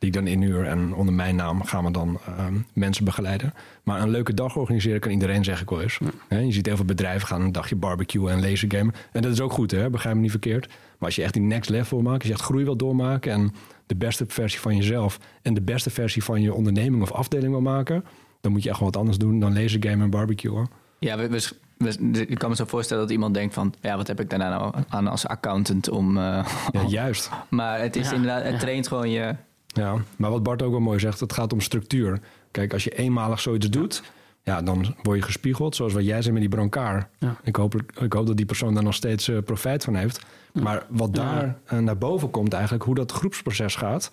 die 0.00 0.08
ik 0.08 0.14
dan 0.14 0.26
inhuur. 0.26 0.64
En 0.66 0.94
onder 0.94 1.14
mijn 1.14 1.36
naam 1.36 1.62
gaan 1.64 1.84
we 1.84 1.90
dan 1.90 2.18
ehm, 2.26 2.54
mensen 2.72 3.04
begeleiden. 3.04 3.54
Maar 3.82 4.00
een 4.02 4.10
leuke 4.10 4.34
dag 4.34 4.56
organiseren 4.56 5.00
kan 5.00 5.10
iedereen, 5.10 5.44
zeg 5.44 5.60
ik 5.60 5.70
wel 5.70 5.80
eens. 5.82 5.98
Hè, 6.28 6.38
je 6.38 6.52
ziet 6.52 6.66
heel 6.66 6.76
veel 6.76 6.84
bedrijven 6.84 7.28
gaan 7.28 7.40
een 7.42 7.52
dagje 7.52 7.76
barbecue 7.76 8.30
en 8.30 8.40
lasergamen. 8.40 8.94
En 9.12 9.22
dat 9.22 9.32
is 9.32 9.40
ook 9.40 9.52
goed, 9.52 9.70
hè? 9.70 9.90
begrijp 9.90 10.14
me 10.14 10.20
niet 10.20 10.30
verkeerd. 10.30 10.66
Maar 10.66 11.08
als 11.08 11.16
je 11.16 11.22
echt 11.22 11.32
die 11.32 11.42
next 11.42 11.70
level 11.70 11.88
wil 11.90 12.00
maken, 12.10 12.18
als 12.18 12.28
je 12.28 12.34
echt 12.34 12.42
groei 12.42 12.64
wil 12.64 12.76
doormaken... 12.76 13.32
en 13.32 13.52
de 13.86 13.96
beste 13.96 14.24
versie 14.28 14.60
van 14.60 14.76
jezelf 14.76 15.18
en 15.42 15.54
de 15.54 15.62
beste 15.62 15.90
versie 15.90 16.24
van 16.24 16.42
je 16.42 16.54
onderneming 16.54 17.02
of 17.02 17.12
afdeling 17.12 17.50
wil 17.52 17.60
maken... 17.60 18.04
dan 18.40 18.52
moet 18.52 18.62
je 18.62 18.68
echt 18.68 18.78
wel 18.78 18.88
wat 18.88 18.96
anders 19.00 19.18
doen 19.18 19.40
dan 19.40 19.52
lasergamen 19.54 20.00
en 20.00 20.10
barbecue. 20.10 20.50
Hoor. 20.50 20.66
Ja, 20.98 21.16
we, 21.16 21.28
we, 21.28 21.50
we- 21.78 22.26
ik 22.26 22.38
kan 22.38 22.48
me 22.50 22.56
zo 22.56 22.64
voorstellen 22.64 23.02
dat 23.02 23.12
iemand 23.12 23.34
denkt 23.34 23.54
van... 23.54 23.74
ja, 23.80 23.96
wat 23.96 24.06
heb 24.06 24.20
ik 24.20 24.30
daarna 24.30 24.48
nou 24.48 24.74
aan 24.88 25.06
als 25.06 25.26
accountant 25.26 25.88
om... 25.90 26.16
eh, 26.16 26.46
Ja, 26.72 26.82
juist. 26.88 27.30
maar 27.48 27.80
het 27.80 27.96
is 27.96 28.08
Ja, 28.08 28.14
inderdaad, 28.14 28.42
het 28.42 28.52
ja. 28.52 28.58
traint 28.58 28.88
gewoon 28.88 29.10
je... 29.10 29.34
Ja, 29.72 29.96
maar 30.16 30.30
wat 30.30 30.42
Bart 30.42 30.62
ook 30.62 30.70
wel 30.70 30.80
mooi 30.80 30.98
zegt, 30.98 31.20
het 31.20 31.32
gaat 31.32 31.52
om 31.52 31.60
structuur. 31.60 32.20
Kijk, 32.50 32.72
als 32.72 32.84
je 32.84 32.90
eenmalig 32.90 33.40
zoiets 33.40 33.70
doet, 33.70 34.02
ja, 34.42 34.62
dan 34.62 34.94
word 35.02 35.18
je 35.18 35.24
gespiegeld. 35.24 35.76
Zoals 35.76 35.92
wat 35.92 36.04
jij 36.04 36.22
zei 36.22 36.32
met 36.32 36.42
die 36.42 36.50
brancard. 36.50 37.06
Ja. 37.18 37.36
Ik, 37.42 37.56
hoop, 37.56 37.74
ik 38.00 38.12
hoop 38.12 38.26
dat 38.26 38.36
die 38.36 38.46
persoon 38.46 38.74
daar 38.74 38.82
nog 38.82 38.94
steeds 38.94 39.28
eh, 39.28 39.38
profijt 39.44 39.84
van 39.84 39.94
heeft. 39.94 40.20
Maar 40.52 40.86
wat 40.88 41.14
daar 41.14 41.58
eh, 41.64 41.78
naar 41.78 41.98
boven 41.98 42.30
komt 42.30 42.52
eigenlijk, 42.52 42.84
hoe 42.84 42.94
dat 42.94 43.12
groepsproces 43.12 43.74
gaat... 43.74 44.10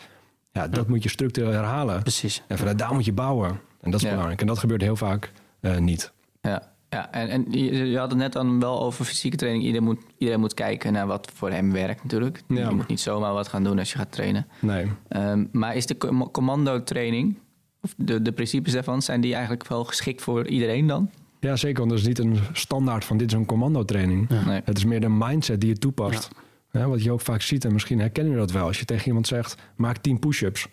Ja, 0.51 0.67
dat 0.67 0.87
moet 0.87 1.03
je 1.03 1.09
structureel 1.09 1.51
herhalen. 1.51 2.01
Precies. 2.01 2.43
En 2.47 2.57
vanuit 2.57 2.77
daar 2.77 2.93
moet 2.93 3.05
je 3.05 3.13
bouwen. 3.13 3.59
En 3.81 3.91
dat 3.91 4.01
is 4.01 4.09
belangrijk. 4.09 4.41
En 4.41 4.47
dat 4.47 4.59
gebeurt 4.59 4.81
heel 4.81 4.95
vaak 4.95 5.31
eh, 5.59 5.77
niet. 5.77 6.11
Ja, 6.41 6.71
ja. 6.89 7.11
En, 7.11 7.29
en 7.29 7.45
je, 7.49 7.85
je 7.89 7.97
had 7.97 8.09
het 8.09 8.19
net 8.19 8.33
dan 8.33 8.59
wel 8.59 8.81
over 8.81 9.05
fysieke 9.05 9.37
training. 9.37 9.63
Iedereen 9.65 9.87
moet, 9.87 9.99
iedereen 10.17 10.39
moet 10.41 10.53
kijken 10.53 10.93
naar 10.93 11.07
wat 11.07 11.31
voor 11.33 11.51
hem 11.51 11.71
werkt 11.71 12.03
natuurlijk. 12.03 12.41
Ja. 12.47 12.69
Je 12.69 12.75
moet 12.75 12.87
niet 12.87 12.99
zomaar 12.99 13.33
wat 13.33 13.47
gaan 13.47 13.63
doen 13.63 13.79
als 13.79 13.91
je 13.91 13.97
gaat 13.97 14.11
trainen. 14.11 14.47
Nee. 14.61 14.85
Ehm, 15.07 15.45
maar 15.51 15.75
is 15.75 15.85
de 15.85 15.97
com- 15.97 16.31
commando-training, 16.31 17.37
of 17.81 17.93
de, 17.97 18.21
de 18.21 18.31
principes 18.31 18.73
daarvan... 18.73 19.01
zijn 19.01 19.21
die 19.21 19.33
eigenlijk 19.33 19.67
wel 19.67 19.83
geschikt 19.83 20.21
voor 20.21 20.47
iedereen 20.47 20.87
dan? 20.87 21.09
Ja, 21.39 21.55
zeker. 21.55 21.77
Want 21.77 21.89
dat 21.89 21.99
is 21.99 22.07
niet 22.07 22.19
een 22.19 22.37
standaard 22.53 23.05
van 23.05 23.17
dit 23.17 23.31
is 23.31 23.37
een 23.37 23.45
commandotraining. 23.45 24.25
Ja. 24.29 24.45
Nee. 24.45 24.61
Het 24.65 24.77
is 24.77 24.85
meer 24.85 25.01
de 25.01 25.09
mindset 25.09 25.59
die 25.61 25.69
je 25.69 25.77
toepast. 25.77 26.29
Ja, 26.71 26.87
wat 26.87 27.03
je 27.03 27.11
ook 27.11 27.21
vaak 27.21 27.41
ziet, 27.41 27.65
en 27.65 27.73
misschien 27.73 27.99
herkennen 27.99 28.33
jullie 28.33 28.47
dat 28.47 28.55
wel. 28.57 28.67
Als 28.67 28.79
je 28.79 28.85
tegen 28.85 29.07
iemand 29.07 29.27
zegt, 29.27 29.55
maak 29.75 29.97
10 29.97 30.19
push-ups. 30.19 30.67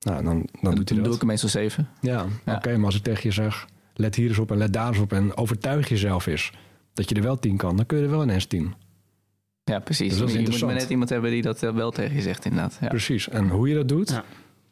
Nou, 0.00 0.24
dan, 0.24 0.48
dan 0.60 0.74
doet 0.74 0.74
hij 0.74 0.74
Dan 0.84 0.96
doe 0.96 1.04
dat. 1.04 1.14
ik 1.14 1.20
er 1.20 1.26
meestal 1.26 1.48
zeven. 1.48 1.88
Ja, 2.00 2.26
Ja. 2.44 2.54
oké. 2.54 2.76
maar 2.76 2.86
als 2.86 2.96
ik 2.96 3.02
tegen 3.02 3.22
je 3.22 3.30
zeg, 3.34 3.66
let 4.00 4.14
hier 4.14 4.28
eens 4.28 4.38
op 4.38 4.50
en 4.50 4.58
let 4.58 4.72
daar 4.72 4.88
eens 4.88 4.98
op... 4.98 5.12
en 5.12 5.36
overtuig 5.36 5.88
jezelf 5.88 6.26
eens 6.26 6.52
dat 6.92 7.08
je 7.08 7.14
er 7.14 7.22
wel 7.22 7.38
10 7.38 7.56
kan... 7.56 7.76
dan 7.76 7.86
kun 7.86 7.98
je 7.98 8.04
er 8.04 8.10
wel 8.10 8.22
ineens 8.22 8.46
10. 8.46 8.74
Ja, 9.64 9.78
precies. 9.78 10.08
Dus 10.08 10.18
dat 10.18 10.28
is 10.28 10.34
je 10.34 10.40
moet 10.40 10.60
maar 10.60 10.74
net 10.74 10.90
iemand 10.90 11.10
hebben 11.10 11.30
die 11.30 11.42
dat 11.42 11.62
eh, 11.62 11.72
wel 11.74 11.90
tegen 11.90 12.16
je 12.16 12.22
zegt 12.22 12.44
inderdaad. 12.44 12.78
Ja. 12.80 12.88
Precies. 12.88 13.28
En 13.28 13.48
hoe 13.48 13.68
je 13.68 13.74
dat 13.74 13.88
doet, 13.88 14.08
Ja. 14.10 14.24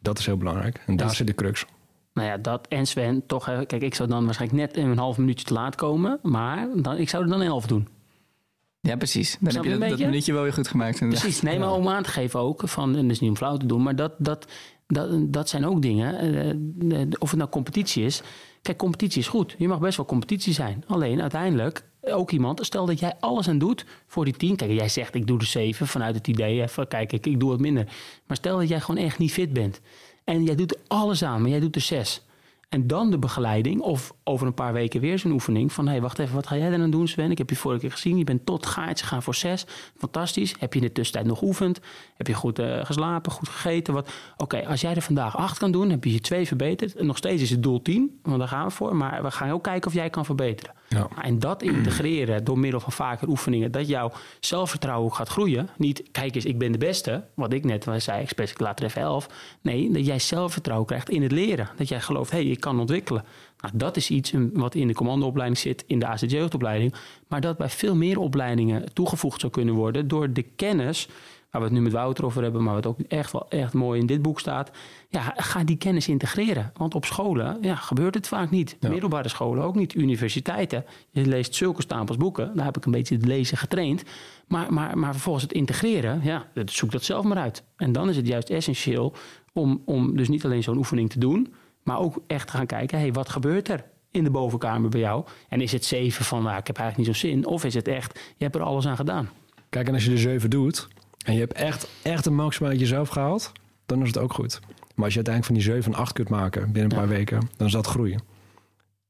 dat 0.02 0.18
is 0.18 0.26
heel 0.26 0.36
belangrijk. 0.36 0.82
En 0.86 0.96
daar 0.96 1.08
En- 1.08 1.14
zit 1.14 1.26
de 1.26 1.34
crux. 1.34 1.64
Nou 2.12 2.28
ja, 2.30 2.36
dat 2.36 2.66
en 2.68 2.86
Sven, 2.86 3.26
toch, 3.26 3.44
kijk, 3.44 3.82
ik 3.82 3.94
zou 3.94 4.08
dan 4.08 4.24
waarschijnlijk 4.24 4.60
net 4.74 4.84
een 4.84 4.98
half 4.98 5.18
minuutje 5.18 5.44
te 5.46 5.52
laat 5.52 5.74
komen, 5.74 6.18
maar 6.22 6.68
dan, 6.76 6.96
ik 6.96 7.08
zou 7.08 7.22
er 7.22 7.28
dan 7.30 7.42
elf 7.42 7.66
doen. 7.66 7.88
Ja, 8.80 8.96
precies. 8.96 9.36
Dan 9.40 9.50
Snap 9.50 9.64
heb 9.64 9.72
je 9.72 9.88
dat, 9.88 9.98
minuutje 9.98 10.32
wel 10.32 10.42
weer 10.42 10.52
goed 10.52 10.68
gemaakt. 10.68 11.00
inderdaad. 11.00 11.20
Precies, 11.22 11.42
nee, 11.42 11.58
maar 11.58 11.72
om 11.72 11.88
aan 11.88 12.02
te 12.02 12.08
geven 12.10 12.40
ook, 12.40 12.62
van, 12.68 12.96
en 12.96 13.02
dat 13.02 13.10
is 13.10 13.20
niet 13.20 13.30
om 13.30 13.36
flauw 13.36 13.56
te 13.56 13.66
doen, 13.66 13.82
maar 13.82 13.96
dat, 13.96 14.12
dat, 14.18 14.46
dat, 14.86 15.32
dat 15.32 15.48
zijn 15.48 15.66
ook 15.66 15.82
dingen, 15.82 16.18
eh, 16.18 16.50
eh, 17.00 17.08
of 17.18 17.28
het 17.30 17.38
nou 17.38 17.50
competitie 17.50 18.04
is. 18.04 18.22
Kijk, 18.68 18.80
competitie 18.80 19.20
is 19.20 19.28
goed, 19.28 19.54
je 19.58 19.68
mag 19.68 19.78
best 19.78 19.96
wel 19.96 20.06
competitie 20.06 20.52
zijn. 20.52 20.84
Alleen 20.86 21.20
uiteindelijk, 21.20 21.84
ook 22.00 22.30
iemand, 22.30 22.64
stel 22.66 22.86
dat 22.86 22.98
jij 22.98 23.14
alles 23.20 23.48
aan 23.48 23.58
doet 23.58 23.84
voor 24.06 24.24
die 24.24 24.36
tien. 24.36 24.56
Kijk, 24.56 24.70
jij 24.70 24.88
zegt 24.88 25.14
ik 25.14 25.26
doe 25.26 25.38
de 25.38 25.44
zeven 25.44 25.86
vanuit 25.86 26.14
het 26.14 26.28
idee, 26.28 26.62
even, 26.62 26.88
kijk, 26.88 27.12
ik, 27.12 27.26
ik 27.26 27.40
doe 27.40 27.48
wat 27.48 27.60
minder. 27.60 27.84
Maar 28.26 28.36
stel 28.36 28.58
dat 28.58 28.68
jij 28.68 28.80
gewoon 28.80 29.04
echt 29.04 29.18
niet 29.18 29.32
fit 29.32 29.52
bent 29.52 29.80
en 30.24 30.44
jij 30.44 30.54
doet 30.54 30.78
alles 30.88 31.24
aan, 31.24 31.40
maar 31.40 31.50
jij 31.50 31.60
doet 31.60 31.74
er 31.74 31.80
zes. 31.80 32.22
En 32.68 32.86
dan 32.86 33.10
de 33.10 33.18
begeleiding, 33.18 33.80
of 33.80 34.12
over 34.24 34.46
een 34.46 34.54
paar 34.54 34.72
weken 34.72 35.00
weer 35.00 35.18
zo'n 35.18 35.32
oefening. 35.32 35.72
Van 35.72 35.84
hé, 35.84 35.90
hey, 35.90 36.00
wacht 36.00 36.18
even, 36.18 36.34
wat 36.34 36.46
ga 36.46 36.56
jij 36.56 36.70
dan 36.70 36.90
doen, 36.90 37.08
Sven? 37.08 37.30
Ik 37.30 37.38
heb 37.38 37.50
je 37.50 37.56
vorige 37.56 37.80
keer 37.80 37.90
gezien. 37.90 38.18
Je 38.18 38.24
bent 38.24 38.46
tot 38.46 38.66
gaatje 38.66 39.04
gegaan 39.04 39.22
voor 39.22 39.34
zes. 39.34 39.66
Fantastisch. 39.96 40.54
Heb 40.58 40.72
je 40.72 40.80
in 40.80 40.86
de 40.86 40.92
tussentijd 40.92 41.26
nog 41.26 41.38
geoefend? 41.38 41.80
Heb 42.16 42.26
je 42.26 42.34
goed 42.34 42.58
eh, 42.58 42.84
geslapen, 42.84 43.32
goed 43.32 43.48
gegeten? 43.48 43.94
Wat? 43.94 44.10
Oké, 44.36 44.66
als 44.66 44.80
jij 44.80 44.94
er 44.94 45.02
vandaag 45.02 45.36
acht 45.36 45.58
kan 45.58 45.70
doen, 45.70 45.90
heb 45.90 46.04
je 46.04 46.12
je 46.12 46.20
twee 46.20 46.46
verbeterd. 46.46 46.94
En 46.94 47.06
nog 47.06 47.16
steeds 47.16 47.42
is 47.42 47.50
het 47.50 47.62
doel 47.62 47.82
tien, 47.82 48.18
want 48.22 48.38
daar 48.38 48.48
gaan 48.48 48.66
we 48.66 48.70
voor. 48.70 48.96
Maar 48.96 49.22
we 49.22 49.30
gaan 49.30 49.50
ook 49.50 49.62
kijken 49.62 49.88
of 49.88 49.94
jij 49.94 50.10
kan 50.10 50.24
verbeteren. 50.24 50.74
Ja. 50.88 51.08
En 51.22 51.38
dat 51.38 51.62
integreren 51.62 52.44
door 52.44 52.58
middel 52.58 52.80
van 52.80 52.92
vaker 52.92 53.28
oefeningen, 53.28 53.72
dat 53.72 53.88
jouw 53.88 54.12
zelfvertrouwen 54.40 55.14
gaat 55.14 55.28
groeien. 55.28 55.68
Niet, 55.76 56.02
kijk 56.10 56.34
eens, 56.34 56.44
ik 56.44 56.58
ben 56.58 56.72
de 56.72 56.78
beste, 56.78 57.24
wat 57.34 57.52
ik 57.52 57.64
net 57.64 57.86
zei, 57.96 58.26
ik 58.36 58.60
laat 58.60 58.80
er 58.80 58.86
even 58.86 59.02
elf. 59.02 59.28
Nee, 59.62 59.92
dat 59.92 60.06
jij 60.06 60.18
zelfvertrouwen 60.18 60.86
krijgt 60.86 61.10
in 61.10 61.22
het 61.22 61.32
leren. 61.32 61.68
Dat 61.76 61.88
jij 61.88 62.00
gelooft, 62.00 62.30
hé, 62.30 62.48
hey, 62.48 62.57
ik 62.58 62.64
kan 62.64 62.80
ontwikkelen. 62.80 63.24
Nou, 63.60 63.72
dat 63.76 63.96
is 63.96 64.10
iets 64.10 64.32
wat 64.52 64.74
in 64.74 64.86
de 64.88 64.94
commandoopleiding 64.94 65.58
zit, 65.60 65.84
in 65.86 65.98
de 65.98 66.06
ACJ-opleiding. 66.06 66.94
Maar 67.28 67.40
dat 67.40 67.56
bij 67.56 67.68
veel 67.68 67.94
meer 67.96 68.18
opleidingen 68.18 68.92
toegevoegd 68.92 69.40
zou 69.40 69.52
kunnen 69.52 69.74
worden 69.74 70.08
door 70.08 70.32
de 70.32 70.42
kennis 70.42 71.08
waar 71.50 71.60
we 71.60 71.66
het 71.68 71.76
nu 71.76 71.82
met 71.82 71.92
Wouter 71.92 72.24
over 72.24 72.42
hebben, 72.42 72.62
maar 72.62 72.74
wat 72.74 72.86
ook 72.86 72.98
echt 73.08 73.32
wel 73.32 73.46
echt 73.48 73.74
mooi 73.74 74.00
in 74.00 74.06
dit 74.06 74.22
boek 74.22 74.40
staat. 74.40 74.70
Ja, 75.08 75.32
ga 75.36 75.64
die 75.64 75.76
kennis 75.76 76.08
integreren. 76.08 76.72
Want 76.76 76.94
op 76.94 77.04
scholen 77.04 77.58
ja, 77.60 77.74
gebeurt 77.74 78.14
het 78.14 78.28
vaak 78.28 78.50
niet. 78.50 78.76
Ja. 78.80 78.88
Middelbare 78.88 79.28
scholen 79.28 79.64
ook 79.64 79.74
niet. 79.74 79.94
Universiteiten. 79.94 80.84
Je 81.10 81.26
leest 81.26 81.54
zulke 81.54 81.82
stapels 81.82 82.16
boeken. 82.16 82.52
Daar 82.54 82.64
heb 82.64 82.76
ik 82.76 82.84
een 82.84 82.92
beetje 82.92 83.14
het 83.14 83.24
lezen 83.26 83.56
getraind. 83.56 84.02
Maar, 84.48 84.72
maar, 84.72 84.98
maar 84.98 85.12
vervolgens 85.12 85.44
het 85.44 85.52
integreren, 85.52 86.20
ja, 86.24 86.46
dat- 86.54 86.70
zoek 86.70 86.90
dat 86.92 87.04
zelf 87.04 87.24
maar 87.24 87.38
uit. 87.38 87.62
En 87.76 87.92
dan 87.92 88.08
is 88.08 88.16
het 88.16 88.26
juist 88.26 88.50
essentieel 88.50 89.12
om, 89.52 89.82
om 89.84 90.16
dus 90.16 90.28
niet 90.28 90.44
alleen 90.44 90.62
zo'n 90.62 90.76
oefening 90.76 91.10
te 91.10 91.18
doen, 91.18 91.54
maar 91.88 91.98
ook 91.98 92.18
echt 92.26 92.46
te 92.46 92.52
gaan 92.52 92.66
kijken, 92.66 92.98
hey, 92.98 93.12
wat 93.12 93.28
gebeurt 93.28 93.68
er 93.68 93.84
in 94.10 94.24
de 94.24 94.30
bovenkamer 94.30 94.90
bij 94.90 95.00
jou? 95.00 95.24
En 95.48 95.60
is 95.60 95.72
het 95.72 95.84
zeven 95.84 96.24
van, 96.24 96.42
nou, 96.42 96.58
ik 96.58 96.66
heb 96.66 96.76
eigenlijk 96.78 97.08
niet 97.08 97.16
zo'n 97.18 97.30
zin? 97.30 97.46
Of 97.46 97.64
is 97.64 97.74
het 97.74 97.88
echt, 97.88 98.18
je 98.36 98.44
hebt 98.44 98.56
er 98.56 98.62
alles 98.62 98.86
aan 98.86 98.96
gedaan? 98.96 99.28
Kijk, 99.68 99.88
en 99.88 99.94
als 99.94 100.04
je 100.04 100.10
de 100.10 100.18
7 100.18 100.50
doet 100.50 100.88
en 101.24 101.32
je 101.34 101.38
hebt 101.40 101.52
echt, 101.52 101.88
echt 102.02 102.26
een 102.26 102.34
maximaal 102.34 102.70
uit 102.70 102.80
jezelf 102.80 103.08
gehaald, 103.08 103.52
dan 103.86 104.00
is 104.02 104.06
het 104.08 104.18
ook 104.18 104.32
goed. 104.32 104.60
Maar 104.94 105.04
als 105.04 105.14
je 105.14 105.22
uiteindelijk 105.24 105.44
van 105.44 105.54
die 105.54 105.64
7 105.64 105.92
een 105.92 105.98
8 105.98 106.12
kunt 106.12 106.28
maken 106.28 106.62
binnen 106.72 106.82
een 106.82 106.90
Ja. 106.90 106.96
paar 106.96 107.08
weken, 107.08 107.48
dan 107.56 107.66
is 107.66 107.72
dat 107.72 107.86
groei. 107.86 108.16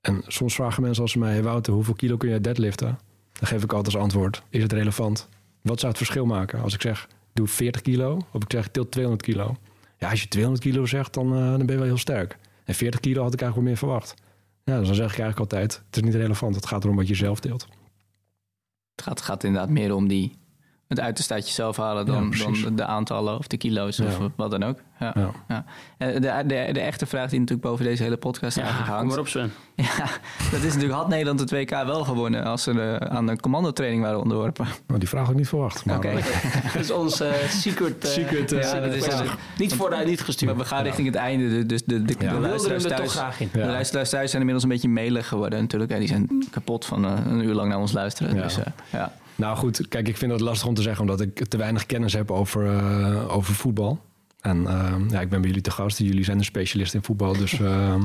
En 0.01 0.23
soms 0.27 0.55
vragen 0.55 0.83
mensen 0.83 1.03
als 1.03 1.13
ze 1.13 1.19
mij, 1.19 1.33
hey 1.33 1.43
Wouter, 1.43 1.73
hoeveel 1.73 1.95
kilo 1.95 2.17
kun 2.17 2.29
je 2.31 2.41
deadliften? 2.41 2.99
Dan 3.33 3.49
geef 3.49 3.63
ik 3.63 3.73
altijd 3.73 3.95
als 3.95 4.03
antwoord, 4.05 4.43
is 4.51 4.63
het 4.63 4.73
relevant? 4.73 5.29
Wat 5.63 5.79
zou 5.79 5.89
het 5.89 5.97
verschil 5.97 6.27
maken 6.27 6.63
als 6.63 6.75
ik 6.75 6.81
zeg, 6.81 7.09
doe 7.33 7.47
40 7.47 7.83
kilo 7.83 8.19
of 8.33 8.43
ik 8.43 8.51
zeg, 8.53 8.69
til 8.69 8.89
200 8.89 9.27
kilo? 9.29 9.57
Ja, 9.99 10.11
als 10.11 10.23
je 10.23 10.29
200 10.29 10.65
kilo 10.65 10.87
zegt, 10.87 11.15
dan, 11.15 11.33
eh, 11.35 11.39
dan 11.41 11.57
ben 11.59 11.71
je 11.71 11.77
wel 11.77 11.83
heel 11.83 11.97
sterk. 11.99 12.39
En 12.69 12.75
40 12.75 13.01
kilo 13.01 13.23
had 13.23 13.33
ik 13.33 13.41
eigenlijk 13.41 13.55
wel 13.55 13.63
meer 13.63 13.77
verwacht. 13.77 14.15
Ja, 14.65 14.79
dus 14.79 14.87
dan 14.87 14.97
zeg 14.97 15.13
ik 15.13 15.19
eigenlijk 15.19 15.39
altijd, 15.39 15.83
het 15.87 15.97
is 15.97 16.03
niet 16.03 16.15
relevant. 16.15 16.55
Het 16.55 16.67
gaat 16.67 16.85
erom 16.85 16.97
wat 16.97 17.09
je 17.09 17.15
zelf 17.15 17.41
deelt. 17.41 17.63
Het 18.95 19.03
gaat, 19.03 19.21
gaat 19.21 19.45
inderdaad 19.45 19.71
meer 19.71 19.95
om 19.95 20.09
die, 20.09 20.37
het 20.89 21.01
uiterste 21.01 21.35
uit 21.35 21.47
jezelf 21.47 21.77
halen 21.77 22.07
dan, 22.07 22.23
Ja, 22.23 22.29
precies. 22.29 22.63
dan 22.63 22.77
de 22.77 22.85
aantallen 22.85 23.39
of 23.39 23.47
de 23.47 23.57
kilo's 23.57 24.01
of 24.01 24.19
wat 24.37 24.51
dan 24.51 24.63
ook. 24.63 24.79
Ja. 25.01 25.13
Ja. 25.17 25.31
Ja. 25.49 25.65
Eh, 25.99 26.13
De, 26.15 26.21
de, 26.47 26.69
de 26.73 26.81
echte 26.81 27.07
vraag 27.07 27.31
die 27.31 27.39
natuurlijk 27.41 27.69
boven 27.69 27.85
deze 27.85 28.03
hele 28.03 28.17
podcast 28.17 28.57
eigenlijk 28.57 28.87
kom 28.89 28.97
hangt. 28.97 29.11
maar 29.11 29.21
op 29.21 29.29
Sven. 29.29 29.53
Ja, 29.75 30.05
dat 30.51 30.61
is 30.63 30.73
natuurlijk, 30.73 30.93
had 30.93 31.09
Nederland 31.09 31.41
het 31.41 31.51
WK 31.51 31.71
wel 31.71 32.05
gewonnen 32.05 32.45
als 32.45 32.63
ze 32.63 32.81
eh, 33.01 33.17
aan 33.17 33.27
de 33.27 33.41
commandotraining 33.41 34.03
waren 34.03 34.21
onderworpen. 34.21 34.67
Nou, 34.87 34.99
die 35.01 35.09
vraag 35.09 35.23
had 35.23 35.31
ik 35.31 35.37
niet 35.37 35.49
verwacht. 35.49 35.85
Maar, 35.85 35.97
Oké. 35.97 36.09
eh, 36.09 36.25
Dat 36.75 36.83
is 36.83 36.91
ons 36.91 37.21
eh, 37.21 37.33
secret. 37.49 38.07
Secret, 38.07 38.51
Ja, 38.51 38.81
dat 38.81 38.95
is. 38.95 39.07
Niet 39.59 39.75
vooruit, 39.75 40.07
niet 40.07 40.17
Maar 40.17 40.25
gestuurd. 40.25 40.57
we 40.57 40.65
gaan 40.65 40.83
richting 40.83 41.07
het 41.07 41.17
einde, 41.17 41.67
dus 41.67 41.85
de, 41.85 42.03
de, 42.03 42.17
de, 42.17 42.27
de 42.29 42.39
luisteraars 42.41 42.85
er 42.85 42.89
toch 42.91 42.99
thuis... 42.99 43.13
graag 43.13 43.41
in. 43.41 43.49
Ja. 43.53 43.61
De 43.65 43.71
luisteraars 43.71 44.11
thuis 44.11 44.29
zijn 44.31 44.43
inmiddels 44.43 44.63
een 44.65 44.71
beetje 44.73 44.89
melig 44.89 45.29
geworden 45.29 45.61
natuurlijk. 45.61 45.91
En 45.91 45.99
die 45.99 46.09
zijn 46.09 46.45
kapot 46.51 46.85
van 46.85 47.05
een 47.05 47.45
uur 47.45 47.55
lang 47.55 47.69
naar 47.69 47.79
ons 47.79 47.93
luisteren. 47.93 48.35
Ja. 48.35 48.43
Dus, 48.43 48.59
eh, 48.59 48.65
ja. 48.93 49.13
Nou 49.39 49.57
goed, 49.57 49.89
kijk, 49.89 50.09
ik 50.09 50.17
vind 50.17 50.33
het 50.33 50.41
lastig 50.41 50.69
om 50.69 50.75
te 50.75 50.83
zeggen 50.83 51.01
omdat 51.01 51.21
ik 51.21 51.47
te 51.49 51.57
weinig 51.57 51.87
kennis 51.87 52.13
heb 52.13 52.31
over, 52.31 52.77
eh, 52.77 53.37
over 53.37 53.55
voetbal. 53.55 54.01
En 54.41 54.67
eh, 54.67 54.95
ja, 55.09 55.21
ik 55.21 55.29
ben 55.29 55.41
bij 55.41 55.49
jullie 55.49 55.65
te 55.65 55.71
gast. 55.71 55.99
Jullie 55.99 56.25
zijn 56.25 56.39
de 56.39 56.45
specialist 56.45 56.95
in 56.95 57.03
voetbal. 57.03 57.37
Dus, 57.37 57.61
eh, 57.61 58.03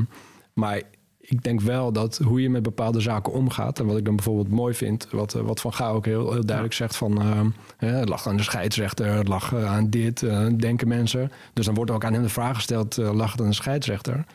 maar 0.53 0.81
ik 1.19 1.43
denk 1.43 1.61
wel 1.61 1.91
dat 1.91 2.17
hoe 2.17 2.41
je 2.41 2.49
met 2.49 2.63
bepaalde 2.63 2.99
zaken 2.99 3.33
omgaat. 3.33 3.79
En 3.79 3.85
wat 3.85 3.97
ik 3.97 4.05
dan 4.05 4.15
bijvoorbeeld 4.15 4.49
mooi 4.49 4.73
vind, 4.73 5.07
wat, 5.11 5.33
eh, 5.33 5.41
wat 5.41 5.61
Van 5.61 5.73
Gaal 5.73 5.95
ook 5.95 6.05
heel, 6.05 6.31
heel 6.31 6.45
duidelijk 6.45 6.75
zegt 6.75 6.95
van 6.95 7.21
hè, 7.77 7.87
het 7.87 8.09
lag 8.09 8.27
aan 8.27 8.37
de 8.37 8.43
scheidsrechter, 8.43 9.07
het 9.07 9.27
lag 9.27 9.55
aan 9.55 9.89
dit, 9.89 10.19
denken 10.59 10.87
mensen. 10.87 11.31
Dus 11.53 11.65
dan 11.65 11.75
wordt 11.75 11.91
ook 11.91 12.05
aan 12.05 12.13
hem 12.13 12.21
de 12.21 12.29
vraag 12.29 12.55
gesteld, 12.55 12.97
eh, 12.97 13.13
lag 13.13 13.31
het 13.31 13.41
aan 13.41 13.47
de 13.47 13.53
scheidsrechter? 13.53 14.25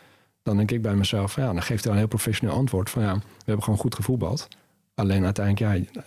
Dan 0.43 0.57
denk 0.57 0.71
ik 0.71 0.81
bij 0.81 0.95
mezelf, 0.95 1.35
ja, 1.35 1.53
dan 1.53 1.61
geeft 1.61 1.83
hij 1.83 1.93
een 1.93 1.99
heel 1.99 2.07
professioneel 2.07 2.55
antwoord 2.55 2.89
van 2.89 3.01
ja, 3.01 3.13
we 3.15 3.21
hebben 3.45 3.63
gewoon 3.63 3.79
goed 3.79 3.95
gevoetbald. 3.95 4.47
Alleen 4.95 5.23
uiteindelijk, 5.23 5.93
ja, 5.93 6.01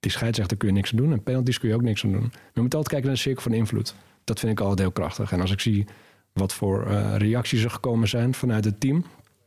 die 0.00 0.10
scheidsrechter 0.10 0.56
kun 0.56 0.68
je 0.68 0.74
niks 0.74 0.90
aan 0.90 0.96
doen. 0.96 1.12
En 1.12 1.22
penalties 1.22 1.58
kun 1.58 1.68
je 1.68 1.74
ook 1.74 1.82
niks 1.82 2.04
aan 2.04 2.12
doen. 2.12 2.32
Je 2.54 2.60
moet 2.60 2.74
altijd 2.74 2.88
kijken 2.88 3.06
naar 3.06 3.14
de 3.16 3.20
cirkel 3.22 3.42
van 3.42 3.52
invloed. 3.52 3.94
Dat 4.24 4.38
vind 4.40 4.52
ik 4.52 4.60
altijd 4.60 4.78
heel 4.78 4.90
krachtig. 4.90 5.32
En 5.32 5.40
als 5.40 5.50
ik 5.50 5.60
zie 5.60 5.86
wat 6.32 6.54
voor 6.54 6.86
eh, 6.86 7.14
reacties 7.16 7.64
er 7.64 7.70
gekomen 7.70 8.08
zijn 8.08 8.34
vanuit 8.34 8.64
het 8.64 8.80
team. 8.80 9.04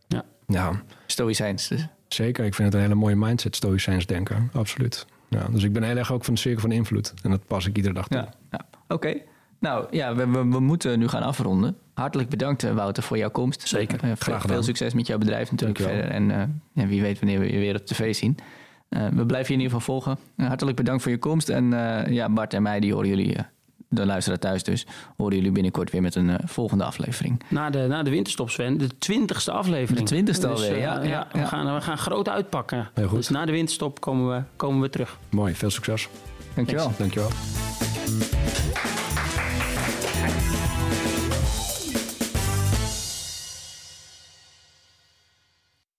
Ja. 0.07 0.23
ja, 0.47 0.81
Stoïcijns. 1.05 1.67
Dus. 1.67 1.87
zeker. 2.07 2.45
Ik 2.45 2.53
vind 2.53 2.67
het 2.67 2.75
een 2.77 2.81
hele 2.87 2.95
mooie 2.99 3.15
mindset, 3.15 3.55
stoïcijns 3.55 4.05
denken. 4.05 4.49
Absoluut. 4.53 5.05
Ja, 5.29 5.47
dus 5.51 5.63
ik 5.63 5.73
ben 5.73 5.83
heel 5.83 5.97
erg 5.97 6.11
ook 6.11 6.23
van 6.23 6.33
de 6.33 6.39
cirkel 6.39 6.61
van 6.61 6.71
invloed. 6.71 7.13
En 7.23 7.29
dat 7.29 7.47
pas 7.47 7.65
ik 7.65 7.75
iedere 7.75 7.93
dag 7.93 8.07
toe. 8.07 8.17
Ja, 8.19 8.33
ja. 8.51 8.65
oké. 8.87 9.13
Nou 9.59 9.85
ja, 9.91 10.15
we, 10.15 10.27
we, 10.27 10.47
we 10.47 10.59
moeten 10.59 10.99
nu 10.99 11.07
gaan 11.07 11.21
afronden. 11.23 11.77
Hartelijk 11.93 12.29
bedankt 12.29 12.63
eh, 12.63 12.71
Wouter 12.73 13.03
voor 13.03 13.17
jouw 13.17 13.29
komst. 13.29 13.67
Zeker, 13.67 14.03
Eh, 14.03 14.11
graag. 14.17 14.43
Veel 14.45 14.63
succes 14.63 14.93
met 14.93 15.07
jouw 15.07 15.17
bedrijf 15.17 15.51
natuurlijk 15.51 15.79
Dankjewel. 15.79 16.09
verder. 16.09 16.33
En 16.35 16.61
ja, 16.73 16.87
wie 16.87 17.01
weet 17.01 17.19
wanneer 17.19 17.39
we 17.39 17.51
je 17.53 17.59
weer 17.59 17.75
op 17.75 17.85
tv 17.85 18.15
zien. 18.15 18.37
Eh, 18.91 19.07
we 19.07 19.25
blijven 19.25 19.47
je 19.47 19.59
in 19.59 19.65
ieder 19.65 19.77
geval 19.77 19.93
volgen. 19.93 20.17
Eh, 20.35 20.47
hartelijk 20.47 20.77
bedankt 20.77 21.03
voor 21.03 21.11
je 21.11 21.17
komst. 21.17 21.49
En 21.49 21.73
eh, 21.73 22.13
ja, 22.13 22.29
Bart 22.29 22.53
en 22.53 22.61
mij, 22.61 22.79
die 22.79 22.93
horen 22.93 23.07
jullie, 23.09 23.35
eh, 23.35 23.43
de 23.89 24.05
luisteraar 24.05 24.39
thuis 24.39 24.63
dus, 24.63 24.85
horen 25.17 25.35
jullie 25.35 25.51
binnenkort 25.51 25.91
weer 25.91 26.01
met 26.01 26.15
een 26.15 26.37
volgende 26.45 26.83
aflevering. 26.83 27.41
Na 27.47 27.69
de, 27.69 27.85
na 27.87 28.03
de 28.03 28.09
winterstop, 28.09 28.49
Sven. 28.49 28.77
De 28.77 28.97
twintigste 28.97 29.51
aflevering. 29.51 30.07
De 30.07 30.15
20ste 30.15 30.23
Dus, 30.25 30.45
alweer, 30.45 30.77
ja, 30.77 31.03
ja, 31.03 31.27
we, 31.31 31.37
ja. 31.39 31.45
Gaan, 31.45 31.75
we 31.75 31.81
gaan 31.81 31.97
groot 31.97 32.29
uitpakken. 32.29 32.89
Heel 32.93 33.07
goed. 33.07 33.17
Dus 33.17 33.29
na 33.29 33.45
de 33.45 33.51
winterstop 33.51 34.01
komen 34.01 34.35
we, 34.35 34.43
komen 34.55 34.81
we 34.81 34.89
terug. 34.89 35.17
Mooi, 35.29 35.55
veel 35.55 35.69
succes. 35.69 36.09
Dankjewel. 36.55 36.91
Dankjewel. 36.97 37.29